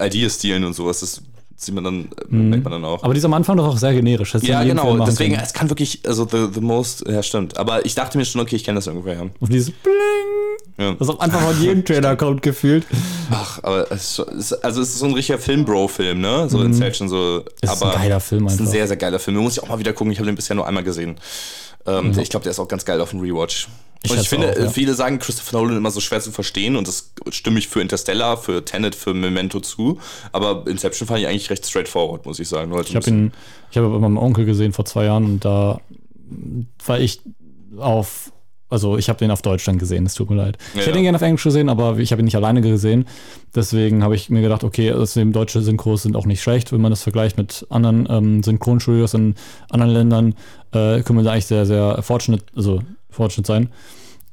Ideastilen 0.00 0.64
und 0.64 0.72
sowas, 0.72 1.00
das 1.00 1.22
sieht 1.56 1.74
man 1.74 1.84
dann, 1.84 2.08
äh, 2.30 2.34
merkt 2.34 2.64
man 2.64 2.72
dann 2.72 2.84
auch. 2.84 2.98
Mhm. 2.98 3.04
aber 3.04 3.14
dieser 3.14 3.26
am 3.26 3.34
Anfang 3.34 3.56
doch 3.56 3.66
auch 3.66 3.76
sehr 3.76 3.92
generisch. 3.92 4.34
Ja, 4.42 4.64
genau. 4.64 5.04
Deswegen, 5.04 5.34
können. 5.34 5.44
es 5.44 5.52
kann 5.52 5.68
wirklich, 5.68 6.00
also 6.06 6.26
the, 6.30 6.48
the 6.52 6.60
most, 6.60 7.04
ja, 7.06 7.22
stimmt. 7.22 7.56
Aber 7.56 7.84
ich 7.84 7.94
dachte 7.94 8.18
mir 8.18 8.24
schon, 8.24 8.40
okay, 8.40 8.56
ich 8.56 8.64
kenne 8.64 8.76
das 8.76 8.86
irgendwoher. 8.86 9.30
Auf 9.40 9.48
dieses 9.48 9.70
Bling. 9.70 9.92
Ja. 10.78 10.94
Das 10.94 11.08
auf 11.08 11.20
einfach 11.20 11.40
von 11.40 11.60
jedem 11.60 11.84
Trailer 11.84 12.16
kommt, 12.16 12.42
gefühlt. 12.42 12.86
Ach, 13.30 13.58
aber 13.62 13.90
es 13.92 14.18
ist, 14.18 14.52
also 14.64 14.80
es 14.80 14.88
ist 14.90 14.98
so 15.00 15.06
ein 15.06 15.12
richtiger 15.14 15.38
Film-Bro-Film, 15.38 16.20
ne? 16.20 16.48
So 16.48 16.62
Inception, 16.62 17.08
so. 17.08 17.42
Mhm. 17.44 17.50
Es 17.60 17.72
ist 17.74 17.82
ein 17.82 17.92
geiler 17.92 18.20
Film 18.20 18.46
Es 18.46 18.54
ist 18.54 18.58
ein 18.58 18.62
einfach. 18.62 18.72
sehr, 18.72 18.88
sehr 18.88 18.96
geiler 18.96 19.18
Film. 19.18 19.36
Den 19.36 19.44
muss 19.44 19.56
ich 19.56 19.62
auch 19.62 19.68
mal 19.68 19.78
wieder 19.78 19.92
gucken. 19.92 20.12
Ich 20.12 20.18
habe 20.18 20.26
den 20.26 20.34
bisher 20.36 20.56
nur 20.56 20.66
einmal 20.66 20.82
gesehen. 20.82 21.16
Ähm, 21.86 22.18
Ich 22.18 22.30
glaube, 22.30 22.44
der 22.44 22.50
ist 22.52 22.58
auch 22.58 22.68
ganz 22.68 22.84
geil 22.84 23.00
auf 23.00 23.10
dem 23.10 23.20
Rewatch. 23.20 23.68
Ich 24.04 24.10
und 24.10 24.20
ich 24.20 24.28
finde, 24.28 24.50
auch, 24.50 24.56
ja. 24.58 24.68
viele 24.68 24.94
sagen 24.94 25.18
Christopher 25.20 25.58
Nolan 25.58 25.76
immer 25.76 25.90
so 25.92 26.00
schwer 26.00 26.20
zu 26.20 26.32
verstehen 26.32 26.74
und 26.74 26.88
das 26.88 27.12
stimme 27.30 27.58
ich 27.60 27.68
für 27.68 27.80
Interstellar, 27.80 28.36
für 28.36 28.64
Tenet, 28.64 28.96
für 28.96 29.14
Memento 29.14 29.60
zu. 29.60 30.00
Aber 30.32 30.64
Inception 30.66 31.06
fand 31.06 31.20
ich 31.20 31.28
eigentlich 31.28 31.50
recht 31.50 31.64
straightforward, 31.66 32.26
muss 32.26 32.40
ich 32.40 32.48
sagen. 32.48 32.70
Nur 32.70 32.78
halt 32.78 32.88
Ich 32.88 32.96
habe 32.96 33.08
ihn, 33.08 33.32
ich 33.70 33.76
habe 33.76 33.88
bei 33.90 33.98
meinem 33.98 34.16
Onkel 34.16 34.44
gesehen 34.44 34.72
vor 34.72 34.84
zwei 34.86 35.04
Jahren 35.04 35.24
und 35.24 35.44
da 35.44 35.80
war 36.84 36.98
ich 36.98 37.20
auf, 37.78 38.32
also 38.72 38.96
ich 38.98 39.08
habe 39.08 39.18
den 39.18 39.30
auf 39.30 39.42
Deutsch 39.42 39.64
dann 39.64 39.78
gesehen, 39.78 40.06
es 40.06 40.14
tut 40.14 40.30
mir 40.30 40.36
leid. 40.36 40.58
Ich 40.74 40.80
Ja. 40.80 40.86
hätte 40.86 40.98
ihn 40.98 41.04
gerne 41.04 41.16
auf 41.16 41.22
Englisch 41.22 41.44
gesehen, 41.44 41.68
aber 41.68 41.98
ich 41.98 42.10
habe 42.12 42.22
ihn 42.22 42.24
nicht 42.24 42.36
alleine 42.36 42.60
gesehen. 42.62 43.06
Deswegen 43.54 44.02
habe 44.02 44.14
ich 44.16 44.30
mir 44.30 44.42
gedacht, 44.42 44.64
okay, 44.64 44.92
außerdem 44.92 45.32
deutsche 45.32 45.60
Synchros 45.62 46.02
sind 46.02 46.16
auch 46.16 46.26
nicht 46.26 46.42
schlecht, 46.42 46.72
wenn 46.72 46.80
man 46.80 46.90
das 46.90 47.02
vergleicht 47.02 47.36
mit 47.36 47.66
anderen 47.70 48.06
ähm, 48.10 48.42
Synchronstudios 48.42 49.14
in 49.14 49.34
anderen 49.70 49.92
Ländern, 49.92 50.34
äh, 50.72 51.02
können 51.02 51.18
wir 51.18 51.22
da 51.24 51.32
eigentlich 51.32 51.46
sehr, 51.46 51.66
sehr 51.66 52.02
fortunate, 52.02 52.44
also 52.56 52.80
fortunate 53.10 53.46
sein. 53.46 53.68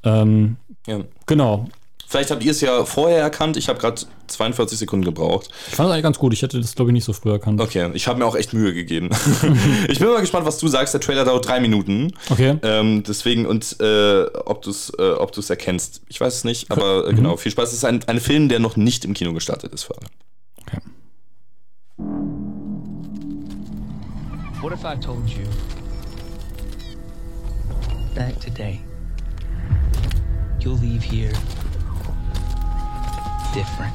Ähm, 0.04 0.56
ja. 0.88 1.00
genau. 1.26 1.68
Vielleicht 2.10 2.32
habt 2.32 2.44
ihr 2.44 2.50
es 2.50 2.60
ja 2.60 2.86
vorher 2.86 3.22
erkannt. 3.22 3.56
Ich 3.56 3.70
habe 3.70 3.78
gerade 3.78 4.02
42 4.26 4.80
Sekunden 4.80 5.06
gebraucht. 5.06 5.50
Ich 5.68 5.76
fand 5.76 5.90
es 5.90 5.94
eigentlich 5.94 6.04
ganz 6.04 6.18
gut. 6.18 6.34
Ich 6.34 6.42
hätte 6.42 6.60
das, 6.60 6.74
glaube 6.74 6.90
ich, 6.90 6.94
nicht 6.94 7.04
so 7.04 7.14
früh 7.14 7.30
erkannt. 7.30 7.62
Okay, 7.62 7.92
ich 7.94 8.08
habe 8.08 8.18
mir 8.18 8.26
auch 8.26 8.36
echt 8.36 8.52
Mühe 8.52 8.74
gegeben. 8.74 9.12
ich 9.88 10.00
bin 10.00 10.08
mal 10.08 10.20
gespannt, 10.20 10.48
was 10.48 10.58
du 10.58 10.68
sagst. 10.68 10.96
Der 10.96 11.02
Trailer 11.02 11.24
dauert 11.24 11.48
drei 11.48 11.60
Minuten. 11.60 12.12
Okay. 12.32 12.58
Ähm, 12.64 13.04
deswegen, 13.08 13.46
und 13.46 13.80
äh, 13.80 14.24
ob 14.24 14.64
du 14.64 14.72
es 14.72 14.92
äh, 14.98 15.12
ob 15.12 15.34
du's 15.34 15.52
erkennst. 15.52 16.02
Ich 16.08 16.20
weiß 16.20 16.38
es 16.38 16.44
nicht, 16.46 16.72
aber 16.72 17.08
äh, 17.08 17.14
genau, 17.14 17.38
viel 17.38 17.52
Spaß. 17.52 17.70
Es 17.70 17.76
ist 17.76 17.86
ein, 17.86 18.04
ein 18.08 18.20
Film, 18.20 18.50
der 18.50 18.58
noch 18.58 18.76
nicht 18.76 19.06
im 19.06 19.14
Kino 19.14 19.32
gestartet 19.34 19.72
ist 19.72 19.84
für 19.84 19.96
alle. 19.96 20.08
okay. 20.66 20.80
What 24.64 24.74
if 24.74 24.84
I 24.84 25.00
told 25.00 25.30
you 25.30 25.46
that 28.16 28.42
today 28.42 28.80
you'll 30.60 30.80
leave 30.80 31.04
here 31.04 31.32
different? 33.54 33.94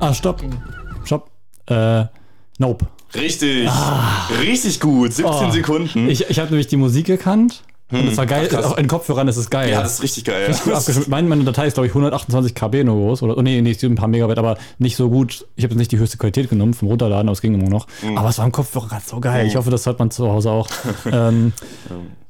Ah, 0.00 0.14
stopp. 0.14 0.42
Stopp. 1.04 1.30
Äh, 1.66 2.04
nope. 2.58 2.86
Richtig. 3.14 3.68
Richtig 4.40 4.80
gut. 4.80 5.12
17 5.12 5.26
Oh. 5.26 5.50
Sekunden. 5.50 6.08
Ich, 6.08 6.28
ich 6.30 6.38
habe 6.38 6.50
nämlich 6.50 6.68
die 6.68 6.76
Musik 6.76 7.08
erkannt. 7.08 7.62
Und 7.92 8.06
es 8.06 8.16
war 8.16 8.24
geil. 8.26 8.48
Ach. 8.54 8.64
Auch 8.70 8.78
in 8.78 8.86
Kopfhörern 8.86 9.26
ist 9.26 9.36
es 9.36 9.50
geil. 9.50 9.68
ja, 9.68 9.82
das 9.82 9.94
ist 9.94 10.02
richtig 10.04 10.24
geil. 10.24 10.46
Richtig. 10.46 11.08
Meine, 11.08 11.28
meine 11.28 11.42
Datei 11.42 11.66
ist, 11.66 11.74
glaube 11.74 11.88
ich, 11.88 11.90
128 11.90 12.54
KB 12.54 12.84
nur 12.84 12.94
groß. 12.94 13.22
Oder, 13.24 13.36
oh, 13.36 13.42
nee, 13.42 13.60
nicht 13.62 13.82
ein 13.82 13.96
paar 13.96 14.06
Megabyte, 14.06 14.38
aber 14.38 14.58
nicht 14.78 14.94
so 14.96 15.10
gut. 15.10 15.44
Ich 15.56 15.64
habe 15.64 15.74
jetzt 15.74 15.78
nicht 15.78 15.90
die 15.92 15.98
höchste 15.98 16.16
Qualität 16.16 16.48
genommen 16.48 16.72
vom 16.72 16.86
Runterladen, 16.86 17.28
aber 17.28 17.32
es 17.32 17.40
ging 17.42 17.52
immer 17.54 17.68
noch. 17.68 17.88
Mhm. 18.02 18.16
Aber 18.16 18.28
es 18.28 18.38
war 18.38 18.44
im 18.46 18.52
Kopfhörer 18.52 18.86
gerade 18.86 19.02
so 19.04 19.18
geil. 19.18 19.44
Ich 19.46 19.56
hoffe, 19.56 19.70
das 19.70 19.86
hört 19.86 19.98
man 19.98 20.12
zu 20.12 20.30
Hause 20.30 20.50
auch. 20.52 20.68
ähm, 21.12 21.52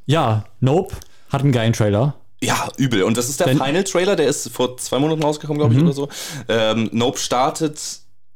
ja, 0.06 0.44
Nope 0.60 0.94
hat 1.28 1.42
einen 1.42 1.52
geilen 1.52 1.74
Trailer. 1.74 2.14
Ja, 2.42 2.68
übel. 2.78 3.02
Und 3.02 3.16
das 3.16 3.28
ist 3.28 3.40
der 3.40 3.48
Wenn- 3.48 3.58
Final 3.58 3.84
Trailer, 3.84 4.16
der 4.16 4.26
ist 4.28 4.48
vor 4.50 4.76
zwei 4.78 4.98
Monaten 4.98 5.22
rausgekommen, 5.22 5.58
glaube 5.60 5.74
ich, 5.74 5.80
oder 5.82 5.92
so. 5.92 6.08
Ähm, 6.48 6.88
Nope 6.92 7.18
startet 7.18 7.78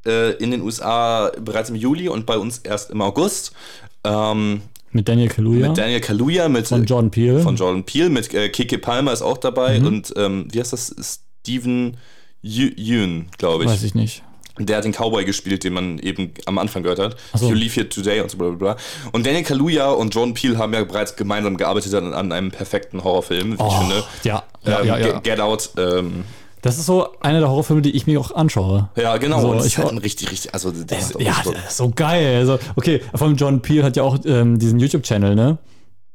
äh, 0.05 0.33
in 0.37 0.51
den 0.51 0.61
USA 0.61 1.31
bereits 1.41 1.69
im 1.69 1.75
Juli 1.75 2.07
und 2.09 2.25
bei 2.27 2.37
uns 2.37 2.59
erst 2.59 2.91
im 2.91 3.01
August. 3.01 3.53
Ähm, 4.03 4.61
Mit 4.91 5.07
Daniel 5.09 5.29
Kaluuya. 5.29 5.69
Mit 5.69 5.77
Daniel 5.79 6.01
Kaluuya, 6.01 6.47
mit 6.49 6.67
von 6.67 6.85
Jordan 6.85 7.09
Peele. 7.09 7.39
von 7.39 7.55
Jordan 7.55 7.83
Peele, 7.83 8.09
mit 8.09 8.31
äh, 8.35 8.49
Keke 8.49 8.77
Palmer 8.77 9.11
ist 9.11 9.23
auch 9.23 9.39
dabei 9.39 9.79
und 9.81 10.13
ähm, 10.15 10.47
wie 10.51 10.59
heißt 10.59 10.73
das? 10.73 10.93
Steven 11.41 11.97
Yeun, 12.43 13.27
glaube 13.39 13.63
ich. 13.63 13.69
Weiß 13.71 13.83
ich 13.83 13.95
nicht. 13.95 14.23
Der 14.57 14.77
hat 14.77 14.85
den 14.85 14.93
Cowboy 14.93 15.25
gespielt, 15.25 15.63
den 15.63 15.73
man 15.73 15.99
eben 15.99 16.31
am 16.45 16.57
Anfang 16.57 16.81
gehört 16.83 16.99
hat. 16.99 17.15
So. 17.33 17.49
You 17.49 17.55
Leave 17.55 17.73
Here 17.73 17.89
Today 17.89 18.21
und 18.21 18.31
so 18.31 18.37
bla 18.37 18.47
bla 18.49 18.55
bla. 18.73 18.77
Und 19.11 19.25
Daniel 19.25 19.43
Kaluuya 19.43 19.89
und 19.91 20.15
Jordan 20.15 20.33
Peele 20.33 20.57
haben 20.57 20.73
ja 20.73 20.83
bereits 20.83 21.15
gemeinsam 21.15 21.57
gearbeitet 21.57 21.93
an, 21.93 22.13
an 22.13 22.31
einem 22.31 22.51
perfekten 22.51 23.03
Horrorfilm, 23.03 23.51
wie 23.51 23.55
ich 23.55 23.59
Oh, 23.61 23.69
finde. 23.79 24.03
ja, 24.23 24.43
ja, 24.65 24.79
ähm, 24.81 24.87
ja, 24.87 24.97
ja. 24.97 25.05
Get- 25.13 25.23
Get 25.23 25.39
Out. 25.41 25.69
Ähm, 25.77 26.23
Das 26.61 26.77
ist 26.79 26.85
so 26.85 27.09
einer 27.19 27.39
der 27.41 27.49
Horrorfilme, 27.49 27.81
die 27.81 27.91
ich 27.91 28.07
mir 28.07 28.19
auch 28.19 28.31
anschaue. 28.33 28.89
ja, 28.95 29.17
genau. 29.17 29.41
So, 29.41 29.49
und 29.49 29.57
das 29.57 29.65
ich 29.67 29.77
ist 29.77 29.83
halt 29.83 30.01
richtig, 30.03 30.31
richtig. 30.31 30.53
Also, 30.53 30.71
das 30.71 31.11
ist 31.11 31.19
Ja, 31.19 31.35
so- 31.43 31.51
das 31.51 31.65
ist 31.71 31.77
so 31.77 31.89
geil. 31.93 32.37
Also, 32.37 32.57
okay, 32.75 33.01
vor 33.13 33.27
allem 33.27 33.35
John 33.35 33.61
Peel 33.61 33.83
hat 33.83 33.97
ja 33.97 34.03
auch 34.03 34.17
ähm, 34.25 34.57
diesen 34.57 34.79
YouTube-Channel, 34.79 35.35
ne? 35.35 35.57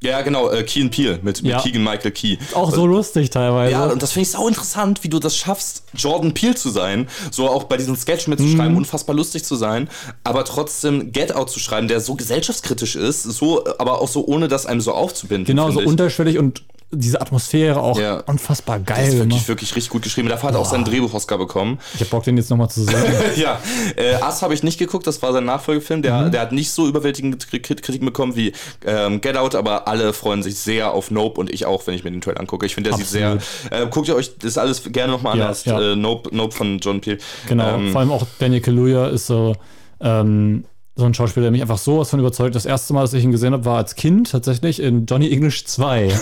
Ja, 0.02 0.22
genau. 0.22 0.50
Äh, 0.50 0.62
Key 0.62 0.82
and 0.82 0.90
Peele 0.90 1.18
mit, 1.22 1.42
mit 1.42 1.52
Ja. 1.52 1.60
Keegan 1.60 1.82
Michael 1.84 2.10
Key. 2.10 2.38
Auch 2.54 2.72
so 2.72 2.86
lustig 2.86 3.30
teilweise. 3.30 3.72
Ja, 3.72 3.86
und 3.86 4.02
das 4.02 4.12
finde 4.12 4.22
ich 4.24 4.30
sau 4.30 4.48
interessant, 4.48 5.04
wie 5.04 5.08
du 5.08 5.18
das 5.18 5.36
schaffst, 5.36 5.84
Jordan 5.94 6.32
Peele 6.32 6.54
zu 6.54 6.70
sein, 6.70 7.08
so 7.30 7.48
auch 7.48 7.64
bei 7.64 7.76
diesem 7.76 7.96
Sketch 7.96 8.26
mitzuschreiben, 8.26 8.76
unfassbar 8.76 9.14
lustig 9.14 9.44
zu 9.44 9.56
sein, 9.56 9.88
aber 10.24 10.44
trotzdem 10.44 11.12
Get 11.12 11.34
Out 11.34 11.50
zu 11.50 11.58
schreiben, 11.60 11.88
der 11.88 12.00
so 12.00 12.14
gesellschaftskritisch 12.14 12.96
ist, 12.96 13.24
so, 13.24 13.64
aber 13.78 14.00
auch 14.00 14.08
so 14.08 14.24
ohne 14.26 14.48
das 14.48 14.66
einem 14.66 14.80
so 14.80 14.92
aufzubinden. 14.92 15.44
genau, 15.46 15.70
so 15.70 15.80
ich. 15.80 15.86
unterschwellig 15.86 16.38
und 16.38 16.62
diese 16.92 17.20
Atmosphäre 17.20 17.80
auch 17.80 17.98
Ja. 17.98 18.20
unfassbar 18.26 18.78
Der 18.80 18.96
geil. 18.96 19.04
ist 19.06 19.12
wirklich, 19.14 19.28
gemacht. 19.28 19.48
wirklich 19.48 19.76
richtig 19.76 19.90
gut 19.90 20.02
geschrieben. 20.02 20.28
Dafür 20.28 20.48
hat 20.48 20.56
er 20.56 20.60
auch 20.60 20.66
seinen 20.70 20.84
Drehbuch-Oscar 20.84 21.38
bekommen. 21.38 21.78
Ich 21.94 22.00
hab 22.00 22.10
Bock, 22.10 22.24
den 22.24 22.36
jetzt 22.36 22.50
nochmal 22.50 22.68
zu 22.68 22.82
sehen. 22.84 22.96
ja, 23.36 23.60
äh, 23.96 24.14
Ass 24.14 24.42
habe 24.42 24.54
ich 24.54 24.62
nicht 24.64 24.78
geguckt, 24.78 25.06
das 25.06 25.22
war 25.22 25.32
sein 25.32 25.44
Nachfolgefilm. 25.44 26.02
Der, 26.02 26.22
Mhm. 26.22 26.30
der 26.32 26.40
hat 26.40 26.52
nicht 26.52 26.70
so 26.72 26.88
überwältigende 26.88 27.38
Kri- 27.38 27.60
Kritiken 27.60 28.04
bekommen 28.06 28.34
wie 28.34 28.52
ähm, 28.84 29.20
Get 29.20 29.36
Out, 29.36 29.54
aber 29.54 29.86
alle 29.86 30.12
freuen 30.12 30.42
sich 30.42 30.56
sehr 30.58 30.92
auf 30.92 31.10
Nope 31.12 31.40
und 31.40 31.48
ich 31.50 31.64
auch, 31.66 31.86
wenn 31.86 31.94
ich 31.94 32.02
mir 32.04 32.10
den 32.10 32.20
Trailer 32.20 32.40
angucke. 32.40 32.66
Ich 32.66 32.74
finde, 32.74 32.90
der 32.90 32.98
sieht 32.98 33.06
sehr. 33.06 33.38
Äh, 33.70 33.86
guckt 33.88 34.08
ihr 34.08 34.16
euch 34.16 34.36
das 34.38 34.58
alles 34.58 34.82
gerne 34.90 35.12
nochmal 35.12 35.34
an. 35.34 35.38
Ja, 35.38 35.50
ist, 35.50 35.66
ja. 35.66 35.92
Äh, 35.92 35.96
nope, 35.96 36.34
nope 36.34 36.54
von 36.56 36.78
John 36.80 37.00
Peel. 37.00 37.18
Genau, 37.48 37.76
Ähm, 37.76 37.92
vor 37.92 38.00
allem 38.00 38.10
auch 38.10 38.26
Daniel 38.40 38.60
Kaluuya 38.62 39.06
ist 39.08 39.26
so, 39.28 39.54
ähm, 40.00 40.64
so 41.00 41.06
ein 41.06 41.14
Schauspieler, 41.14 41.44
der 41.44 41.50
mich 41.50 41.62
einfach 41.62 41.78
sowas 41.78 42.10
von 42.10 42.20
überzeugt. 42.20 42.54
Das 42.54 42.66
erste 42.66 42.94
Mal, 42.94 43.02
dass 43.02 43.12
ich 43.12 43.24
ihn 43.24 43.32
gesehen 43.32 43.52
habe, 43.52 43.64
war 43.64 43.78
als 43.78 43.96
Kind 43.96 44.30
tatsächlich 44.30 44.80
in 44.80 45.06
Johnny 45.06 45.30
English 45.30 45.64
2. 45.64 46.12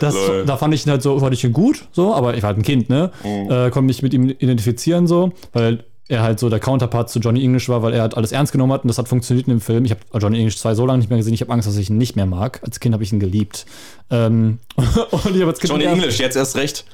Das, 0.00 0.14
da 0.46 0.56
fand 0.56 0.74
ich 0.74 0.86
ihn 0.86 0.90
halt 0.90 1.02
so, 1.02 1.18
fand 1.18 1.32
ich 1.32 1.42
ihn 1.42 1.52
gut, 1.52 1.86
so, 1.92 2.14
aber 2.14 2.34
ich 2.34 2.42
war 2.42 2.48
halt 2.48 2.58
ein 2.58 2.62
Kind, 2.62 2.88
ne? 2.88 3.10
Mhm. 3.24 3.50
Äh, 3.50 3.70
konnte 3.70 3.82
mich 3.82 4.02
mit 4.02 4.12
ihm 4.12 4.28
identifizieren, 4.28 5.06
so, 5.06 5.32
weil 5.52 5.84
er 6.08 6.22
halt 6.22 6.40
so 6.40 6.48
der 6.48 6.58
Counterpart 6.58 7.10
zu 7.10 7.20
Johnny 7.20 7.42
English 7.42 7.68
war, 7.68 7.82
weil 7.82 7.92
er 7.92 8.00
halt 8.00 8.16
alles 8.16 8.32
ernst 8.32 8.52
genommen 8.52 8.72
hat 8.72 8.82
und 8.82 8.88
das 8.88 8.98
hat 8.98 9.08
funktioniert 9.08 9.46
in 9.46 9.54
dem 9.54 9.60
Film. 9.60 9.84
Ich 9.84 9.90
habe 9.90 10.00
Johnny 10.18 10.38
English 10.38 10.58
2 10.58 10.74
so 10.74 10.86
lange 10.86 10.98
nicht 10.98 11.10
mehr 11.10 11.18
gesehen, 11.18 11.34
ich 11.34 11.42
habe 11.42 11.52
Angst, 11.52 11.68
dass 11.68 11.76
ich 11.76 11.90
ihn 11.90 11.98
nicht 11.98 12.16
mehr 12.16 12.26
mag. 12.26 12.60
Als 12.64 12.80
Kind 12.80 12.94
habe 12.94 13.04
ich 13.04 13.12
ihn 13.12 13.20
geliebt. 13.20 13.66
Ähm, 14.10 14.58
und 14.76 15.34
ich 15.34 15.40
habe 15.40 15.46
als 15.46 15.60
Kind 15.60 15.70
Johnny 15.70 15.84
gedacht, 15.84 15.98
English, 15.98 16.18
jetzt 16.18 16.36
erst 16.36 16.56
recht. 16.56 16.84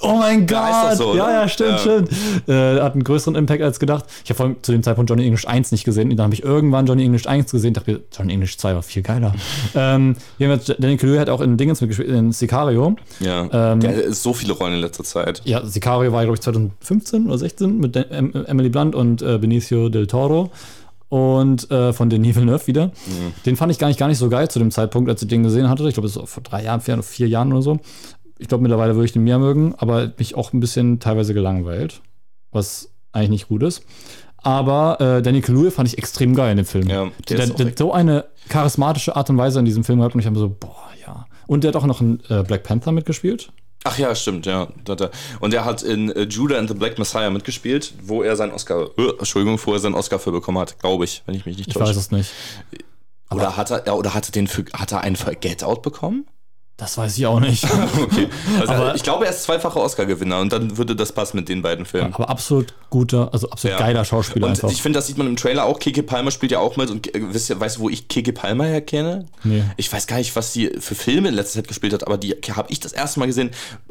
Oh 0.00 0.14
mein 0.14 0.46
Gott! 0.46 0.96
So, 0.96 1.16
ja, 1.16 1.30
ja, 1.30 1.48
stimmt, 1.48 1.70
Ja. 1.70 1.78
stimmt. 1.78 2.10
Äh, 2.46 2.80
hat 2.80 2.92
einen 2.92 3.02
größeren 3.02 3.34
Impact 3.34 3.62
als 3.62 3.80
gedacht. 3.80 4.04
Ich 4.22 4.30
habe 4.30 4.36
vor 4.36 4.46
allem 4.46 4.56
zu 4.62 4.70
dem 4.70 4.82
Zeitpunkt 4.84 5.10
Johnny 5.10 5.24
English 5.24 5.46
1 5.46 5.72
nicht 5.72 5.82
gesehen. 5.84 6.10
Dann 6.10 6.24
habe 6.24 6.34
ich 6.34 6.44
irgendwann 6.44 6.86
Johnny 6.86 7.04
English 7.04 7.26
1 7.26 7.50
gesehen. 7.50 7.74
Dachte 7.74 7.90
mir, 7.90 8.00
Johnny 8.16 8.32
English 8.34 8.58
2 8.58 8.74
war 8.74 8.82
viel 8.82 9.02
geiler. 9.02 9.34
ähm, 9.74 10.14
jedenfalls, 10.38 10.66
Daniel 10.78 10.98
Kaluuya 10.98 11.20
hat 11.20 11.30
auch 11.30 11.40
in 11.40 11.56
Dingens 11.56 11.80
mitgespielt, 11.80 12.10
in 12.10 12.30
Sicario. 12.30 12.94
Ja. 13.18 13.72
Ähm, 13.72 13.80
der 13.80 14.04
ist 14.04 14.22
so 14.22 14.32
viele 14.32 14.52
Rollen 14.52 14.74
in 14.74 14.80
letzter 14.80 15.02
Zeit. 15.02 15.42
Ja, 15.44 15.64
Sicario 15.66 16.12
war, 16.12 16.22
glaube 16.22 16.36
ich, 16.36 16.42
2015 16.42 17.26
oder 17.26 17.38
16 17.38 17.78
mit 17.78 17.96
em 17.96 18.32
Emily 18.46 18.68
Blunt 18.68 18.94
und 18.94 19.20
äh, 19.22 19.38
Benicio 19.38 19.88
del 19.88 20.06
Toro. 20.06 20.50
Und 21.10 21.70
äh, 21.70 21.94
von 21.94 22.10
Denis 22.10 22.36
Villeneuve 22.36 22.66
wieder. 22.66 22.90
Den 23.46 23.56
fand 23.56 23.72
ich 23.72 23.78
gar 23.78 23.88
nicht, 23.88 23.98
gar 23.98 24.08
nicht 24.08 24.18
so 24.18 24.28
geil 24.28 24.50
zu 24.50 24.58
dem 24.58 24.70
Zeitpunkt, 24.70 25.08
als 25.08 25.22
ich 25.22 25.28
den 25.28 25.42
gesehen 25.42 25.70
hatte. 25.70 25.88
Ich 25.88 25.94
glaube, 25.94 26.06
das 26.06 26.16
ist 26.16 26.28
vor 26.28 26.42
drei 26.42 26.62
Jahren, 26.64 26.82
vier, 26.82 27.02
vier 27.02 27.28
Jahren 27.28 27.50
oder 27.50 27.62
so. 27.62 27.78
Ich 28.38 28.48
glaube, 28.48 28.62
mittlerweile 28.62 28.94
würde 28.94 29.04
ich 29.06 29.12
den 29.12 29.24
mehr 29.24 29.38
mögen, 29.38 29.74
aber 29.78 30.12
mich 30.16 30.34
auch 30.36 30.52
ein 30.52 30.60
bisschen 30.60 31.00
teilweise 31.00 31.34
gelangweilt. 31.34 32.00
Was 32.52 32.90
eigentlich 33.12 33.30
nicht 33.30 33.48
gut 33.48 33.62
ist. 33.62 33.82
Aber 34.36 35.00
äh, 35.00 35.22
Danny 35.22 35.40
Kaluuya 35.40 35.70
fand 35.70 35.88
ich 35.88 35.98
extrem 35.98 36.34
geil 36.34 36.52
in 36.52 36.58
dem 36.58 36.66
Film. 36.66 36.88
Ja, 36.88 37.10
der 37.28 37.36
der, 37.38 37.46
der, 37.48 37.66
echt- 37.66 37.78
so 37.78 37.92
eine 37.92 38.26
charismatische 38.48 39.16
Art 39.16 39.28
und 39.30 39.36
Weise 39.38 39.58
in 39.58 39.64
diesem 39.64 39.82
Film 39.84 39.98
gehabt 39.98 40.14
und 40.14 40.20
ich 40.20 40.26
habe 40.26 40.38
so, 40.38 40.48
boah, 40.48 40.88
ja. 41.04 41.26
Und 41.48 41.64
der 41.64 41.68
hat 41.72 41.76
auch 41.76 41.86
noch 41.86 42.00
in 42.00 42.20
äh, 42.28 42.42
Black 42.44 42.62
Panther 42.62 42.92
mitgespielt. 42.92 43.50
Ach 43.84 43.98
ja, 43.98 44.14
stimmt, 44.14 44.46
ja. 44.46 44.68
Hat 44.88 45.00
er- 45.00 45.10
Und 45.40 45.52
er 45.54 45.64
hat 45.64 45.82
in 45.82 46.10
äh, 46.12 46.22
Judah 46.22 46.58
and 46.58 46.68
the 46.68 46.74
Black 46.74 46.98
Messiah 46.98 47.30
mitgespielt, 47.30 47.94
wo 48.04 48.22
er 48.22 48.36
seinen 48.36 48.52
Oscar, 48.52 48.88
äh, 48.96 49.08
Entschuldigung, 49.18 49.58
wo 49.64 49.72
er 49.72 49.78
seinen 49.80 49.94
Oscar 49.94 50.18
für 50.20 50.30
bekommen 50.30 50.58
hat, 50.58 50.78
glaube 50.78 51.04
ich, 51.04 51.22
wenn 51.26 51.34
ich 51.34 51.44
mich 51.44 51.56
nicht 51.58 51.68
Ich 51.68 51.74
täusche. 51.74 51.88
weiß 51.90 51.96
es 51.96 52.10
nicht. 52.12 52.30
Oder 53.30 53.56
hat 53.56 53.70
er, 53.70 53.96
oder 53.96 54.14
hatte 54.14 54.30
den 54.32 54.46
für, 54.46 54.64
hat 54.72 54.92
er 54.92 55.00
einen 55.02 55.16
für 55.16 55.34
Get 55.34 55.62
Out 55.64 55.82
bekommen? 55.82 56.26
Das 56.78 56.96
weiß 56.96 57.18
ich 57.18 57.26
auch 57.26 57.40
nicht. 57.40 57.66
Okay. 58.00 58.28
Also 58.60 58.72
Aber- 58.72 58.94
ich 58.94 59.02
glaube, 59.02 59.24
er 59.26 59.30
ist 59.32 59.42
zweifacher 59.42 59.80
Oscar-Gewinner 59.80 60.40
und 60.40 60.52
dann 60.52 60.78
würde 60.78 60.94
das 60.96 61.12
passen 61.12 61.36
mit 61.36 61.48
den 61.48 61.60
beiden 61.60 61.84
Filmen. 61.84 62.14
Aber 62.14 62.30
absolut 62.30 62.72
guter, 62.90 63.28
also 63.32 63.50
absolut 63.50 63.78
Ja. 63.78 63.84
geiler 63.84 64.04
Schauspieler 64.04 64.46
Und 64.46 64.52
einfach. 64.52 64.70
ich 64.70 64.80
finde, 64.80 64.98
das 64.98 65.08
sieht 65.08 65.18
man 65.18 65.26
im 65.26 65.36
Trailer 65.36 65.64
auch. 65.66 65.78
Keke 65.78 66.02
Palmer 66.04 66.30
spielt 66.30 66.52
ja 66.52 66.60
auch 66.60 66.76
mit. 66.76 66.88
Und 66.90 67.14
äh, 67.14 67.20
wisst 67.34 67.50
ihr, 67.50 67.58
weißt 67.60 67.76
du, 67.76 67.80
wo 67.80 67.90
ich 67.90 68.08
Keke 68.08 68.32
Palmer 68.32 68.64
herkenne? 68.64 69.26
Nee. 69.44 69.64
Ich 69.76 69.92
weiß 69.92 70.06
gar 70.06 70.16
nicht, 70.18 70.34
was 70.36 70.52
die 70.52 70.70
für 70.78 70.94
Filme 70.94 71.28
in 71.28 71.34
letzter 71.34 71.58
Zeit 71.60 71.68
gespielt 71.68 71.92
hat, 71.92 72.06
aber 72.06 72.16
die 72.16 72.36
habe 72.54 72.70
ich 72.70 72.78
das 72.80 72.92
erste 72.92 73.18
Mal 73.20 73.26
gesehen 73.26 73.50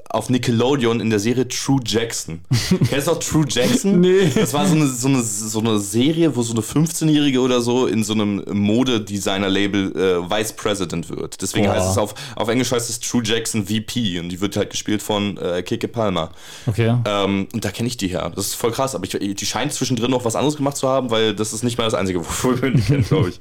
auf 0.09 0.29
Nickelodeon 0.29 0.99
in 1.01 1.09
der 1.09 1.19
Serie 1.19 1.47
True 1.47 1.81
Jackson. 1.85 2.39
Kennst 2.89 3.07
du 3.07 3.11
noch 3.11 3.19
True 3.19 3.45
Jackson? 3.47 3.99
Nee. 3.99 4.31
Das 4.33 4.53
war 4.53 4.65
so 4.65 4.75
eine, 4.75 4.88
so, 4.88 5.07
eine, 5.09 5.21
so 5.21 5.59
eine 5.59 5.79
Serie, 5.79 6.35
wo 6.35 6.41
so 6.41 6.53
eine 6.53 6.61
15-Jährige 6.61 7.41
oder 7.41 7.59
so 7.61 7.85
in 7.85 8.03
so 8.05 8.13
einem 8.13 8.43
Modedesigner-Label 8.49 9.91
äh, 9.95 10.29
Vice 10.29 10.53
President 10.53 11.09
wird. 11.09 11.41
Deswegen 11.41 11.65
Boah. 11.67 11.75
heißt 11.75 11.91
es 11.91 11.97
auf, 11.97 12.15
auf 12.35 12.47
Englisch 12.47 12.71
heißt 12.78 12.89
es 12.89 12.99
True 12.99 13.21
Jackson 13.25 13.65
VP 13.65 14.19
und 14.19 14.30
die 14.30 14.39
wird 14.39 14.55
halt 14.55 14.69
gespielt 14.69 15.01
von 15.01 15.38
äh, 15.38 15.61
Keke 15.63 15.88
Palmer. 15.88 16.32
Okay. 16.65 16.95
Ähm, 17.05 17.47
und 17.53 17.65
da 17.65 17.71
kenne 17.71 17.88
ich 17.88 17.97
die 17.97 18.07
her. 18.07 18.32
Das 18.36 18.47
ist 18.47 18.53
voll 18.55 18.71
krass, 18.71 18.95
aber 18.95 19.03
ich, 19.05 19.11
die 19.36 19.45
scheint 19.45 19.73
zwischendrin 19.73 20.11
noch 20.11 20.23
was 20.23 20.36
anderes 20.36 20.55
gemacht 20.55 20.78
zu 20.78 20.88
haben, 20.88 21.11
weil 21.11 21.34
das 21.36 21.51
ist 21.53 21.63
nicht 21.63 21.78
mal 21.78 21.84
das 21.86 21.93
Einzige, 21.95 22.19
wofür 22.25 22.61
wir 22.61 22.71
die 22.71 22.82
kennen, 22.82 23.03
glaube 23.03 23.30
ich. 23.30 23.39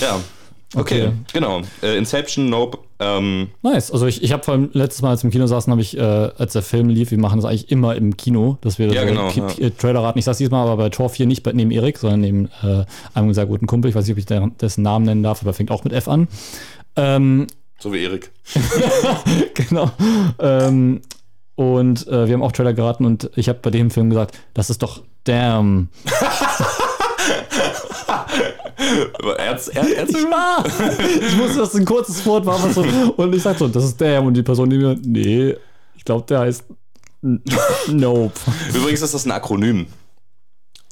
Ja. 0.00 0.20
Okay, 0.76 1.02
Okay. 1.06 1.12
genau. 1.32 1.62
Äh, 1.82 1.96
Inception, 1.96 2.50
Nope. 2.50 2.78
Ähm, 2.98 3.50
Nice. 3.62 3.92
Also 3.92 4.06
ich, 4.06 4.24
ich 4.24 4.32
habe 4.32 4.42
vor 4.42 4.54
allem 4.54 4.70
letztes 4.72 5.02
Mal, 5.02 5.10
als 5.10 5.22
wir 5.22 5.28
im 5.28 5.30
Kino 5.30 5.46
saßen, 5.46 5.70
habe 5.70 5.80
ich, 5.82 5.96
äh, 5.96 6.00
als 6.00 6.54
der 6.54 6.62
Film 6.62 6.88
lief, 6.88 7.12
wir 7.12 7.18
machen 7.18 7.36
das 7.40 7.44
eigentlich 7.44 7.70
immer 7.70 7.94
im 7.94 8.16
Kino, 8.16 8.58
dass 8.60 8.80
wir 8.80 8.88
Ja, 8.92 9.02
so 9.02 9.06
genau, 9.06 9.30
ja. 9.30 9.70
Trailer 9.70 10.02
raten. 10.02 10.18
Ich 10.18 10.24
saß 10.24 10.36
diesmal 10.38 10.66
aber 10.66 10.76
bei 10.82 10.88
Tor 10.88 11.10
4 11.10 11.26
nicht 11.26 11.44
bei, 11.44 11.52
neben 11.52 11.70
Erik, 11.70 11.98
sondern 11.98 12.20
neben 12.22 12.46
äh, 12.64 12.84
einem 13.14 13.32
sehr 13.34 13.46
guten 13.46 13.68
Kumpel. 13.68 13.90
Ich 13.90 13.94
weiß 13.94 14.04
nicht, 14.08 14.14
ob 14.14 14.18
ich 14.18 14.56
dessen 14.58 14.82
Namen 14.82 15.04
nennen 15.04 15.22
darf, 15.22 15.42
aber 15.42 15.50
er 15.50 15.54
fängt 15.54 15.70
auch 15.70 15.84
mit 15.84 15.92
F 15.92 16.08
an. 16.08 16.26
Ähm, 16.96 17.46
so 17.78 17.92
wie 17.92 18.02
Erik. 18.04 18.30
genau. 19.54 19.90
Ähm, 20.38 21.02
und 21.56 22.06
äh, 22.08 22.26
wir 22.26 22.34
haben 22.34 22.42
auch 22.42 22.52
Trailer 22.52 22.74
geraten 22.74 23.04
und 23.04 23.30
ich 23.36 23.48
habe 23.48 23.58
bei 23.62 23.70
dem 23.70 23.90
Film 23.90 24.10
gesagt, 24.10 24.38
das 24.54 24.70
ist 24.70 24.82
doch 24.82 25.02
damn. 25.24 25.88
Ernst, 29.38 29.74
er, 29.74 29.96
ernst? 29.96 30.16
Ah, 30.32 30.62
ich 30.64 31.38
wusste, 31.38 31.58
dass 31.58 31.70
es 31.70 31.80
ein 31.80 31.84
kurzes 31.84 32.24
Wort 32.26 32.44
war, 32.44 32.58
so, 32.70 32.82
und 32.82 33.34
ich 33.34 33.42
sag 33.42 33.58
so, 33.58 33.68
das 33.68 33.84
ist 33.84 34.00
damn. 34.00 34.26
Und 34.26 34.34
die 34.34 34.42
Person, 34.42 34.68
die 34.68 34.78
mir, 34.78 34.96
nee, 35.02 35.54
ich 35.96 36.04
glaube, 36.04 36.26
der 36.26 36.40
heißt 36.40 36.64
Nope. 37.88 38.38
Übrigens 38.74 39.00
ist 39.00 39.14
das 39.14 39.24
ein 39.24 39.32
Akronym. 39.32 39.86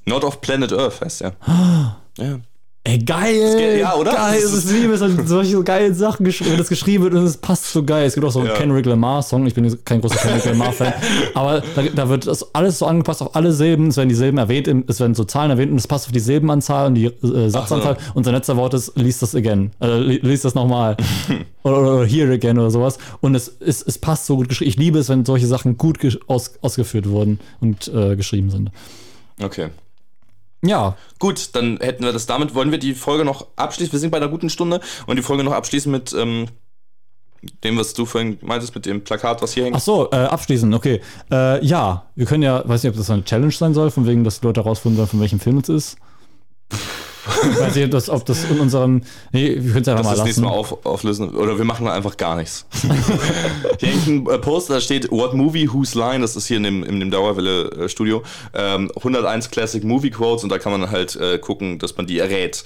Not 0.06 0.24
of 0.24 0.40
Planet 0.40 0.72
Earth 0.72 1.00
heißt 1.00 1.20
der. 1.20 1.34
Ja. 2.18 2.40
Ey, 2.84 2.98
geil! 2.98 3.78
Ja, 3.80 3.94
oder? 3.94 4.12
Geil, 4.12 4.40
es 4.42 4.52
ist- 4.52 4.72
liebe, 4.72 4.94
es 4.94 4.98
sind 4.98 5.28
solche 5.28 5.62
geilen 5.62 5.94
Sachen 5.94 6.24
geschrieben, 6.24 6.50
wenn 6.50 6.58
das 6.58 6.68
geschrieben 6.68 7.04
wird 7.04 7.14
und 7.14 7.22
es 7.22 7.36
passt 7.36 7.70
so 7.72 7.84
geil. 7.84 8.06
Es 8.06 8.14
gibt 8.14 8.26
auch 8.26 8.32
so 8.32 8.40
einen 8.40 8.48
Ja. 8.48 8.54
Kendrick 8.54 8.86
Lamar-Song, 8.86 9.46
ich 9.46 9.54
bin 9.54 9.72
kein 9.84 10.00
großer 10.00 10.16
Kendrick 10.16 10.46
Lamar-Fan, 10.46 10.92
aber 11.34 11.62
da, 11.76 11.82
da 11.94 12.08
wird 12.08 12.26
das 12.26 12.52
alles 12.52 12.80
so 12.80 12.86
angepasst 12.86 13.22
auf 13.22 13.36
alle 13.36 13.52
Silben, 13.52 13.86
es 13.86 13.96
werden 13.98 14.08
die 14.08 14.16
Silben 14.16 14.38
erwähnt, 14.38 14.66
es 14.88 14.98
werden 14.98 15.14
so 15.14 15.22
Zahlen 15.22 15.52
erwähnt 15.52 15.70
und 15.70 15.78
es 15.78 15.86
passt 15.86 16.06
auf 16.06 16.12
die 16.12 16.18
Silbenanzahl 16.18 16.88
und 16.88 16.96
die 16.96 17.04
äh, 17.04 17.48
Satzanzahl 17.50 17.98
und 18.14 18.24
sein 18.24 18.34
letzter 18.34 18.56
Wort 18.56 18.74
ist, 18.74 18.96
liest 18.98 19.22
das 19.22 19.36
again, 19.36 19.70
äh, 19.80 19.98
li- 19.98 20.18
liest 20.20 20.44
das 20.44 20.56
nochmal 20.56 20.96
oder, 21.62 21.78
oder, 21.80 22.04
here 22.04 22.32
again 22.32 22.58
oder 22.58 22.72
sowas 22.72 22.98
und 23.20 23.36
es, 23.36 23.54
es, 23.60 23.80
es 23.82 23.96
passt 23.96 24.26
so 24.26 24.34
gut 24.34 24.48
geschrieben. 24.48 24.68
Ich 24.70 24.76
liebe 24.76 24.98
es, 24.98 25.08
wenn 25.08 25.24
solche 25.24 25.46
Sachen 25.46 25.76
gut 25.78 26.00
aus, 26.26 26.54
ausgeführt 26.62 27.08
wurden 27.08 27.38
und 27.60 27.86
äh, 27.94 28.16
geschrieben 28.16 28.50
sind. 28.50 28.70
Okay. 29.40 29.68
Ja, 30.64 30.96
Gut, 31.22 31.50
dann 31.54 31.78
hätten 31.78 32.04
wir 32.04 32.12
das 32.12 32.26
damit. 32.26 32.54
Wollen 32.56 32.72
wir 32.72 32.78
die 32.78 32.94
Folge 32.94 33.24
noch 33.24 33.46
abschließen? 33.54 33.92
Wir 33.92 34.00
sind 34.00 34.10
bei 34.10 34.16
einer 34.16 34.28
guten 34.28 34.50
Stunde 34.50 34.80
und 35.06 35.14
die 35.14 35.22
Folge 35.22 35.44
noch 35.44 35.52
abschließen 35.52 35.90
mit 35.90 36.12
ähm, 36.12 36.48
dem, 37.62 37.78
was 37.78 37.94
du 37.94 38.06
vorhin 38.06 38.38
meintest, 38.42 38.74
mit 38.74 38.86
dem 38.86 39.04
Plakat, 39.04 39.40
was 39.40 39.54
hier 39.54 39.64
hängt. 39.64 39.76
Ach 39.76 39.80
so, 39.80 40.10
äh, 40.10 40.16
abschließend, 40.16 40.74
okay. 40.74 41.00
Äh, 41.30 41.64
ja, 41.64 42.06
wir 42.16 42.26
können 42.26 42.42
ja, 42.42 42.68
weiß 42.68 42.82
nicht, 42.82 42.90
ob 42.90 42.96
das 42.96 43.08
eine 43.10 43.24
Challenge 43.24 43.52
sein 43.52 43.72
soll, 43.72 43.92
von 43.92 44.04
wegen, 44.06 44.24
dass 44.24 44.40
die 44.40 44.46
Leute 44.46 44.64
herausfinden 44.64 44.96
sollen, 44.96 45.08
von 45.08 45.20
welchem 45.20 45.38
Film 45.38 45.58
es 45.58 45.68
ist. 45.68 45.96
Ich 47.24 47.60
weiß 47.60 47.74
nicht, 47.74 47.84
ob 47.84 47.90
das, 47.92 48.10
ob 48.10 48.24
das 48.26 48.44
in 48.44 48.58
unserem. 48.58 49.02
Nee, 49.32 49.56
wir 49.60 49.72
können 49.72 49.82
es 49.82 49.88
einfach 49.88 50.04
Lass 50.04 50.04
mal 50.04 50.16
das 50.16 50.24
nächste 50.24 50.42
lassen. 50.42 50.52
Mal 50.52 50.58
auf, 50.58 50.84
auflösen. 50.84 51.30
Oder 51.30 51.56
wir 51.56 51.64
machen 51.64 51.86
einfach 51.86 52.16
gar 52.16 52.36
nichts. 52.36 52.66
hier 53.78 53.88
hängt 53.88 54.06
ein 54.06 54.26
äh, 54.26 54.38
Poster, 54.38 54.74
da 54.74 54.80
steht 54.80 55.10
What 55.10 55.34
Movie, 55.34 55.72
Whose 55.72 55.98
Line. 55.98 56.20
Das 56.20 56.34
ist 56.34 56.46
hier 56.46 56.56
in 56.56 56.64
dem, 56.64 56.82
in 56.82 56.98
dem 56.98 57.10
Dauerwelle-Studio. 57.10 58.22
Ähm, 58.54 58.90
101 58.96 59.50
Classic 59.50 59.84
Movie 59.84 60.10
Quotes 60.10 60.42
und 60.42 60.50
da 60.50 60.58
kann 60.58 60.72
man 60.72 60.90
halt 60.90 61.16
äh, 61.16 61.38
gucken, 61.38 61.78
dass 61.78 61.96
man 61.96 62.06
die 62.06 62.18
errät. 62.18 62.64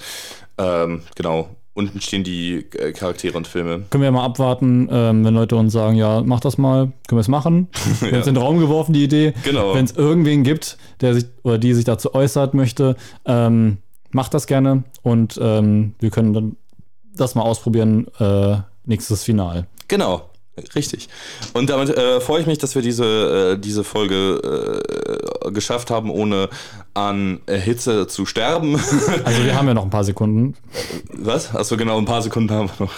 Ähm, 0.57 1.03
genau. 1.15 1.49
Unten 1.75 2.01
stehen 2.01 2.23
die 2.23 2.65
äh, 2.71 2.91
Charaktere 2.91 3.37
und 3.37 3.45
Filme. 3.45 3.83
Können 3.91 4.01
wir 4.01 4.05
ja 4.05 4.11
mal 4.11 4.25
abwarten, 4.25 4.89
ähm, 4.91 5.23
wenn 5.23 5.35
Leute 5.35 5.55
uns 5.55 5.71
sagen, 5.71 5.95
ja, 5.95 6.23
mach 6.25 6.39
das 6.39 6.57
mal, 6.57 6.85
können 6.85 6.93
wir 7.11 7.19
es 7.19 7.27
machen. 7.27 7.67
Wir 7.99 8.13
haben 8.13 8.21
es 8.21 8.27
in 8.27 8.33
den 8.33 8.41
Raum 8.41 8.57
geworfen, 8.59 8.93
die 8.93 9.03
Idee. 9.03 9.35
Genau. 9.43 9.75
Wenn 9.75 9.85
es 9.85 9.91
irgendwen 9.91 10.43
gibt, 10.43 10.79
der 11.01 11.13
sich 11.13 11.25
oder 11.43 11.59
die 11.59 11.75
sich 11.75 11.85
dazu 11.85 12.15
äußert 12.15 12.55
möchte, 12.55 12.95
ähm, 13.25 13.77
macht 14.11 14.33
das 14.33 14.47
gerne 14.47 14.83
und 15.03 15.39
ähm, 15.41 15.95
wir 15.99 16.09
können 16.09 16.33
dann 16.33 16.55
das 17.15 17.35
mal 17.35 17.43
ausprobieren. 17.43 18.07
Äh, 18.19 18.57
nächstes 18.85 19.23
Final. 19.23 19.67
Genau, 19.87 20.29
richtig. 20.75 21.09
Und 21.53 21.69
damit 21.69 21.89
äh, 21.89 22.19
freue 22.21 22.41
ich 22.41 22.47
mich, 22.47 22.57
dass 22.57 22.75
wir 22.75 22.81
diese, 22.81 23.53
äh, 23.53 23.59
diese 23.59 23.83
Folge 23.83 24.81
äh, 25.45 25.51
geschafft 25.51 25.91
haben, 25.91 26.09
ohne 26.09 26.49
an 26.93 27.41
Hitze 27.47 28.07
zu 28.07 28.25
sterben. 28.25 28.79
Also 29.23 29.43
wir 29.43 29.55
haben 29.55 29.67
ja 29.67 29.73
noch 29.73 29.83
ein 29.83 29.89
paar 29.89 30.03
Sekunden. 30.03 30.55
Was? 31.11 31.53
Achso, 31.53 31.75
genau, 31.77 31.97
ein 31.97 32.05
paar 32.05 32.21
Sekunden 32.21 32.51
haben 32.51 32.69
wir 32.69 32.85
noch. 32.85 32.93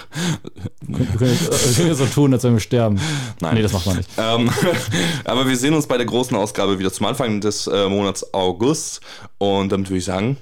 Wir 0.82 1.06
können, 1.18 1.32
jetzt, 1.32 1.78
wir 1.78 1.86
können 1.86 1.96
so 1.96 2.06
tun, 2.06 2.34
als 2.34 2.44
wenn 2.44 2.54
wir 2.54 2.60
sterben. 2.60 3.00
Nein. 3.42 3.56
Nee, 3.56 3.62
das 3.62 3.74
macht 3.74 3.86
man 3.86 3.98
nicht. 3.98 4.10
Ähm, 4.18 4.50
aber 5.26 5.48
wir 5.48 5.58
sehen 5.58 5.74
uns 5.74 5.88
bei 5.88 5.98
der 5.98 6.06
großen 6.06 6.36
Ausgabe 6.38 6.80
wieder 6.80 6.92
zum 6.92 7.06
Anfang 7.08 7.42
des 7.42 7.68
äh, 7.68 7.88
Monats 7.90 8.34
August. 8.34 9.02
Und 9.38 9.72
damit 9.72 9.90
würde 9.90 9.98
ich 9.98 10.06
sagen. 10.06 10.38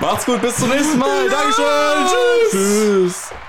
Macht's 0.00 0.26
gut, 0.26 0.40
bis 0.40 0.56
zum 0.56 0.68
nächsten 0.68 0.98
Mal. 0.98 1.28
Dankeschön. 1.28 2.06
Tschüss. 2.50 2.50
Tschüss. 2.50 3.32